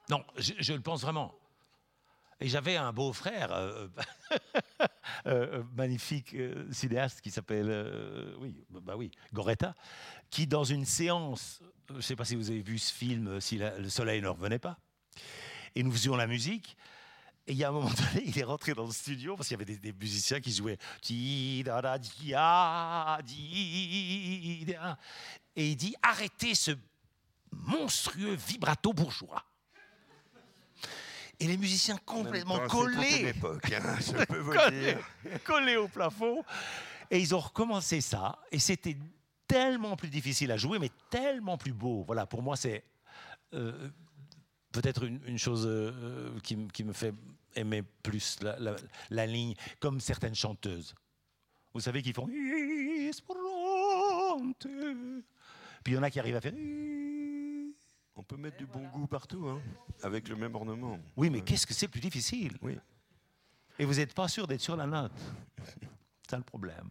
Non, 0.08 0.24
je, 0.36 0.54
je 0.58 0.72
le 0.72 0.80
pense 0.80 1.02
vraiment. 1.02 1.37
Et 2.40 2.48
j'avais 2.48 2.76
un 2.76 2.92
beau-frère, 2.92 3.50
euh, 3.50 3.88
euh, 4.30 4.86
euh, 5.26 5.62
magnifique 5.74 6.36
cinéaste 6.70 7.20
qui 7.20 7.32
s'appelle, 7.32 8.32
oui, 8.38 8.54
bah 8.70 8.96
oui, 8.96 9.10
Goretta, 9.32 9.74
qui 10.30 10.46
dans 10.46 10.62
une 10.62 10.84
séance, 10.84 11.60
je 11.90 11.94
ne 11.94 12.00
sais 12.00 12.14
pas 12.14 12.24
si 12.24 12.36
vous 12.36 12.50
avez 12.50 12.62
vu 12.62 12.78
ce 12.78 12.92
film, 12.92 13.40
si 13.40 13.58
le 13.58 13.88
soleil 13.88 14.22
ne 14.22 14.28
revenait 14.28 14.60
pas, 14.60 14.78
et 15.74 15.82
nous 15.82 15.90
faisions 15.90 16.14
la 16.14 16.28
musique, 16.28 16.76
Et 17.48 17.52
il 17.52 17.58
y 17.58 17.64
a 17.64 17.70
un 17.70 17.72
moment 17.72 17.90
donné, 17.90 18.22
il 18.24 18.38
est 18.38 18.44
rentré 18.44 18.72
dans 18.72 18.86
le 18.86 18.92
studio 18.92 19.34
parce 19.34 19.48
qu'il 19.48 19.58
y 19.58 19.62
avait 19.62 19.76
des, 19.76 19.92
musiciens 19.92 20.40
qui 20.40 20.52
jouaient. 20.52 20.78
Et 25.56 25.70
il 25.70 25.76
dit 25.76 25.94
Arrêtez 26.02 26.54
ce 26.54 26.72
monstrueux 27.50 28.34
vibrato 28.34 28.92
bourgeois. 28.92 29.47
Et 31.40 31.46
les 31.46 31.56
musiciens 31.56 31.96
complètement 32.04 32.58
collés, 32.66 33.32
collés 35.44 35.76
au 35.76 35.88
plafond. 35.88 36.44
Et 37.10 37.20
ils 37.20 37.34
ont 37.34 37.38
recommencé 37.38 38.00
ça. 38.00 38.38
Et 38.50 38.58
c'était 38.58 38.96
tellement 39.46 39.96
plus 39.96 40.08
difficile 40.08 40.50
à 40.52 40.56
jouer, 40.56 40.78
mais 40.78 40.90
tellement 41.10 41.56
plus 41.56 41.72
beau. 41.72 42.04
Voilà, 42.04 42.26
pour 42.26 42.42
moi, 42.42 42.56
c'est 42.56 42.84
euh, 43.54 43.88
peut-être 44.72 45.04
une, 45.04 45.38
chose 45.38 45.64
euh, 45.66 46.38
qui, 46.40 46.56
qui, 46.68 46.84
me 46.84 46.92
fait 46.92 47.14
aimer 47.54 47.82
plus 48.02 48.38
la, 49.10 49.26
ligne, 49.26 49.54
comme 49.80 50.00
certaines 50.00 50.34
chanteuses. 50.34 50.94
Vous 51.72 51.80
savez 51.80 52.02
qu'ils 52.02 52.14
font. 52.14 52.26
Puis 52.26 52.36
il 55.86 55.94
y 55.94 55.98
en 55.98 56.02
a 56.02 56.10
qui 56.10 56.20
arrivent 56.20 56.36
à 56.36 56.40
faire. 56.40 56.52
On 58.18 58.24
peut 58.24 58.36
mettre 58.36 58.56
du 58.56 58.66
bon 58.66 58.84
goût 58.88 59.06
partout, 59.06 59.46
hein, 59.46 59.62
avec 60.02 60.28
le 60.28 60.34
même 60.34 60.56
ornement. 60.56 60.98
Oui, 61.16 61.30
mais 61.30 61.40
qu'est-ce 61.40 61.68
que 61.68 61.72
c'est 61.72 61.86
plus 61.86 62.00
difficile? 62.00 62.58
Oui. 62.60 62.76
Et 63.78 63.84
vous 63.84 63.94
n'êtes 63.94 64.12
pas 64.12 64.26
sûr 64.26 64.48
d'être 64.48 64.60
sur 64.60 64.74
la 64.74 64.86
note. 64.86 65.12
C'est 66.28 66.36
le 66.36 66.42
problème. 66.42 66.90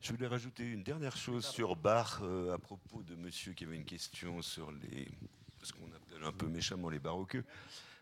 Je 0.00 0.12
voulais 0.12 0.26
rajouter 0.26 0.64
une 0.64 0.82
dernière 0.82 1.16
chose 1.16 1.46
sur 1.46 1.76
Bach 1.76 2.18
euh, 2.22 2.52
à 2.52 2.58
propos 2.58 3.04
de 3.04 3.14
monsieur 3.14 3.52
qui 3.52 3.64
avait 3.64 3.76
une 3.76 3.84
question 3.84 4.42
sur 4.42 4.72
les, 4.72 5.08
ce 5.62 5.72
qu'on 5.72 5.92
appelle 5.92 6.24
un 6.24 6.32
peu 6.32 6.48
méchamment 6.48 6.90
les 6.90 6.98
baroqueux. 6.98 7.44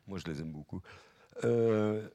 Moi, 0.07 0.19
je 0.19 0.25
les 0.25 0.41
aime 0.41 0.53
beaucoup. 0.53 0.81
Euh, 1.45 2.09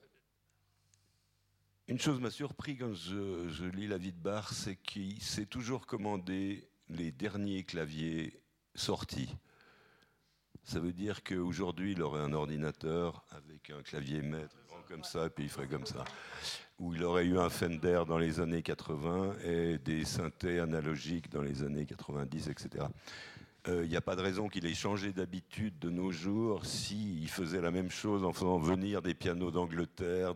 une 1.88 2.00
chose 2.00 2.20
m'a 2.20 2.32
surpris 2.32 2.78
quand 2.78 2.96
je, 2.96 3.70
lis 3.70 3.88
la 3.88 4.00
vie 4.00 4.12
de 4.12 4.20
Bach, 4.20 4.54
c'est 4.54 4.76
qu'il 4.76 5.22
s'est 5.22 5.46
toujours 5.46 5.86
commandé 5.86 6.68
les 6.90 7.12
derniers 7.12 7.64
claviers 7.64 8.42
sortis. 8.74 9.36
Ça 10.64 10.80
veut 10.80 10.94
dire 10.94 11.24
qu'aujourd'hui, 11.24 11.94
il 11.94 12.02
aurait 12.02 12.22
un 12.22 12.34
ordinateur 12.34 13.26
avec 13.32 13.72
un 13.72 13.82
clavier 13.82 14.22
maître 14.22 14.56
comme 14.88 15.04
ça, 15.04 15.28
et 15.28 15.30
puis 15.30 15.46
il 15.46 15.50
ferait 15.50 15.68
comme 15.68 15.86
ça. 15.86 16.04
Ou 16.80 16.94
il 16.94 17.04
aurait 17.04 17.26
eu 17.26 17.40
un 17.40 17.50
Fender 17.50 18.04
dans 18.08 18.18
les 18.18 18.40
années 18.40 18.62
80 18.62 19.36
et 19.46 19.78
des 19.78 20.04
synthés 20.04 20.60
analogiques 20.60 21.30
dans 21.30 21.42
les 21.42 21.64
années 21.64 21.86
90, 21.86 22.50
etc. 22.50 22.86
Il 23.68 23.88
n'y 23.88 23.96
a 23.96 24.02
pas 24.02 24.16
de 24.16 24.22
raison 24.22 24.50
qu'il 24.50 24.66
ait 24.66 24.74
changé 24.74 25.14
d'habitude 25.14 25.78
de 25.80 25.90
nos 25.90 26.12
jours 26.12 26.66
s'il 26.66 27.30
faisait 27.30 27.62
la 27.62 27.72
même 27.72 27.92
chose 27.92 28.24
en 28.24 28.34
faisant 28.34 28.58
venir 28.58 29.02
des 29.02 29.14
pianos 29.14 29.52
d'Angleterre, 29.52 30.34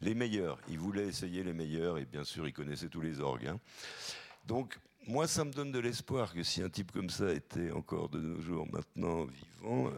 les 0.00 0.14
meilleurs. 0.14 0.60
Il 0.68 0.78
voulait 0.78 1.08
essayer 1.08 1.42
les 1.42 1.54
meilleurs 1.54 1.98
et 1.98 2.04
bien 2.04 2.24
sûr 2.24 2.46
il 2.46 2.52
connaissait 2.52 2.88
tous 2.88 3.00
les 3.00 3.20
orgues. 3.20 3.46
Hein. 3.46 3.58
Donc 4.46 4.78
moi 5.08 5.26
ça 5.26 5.42
me 5.44 5.50
donne 5.50 5.72
de 5.72 5.78
l'espoir 5.78 6.34
que 6.34 6.42
si 6.42 6.62
un 6.62 6.68
type 6.68 6.92
comme 6.92 7.08
ça 7.08 7.32
était 7.32 7.70
encore 7.72 8.10
de 8.10 8.20
nos 8.20 8.40
jours 8.42 8.66
maintenant 8.70 9.24
vivant, 9.24 9.90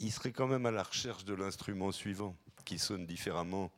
il 0.00 0.10
serait 0.10 0.32
quand 0.32 0.48
même 0.48 0.66
à 0.66 0.72
la 0.72 0.82
recherche 0.82 1.24
de 1.24 1.34
l'instrument 1.34 1.92
suivant 1.92 2.36
qui 2.64 2.78
sonne 2.78 3.06
différemment 3.06 3.70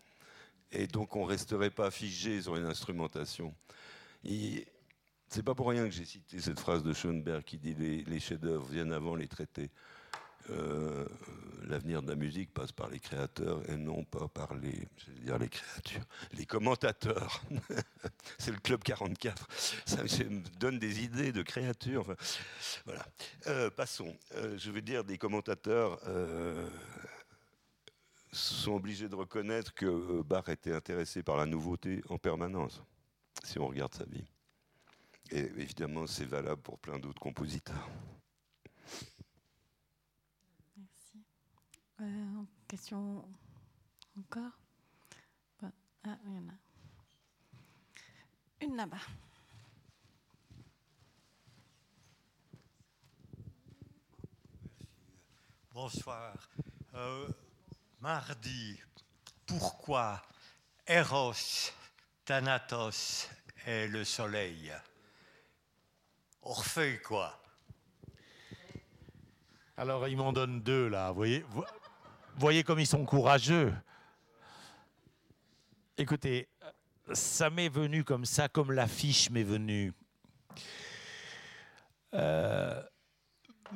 et 0.72 0.86
donc 0.86 1.14
on 1.14 1.24
resterait 1.24 1.70
pas 1.70 1.90
figé 1.90 2.40
sur 2.40 2.56
une 2.56 2.64
instrumentation. 2.64 3.54
C'est 4.24 5.42
pas 5.42 5.54
pour 5.54 5.68
rien 5.68 5.84
que 5.84 5.94
j'ai 5.94 6.06
cité 6.06 6.40
cette 6.40 6.58
phrase 6.58 6.82
de 6.82 6.94
Schoenberg 6.94 7.44
qui 7.44 7.58
dit 7.58 7.74
les, 7.74 8.02
les 8.04 8.18
chefs-d'œuvre 8.18 8.66
viennent 8.66 8.92
avant 8.92 9.14
les 9.14 9.28
traités. 9.28 9.70
Euh, 10.50 11.06
l'avenir 11.66 12.02
de 12.02 12.08
la 12.08 12.14
musique 12.14 12.52
passe 12.54 12.72
par 12.72 12.88
les 12.88 12.98
créateurs 12.98 13.60
et 13.68 13.76
non 13.76 14.02
pas 14.04 14.28
par 14.28 14.54
les, 14.54 14.88
dire 15.20 15.38
les 15.38 15.48
créatures, 15.48 16.04
les 16.32 16.46
commentateurs. 16.46 17.42
C'est 18.38 18.52
le 18.52 18.58
club 18.58 18.82
44. 18.82 19.48
Ça 19.84 20.02
me 20.02 20.58
donne 20.58 20.78
des 20.78 21.04
idées 21.04 21.32
de 21.32 21.42
créatures. 21.42 22.14
Voilà. 22.86 23.06
Euh, 23.48 23.70
passons. 23.70 24.16
Euh, 24.36 24.56
je 24.56 24.70
veux 24.70 24.80
dire 24.80 25.04
des 25.04 25.18
commentateurs 25.18 26.00
sont 28.32 28.74
obligés 28.74 29.08
de 29.08 29.14
reconnaître 29.14 29.74
que 29.74 30.22
Bach 30.22 30.48
était 30.48 30.74
intéressé 30.74 31.22
par 31.22 31.36
la 31.36 31.46
nouveauté 31.46 32.02
en 32.08 32.18
permanence, 32.18 32.82
si 33.44 33.58
on 33.58 33.66
regarde 33.66 33.94
sa 33.94 34.04
vie. 34.04 34.24
Et 35.30 35.40
évidemment, 35.40 36.06
c'est 36.06 36.24
valable 36.24 36.62
pour 36.62 36.78
plein 36.78 36.98
d'autres 36.98 37.20
compositeurs. 37.20 37.88
Merci. 40.76 41.22
Euh, 42.00 42.44
question 42.68 43.24
encore? 44.16 44.52
Ah, 46.04 46.16
il 46.26 46.32
y 46.32 46.38
en 46.38 46.48
a. 46.48 46.54
Une 48.60 48.76
là-bas. 48.76 48.96
Bonsoir. 55.72 56.34
Euh, 56.94 57.28
mardi, 58.00 58.80
pourquoi 59.46 60.22
Eros, 60.86 61.72
Thanatos 62.24 63.28
et 63.66 63.88
le 63.88 64.04
soleil? 64.04 64.72
Orphée, 66.42 67.00
quoi. 67.02 67.42
Alors, 69.76 70.06
ils 70.08 70.16
m'en 70.16 70.32
donnent 70.32 70.62
deux, 70.62 70.88
là. 70.88 71.10
Vous 71.10 71.16
voyez, 71.16 71.40
vous 71.50 71.64
voyez 72.38 72.62
comme 72.64 72.80
ils 72.80 72.86
sont 72.86 73.04
courageux. 73.04 73.74
Écoutez, 75.96 76.48
ça 77.12 77.50
m'est 77.50 77.68
venu 77.68 78.04
comme 78.04 78.24
ça, 78.24 78.48
comme 78.48 78.72
l'affiche 78.72 79.30
m'est 79.30 79.42
venue. 79.42 79.92
Euh, 82.14 82.80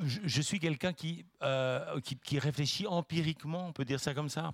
je, 0.01 0.41
suis 0.41 0.59
quelqu'un 0.59 0.93
euh, 1.43 1.99
qui, 2.01 2.17
qui, 2.17 2.39
réfléchit 2.39 2.87
empiriquement, 2.87 3.67
on 3.67 3.73
peut 3.73 3.85
dire 3.85 3.99
ça 3.99 4.13
comme 4.13 4.29
ça. 4.29 4.53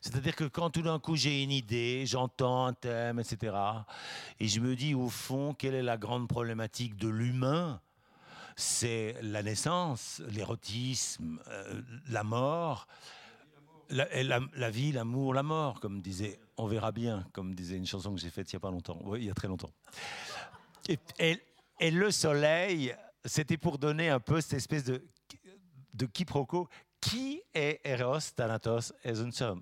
C'est-à-dire 0.00 0.36
que 0.36 0.44
quand 0.44 0.70
tout 0.70 0.82
d'un 0.82 0.98
coup 0.98 1.16
j'ai 1.16 1.42
une 1.42 1.50
idée, 1.50 2.04
j'entends 2.06 2.66
un 2.66 2.72
thème, 2.72 3.18
etc., 3.18 3.56
et 4.38 4.46
je 4.46 4.60
me 4.60 4.76
dis 4.76 4.94
au 4.94 5.08
fond, 5.08 5.54
quelle 5.54 5.74
est 5.74 5.82
la 5.82 5.96
grande 5.96 6.28
problématique 6.28 6.96
de 6.96 7.08
l'humain? 7.08 7.80
C'est 8.54 9.16
la 9.22 9.42
naissance, 9.42 10.22
l'érotisme, 10.30 11.40
euh, 11.48 11.82
la 12.08 12.24
mort, 12.24 12.86
la, 13.90 14.70
vie, 14.70 14.92
l'amour, 14.92 15.34
la 15.34 15.42
mort, 15.42 15.80
comme 15.80 16.00
disait, 16.00 16.38
on 16.56 16.66
verra 16.66 16.92
bien, 16.92 17.26
comme 17.32 17.54
disait 17.54 17.76
une 17.76 17.86
chanson 17.86 18.14
que 18.14 18.20
j'ai 18.20 18.30
faite 18.30 18.52
il 18.52 18.56
n'y 18.56 18.58
a 18.58 18.60
pas 18.60 18.70
longtemps, 18.70 19.00
il 19.14 19.24
y 19.24 19.30
a 19.30 19.34
très 19.34 19.48
longtemps. 19.48 19.70
et, 20.88 21.40
et 21.78 21.90
le 21.90 22.10
soleil, 22.10 22.94
c'était 23.24 23.58
pour 23.58 23.78
donner 23.78 24.08
un 24.08 24.20
peu 24.20 24.40
cette 24.40 24.54
espèce 24.54 24.84
de, 24.84 25.04
de 25.94 26.06
quiproquo. 26.06 26.68
Qui 27.00 27.42
est 27.54 27.80
Eros, 27.84 28.18
Thanatos 28.34 28.92
et 29.04 29.14
Son 29.14 29.60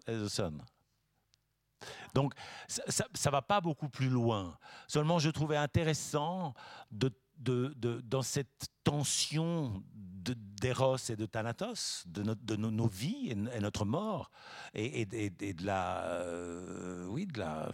Donc, 2.15 2.33
ça 2.69 3.05
ne 3.13 3.31
va 3.31 3.43
pas 3.43 3.61
beaucoup 3.61 3.89
plus 3.89 4.09
loin. 4.09 4.57
Seulement, 4.87 5.19
je 5.19 5.29
trouvais 5.31 5.57
intéressant 5.57 6.55
de, 6.91 7.13
de, 7.37 7.75
de 7.77 8.01
dans 8.03 8.23
cette 8.23 8.69
tension 8.83 9.83
d'Eros 10.33 10.97
et 11.11 11.17
de 11.17 11.27
Thanatos, 11.27 12.05
de, 12.07 12.57
nos, 12.57 12.87
vies 12.87 13.31
et, 13.31 13.35
notre 13.35 13.85
mort, 13.85 14.31
et, 14.75 15.05
de 15.07 15.67
la. 15.67 16.05
Euh, 16.05 17.07
oui, 17.07 17.27
de 17.27 17.39
la. 17.39 17.71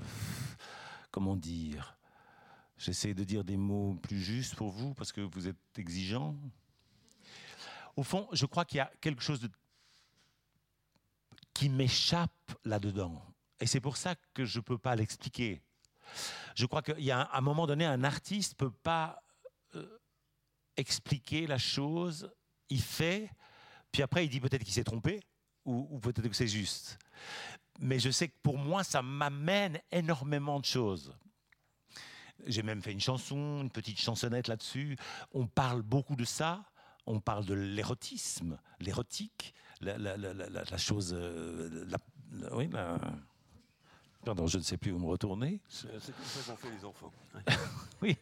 Comment 1.10 1.36
dire 1.36 1.96
J'essaie 2.78 3.14
de 3.14 3.24
dire 3.24 3.44
des 3.44 3.56
mots 3.56 3.94
plus 4.02 4.20
justes 4.20 4.54
pour 4.54 4.70
vous 4.70 4.94
parce 4.94 5.12
que 5.12 5.20
vous 5.20 5.48
êtes 5.48 5.78
exigeant. 5.78 6.34
Au 7.96 8.02
fond, 8.02 8.26
je 8.32 8.46
crois 8.46 8.64
qu'il 8.64 8.78
y 8.78 8.80
a 8.80 8.90
quelque 9.00 9.22
chose 9.22 9.46
qui 11.52 11.68
m'échappe 11.68 12.52
là-dedans. 12.64 13.22
Et 13.60 13.66
c'est 13.66 13.80
pour 13.80 13.98
ça 13.98 14.14
que 14.32 14.46
je 14.46 14.58
ne 14.58 14.64
peux 14.64 14.78
pas 14.78 14.96
l'expliquer. 14.96 15.60
Je 16.54 16.64
crois 16.64 16.80
qu'il 16.80 17.00
y 17.00 17.10
a 17.10 17.20
un, 17.20 17.28
un 17.30 17.40
moment 17.42 17.66
donné, 17.66 17.84
un 17.84 18.02
artiste 18.04 18.52
ne 18.52 18.66
peut 18.66 18.74
pas 18.82 19.22
euh, 19.74 19.98
expliquer 20.76 21.46
la 21.46 21.58
chose, 21.58 22.32
il 22.70 22.82
fait, 22.82 23.30
puis 23.92 24.02
après 24.02 24.24
il 24.24 24.28
dit 24.28 24.40
peut-être 24.40 24.64
qu'il 24.64 24.72
s'est 24.72 24.84
trompé, 24.84 25.20
ou, 25.64 25.86
ou 25.90 25.98
peut-être 25.98 26.28
que 26.28 26.36
c'est 26.36 26.48
juste. 26.48 26.98
Mais 27.80 27.98
je 27.98 28.10
sais 28.10 28.28
que 28.28 28.36
pour 28.42 28.58
moi, 28.58 28.84
ça 28.84 29.02
m'amène 29.02 29.80
énormément 29.90 30.60
de 30.60 30.64
choses. 30.64 31.14
J'ai 32.46 32.62
même 32.62 32.82
fait 32.82 32.92
une 32.92 33.00
chanson, 33.00 33.62
une 33.62 33.70
petite 33.70 34.00
chansonnette 34.00 34.48
là-dessus. 34.48 34.96
On 35.32 35.46
parle 35.46 35.82
beaucoup 35.82 36.16
de 36.16 36.24
ça. 36.24 36.64
On 37.06 37.20
parle 37.20 37.44
de 37.44 37.54
l'érotisme, 37.54 38.58
l'érotique, 38.78 39.54
la, 39.80 40.76
chose. 40.76 41.14
Euh, 41.14 41.86
oui, 42.52 42.70
Pardon, 44.24 44.46
je 44.46 44.58
ne 44.58 44.62
sais 44.62 44.76
plus 44.76 44.92
où 44.92 44.98
me 44.98 45.06
retourner. 45.06 45.60
C'est 45.68 45.88
comme 45.88 46.24
ça 46.24 46.52
qu'on 46.52 46.56
fait 46.56 46.70
les 46.70 46.84
enfants. 46.84 47.12
oui. 48.02 48.16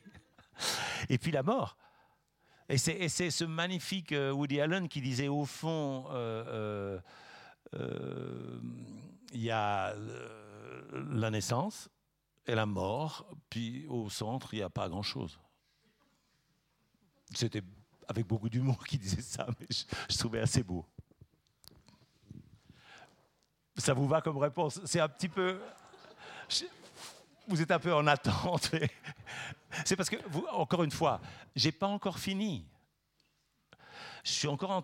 Et 1.08 1.18
puis 1.18 1.32
la 1.32 1.42
mort. 1.42 1.76
Et 2.68 2.76
c'est 2.76 3.30
ce 3.30 3.44
magnifique 3.44 4.12
euh, 4.12 4.30
Woody 4.30 4.60
Allen 4.60 4.88
qui 4.88 5.00
disait 5.00 5.28
au 5.28 5.46
fond, 5.46 6.04
euh, 6.10 7.00
euh, 7.74 8.60
il 9.32 9.40
y 9.40 9.50
a 9.50 9.94
la 11.10 11.30
naissance 11.30 11.88
et 12.46 12.54
la 12.54 12.66
mort, 12.66 13.26
puis 13.48 13.86
au 13.88 14.10
centre, 14.10 14.52
il 14.52 14.58
n'y 14.58 14.62
a 14.62 14.68
pas 14.68 14.88
grand-chose. 14.88 15.40
C'était 17.34 17.62
avec 18.06 18.26
beaucoup 18.26 18.50
d'humour 18.50 18.84
qu'il 18.86 18.98
disait 18.98 19.22
ça, 19.22 19.46
mais 19.58 19.66
je, 20.10 20.18
trouvais 20.18 20.40
assez 20.40 20.62
beau. 20.62 20.84
Ça 23.76 23.94
vous 23.94 24.08
va 24.08 24.20
comme 24.20 24.38
réponse? 24.38 24.80
C'est 24.84 25.00
un 25.00 25.08
petit 25.08 25.28
peu. 25.28 25.58
vous 27.46 27.62
êtes 27.62 27.70
un 27.70 27.78
peu 27.78 27.94
en 27.94 28.06
attente. 28.06 28.72
C'est 29.84 29.96
parce 29.96 30.08
que, 30.10 30.16
vous, 30.28 30.46
encore 30.50 30.82
une 30.84 30.90
fois, 30.90 31.20
j'ai 31.54 31.72
pas 31.72 31.86
encore 31.86 32.18
fini. 32.18 32.64
Je 34.24 34.30
suis 34.32 34.48
encore 34.48 34.70
en, 34.70 34.82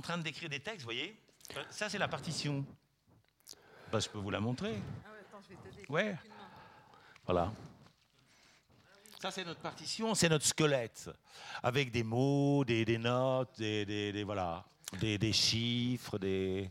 train 0.00 0.18
d'écrire 0.18 0.48
des 0.48 0.60
textes, 0.60 0.80
vous 0.80 0.86
voyez 0.86 1.18
Euh, 1.56 1.62
Ça, 1.70 1.88
c'est 1.88 1.98
la 1.98 2.08
partition. 2.08 2.64
Bah, 3.92 4.00
je 4.00 4.08
peux 4.08 4.18
vous 4.18 4.30
la 4.30 4.40
montrer. 4.40 4.80
Ouais. 5.88 6.16
Voilà. 7.26 7.52
Ça, 9.20 9.30
c'est 9.30 9.44
notre 9.44 9.60
partition, 9.60 10.14
c'est 10.14 10.28
notre 10.28 10.44
squelette, 10.44 11.08
avec 11.62 11.90
des 11.90 12.02
mots, 12.02 12.64
des, 12.64 12.84
des 12.84 12.98
notes, 12.98 13.56
des, 13.56 13.86
des- 13.86 14.12
des- 14.12 14.24
voilà, 14.24 14.64
des, 15.00 15.16
des 15.16 15.32
chiffres, 15.32 16.18
des. 16.18 16.70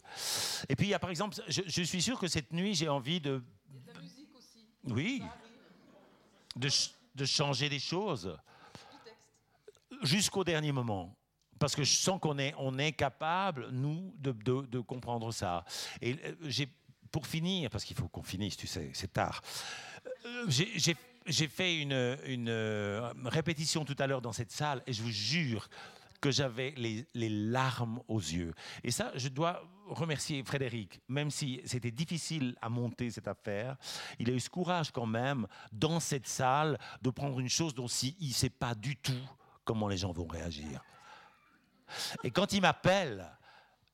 Et 0.70 0.76
puis, 0.76 0.88
il 0.88 0.90
y 0.90 0.94
a 0.94 1.00
par 1.00 1.10
exemple, 1.10 1.36
je, 1.48 1.62
je 1.66 1.82
suis 1.84 2.02
sûr 2.02 2.20
que 2.20 2.28
cette 2.28 2.52
nuit, 2.54 2.76
j'ai 2.76 2.90
envie 2.90 3.20
de. 3.20 3.42
Oui. 4.84 5.24
De, 6.56 6.70
ch- 6.70 6.94
de 6.94 7.03
changer 7.26 7.70
des 7.70 7.80
choses 7.80 8.38
jusqu'au 10.02 10.44
dernier 10.44 10.72
moment. 10.72 11.16
Parce 11.60 11.76
que 11.76 11.84
je 11.84 11.94
sens 11.94 12.20
qu'on 12.20 12.38
est, 12.40 12.54
on 12.58 12.78
est 12.78 12.92
capable, 12.92 13.70
nous, 13.72 14.14
de, 14.18 14.32
de- 14.32 14.66
de 14.66 14.80
comprendre 14.80 15.32
ça. 15.32 15.64
Et 16.02 16.14
euh, 16.26 16.36
j'ai, 16.42 16.68
pour 17.12 17.26
finir, 17.28 17.70
parce 17.70 17.84
qu'il 17.86 17.96
faut 17.96 18.08
qu'on 18.08 18.24
finisse, 18.24 18.58
tu 18.58 18.68
sais, 18.68 18.90
c'est 18.94 19.14
tard, 19.14 19.42
euh, 20.26 20.46
j'ai, 20.50 20.68
j'ai- 20.78 20.98
j'ai 21.26 21.48
fait 21.48 21.78
une, 21.82 22.18
une, 22.26 22.50
euh, 22.50 23.14
répétition 23.26 23.86
tout 23.86 23.96
à 24.00 24.08
l'heure 24.08 24.22
dans 24.22 24.34
cette 24.34 24.52
salle 24.52 24.84
et 24.88 24.92
je 24.92 25.02
vous 25.02 25.12
jure 25.12 25.70
que 26.20 26.32
j'avais 26.32 26.74
les, 26.76 27.06
les 27.14 27.30
larmes 27.30 28.02
aux 28.10 28.20
yeux. 28.20 28.54
Et 28.84 28.92
ça, 28.92 29.12
je 29.16 29.30
dois 29.30 29.64
remercier 29.88 30.44
Frédéric, 30.44 31.02
même 31.08 31.30
si 31.30 31.62
c'était 31.66 31.92
difficile 31.92 32.56
à 32.62 32.70
monter 32.70 33.10
cette 33.12 33.28
affaire, 33.28 33.78
il 34.20 34.30
a 34.30 34.34
eu 34.34 34.40
ce 34.40 34.50
courage 34.50 34.92
quand 34.92 35.06
même, 35.06 35.48
dans 35.72 36.00
cette 36.00 36.28
salle, 36.28 36.80
de 37.02 37.10
prendre 37.10 37.40
une 37.40 37.50
chose 37.50 37.74
dont 37.74 37.88
si 37.88 38.16
il 38.20 38.30
ne 38.30 38.34
sait 38.34 38.50
pas 38.50 38.76
du 38.76 38.96
tout 38.98 39.30
comment 39.64 39.88
les 39.88 39.98
gens 39.98 40.12
vont 40.12 40.28
réagir. 40.28 40.84
Et 42.24 42.32
quand 42.32 42.54
il 42.54 42.62
m'appelle 42.62 43.30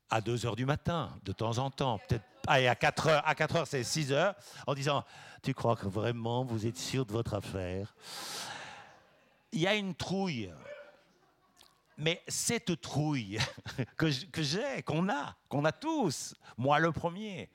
à 0.10 0.22
2 0.22 0.45
heures 0.45 0.56
du 0.56 0.66
matin, 0.66 1.18
de 1.24 1.32
temps 1.32 1.57
en 1.57 1.70
temps, 1.70 1.99
peut-être 2.07 2.26
à 2.48 2.76
4 2.76 3.07
heures, 3.07 3.28
à 3.28 3.36
4 3.36 3.56
heures 3.57 3.68
c'est 3.68 3.84
6 3.84 4.11
heures, 4.11 4.36
en 4.66 4.74
disant 4.74 5.03
Tu 5.44 5.53
crois 5.53 5.76
que 5.76 5.88
vraiment 5.88 6.44
vous 6.44 6.66
êtes 6.66 6.78
sûr 6.78 7.06
de 7.06 7.11
votre 7.11 7.34
affaire? 7.34 7.94
Il 9.52 9.60
y 9.60 9.68
a 9.68 9.76
une 9.76 9.95
trouille. 9.95 10.52
Mais 11.99 12.23
cette 12.27 12.80
trouille 12.80 13.38
que 13.97 14.09
j'ai, 14.09 14.81
qu'on 14.84 15.09
a, 15.09 15.35
qu'on 15.49 15.65
a 15.65 15.71
tous, 15.71 16.34
moi 16.57 16.80
le 16.80 16.91
premier, 16.91 17.49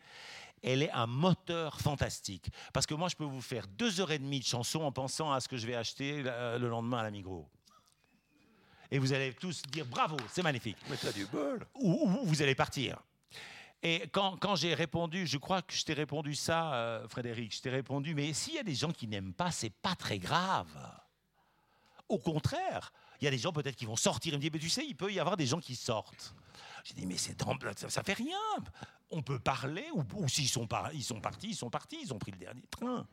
elle 0.62 0.82
est 0.82 0.90
un 0.90 1.06
moteur 1.06 1.80
fantastique. 1.80 2.50
Parce 2.72 2.86
que 2.86 2.94
moi, 2.94 3.08
je 3.08 3.16
peux 3.16 3.24
vous 3.24 3.40
faire 3.40 3.66
deux 3.66 4.00
heures 4.00 4.12
et 4.12 4.18
demie 4.18 4.40
de 4.40 4.44
chansons 4.44 4.82
en 4.82 4.92
pensant 4.92 5.32
à 5.32 5.40
ce 5.40 5.48
que 5.48 5.56
je 5.56 5.66
vais 5.66 5.74
acheter 5.74 6.22
euh, 6.26 6.58
le 6.58 6.68
lendemain 6.68 6.98
à 6.98 7.02
la 7.02 7.10
Migros. 7.10 7.48
Et 8.90 8.98
vous 8.98 9.12
allez 9.12 9.32
tous 9.34 9.62
dire 9.62 9.86
bravo, 9.86 10.16
c'est 10.30 10.42
magnifique. 10.42 10.76
Mais 10.88 10.96
t'as 10.96 11.12
du 11.12 11.26
bol. 11.26 11.66
Ou, 11.74 12.04
ou 12.04 12.24
vous 12.24 12.42
allez 12.42 12.54
partir. 12.54 12.98
Et 13.82 14.08
quand, 14.12 14.38
quand 14.38 14.56
j'ai 14.56 14.72
répondu, 14.72 15.26
je 15.26 15.36
crois 15.36 15.60
que 15.60 15.74
je 15.74 15.84
t'ai 15.84 15.92
répondu 15.92 16.34
ça, 16.34 16.74
euh, 16.74 17.08
Frédéric, 17.08 17.54
je 17.54 17.60
t'ai 17.60 17.70
répondu, 17.70 18.14
mais 18.14 18.32
s'il 18.32 18.54
y 18.54 18.58
a 18.58 18.62
des 18.62 18.74
gens 18.74 18.92
qui 18.92 19.06
n'aiment 19.06 19.34
pas, 19.34 19.50
c'est 19.50 19.72
pas 19.72 19.94
très 19.94 20.18
grave. 20.18 20.68
Au 22.08 22.18
contraire, 22.18 22.92
il 23.24 23.26
y 23.26 23.28
a 23.28 23.30
des 23.30 23.38
gens 23.38 23.52
peut-être 23.52 23.76
qui 23.76 23.86
vont 23.86 23.96
sortir 23.96 24.34
et 24.34 24.36
me 24.36 24.40
dire, 24.42 24.50
mais 24.52 24.58
tu 24.58 24.68
sais, 24.68 24.84
il 24.86 24.94
peut 24.94 25.10
y 25.10 25.18
avoir 25.18 25.36
des 25.38 25.46
gens 25.46 25.58
qui 25.60 25.74
sortent. 25.74 26.34
J'ai 26.84 26.92
dit, 26.94 27.06
mais 27.06 27.16
c'est 27.16 27.34
dans- 27.38 27.56
ça, 27.74 27.88
ça 27.88 28.02
fait 28.02 28.12
rien. 28.12 28.36
On 29.10 29.22
peut 29.22 29.38
parler, 29.38 29.86
ou, 29.94 30.04
ou 30.16 30.28
s'ils 30.28 30.48
sont, 30.48 30.66
par- 30.66 30.92
ils 30.92 31.02
sont 31.02 31.20
partis, 31.20 31.48
ils 31.48 31.54
sont 31.56 31.70
partis, 31.70 31.98
ils 32.02 32.12
ont 32.12 32.18
pris 32.18 32.32
le 32.32 32.36
dernier 32.38 32.62
train. 32.70 33.06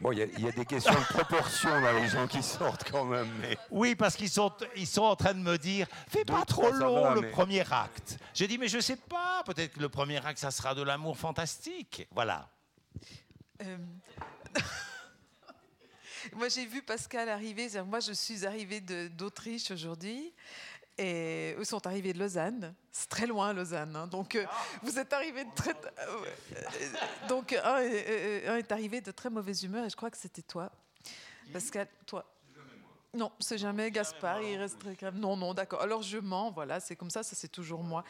Bon, 0.00 0.12
il 0.12 0.18
y, 0.18 0.22
a- 0.22 0.26
il 0.26 0.40
y 0.40 0.48
a 0.48 0.52
des 0.52 0.64
questions 0.66 0.92
de 0.92 1.04
proportion 1.06 1.70
dans 1.80 1.92
les 1.92 2.08
gens 2.08 2.26
qui 2.26 2.42
sortent 2.42 2.84
quand 2.90 3.04
même. 3.04 3.30
Mais... 3.40 3.56
Oui, 3.70 3.94
parce 3.94 4.16
qu'ils 4.16 4.30
sont, 4.30 4.52
ils 4.76 4.86
sont 4.86 5.02
en 5.02 5.16
train 5.16 5.32
de 5.34 5.40
me 5.40 5.56
dire, 5.58 5.86
fais 6.08 6.24
Deux, 6.24 6.32
pas 6.34 6.44
trop 6.44 6.70
long 6.72 7.02
va, 7.04 7.14
le 7.14 7.20
mais- 7.22 7.30
premier 7.30 7.60
acte. 7.72 8.18
J'ai 8.34 8.46
dit, 8.46 8.58
mais 8.58 8.68
je 8.68 8.80
sais 8.80 8.96
pas, 8.96 9.42
peut-être 9.44 9.74
que 9.74 9.80
le 9.80 9.88
premier 9.88 10.24
acte, 10.24 10.38
ça 10.38 10.50
sera 10.50 10.74
de 10.74 10.82
l'amour 10.82 11.16
fantastique. 11.18 12.06
Voilà. 12.12 12.48
Euh, 13.62 13.76
Moi, 16.34 16.48
j'ai 16.48 16.66
vu 16.66 16.82
Pascal 16.82 17.28
arriver. 17.28 17.68
Moi, 17.86 18.00
je 18.00 18.12
suis 18.12 18.46
arrivée 18.46 18.80
d'Autriche 18.80 19.70
aujourd'hui. 19.70 20.32
Et 20.98 21.54
eux 21.58 21.64
sont 21.64 21.86
arrivés 21.86 22.12
de 22.12 22.18
Lausanne. 22.18 22.74
C'est 22.92 23.08
très 23.08 23.26
loin, 23.26 23.52
Lausanne. 23.54 23.96
hein. 23.96 24.06
Donc, 24.06 24.34
euh, 24.34 24.44
vous 24.82 24.98
êtes 24.98 25.12
arrivés 25.12 25.44
de 25.44 25.50
très. 25.54 25.70
euh, 25.70 26.24
euh, 26.56 27.26
donc, 27.28 27.52
un, 27.54 27.78
est- 27.78 28.46
un 28.46 28.56
est 28.56 28.70
arrivé 28.72 29.00
de 29.00 29.10
très 29.10 29.30
mauvaise 29.30 29.62
humeur. 29.62 29.86
Et 29.86 29.90
je 29.90 29.96
crois 29.96 30.10
que 30.10 30.18
c'était 30.18 30.42
toi. 30.42 30.70
Pascal, 31.52 31.88
toi. 32.06 32.24
Non, 33.14 33.32
c'est 33.40 33.58
jamais 33.58 33.90
Gaspard. 33.90 34.42
Il 34.42 34.56
reste 34.58 34.78
très 34.78 34.94
calme. 34.94 35.18
Non, 35.18 35.36
non, 35.36 35.54
d'accord. 35.54 35.80
Alors, 35.80 36.02
je 36.02 36.18
mens. 36.18 36.50
Voilà, 36.50 36.80
c'est 36.80 36.96
comme 36.96 37.10
ça. 37.10 37.22
Ça, 37.22 37.34
c'est 37.34 37.48
toujours 37.50 37.82
moi. 37.82 38.04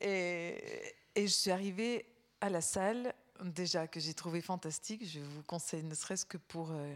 Et, 0.00 0.94
et 1.14 1.26
je 1.26 1.32
suis 1.32 1.50
arrivée 1.50 2.06
à 2.40 2.48
la 2.48 2.60
salle, 2.60 3.12
déjà 3.44 3.86
que 3.86 4.00
j'ai 4.00 4.14
trouvé 4.14 4.40
fantastique. 4.40 5.06
Je 5.06 5.20
vous 5.20 5.42
conseille, 5.42 5.82
ne 5.84 5.94
serait-ce 5.94 6.24
que 6.24 6.38
pour, 6.38 6.70
euh, 6.72 6.94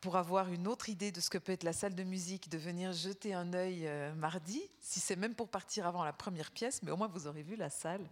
pour 0.00 0.16
avoir 0.16 0.48
une 0.52 0.66
autre 0.66 0.88
idée 0.88 1.12
de 1.12 1.20
ce 1.20 1.28
que 1.30 1.38
peut 1.38 1.52
être 1.52 1.62
la 1.62 1.72
salle 1.72 1.94
de 1.94 2.04
musique, 2.04 2.48
de 2.48 2.58
venir 2.58 2.92
jeter 2.92 3.34
un 3.34 3.52
œil 3.52 3.86
euh, 3.86 4.14
mardi, 4.14 4.62
si 4.80 5.00
c'est 5.00 5.16
même 5.16 5.34
pour 5.34 5.48
partir 5.48 5.86
avant 5.86 6.04
la 6.04 6.12
première 6.12 6.50
pièce, 6.50 6.82
mais 6.82 6.90
au 6.90 6.96
moins 6.96 7.08
vous 7.08 7.26
aurez 7.26 7.42
vu 7.42 7.56
la 7.56 7.70
salle. 7.70 8.08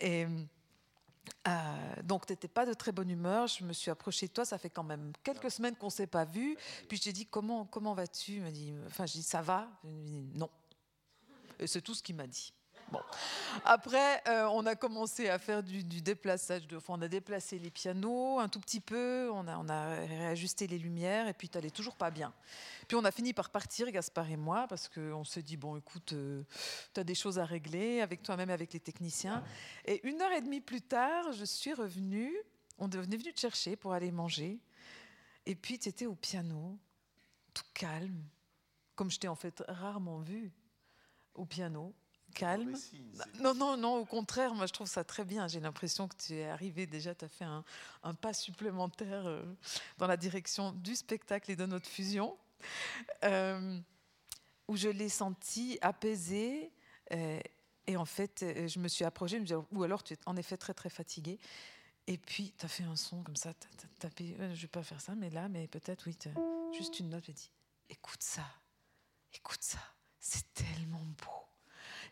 Et. 0.00 0.26
euh, 1.46 2.02
donc, 2.02 2.26
tu 2.26 2.32
n'étais 2.32 2.48
pas 2.48 2.66
de 2.66 2.74
très 2.74 2.92
bonne 2.92 3.10
humeur. 3.10 3.46
Je 3.46 3.64
me 3.64 3.72
suis 3.72 3.90
approchée 3.90 4.26
de 4.26 4.32
toi. 4.32 4.44
Ça 4.44 4.58
fait 4.58 4.70
quand 4.70 4.82
même 4.82 5.12
quelques 5.22 5.50
semaines 5.50 5.76
qu'on 5.76 5.86
ne 5.86 5.92
s'est 5.92 6.06
pas 6.06 6.24
vu. 6.24 6.56
Puis 6.88 6.98
je 6.98 7.04
t'ai 7.04 7.12
dit 7.12 7.26
comment 7.26 7.66
comment 7.66 7.94
vas-tu? 7.94 8.32
Il 8.32 8.42
m'a 8.42 8.50
dit 8.50 8.74
enfin 8.86 9.04
dis 9.04 9.22
ça 9.22 9.42
va? 9.42 9.68
Dit, 9.84 10.28
non. 10.34 10.50
Et 11.58 11.66
c'est 11.66 11.82
tout 11.82 11.94
ce 11.94 12.02
qu'il 12.02 12.16
m'a 12.16 12.26
dit. 12.26 12.52
Bon. 12.90 13.00
Après, 13.64 14.22
euh, 14.26 14.48
on 14.52 14.66
a 14.66 14.74
commencé 14.74 15.28
à 15.28 15.38
faire 15.38 15.62
du, 15.62 15.84
du 15.84 16.02
enfin, 16.76 16.94
on 16.94 17.02
a 17.02 17.08
déplacé 17.08 17.58
les 17.58 17.70
pianos 17.70 18.40
un 18.40 18.48
tout 18.48 18.58
petit 18.58 18.80
peu, 18.80 19.30
on 19.32 19.46
a, 19.46 20.06
réajusté 20.06 20.66
les 20.66 20.78
lumières, 20.78 21.28
et 21.28 21.32
puis 21.32 21.48
tu 21.48 21.56
n'allais 21.56 21.70
toujours 21.70 21.94
pas 21.94 22.10
bien. 22.10 22.32
Puis 22.88 22.96
on 22.96 23.04
a 23.04 23.12
fini 23.12 23.32
par 23.32 23.50
partir, 23.50 23.90
Gaspard 23.90 24.30
et 24.30 24.36
moi, 24.36 24.66
parce 24.68 24.88
qu'on 24.88 25.24
s'est 25.24 25.42
dit, 25.42 25.56
bon, 25.56 25.76
écoute, 25.76 26.14
tu 26.94 27.00
as 27.00 27.04
des 27.04 27.14
choses 27.14 27.38
à 27.38 27.44
régler 27.44 28.00
avec 28.00 28.22
toi-même, 28.22 28.50
avec 28.50 28.72
les 28.72 28.80
techniciens. 28.80 29.44
Et 29.84 30.06
une 30.08 30.20
heure 30.20 30.32
et 30.32 30.40
demie 30.40 30.60
plus 30.60 30.82
tard, 30.82 31.32
je 31.32 31.44
suis 31.44 31.72
revenue, 31.72 32.34
on 32.78 32.90
est 32.90 32.96
venu 32.96 33.32
te 33.32 33.38
chercher 33.38 33.76
pour 33.76 33.92
aller 33.92 34.10
manger, 34.10 34.58
et 35.46 35.54
puis 35.54 35.78
tu 35.78 35.88
étais 35.88 36.06
au 36.06 36.14
piano, 36.16 36.78
tout 37.54 37.64
calme, 37.72 38.24
comme 38.96 39.10
je 39.10 39.18
t'ai 39.18 39.28
en 39.28 39.36
fait 39.36 39.62
rarement 39.68 40.18
vu 40.18 40.52
au 41.34 41.44
piano, 41.44 41.94
calme. 42.30 42.74
Non, 43.40 43.54
non, 43.54 43.76
non, 43.76 43.96
au 43.96 44.04
contraire, 44.04 44.54
moi 44.54 44.66
je 44.66 44.72
trouve 44.72 44.86
ça 44.86 45.04
très 45.04 45.24
bien. 45.24 45.48
J'ai 45.48 45.60
l'impression 45.60 46.08
que 46.08 46.16
tu 46.16 46.34
es 46.34 46.48
arrivé 46.48 46.86
déjà, 46.86 47.14
tu 47.14 47.24
as 47.24 47.28
fait 47.28 47.44
un, 47.44 47.64
un 48.02 48.14
pas 48.14 48.32
supplémentaire 48.32 49.26
euh, 49.26 49.42
dans 49.98 50.06
la 50.06 50.16
direction 50.16 50.72
du 50.72 50.96
spectacle 50.96 51.50
et 51.50 51.56
de 51.56 51.66
notre 51.66 51.88
fusion, 51.88 52.36
euh, 53.24 53.78
où 54.68 54.76
je 54.76 54.88
l'ai 54.88 55.08
senti 55.08 55.78
apaisé. 55.82 56.72
euh, 57.12 57.40
et 57.86 57.96
en 57.96 58.04
fait, 58.04 58.44
je 58.68 58.78
me 58.78 58.86
suis 58.86 59.04
approchée, 59.04 59.36
je 59.36 59.40
me 59.40 59.46
disais, 59.46 59.58
ou 59.72 59.82
alors 59.82 60.02
tu 60.04 60.14
es 60.14 60.18
en 60.26 60.36
effet 60.36 60.56
très 60.56 60.74
très 60.74 60.90
fatigué. 60.90 61.40
Et 62.06 62.18
puis, 62.18 62.54
tu 62.56 62.64
as 62.64 62.68
fait 62.68 62.84
un 62.84 62.96
son 62.96 63.22
comme 63.22 63.36
ça, 63.36 63.52
tu 63.54 63.66
as 63.66 63.88
tapé, 63.98 64.36
je 64.38 64.44
ne 64.44 64.54
vais 64.54 64.68
pas 64.68 64.82
faire 64.82 65.00
ça, 65.00 65.14
mais 65.14 65.30
là, 65.30 65.48
mais 65.48 65.66
peut-être, 65.66 66.06
oui, 66.06 66.16
juste 66.76 67.00
une 67.00 67.08
note, 67.10 67.28
et 67.28 67.32
dit, 67.32 67.50
écoute 67.88 68.22
ça, 68.22 68.44
écoute 69.32 69.62
ça, 69.62 69.78
c'est 70.18 70.52
tellement 70.54 71.04
beau. 71.04 71.49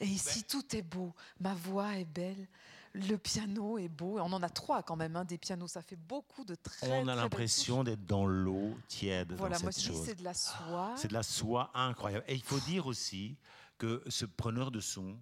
Et 0.00 0.06
ici, 0.06 0.44
tout 0.44 0.76
est 0.76 0.82
beau. 0.82 1.12
Ma 1.40 1.54
voix 1.54 1.96
est 1.96 2.04
belle. 2.04 2.46
Le 2.94 3.16
piano 3.16 3.78
est 3.78 3.88
beau. 3.88 4.18
Et 4.18 4.20
on 4.20 4.32
en 4.32 4.42
a 4.42 4.48
trois 4.48 4.82
quand 4.82 4.96
même, 4.96 5.14
hein, 5.16 5.24
des 5.24 5.38
pianos. 5.38 5.68
Ça 5.68 5.82
fait 5.82 5.96
beaucoup 5.96 6.44
de 6.44 6.54
très. 6.54 6.88
On 7.02 7.06
a 7.08 7.14
l'impression 7.14 7.84
d'être 7.84 8.04
dans 8.06 8.26
l'eau 8.26 8.76
tiède 8.88 9.32
Voilà, 9.34 9.56
dans 9.58 9.64
moi 9.64 9.72
cette 9.72 9.84
je 9.84 9.90
dis 9.90 9.96
chose. 9.96 10.06
c'est 10.06 10.14
de 10.14 10.24
la 10.24 10.34
soie. 10.34 10.94
C'est 10.96 11.08
de 11.08 11.12
la 11.14 11.22
soie 11.22 11.70
incroyable. 11.74 12.24
Et 12.28 12.34
il 12.34 12.42
faut 12.42 12.60
dire 12.60 12.86
aussi 12.86 13.36
que 13.76 14.02
ce 14.08 14.24
preneur 14.24 14.70
de 14.70 14.80
son 14.80 15.16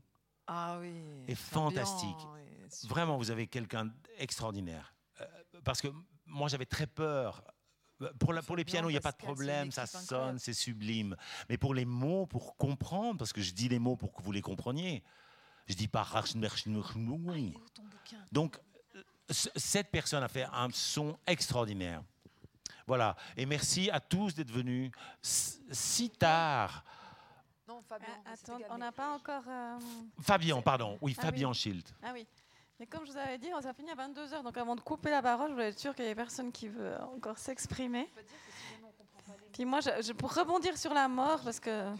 Ah 0.47 0.79
oui. 0.81 0.93
est 1.29 1.35
fantastique. 1.35 2.17
Vraiment, 2.89 3.17
vous 3.17 3.31
avez 3.31 3.47
quelqu'un 3.47 3.91
d'extraordinaire. 4.19 4.95
Euh, 5.21 5.25
parce 5.65 5.81
que 5.81 5.89
moi, 6.27 6.49
j'avais 6.49 6.67
très 6.67 6.87
peur 6.87 7.43
pour, 8.19 8.33
la, 8.33 8.43
pour 8.43 8.57
les 8.57 8.65
pianos, 8.65 8.89
il 8.89 8.93
n'y 8.93 8.99
a 8.99 9.03
pas 9.03 9.13
de 9.13 9.17
problème, 9.17 9.71
ça 9.71 9.87
sonne, 9.87 10.39
c'est 10.39 10.53
sublime. 10.53 11.17
Mais 11.49 11.57
pour 11.57 11.75
les 11.75 11.85
mots, 11.85 12.27
pour 12.27 12.57
comprendre, 12.57 13.19
parce 13.19 13.33
que 13.33 13.41
je 13.41 13.53
dis 13.53 13.69
les 13.69 13.79
mots 13.79 13.97
pour 13.97 14.13
que 14.13 14.23
vous 14.23 14.33
les 14.33 14.43
compreniez, 14.43 15.03
je 15.67 15.75
dis 15.75 15.89
pas. 15.89 16.07
Donc, 18.33 18.59
cette 19.31 19.91
personne 19.91 20.23
a 20.23 20.29
fait 20.29 20.47
un 20.53 20.69
son 20.73 21.19
extraordinaire. 21.27 22.03
Voilà. 22.87 23.17
Et 23.37 23.47
merci 23.47 23.91
à 23.91 23.99
tous 24.01 24.35
d'être 24.35 24.53
venus 24.53 24.93
si 25.23 26.11
tard. 26.11 26.85
Non, 27.67 27.83
Fabien. 27.83 28.07
Euh, 28.09 28.33
attends, 28.33 28.59
on 28.71 28.79
n'a 28.79 28.93
pas 28.93 29.13
encore. 29.13 29.43
Euh, 29.49 29.79
Fabien, 30.21 30.63
pardon. 30.63 30.97
Oui, 31.01 31.17
ah 31.19 31.23
Fabien 31.23 31.53
Schild. 31.53 31.85
Ah 32.01 32.11
oui. 32.13 32.25
Mais 32.79 32.87
comme 32.87 33.07
je 33.07 33.13
vous 33.13 33.19
avais 33.19 33.39
dit, 33.39 33.49
ça 33.63 33.73
finit 33.73 33.91
à 33.91 33.95
22h. 33.95 34.43
Donc 34.43 34.57
avant 34.57 34.77
de 34.77 34.81
couper 34.81 35.11
la 35.11 35.23
parole, 35.23 35.49
je 35.49 35.55
voulais 35.55 35.69
être 35.69 35.79
sûr 35.79 35.95
qu'il 35.95 36.05
n'y 36.05 36.11
ait 36.11 36.15
personne 36.15 36.53
qui 36.53 36.69
veut 36.69 36.95
encore 37.15 37.39
s'exprimer. 37.39 38.09
Puis 39.53 39.65
moi, 39.65 39.81
je, 39.81 40.13
pour 40.13 40.35
rebondir 40.35 40.77
sur 40.77 40.93
la 40.93 41.09
mort, 41.09 41.41
parce 41.43 41.59
que 41.59 41.91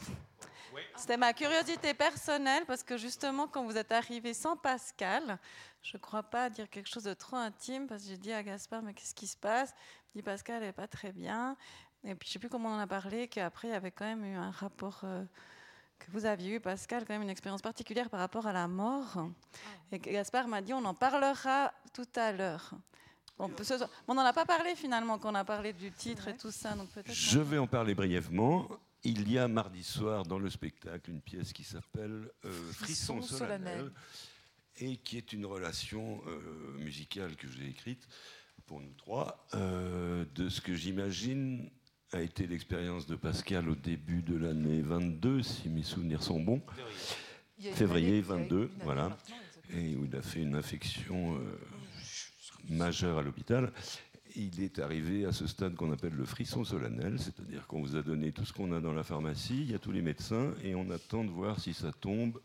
c'était 0.97 1.17
ma 1.17 1.33
curiosité 1.33 1.95
personnelle, 1.95 2.65
parce 2.67 2.83
que 2.83 2.99
justement, 2.99 3.49
quand 3.49 3.65
vous 3.65 3.79
êtes 3.79 3.93
arrivé 3.93 4.35
sans 4.35 4.57
Pascal, 4.57 5.39
je 5.83 5.97
ne 5.97 6.03
crois 6.03 6.23
pas 6.23 6.51
dire 6.51 6.69
quelque 6.69 6.89
chose 6.89 7.05
de 7.05 7.15
trop 7.15 7.37
intime, 7.37 7.87
parce 7.87 8.03
que 8.03 8.11
j'ai 8.11 8.19
dit 8.19 8.33
à 8.33 8.43
Gaspard, 8.43 8.83
mais 8.83 8.93
qu'est-ce 8.93 9.15
qui 9.15 9.27
se 9.27 9.37
passe? 9.37 9.75
Il 10.15 10.19
dit, 10.19 10.23
Pascal 10.23 10.61
n'est 10.61 10.73
pas 10.73 10.87
très 10.87 11.13
bien. 11.13 11.57
Et 12.05 12.15
puis, 12.15 12.27
je 12.27 12.31
ne 12.31 12.33
sais 12.35 12.39
plus 12.39 12.49
comment 12.51 12.69
on 12.69 12.75
en 12.75 12.81
a 12.81 12.87
parlé, 12.87 13.29
qu'après, 13.29 13.69
il 13.69 13.71
y 13.71 13.75
avait 13.75 13.91
quand 13.91 14.05
même 14.05 14.25
eu 14.25 14.37
un 14.37 14.51
rapport... 14.51 15.01
Euh, 15.05 15.25
que 15.99 16.11
vous 16.11 16.27
aviez 16.27 16.57
eu, 16.57 16.61
Pascal, 16.61 17.05
quand 17.05 17.15
même 17.15 17.23
une 17.23 17.31
expérience 17.31 17.63
particulière 17.63 18.11
par 18.11 18.21
rapport 18.21 18.47
à 18.47 18.53
la 18.53 18.69
mort. 18.69 19.15
Ah. 19.17 19.29
Et 19.93 19.99
Gaspard 19.99 20.49
m'a 20.49 20.63
dit, 20.63 20.73
on 20.73 20.85
en 20.85 20.95
parlera 20.95 21.73
tout 21.93 22.09
à 22.17 22.33
l'heure. 22.33 22.75
On 23.39 24.15
n'en 24.15 24.23
a 24.23 24.33
pas 24.33 24.47
parlé 24.47 24.75
finalement, 24.75 25.19
quand 25.19 25.33
on 25.33 25.35
a 25.35 25.45
parlé 25.45 25.73
du 25.73 25.91
titre 25.93 26.29
et 26.29 26.37
tout 26.37 26.51
ça. 26.51 26.75
Donc 26.75 26.89
Je 27.07 27.39
vais 27.39 27.59
en 27.59 27.67
parler 27.67 27.95
brièvement. 27.95 28.69
Il 29.05 29.31
y 29.31 29.39
a 29.39 29.47
mardi 29.47 29.85
soir 29.85 30.25
dans 30.25 30.39
le 30.39 30.49
spectacle 30.51 31.11
une 31.11 31.21
pièce 31.21 31.53
qui 31.53 31.63
s'appelle 31.63 32.31
euh, 32.45 32.73
Frisson 32.73 33.23
solennel 33.23 33.93
et 34.79 34.97
qui 34.97 35.17
est 35.17 35.33
une 35.33 35.47
relation 35.47 36.23
euh, 36.27 36.79
musicale 36.79 37.37
que 37.37 37.47
j'ai 37.47 37.69
écrite 37.69 38.09
pour 38.67 38.81
nous 38.81 38.93
trois 38.95 39.47
euh, 39.55 40.25
de 40.35 40.49
ce 40.49 40.61
que 40.61 40.75
j'imagine 40.75 41.71
a 42.13 42.21
été 42.21 42.47
l'expérience 42.47 43.07
de 43.07 43.17
Pascal 43.17 43.69
au 43.69 43.75
début 43.75 44.23
de 44.23 44.37
l'année 44.37 44.81
22, 44.81 45.43
si 45.43 45.69
mes 45.69 45.83
souvenirs 45.83 46.23
sont 46.23 46.41
bons. 46.41 46.63
Février 47.59 48.21
22, 48.21 48.71
voilà. 48.83 49.17
Et 49.73 49.97
où 49.97 50.05
il 50.05 50.15
a 50.15 50.23
fait 50.23 50.43
une 50.43 50.55
infection 50.55 51.37
euh, 51.37 51.59
majeure 52.69 53.19
à 53.19 53.23
l'hôpital. 53.23 53.73
Il 54.37 54.63
est 54.63 54.79
arrivé 54.79 55.25
à 55.25 55.33
ce 55.33 55.47
stade 55.47 55.75
qu'on 55.75 55.93
appelle 55.93 56.13
le 56.13 56.25
frisson 56.25 56.63
solennel, 56.65 57.19
c'est-à-dire 57.19 57.67
qu'on 57.67 57.81
vous 57.81 57.97
a 57.97 58.03
donné 58.03 58.33
tout 58.33 58.45
ce 58.45 58.53
qu'on 58.53 58.73
a 58.73 58.81
dans 58.81 58.93
la 58.93 59.03
pharmacie, 59.03 59.63
il 59.63 59.71
y 59.71 59.75
a 59.75 59.79
tous 59.79 59.93
les 59.93 60.03
médecins, 60.03 60.53
et 60.63 60.75
on 60.75 60.91
attend 60.91 61.25
de 61.25 61.31
voir 61.31 61.59
si 61.59 61.73
ça 61.73 61.91
tombe 61.93 62.41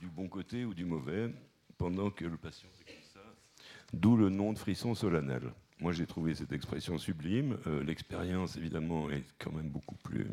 du 0.00 0.08
bon 0.08 0.28
côté 0.28 0.64
ou 0.64 0.72
du 0.72 0.86
mauvais, 0.86 1.30
pendant 1.76 2.10
que 2.10 2.24
le 2.24 2.38
patient 2.38 2.68
ça. 3.12 3.20
D'où 3.92 4.16
le 4.16 4.30
nom 4.30 4.52
de 4.52 4.58
frisson 4.58 4.94
solennel. 4.94 5.52
Moi, 5.80 5.92
j'ai 5.92 6.06
trouvé 6.06 6.34
cette 6.34 6.52
expression 6.52 6.98
sublime. 6.98 7.58
Euh, 7.66 7.82
l'expérience, 7.82 8.56
évidemment, 8.56 9.10
est 9.10 9.24
quand 9.38 9.52
même 9.52 9.70
beaucoup 9.70 9.94
plus 9.94 10.26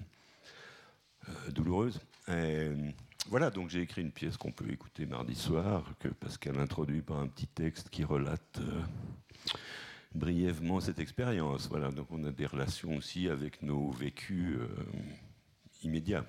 euh, 1.29 1.51
douloureuse. 1.51 2.01
voilà, 3.29 3.49
donc 3.49 3.69
j'ai 3.69 3.81
écrit 3.81 4.01
une 4.01 4.11
pièce 4.11 4.35
qu'on 4.35 4.51
peut 4.51 4.69
écouter 4.69 5.05
mardi 5.05 5.35
soir, 5.35 5.93
que 5.99 6.09
Pascal 6.09 6.59
introduit 6.59 7.01
par 7.01 7.19
un 7.19 7.27
petit 7.27 7.47
texte 7.47 7.89
qui 7.89 8.03
relate 8.03 8.59
euh, 8.59 8.81
brièvement 10.13 10.81
cette 10.81 10.99
expérience. 10.99 11.69
Voilà, 11.69 11.91
donc 11.91 12.07
on 12.11 12.23
a 12.25 12.31
des 12.31 12.45
relations 12.45 12.95
aussi 12.97 13.29
avec 13.29 13.61
nos 13.61 13.89
vécus 13.91 14.59
immédiats. 15.81 16.25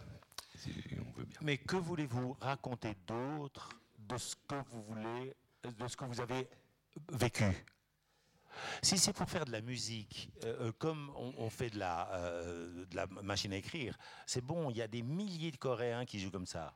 on 0.64 1.18
veut 1.18 1.24
bien. 1.24 1.38
Mais 1.42 1.58
que 1.58 1.76
voulez-vous 1.76 2.36
raconter 2.40 2.94
d'autre 3.06 3.70
de 3.98 4.16
ce 4.16 4.36
que 4.46 4.56
vous 4.70 4.82
voulez, 4.82 5.34
de 5.64 5.88
ce 5.88 5.96
que 5.96 6.04
vous 6.04 6.20
avez 6.20 6.48
vécu? 7.12 7.52
Si 8.82 8.98
c'est 8.98 9.12
pour 9.12 9.28
faire 9.28 9.44
de 9.44 9.52
la 9.52 9.60
musique, 9.60 10.30
euh, 10.44 10.68
euh, 10.68 10.72
comme 10.78 11.10
on, 11.16 11.51
fait 11.51 11.70
de 11.70 11.78
la, 11.78 12.09
euh, 12.12 12.85
de 12.86 12.97
la, 12.97 13.06
machine 13.22 13.52
à 13.52 13.56
écrire, 13.56 13.97
c'est 14.26 14.44
bon, 14.44 14.70
il 14.70 14.76
y 14.76 14.82
a 14.82 14.89
des 14.89 15.02
milliers 15.02 15.51
de 15.51 15.56
Coréens 15.56 16.05
qui 16.05 16.20
jouent 16.20 16.30
comme 16.30 16.47
ça, 16.47 16.74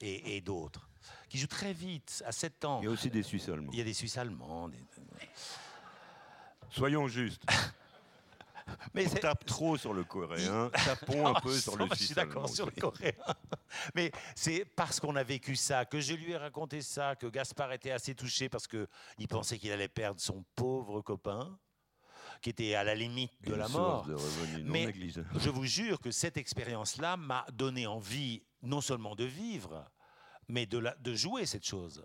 et, 0.00 0.40
d'autres, 0.40 0.90
qui 1.28 1.38
jouent 1.38 1.46
très 1.46 1.72
vite, 1.72 2.22
à 2.26 2.32
7 2.32 2.64
ans. 2.64 2.80
Il 2.82 2.84
y 2.84 2.88
a 2.88 2.90
aussi 2.90 3.10
des 3.10 3.22
Suisses 3.22 3.48
allemands. 3.48 3.72
Il 3.72 3.78
y 3.78 3.82
a 3.82 3.84
des 3.84 3.94
Suisses 3.94 4.18
allemands. 4.18 4.70
Soyons 6.70 7.08
justes. 7.08 7.42
Mais 8.94 9.06
on 9.10 9.14
tape 9.14 9.44
trop 9.44 9.76
sur 9.76 9.92
le 9.92 10.04
coréen, 10.04 10.70
tapons 10.70 11.26
un 11.26 11.34
peu 11.40 11.52
sur 11.52 11.76
le. 11.76 11.86
Je 11.90 12.04
suis 12.04 12.14
d'accord 12.14 12.48
sur 12.48 12.66
le 12.66 12.72
coréen. 12.72 13.12
Mais 13.94 14.10
c'est 14.34 14.64
parce 14.64 15.00
qu'on 15.00 15.16
a 15.16 15.22
vécu 15.22 15.56
ça, 15.56 15.84
que 15.84 16.00
je 16.00 16.14
lui 16.14 16.32
ai 16.32 16.36
raconté 16.36 16.80
ça, 16.80 17.16
que 17.16 17.26
Gaspard 17.26 17.72
était 17.72 17.90
assez 17.90 18.14
touché 18.14 18.48
parce 18.48 18.66
qu'il 18.66 19.28
pensait 19.28 19.58
qu'il 19.58 19.72
allait 19.72 19.88
perdre 19.88 20.20
son 20.20 20.44
pauvre 20.54 21.00
copain 21.02 21.58
qui 22.40 22.50
était 22.50 22.74
à 22.74 22.84
la 22.84 22.94
limite 22.94 23.32
de 23.42 23.54
la 23.54 23.68
mort. 23.68 24.06
Mais 24.64 24.92
je 25.38 25.50
vous 25.50 25.64
jure 25.64 26.00
que 26.00 26.10
cette 26.10 26.36
expérience-là 26.36 27.16
m'a 27.16 27.46
donné 27.52 27.86
envie 27.86 28.42
non 28.62 28.80
seulement 28.80 29.14
de 29.14 29.24
vivre, 29.24 29.90
mais 30.48 30.66
de, 30.66 30.82
de 31.00 31.14
jouer 31.14 31.46
cette 31.46 31.66
chose. 31.66 32.04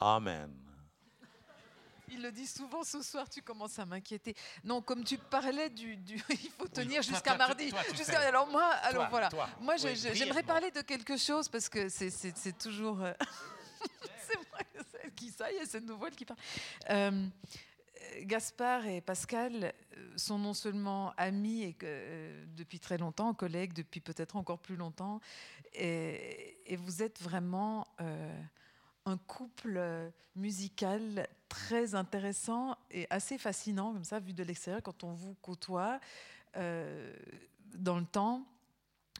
Amen. 0.00 0.63
Il 2.08 2.22
le 2.22 2.32
dit 2.32 2.46
souvent 2.46 2.82
ce 2.82 3.02
soir, 3.02 3.28
tu 3.28 3.42
commences 3.42 3.78
à 3.78 3.86
m'inquiéter. 3.86 4.34
Non, 4.64 4.82
comme 4.82 5.04
tu 5.04 5.18
parlais 5.18 5.70
du, 5.70 5.94
il 6.30 6.50
faut 6.58 6.68
tenir 6.68 7.02
jusqu'à 7.02 7.36
mardi. 7.36 7.72
alors 8.16 8.46
moi, 8.48 8.64
alors 8.82 9.08
voilà. 9.08 9.28
Moi, 9.60 9.76
j'aimerais 9.76 10.42
parler 10.42 10.70
de 10.70 10.80
quelque 10.82 11.16
chose 11.16 11.48
parce 11.48 11.68
que 11.68 11.88
c'est 11.88 12.58
toujours. 12.58 13.02
Euh, 13.02 13.12
c'est 14.26 14.36
moi 14.50 14.58
qui 15.16 15.30
ça 15.30 15.50
y 15.52 15.56
est, 15.56 15.66
c'est 15.66 15.80
nouveau 15.80 16.06
qui 16.10 16.24
parle. 16.24 16.38
Euh, 16.90 17.26
Gaspard 18.22 18.86
et 18.86 19.00
Pascal 19.00 19.72
euh, 19.96 20.12
sont 20.16 20.38
non 20.38 20.54
seulement 20.54 21.12
amis 21.16 21.62
et 21.62 21.76
depuis 22.56 22.78
très 22.78 22.98
longtemps, 22.98 23.34
collègues 23.34 23.72
depuis 23.72 24.00
peut-être 24.00 24.36
encore 24.36 24.58
plus 24.58 24.76
longtemps, 24.76 25.20
et, 25.72 26.58
et 26.66 26.76
vous 26.76 27.02
êtes 27.02 27.20
vraiment 27.20 27.86
un 29.06 29.16
couple 29.16 29.74
euh, 29.76 30.10
musical 30.36 31.28
très 31.48 31.94
intéressant 31.94 32.76
et 32.90 33.06
assez 33.10 33.38
fascinant, 33.38 33.92
comme 33.92 34.04
ça, 34.04 34.18
vu 34.18 34.32
de 34.32 34.42
l'extérieur, 34.42 34.82
quand 34.82 35.04
on 35.04 35.12
vous 35.12 35.34
côtoie 35.42 36.00
euh, 36.56 37.12
dans 37.74 37.98
le 37.98 38.06
temps. 38.06 38.44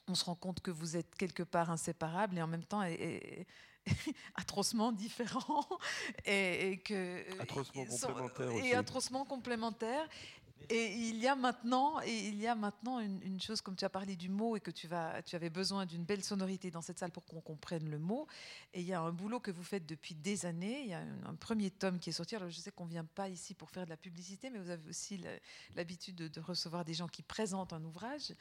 On 0.09 0.15
se 0.15 0.25
rend 0.25 0.35
compte 0.35 0.61
que 0.61 0.71
vous 0.71 0.97
êtes 0.97 1.15
quelque 1.15 1.43
part 1.43 1.71
inséparables 1.71 2.37
et 2.37 2.43
en 2.43 2.47
même 2.47 2.65
temps 2.65 2.83
atrocement 4.35 4.93
différents 4.93 5.67
et, 6.27 6.79
que 6.85 7.41
atrocement 7.41 7.85
complémentaires 7.85 8.65
et 8.65 8.75
atrocement 8.75 9.25
complémentaires 9.25 10.09
et 10.71 10.93
il 10.95 11.19
y 11.19 11.27
a 11.27 11.35
maintenant, 11.35 12.01
et 12.03 12.29
il 12.29 12.39
y 12.41 12.47
a 12.47 12.55
maintenant 12.55 13.01
une, 13.01 13.41
chose, 13.41 13.61
comme 13.61 13.77
tu 13.77 13.85
as 13.85 13.91
parlé 13.91 14.17
du 14.17 14.29
mot 14.29 14.57
et 14.57 14.61
que 14.61 14.71
tu, 14.71 14.89
avais 14.93 15.51
besoin 15.51 15.87
d'une 15.87 16.05
belle 16.05 16.23
sonorité 16.23 16.71
dans 16.71 16.81
cette 16.81 16.99
salle 16.99 17.11
pour 17.11 17.25
qu'on 17.25 17.41
comprenne 17.41 17.89
le 17.91 17.99
mot. 17.99 18.27
Et 18.73 18.81
il 18.81 18.87
y 18.87 18.93
a 18.93 19.01
un 19.01 19.13
boulot 19.13 19.41
que 19.41 19.51
vous 19.51 19.63
faites 19.63 19.87
depuis 19.87 20.15
des 20.15 20.47
années. 20.47 20.83
Il 20.83 20.89
y 20.89 20.95
a 20.95 21.03
un, 21.27 21.35
premier 21.35 21.71
tome 21.71 21.99
qui 21.99 22.11
est 22.11 22.15
sorti. 22.15 22.37
Alors 22.37 22.51
je 22.51 22.59
sais 22.59 22.71
qu'on 22.71 22.85
ne 22.85 22.91
vient 22.91 23.05
pas 23.05 23.29
ici 23.29 23.55
pour 23.55 23.71
faire 23.71 23.85
de 23.85 23.91
la 23.91 23.97
publicité, 23.97 24.51
mais 24.51 24.59
vous 24.59 24.71
avez 24.71 24.89
aussi 24.89 25.21
l'habitude 25.75 26.17
de, 26.17 26.41
recevoir 26.41 26.85
des 26.85 26.95
gens 26.95 27.09
qui 27.09 27.23
présentent 27.23 27.73
un 27.73 27.85
ouvrage. 27.85 28.35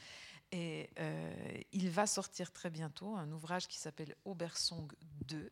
Et 0.51 0.89
euh, 0.99 1.33
il 1.71 1.89
va 1.89 2.05
sortir 2.05 2.51
très 2.51 2.69
bientôt 2.69 3.15
un 3.15 3.31
ouvrage 3.31 3.67
qui 3.67 3.77
s'appelle 3.77 4.15
Aubersong 4.25 4.91
2 5.27 5.51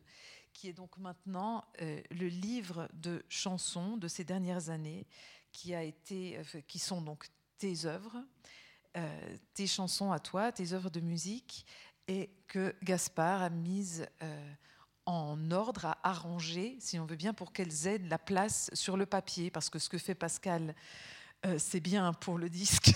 qui 0.52 0.68
est 0.68 0.72
donc 0.72 0.98
maintenant 0.98 1.64
euh, 1.80 2.00
le 2.10 2.28
livre 2.28 2.88
de 2.92 3.24
chansons 3.28 3.96
de 3.96 4.06
ces 4.06 4.22
dernières 4.22 4.68
années 4.68 5.06
qui, 5.52 5.74
euh, 5.74 6.42
sont 6.76 7.02
donc 7.02 7.26
tes 7.58 7.86
œuvres, 7.86 8.16
euh, 8.96 9.36
tes 9.54 9.66
chansons 9.66 10.10
à 10.10 10.18
toi, 10.18 10.50
tes 10.50 10.72
œuvres 10.72 10.90
de 10.90 11.00
musique, 11.00 11.66
et 12.08 12.30
que 12.48 12.74
Gaspard 12.82 13.42
a 13.42 13.50
mises 13.50 14.06
euh, 14.22 14.52
en 15.06 15.50
ordre, 15.50 15.86
à 15.86 15.98
arranger, 16.02 16.76
si 16.80 16.98
on 16.98 17.06
veut 17.06 17.16
bien, 17.16 17.32
pour 17.32 17.52
qu'elles 17.52 17.86
aient 17.86 17.98
la 17.98 18.18
place 18.18 18.70
sur 18.72 18.96
le 18.96 19.06
papier, 19.06 19.50
parce 19.50 19.70
que 19.70 19.78
ce 19.78 19.88
que 19.88 19.98
fait 19.98 20.14
Pascal, 20.14 20.74
c'est 21.58 21.80
bien 21.80 22.12
pour 22.12 22.38
le 22.38 22.48
disque, 22.48 22.92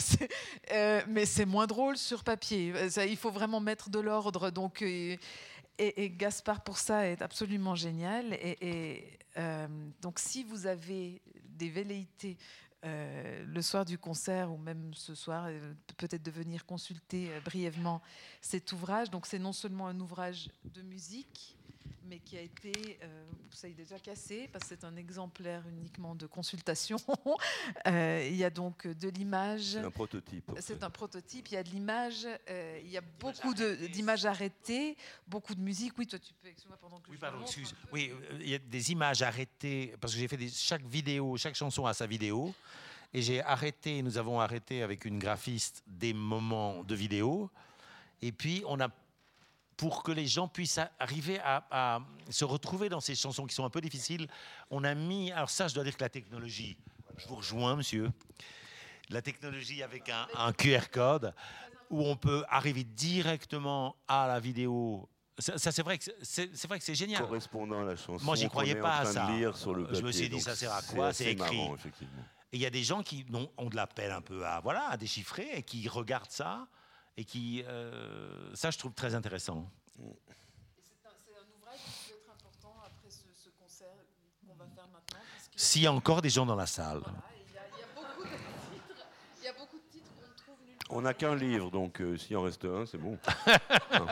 mais 1.09 1.27
c'est 1.27 1.47
moins 1.47 1.67
drôle 1.67 1.97
sur 1.97 2.23
papier. 2.23 2.73
il 3.09 3.17
faut 3.17 3.33
vraiment 3.33 3.59
mettre 3.59 3.91
de 3.91 3.99
l'ordre. 3.99 4.51
Donc, 4.53 4.85
et, 5.79 6.11
Gaspard, 6.11 6.63
pour 6.63 6.79
ça, 6.79 7.07
est 7.07 7.23
absolument 7.23 7.75
génial. 7.75 8.33
Et, 8.35 9.19
donc, 10.01 10.19
si 10.19 10.45
vous 10.45 10.67
avez 10.67 11.21
des 11.45 11.69
velléités 11.69 12.39
euh, 12.87 13.45
le 13.47 13.63
soir 13.63 13.85
du 13.85 13.99
concert 13.99 14.53
ou 14.53 14.59
même 14.59 14.93
ce 14.95 15.15
soir, 15.15 15.47
euh, 15.49 15.73
peut-être 15.97 16.23
de 16.23 16.31
venir 16.31 16.65
consulter 16.67 17.33
euh, 17.33 17.41
brièvement 17.41 18.01
cet 18.41 18.71
ouvrage. 18.73 19.11
Donc 19.11 19.27
c'est 19.27 19.39
non 19.39 19.53
seulement 19.53 19.89
un 19.89 19.99
ouvrage 19.99 20.51
de 20.65 20.83
musique, 20.83 21.57
mais 22.09 22.19
qui 22.21 22.37
a 22.37 22.41
été, 22.41 22.99
euh, 23.03 23.25
ça 23.51 23.69
est 23.69 23.73
déjà 23.75 23.99
cassé, 23.99 24.49
parce 24.53 24.65
que 24.65 24.69
c'est 24.77 24.85
un 24.85 24.97
exemplaire 24.97 25.63
uniquement 25.69 26.15
de 26.15 26.27
consultation. 26.27 26.99
Euh, 27.87 28.27
il 28.29 28.37
y 28.37 28.45
a 28.45 28.51
donc 28.51 28.87
de 28.87 29.09
l'image. 29.09 29.73
C'est 29.73 29.79
un 29.79 29.91
prototype. 29.91 30.51
C'est 30.61 30.83
un 30.83 30.91
prototype. 30.91 31.49
Il 31.49 31.55
y 31.55 31.57
a 31.57 31.63
de 31.63 31.69
l'image. 31.71 32.27
euh, 32.49 32.81
il 32.83 32.91
y 32.91 32.97
a 32.97 33.01
beaucoup 33.21 33.55
de- 33.55 33.87
d'images 33.89 34.25
arrêtées, 34.25 34.97
beaucoup 35.27 35.55
de 35.55 35.61
musique. 35.61 35.97
Oui, 35.99 36.07
toi, 36.07 36.19
tu 36.19 36.33
peux. 36.35 36.49
Excuse-moi 36.49 36.77
pendant 36.81 36.99
que 37.01 37.09
Oui, 37.11 37.17
je 37.17 37.21
pardon, 37.21 37.39
montre. 37.39 37.49
excuse. 37.51 37.75
Oui, 37.93 38.11
euh, 38.13 38.39
il 38.41 38.49
y 38.49 38.55
a 38.55 38.59
des 38.59 38.93
images 38.93 39.23
arrêtées, 39.23 39.95
parce 40.01 40.13
que 40.15 40.19
j'ai 40.19 40.29
fait 40.29 40.37
des, 40.37 40.49
chaque 40.49 40.85
vidéo, 40.85 41.37
chaque 41.37 41.55
chanson 41.55 41.87
a 41.87 41.95
sa 41.95 42.07
vidéo, 42.07 42.55
et 43.13 43.23
j'ai 43.23 43.41
arrêté, 43.43 44.03
nous 44.03 44.19
avons 44.19 44.41
arrêté 44.41 44.83
avec 44.83 45.05
une 45.05 45.19
graphiste 45.19 45.83
des 45.87 46.13
moments 46.13 46.83
de 46.83 46.95
vidéo, 46.95 47.51
et 48.23 48.33
puis 48.33 48.63
on 48.67 48.81
a, 48.81 48.89
pour 49.77 50.03
que 50.03 50.13
les 50.13 50.27
gens 50.27 50.49
puissent 50.49 50.81
arriver 50.99 51.39
à, 51.41 51.67
à 51.71 52.01
se 52.31 52.45
retrouver 52.45 52.89
dans 52.89 53.01
ces 53.01 53.15
chansons 53.15 53.47
qui 53.47 53.55
sont 53.55 53.65
un 53.65 53.71
peu 53.71 53.81
difficiles, 53.81 54.27
on 54.71 54.85
a 54.85 54.95
mis, 54.95 55.33
alors 55.33 55.51
ça 55.51 55.69
je 55.69 55.75
dois 55.75 55.85
dire 55.85 55.97
que 55.97 56.03
la 56.03 56.09
technologie, 56.09 56.79
je 57.17 57.27
vous 57.29 57.37
rejoins 57.37 57.77
monsieur, 57.77 58.11
la 59.11 59.23
technologie 59.23 59.83
avec 59.83 60.09
un, 60.09 60.27
un 60.37 60.53
QR 60.53 60.89
code, 60.91 61.35
où 61.91 62.03
on 62.03 62.17
peut 62.17 62.45
arriver 62.49 62.85
directement 62.85 63.97
à 64.09 64.27
la 64.27 64.41
vidéo. 64.41 65.09
Ça, 65.39 65.59
ça, 65.59 65.71
c'est 65.71 65.83
vrai 65.83 65.99
que 65.99 66.05
c'est 66.23 66.57
c'est 66.57 66.67
vrai 66.67 66.79
que 66.79 66.85
c'est 66.85 66.95
génial. 66.95 67.23
Correspondant 67.23 67.83
à 67.83 67.85
la 67.85 67.97
chanson. 67.97 68.25
Moi, 68.25 68.37
j'y 68.37 68.49
croyais 68.49 68.75
pas 68.75 68.99
à 69.01 69.05
ça. 69.05 69.29
Je 69.29 70.01
me 70.03 70.11
suis 70.11 70.29
dit, 70.29 70.41
ça 70.41 70.57
sert 70.57 70.73
à 70.73 70.83
quoi? 70.83 71.13
C'est 71.13 71.33
écrit. 71.33 71.57
marrant, 71.57 71.75
effectivement. 71.75 72.23
Et 72.53 72.57
il 72.57 72.61
y 72.61 72.67
a 72.67 72.71
des 72.71 72.83
gens 72.83 73.03
qui 73.03 73.27
ont, 73.33 73.51
ont 73.59 73.69
de 73.69 73.77
la 73.77 73.87
peine 73.87 74.13
un 74.13 74.23
peu 74.23 74.47
à, 74.47 74.61
voilà, 74.61 74.89
à 74.89 74.97
déchiffrer 74.97 75.59
et 75.59 75.63
qui 75.63 75.87
regardent 75.89 76.31
ça 76.31 76.67
et 77.17 77.25
qui. 77.25 77.63
euh, 77.67 78.55
ça, 78.55 78.71
je 78.71 78.79
trouve 78.79 78.93
très 78.93 79.15
intéressant. 79.15 79.71
C'est 79.97 80.03
un, 80.03 81.11
un 81.41 81.47
ouvrage 81.57 81.81
qui 81.81 82.11
peut 82.11 82.17
être 82.19 82.31
important 82.31 82.75
après 82.85 83.11
ce, 83.11 83.25
ce 83.35 83.49
concert 83.59 83.89
qu'on 84.47 84.55
va 84.55 84.67
faire 84.75 84.89
maintenant. 84.89 85.21
S'il 85.57 85.83
y 85.83 85.87
a 85.87 85.93
encore 85.93 86.21
des 86.23 86.31
gens 86.31 86.45
dans 86.47 86.57
la 86.57 86.67
salle. 86.67 86.99
Voilà, 87.01 87.23
il 87.49 87.55
y, 87.55 87.59
a, 87.59 87.63
il 87.73 87.79
y 87.81 87.83
a 87.83 87.87
beaucoup 87.95 88.25
de 88.25 88.29
titres. 88.29 89.07
Il 89.39 89.45
y 89.45 89.49
a 89.49 89.53
beaucoup 89.55 89.79
de 89.79 89.91
titres 89.91 90.11
qu'on 90.21 90.29
ne 90.29 90.35
trouve 90.37 90.57
nulle 90.67 90.77
part. 90.77 90.97
On 90.97 91.01
n'a 91.03 91.15
qu'un 91.15 91.35
livre, 91.35 91.71
donc 91.71 92.01
euh, 92.01 92.17
s'il 92.19 92.37
en 92.37 92.43
reste 92.43 92.65
un, 92.67 92.85
c'est 92.87 92.99
bon. 92.99 93.19
Alors, 93.47 94.09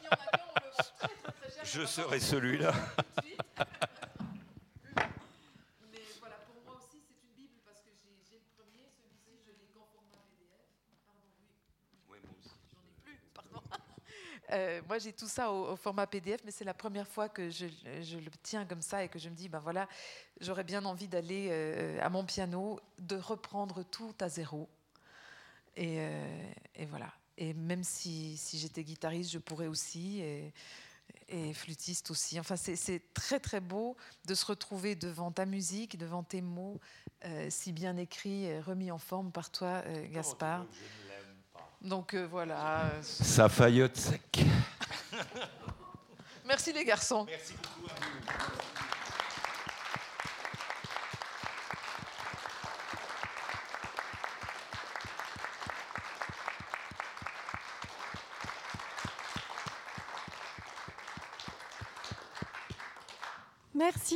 il 0.00 0.04
y 0.04 0.08
en 0.08 0.10
a 0.10 0.16
qu'un, 0.16 0.48
on 0.48 0.54
le 0.54 0.70
vend 0.70 0.88
très 0.98 1.08
très 1.08 1.32
très 1.32 1.50
cher. 1.50 1.64
Je 1.64 1.84
serai 1.84 2.20
celui-là. 2.20 2.72
tout 2.72 3.20
de 3.20 3.26
suite. 3.26 3.40
Mais 5.92 6.00
voilà, 6.20 6.36
pour 6.46 6.56
moi 6.64 6.74
aussi, 6.80 6.98
c'est 7.06 7.20
une 7.20 7.34
Bible 7.36 7.58
parce 7.66 7.80
que 7.80 7.90
j'ai 7.92 8.16
j'ai 8.30 8.38
le 8.40 8.48
premier, 8.56 8.88
celui-ci, 8.96 9.36
je 9.44 9.50
l'ai 9.52 9.68
qu'en 9.76 9.84
format 9.92 10.24
PDF. 10.32 10.64
Pardon, 11.04 11.28
oui. 12.08 12.18
J'en 12.72 12.80
ai 12.88 12.94
plus, 13.04 13.20
pardon. 13.34 13.60
Euh, 14.52 14.80
moi, 14.88 14.98
j'ai 14.98 15.12
tout 15.12 15.28
ça 15.28 15.50
au, 15.52 15.72
au 15.72 15.76
format 15.76 16.06
PDF, 16.06 16.40
mais 16.44 16.50
c'est 16.50 16.64
la 16.64 16.74
première 16.74 17.06
fois 17.06 17.28
que 17.28 17.50
je, 17.50 17.66
je 18.02 18.16
le 18.18 18.30
tiens 18.42 18.64
comme 18.64 18.80
ça 18.82 19.04
et 19.04 19.08
que 19.08 19.18
je 19.18 19.28
me 19.28 19.34
dis, 19.34 19.48
ben 19.48 19.58
voilà, 19.60 19.88
j'aurais 20.40 20.64
bien 20.64 20.84
envie 20.84 21.08
d'aller 21.08 21.48
euh, 21.50 21.98
à 22.02 22.08
mon 22.08 22.24
piano, 22.24 22.80
de 22.98 23.16
reprendre 23.16 23.82
tout 23.82 24.14
à 24.20 24.28
zéro. 24.28 24.68
Et, 25.76 25.96
euh, 26.00 26.52
et 26.74 26.86
voilà. 26.86 27.12
Et 27.36 27.54
même 27.54 27.84
si, 27.84 28.36
si 28.36 28.58
j'étais 28.58 28.82
guitariste, 28.84 29.30
je 29.30 29.38
pourrais 29.38 29.66
aussi. 29.68 30.20
Et, 30.20 30.52
et 31.28 31.52
flûtiste 31.54 32.10
aussi. 32.10 32.38
Enfin, 32.40 32.56
c'est- 32.56 33.02
très 33.14 33.38
très 33.40 33.60
beau 33.60 33.96
de 34.26 34.34
se 34.34 34.44
retrouver 34.46 34.94
devant 34.94 35.30
ta 35.30 35.46
musique, 35.46 35.96
devant 35.98 36.22
tes 36.22 36.40
mots, 36.42 36.78
si 37.50 37.72
bien 37.72 37.96
écrits 37.96 38.58
remis 38.60 38.90
en 38.90 38.98
forme 38.98 39.30
par 39.32 39.50
toi, 39.50 39.82
Gaspard. 40.10 40.66
Donc 41.80 42.14
euh, 42.14 42.26
voilà. 42.30 42.82
euh, 42.86 43.02
Ça 43.02 43.48
faillote 43.48 43.96
sec. 43.96 44.40
Merci 46.44 46.72
les 46.72 46.84
garçons. 46.84 47.26
Merci 47.28 47.54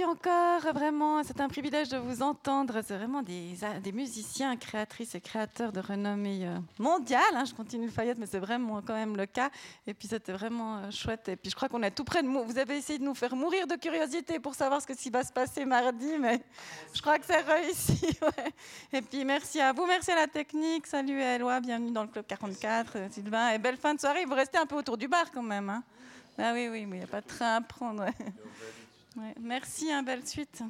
encore, 0.04 0.72
vraiment, 0.72 1.22
c'est 1.22 1.40
un 1.40 1.48
privilège 1.48 1.88
de 1.88 1.96
vous 1.96 2.22
entendre. 2.22 2.80
C'est 2.84 2.96
vraiment 2.96 3.22
des, 3.22 3.92
musiciens, 3.92 4.56
créatrices 4.56 5.14
et 5.14 5.20
créateurs 5.20 5.72
de 5.72 5.80
renommée 5.80 6.46
euh, 6.46 6.58
mondiale. 6.78 7.22
hein. 7.34 7.44
Je 7.44 7.54
continue 7.54 7.86
le 7.86 7.92
Fayette, 7.92 8.18
mais 8.18 8.26
c'est 8.26 8.38
vraiment 8.38 8.82
quand 8.82 8.94
même 8.94 9.16
le 9.16 9.26
cas. 9.26 9.50
Et 9.86 9.94
puis 9.94 10.08
c'était 10.08 10.32
vraiment 10.32 10.78
euh, 10.78 10.90
chouette. 10.90 11.28
Et 11.28 11.36
puis 11.36 11.50
je 11.50 11.56
crois 11.56 11.68
qu'on 11.68 11.82
est 11.82 11.90
tout 11.90 12.04
près 12.04 12.22
de 12.22 12.28
Vous 12.28 12.58
avez 12.58 12.78
essayé 12.78 12.98
de 12.98 13.04
nous 13.04 13.14
faire 13.14 13.36
mourir 13.36 13.66
de 13.66 13.76
curiosité 13.76 14.40
pour 14.40 14.54
savoir 14.54 14.82
ce 14.82 14.86
qui 14.86 15.10
va 15.10 15.22
se 15.22 15.32
passer 15.32 15.64
mardi, 15.64 16.18
mais 16.18 16.42
je 16.92 17.00
crois 17.00 17.18
que 17.18 17.26
c'est 17.26 17.40
réussi. 17.40 18.18
Et 18.92 19.02
puis 19.02 19.24
merci 19.24 19.60
à 19.60 19.72
vous, 19.72 19.86
merci 19.86 20.10
à 20.10 20.16
la 20.16 20.26
technique. 20.26 20.86
Salut 20.86 21.20
Eloi, 21.20 21.60
bienvenue 21.60 21.92
dans 21.92 22.02
le 22.02 22.08
Club 22.08 22.26
44, 22.26 22.92
euh, 22.96 23.08
Sylvain. 23.10 23.50
Et 23.50 23.58
belle 23.58 23.76
fin 23.76 23.94
de 23.94 24.00
soirée. 24.00 24.24
Vous 24.24 24.34
restez 24.34 24.58
un 24.58 24.66
peu 24.66 24.76
autour 24.76 24.96
du 24.96 25.08
bar 25.08 25.30
quand 25.32 25.42
même. 25.42 25.70
hein. 25.70 25.82
Ah 26.38 26.52
oui, 26.54 26.68
oui, 26.70 26.86
mais 26.86 26.96
il 26.96 27.00
n'y 27.00 27.04
a 27.04 27.08
pas 27.08 27.20
de 27.20 27.26
train 27.26 27.56
à 27.56 27.60
prendre. 27.60 28.06
Merci, 29.40 29.90
un 29.92 30.02
belle 30.02 30.26
suite. 30.26 30.62